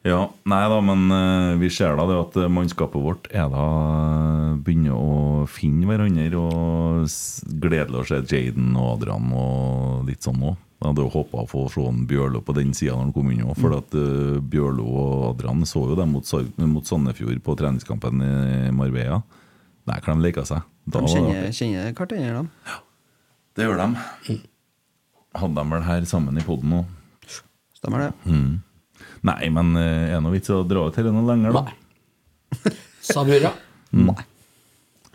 Ja, 0.07 0.21
nei 0.49 0.61
da, 0.71 0.79
men 0.85 1.11
uh, 1.11 1.59
vi 1.61 1.69
ser 1.75 1.97
da 1.99 2.07
det 2.09 2.17
at 2.17 2.37
eh, 2.39 2.51
mannskapet 2.53 3.03
vårt 3.03 3.27
er 3.35 3.49
da 3.51 3.65
eh, 3.67 4.53
begynner 4.63 4.95
å 4.95 5.45
finne 5.51 5.89
hverandre. 5.91 6.29
Og 6.39 7.59
gledelig 7.61 8.01
å 8.01 8.07
se 8.07 8.23
Jaden 8.23 8.77
og 8.79 8.95
Adrian 8.95 9.29
og 9.35 10.07
litt 10.09 10.25
sånn 10.25 10.41
òg. 10.53 10.57
Jeg 10.79 10.93
hadde 10.93 11.03
jo 11.03 11.11
håpa 11.11 11.43
å 11.43 11.49
få 11.51 11.65
se 11.73 11.83
Bjørlo 12.07 12.39
på 12.47 12.55
den 12.55 12.71
sida 12.77 12.95
når 12.95 13.09
han 13.09 13.15
kom 13.17 13.31
inn 13.35 13.43
òg. 13.43 13.57
For 13.59 13.75
at 13.75 13.97
uh, 13.99 14.39
Bjørlo 14.39 14.85
og 14.87 15.25
Adrian 15.33 15.65
så 15.67 15.83
jo 15.91 15.97
dem 15.99 16.13
mot, 16.15 16.35
mot 16.71 16.87
Sandefjord 16.87 17.41
på 17.43 17.57
treningskampen 17.59 18.23
i 18.23 18.71
Marbella. 18.75 19.19
Der 19.91 20.05
kan 20.05 20.21
de 20.21 20.29
leke 20.29 20.45
seg. 20.47 20.63
Da 20.87 21.03
De 21.03 21.11
kjenner, 21.11 21.51
kjenner 21.51 21.91
hverandre, 21.99 22.45
de. 22.47 22.79
Det 23.59 23.67
gjør 23.67 23.83
de. 23.83 24.39
Hadde 25.39 25.59
de 25.59 25.75
vel 25.75 25.87
her 25.89 26.09
sammen 26.09 26.39
i 26.39 26.47
poden 26.47 26.79
òg. 26.79 26.95
Stemmer 27.75 28.07
det. 28.07 28.13
Mm. 28.31 28.57
Nei, 29.27 29.41
men 29.55 29.75
uh, 29.75 29.83
er 29.83 30.15
det 30.15 30.23
noe 30.23 30.37
vits 30.37 30.51
i 30.51 30.55
å 30.55 30.63
dra 30.67 30.87
ut 30.87 30.95
dette 30.95 31.11
noe 31.15 31.27
lenger, 31.27 31.59
da? 31.59 32.75
Samura. 33.11 33.51
Mm. 33.91 34.13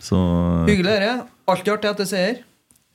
Så 0.03 0.19
Hyggelig, 0.67 0.91
dette. 0.91 1.29
Alltid 1.47 1.77
artig 1.77 1.93
at 1.93 2.03
det 2.03 2.09
sier. 2.11 2.43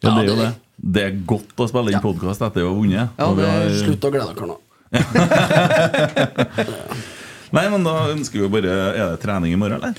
Ja, 0.02 0.08
det 0.14 0.22
er 0.22 0.26
jo 0.28 0.34
det 0.38 0.52
det. 0.78 1.02
Er 1.08 1.12
godt 1.26 1.58
å 1.58 1.66
spille 1.68 1.90
inn 1.92 2.00
podkast 2.04 2.42
etter 2.46 2.62
å 2.62 2.68
ha 2.70 2.74
vunnet. 2.78 3.08
Ja, 3.18 3.26
vi 3.34 3.42
det 3.42 3.48
er 3.48 3.52
har- 3.64 3.78
Slutt 3.82 4.04
å 4.06 4.10
glede 4.14 4.34
dere 4.34 4.46
nå. 4.46 4.56
Nei, 7.52 7.64
men 7.72 7.84
da 7.84 7.94
ønsker 8.12 8.40
vi 8.44 8.48
bare 8.52 8.68
Er 8.96 9.06
det 9.12 9.20
trening 9.22 9.52
i 9.52 9.56
morgen, 9.60 9.78
eller? 9.80 9.94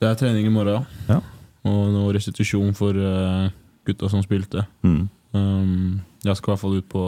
Det 0.00 0.08
er 0.10 0.14
trening 0.20 0.46
i 0.48 0.52
morgen, 0.52 0.84
Ja. 1.08 1.20
Og 1.64 1.86
noe 1.94 2.12
restitusjon 2.12 2.74
for 2.76 2.92
eh, 2.92 3.48
gutta 3.88 4.04
som 4.12 4.20
spilte. 4.20 4.66
Mm. 4.84 5.06
Um, 5.32 6.00
jeg 6.22 6.36
skal 6.36 6.50
i 6.50 6.52
hvert 6.52 6.60
fall 6.60 6.74
ut 6.76 6.88
på, 6.92 7.04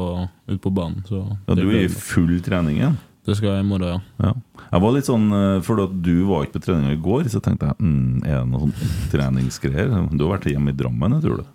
ut 0.49 0.61
på 0.65 0.71
banen. 0.73 1.03
Så 1.05 1.19
Ja, 1.45 1.53
du 1.59 1.67
er 1.69 1.83
i 1.85 1.89
full 1.93 2.39
trening 2.41 2.77
igjen? 2.79 2.97
Det 3.27 3.37
skal 3.37 3.51
jeg 3.57 3.65
i 3.67 3.69
morgen, 3.69 3.91
ja. 3.91 3.99
Ja. 4.31 4.63
Jeg 4.73 4.81
var 4.87 4.93
litt 4.97 5.05
sånn, 5.11 5.27
eh, 5.35 5.59
For 5.67 5.83
at 5.85 5.93
du 6.01 6.15
var 6.31 6.47
ikke 6.47 6.57
på 6.57 6.65
trening 6.71 6.89
i 6.95 7.03
går, 7.05 7.23
så 7.29 7.41
tenkte 7.45 7.69
jeg 7.69 7.77
mm, 7.83 8.25
Er 8.25 8.37
det 8.41 8.49
noe 8.55 8.63
sånn 8.65 8.77
treningsgreier? 9.13 9.87
Du 10.17 10.23
har 10.25 10.33
vært 10.39 10.49
hjemme 10.55 10.73
i 10.73 10.79
Drammen, 10.79 11.11
jeg 11.19 11.23
tror 11.27 11.37
det. 11.43 11.49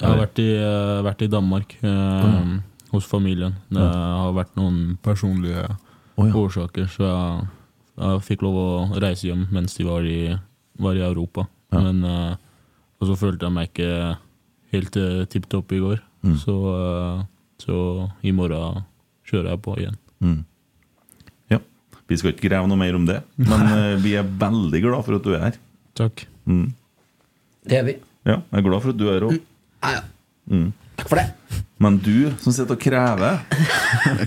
Jeg 0.00 0.08
har 0.08 0.20
vært 0.22 0.40
i, 0.40 0.48
eh, 0.56 0.98
vært 1.04 1.22
i 1.22 1.30
Danmark 1.30 1.74
eh, 1.84 2.52
hos 2.94 3.06
familien. 3.08 3.56
Det 3.68 3.84
har 3.84 4.32
vært 4.36 4.54
noen 4.56 4.96
personlige 5.04 5.66
oh, 5.68 6.26
ja. 6.26 6.32
årsaker, 6.40 6.88
så 6.88 7.04
jeg, 7.04 7.48
jeg 8.00 8.22
fikk 8.30 8.44
lov 8.46 8.56
å 8.60 8.68
reise 9.02 9.28
hjem 9.28 9.46
mens 9.52 9.76
de 9.76 9.84
var 9.84 10.06
i, 10.08 10.20
var 10.80 10.96
i 10.96 11.04
Europa. 11.04 11.46
Ja. 11.74 11.84
Men, 11.84 12.00
eh, 12.04 12.32
og 13.00 13.10
så 13.10 13.18
følte 13.20 13.48
jeg 13.48 13.56
meg 13.56 13.70
ikke 13.70 13.92
helt 14.74 14.96
uh, 15.00 15.24
tipp 15.30 15.50
topp 15.50 15.72
i 15.74 15.82
går, 15.82 16.06
Mm. 16.20 16.34
så, 16.36 16.52
uh, 16.52 17.20
så 17.56 17.74
i 18.20 18.28
morgen 18.36 18.82
kjører 19.24 19.54
jeg 19.54 19.60
på 19.64 19.76
igjen. 19.80 19.94
Mm. 20.20 20.42
Ja. 21.48 21.58
Vi 22.12 22.18
skal 22.20 22.34
ikke 22.34 22.44
grave 22.44 22.68
noe 22.68 22.76
mer 22.76 22.98
om 22.98 23.06
det, 23.08 23.22
men 23.40 23.64
uh, 23.64 23.94
vi 24.04 24.12
er 24.20 24.28
veldig 24.28 24.82
glad 24.84 25.06
for 25.06 25.16
at 25.16 25.24
du 25.24 25.30
er 25.32 25.46
her. 25.46 25.56
Takk. 25.96 26.26
Mm. 26.44 26.66
Det 27.72 27.78
er 27.78 27.86
vi. 27.88 27.94
Ja, 28.28 28.36
jeg 28.36 28.60
er 28.60 28.66
glad 28.68 28.84
for 28.84 28.92
at 28.92 29.00
du 29.00 29.06
er 29.08 29.16
her 29.16 29.26
òg. 29.30 29.40
Ja, 29.82 29.98
ja. 29.98 30.02
Mm. 30.50 30.72
Takk 31.00 31.08
for 31.08 31.20
det. 31.20 31.28
Men 31.80 31.96
du 32.04 32.28
som 32.42 32.52
sitter 32.52 32.76
og 32.76 32.82
krever 32.82 33.38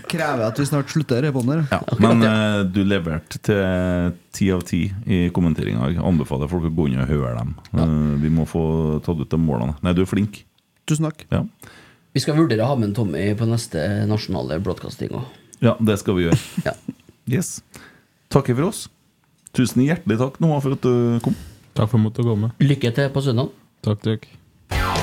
Krever 0.10 0.48
at 0.48 0.58
vi 0.58 0.66
snart 0.66 0.90
slutter 0.90 1.22
den. 1.22 1.68
Ja, 1.70 1.80
men 2.02 2.24
eh, 2.26 2.64
du 2.66 2.80
leverte 2.88 3.38
til 3.46 4.16
ti 4.34 4.48
av 4.56 4.64
ti 4.66 4.88
i 5.06 5.20
kommenteringa. 5.36 5.92
Anbefaler 6.02 6.50
folk 6.50 6.66
å 6.66 6.74
gå 6.74 6.88
inn 6.90 7.04
og 7.04 7.12
høre 7.12 7.36
dem. 7.38 7.54
Eh, 7.78 7.94
vi 8.24 8.32
må 8.34 8.48
få 8.50 8.64
tatt 9.06 9.22
ut 9.22 9.30
de 9.30 9.40
målene. 9.42 9.78
Nei, 9.86 9.94
du 9.94 10.02
er 10.02 10.10
flink. 10.10 10.42
Tusen 10.90 11.06
takk. 11.06 11.28
Ja, 11.32 11.44
Vi 12.14 12.22
skal 12.22 12.36
vurdere 12.38 12.66
å 12.66 12.72
ha 12.74 12.76
med 12.78 12.90
en 12.92 12.98
Tommy 12.98 13.30
på 13.38 13.46
neste 13.50 13.86
nasjonale 14.10 14.60
broadcasting 14.62 15.14
òg. 15.18 15.30
ja 15.62 15.78
det 15.80 16.00
skal 16.02 16.18
vi 16.18 16.28
gjøre. 16.28 16.42
Ja. 16.66 16.74
Yes. 17.30 17.62
Takker 18.34 18.58
for 18.58 18.72
oss. 18.74 18.88
Tusen 19.54 19.86
hjertelig 19.86 20.18
takk 20.18 20.42
Noah, 20.42 20.60
for 20.62 20.74
at 20.74 20.82
du 20.82 21.20
kom. 21.24 21.38
Takk 21.78 21.90
for 21.90 21.98
at 21.98 22.00
jeg 22.02 22.06
måtte 22.10 22.26
komme. 22.28 22.52
Lykke 22.62 22.94
til 22.98 23.14
på 23.14 23.22
søndag. 23.30 23.54
Takk, 23.86 24.02
takk. 24.10 25.03